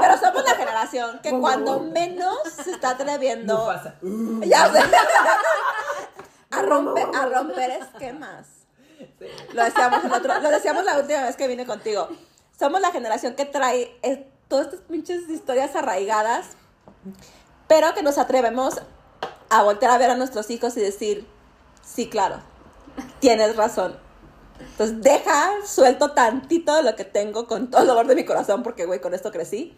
pero 0.00 0.18
somos 0.18 0.44
la 0.44 0.54
generación 0.54 1.20
que 1.22 1.30
cuando 1.30 1.80
menos 1.80 2.38
se 2.62 2.70
está 2.70 2.90
atreviendo. 2.90 3.72
Uh, 4.02 4.42
ya 4.42 4.72
sé, 4.72 4.80
a 6.50 6.62
romper, 6.62 7.06
a 7.14 7.26
romper 7.26 7.70
esquemas. 7.70 8.46
Lo 9.52 9.64
decíamos 9.64 10.04
el 10.04 10.12
otro, 10.12 10.40
lo 10.40 10.50
decíamos 10.50 10.84
la 10.84 10.98
última 10.98 11.22
vez 11.22 11.36
que 11.36 11.48
vine 11.48 11.66
contigo. 11.66 12.08
Somos 12.58 12.80
la 12.80 12.92
generación 12.92 13.34
que 13.34 13.44
trae 13.44 13.98
eh, 14.02 14.28
todas 14.48 14.66
estas 14.66 14.80
pinches 14.82 15.28
historias 15.28 15.74
arraigadas, 15.74 16.50
pero 17.66 17.92
que 17.94 18.02
nos 18.02 18.18
atrevemos 18.18 18.80
a 19.50 19.62
voltear 19.62 19.90
a 19.90 19.98
ver 19.98 20.10
a 20.10 20.16
nuestros 20.16 20.50
hijos 20.50 20.76
y 20.76 20.80
decir, 20.80 21.26
sí, 21.82 22.08
claro, 22.08 22.40
tienes 23.20 23.56
razón. 23.56 24.03
Entonces 24.70 25.02
deja, 25.02 25.50
suelto 25.64 26.12
tantito 26.12 26.74
de 26.74 26.82
lo 26.82 26.96
que 26.96 27.04
tengo 27.04 27.46
con 27.46 27.70
todo 27.70 27.82
el 27.82 27.88
dolor 27.88 28.06
de 28.06 28.14
mi 28.14 28.24
corazón, 28.24 28.62
porque, 28.62 28.86
güey, 28.86 29.00
con 29.00 29.14
esto 29.14 29.30
crecí. 29.30 29.76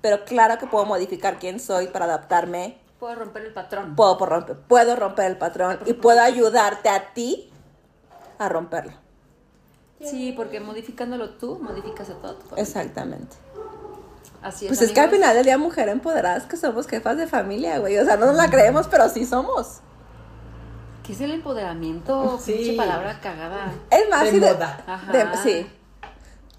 Pero 0.00 0.24
claro 0.24 0.58
que 0.58 0.66
puedo 0.66 0.84
modificar 0.84 1.38
quién 1.38 1.58
soy 1.60 1.86
para 1.86 2.04
adaptarme. 2.04 2.78
Puedo 2.98 3.14
romper 3.14 3.44
el 3.44 3.52
patrón. 3.52 3.96
Puedo, 3.96 4.18
por 4.18 4.28
romper, 4.28 4.56
puedo 4.56 4.96
romper 4.96 5.26
el 5.26 5.38
patrón 5.38 5.78
y 5.86 5.94
puedo 5.94 6.20
ayudarte 6.20 6.88
a 6.88 7.12
ti 7.14 7.50
a 8.38 8.48
romperlo. 8.48 8.92
Sí, 10.00 10.32
porque 10.36 10.60
modificándolo 10.60 11.30
tú, 11.30 11.58
modificas 11.60 12.10
a 12.10 12.14
toda 12.14 12.34
tu 12.34 12.42
familia. 12.42 12.62
Exactamente. 12.62 13.36
Así 14.42 14.66
es. 14.66 14.70
Pues 14.70 14.82
es 14.82 14.92
que 14.92 15.00
al 15.00 15.10
final 15.10 15.34
del 15.34 15.44
día, 15.46 15.56
mujer 15.56 15.88
empoderadas, 15.88 16.44
que 16.44 16.58
somos 16.58 16.86
jefas 16.86 17.16
de 17.16 17.26
familia, 17.26 17.78
güey. 17.78 17.96
O 17.98 18.04
sea, 18.04 18.16
no 18.16 18.26
nos 18.26 18.36
la 18.36 18.50
creemos, 18.50 18.86
pero 18.88 19.08
sí 19.08 19.24
somos. 19.24 19.80
¿Qué 21.04 21.12
es 21.12 21.20
el 21.20 21.32
empoderamiento? 21.32 22.40
Sí. 22.42 22.52
Pinche 22.52 22.76
palabra 22.76 23.20
cagada. 23.20 23.72
Es 23.90 24.08
más, 24.08 24.24
De 24.24 24.30
sí, 24.30 24.38
de- 24.40 24.52
moda. 24.52 24.84
Ajá. 24.86 25.12
de- 25.12 25.36
sí. 25.38 25.70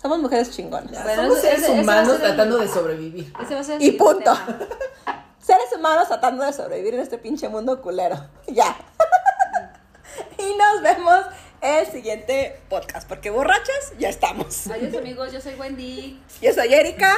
Somos 0.01 0.19
mujeres 0.19 0.51
chingonas. 0.51 1.03
Bueno, 1.03 1.23
somos 1.23 1.39
seres 1.41 1.59
ese- 1.63 1.71
ese 1.73 1.81
humanos 1.81 2.13
el- 2.15 2.21
tratando 2.21 2.57
de 2.59 2.67
sobrevivir. 2.67 3.33
Ese 3.41 3.55
va 3.55 3.61
a 3.61 3.63
ser 3.63 3.81
el 3.81 3.87
Y 3.87 3.91
punto. 3.93 4.19
tema. 4.33 4.59
Seres 5.39 5.65
humanos 5.77 6.07
tratando 6.07 6.43
de 6.43 6.53
sobrevivir 6.53 6.95
en 6.95 7.01
este 7.01 7.17
pinche 7.17 7.49
mundo 7.49 7.81
culero. 7.81 8.17
Ya. 8.47 8.75
y 10.37 10.55
nos 10.57 10.81
vemos 10.83 11.25
el 11.61 11.87
siguiente 11.87 12.61
podcast, 12.69 13.07
porque 13.07 13.31
borrachas 13.31 13.93
ya 13.97 14.09
estamos. 14.09 14.67
Adiós 14.67 14.95
amigos, 14.95 15.31
yo 15.31 15.41
soy 15.41 15.55
Wendy. 15.55 16.21
Yo 16.41 16.53
soy 16.53 16.71
Erika 16.73 17.15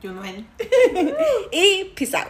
Yo 0.00 0.12
no. 0.12 0.22
y 1.50 1.84
peace 1.96 2.16
out. 2.16 2.28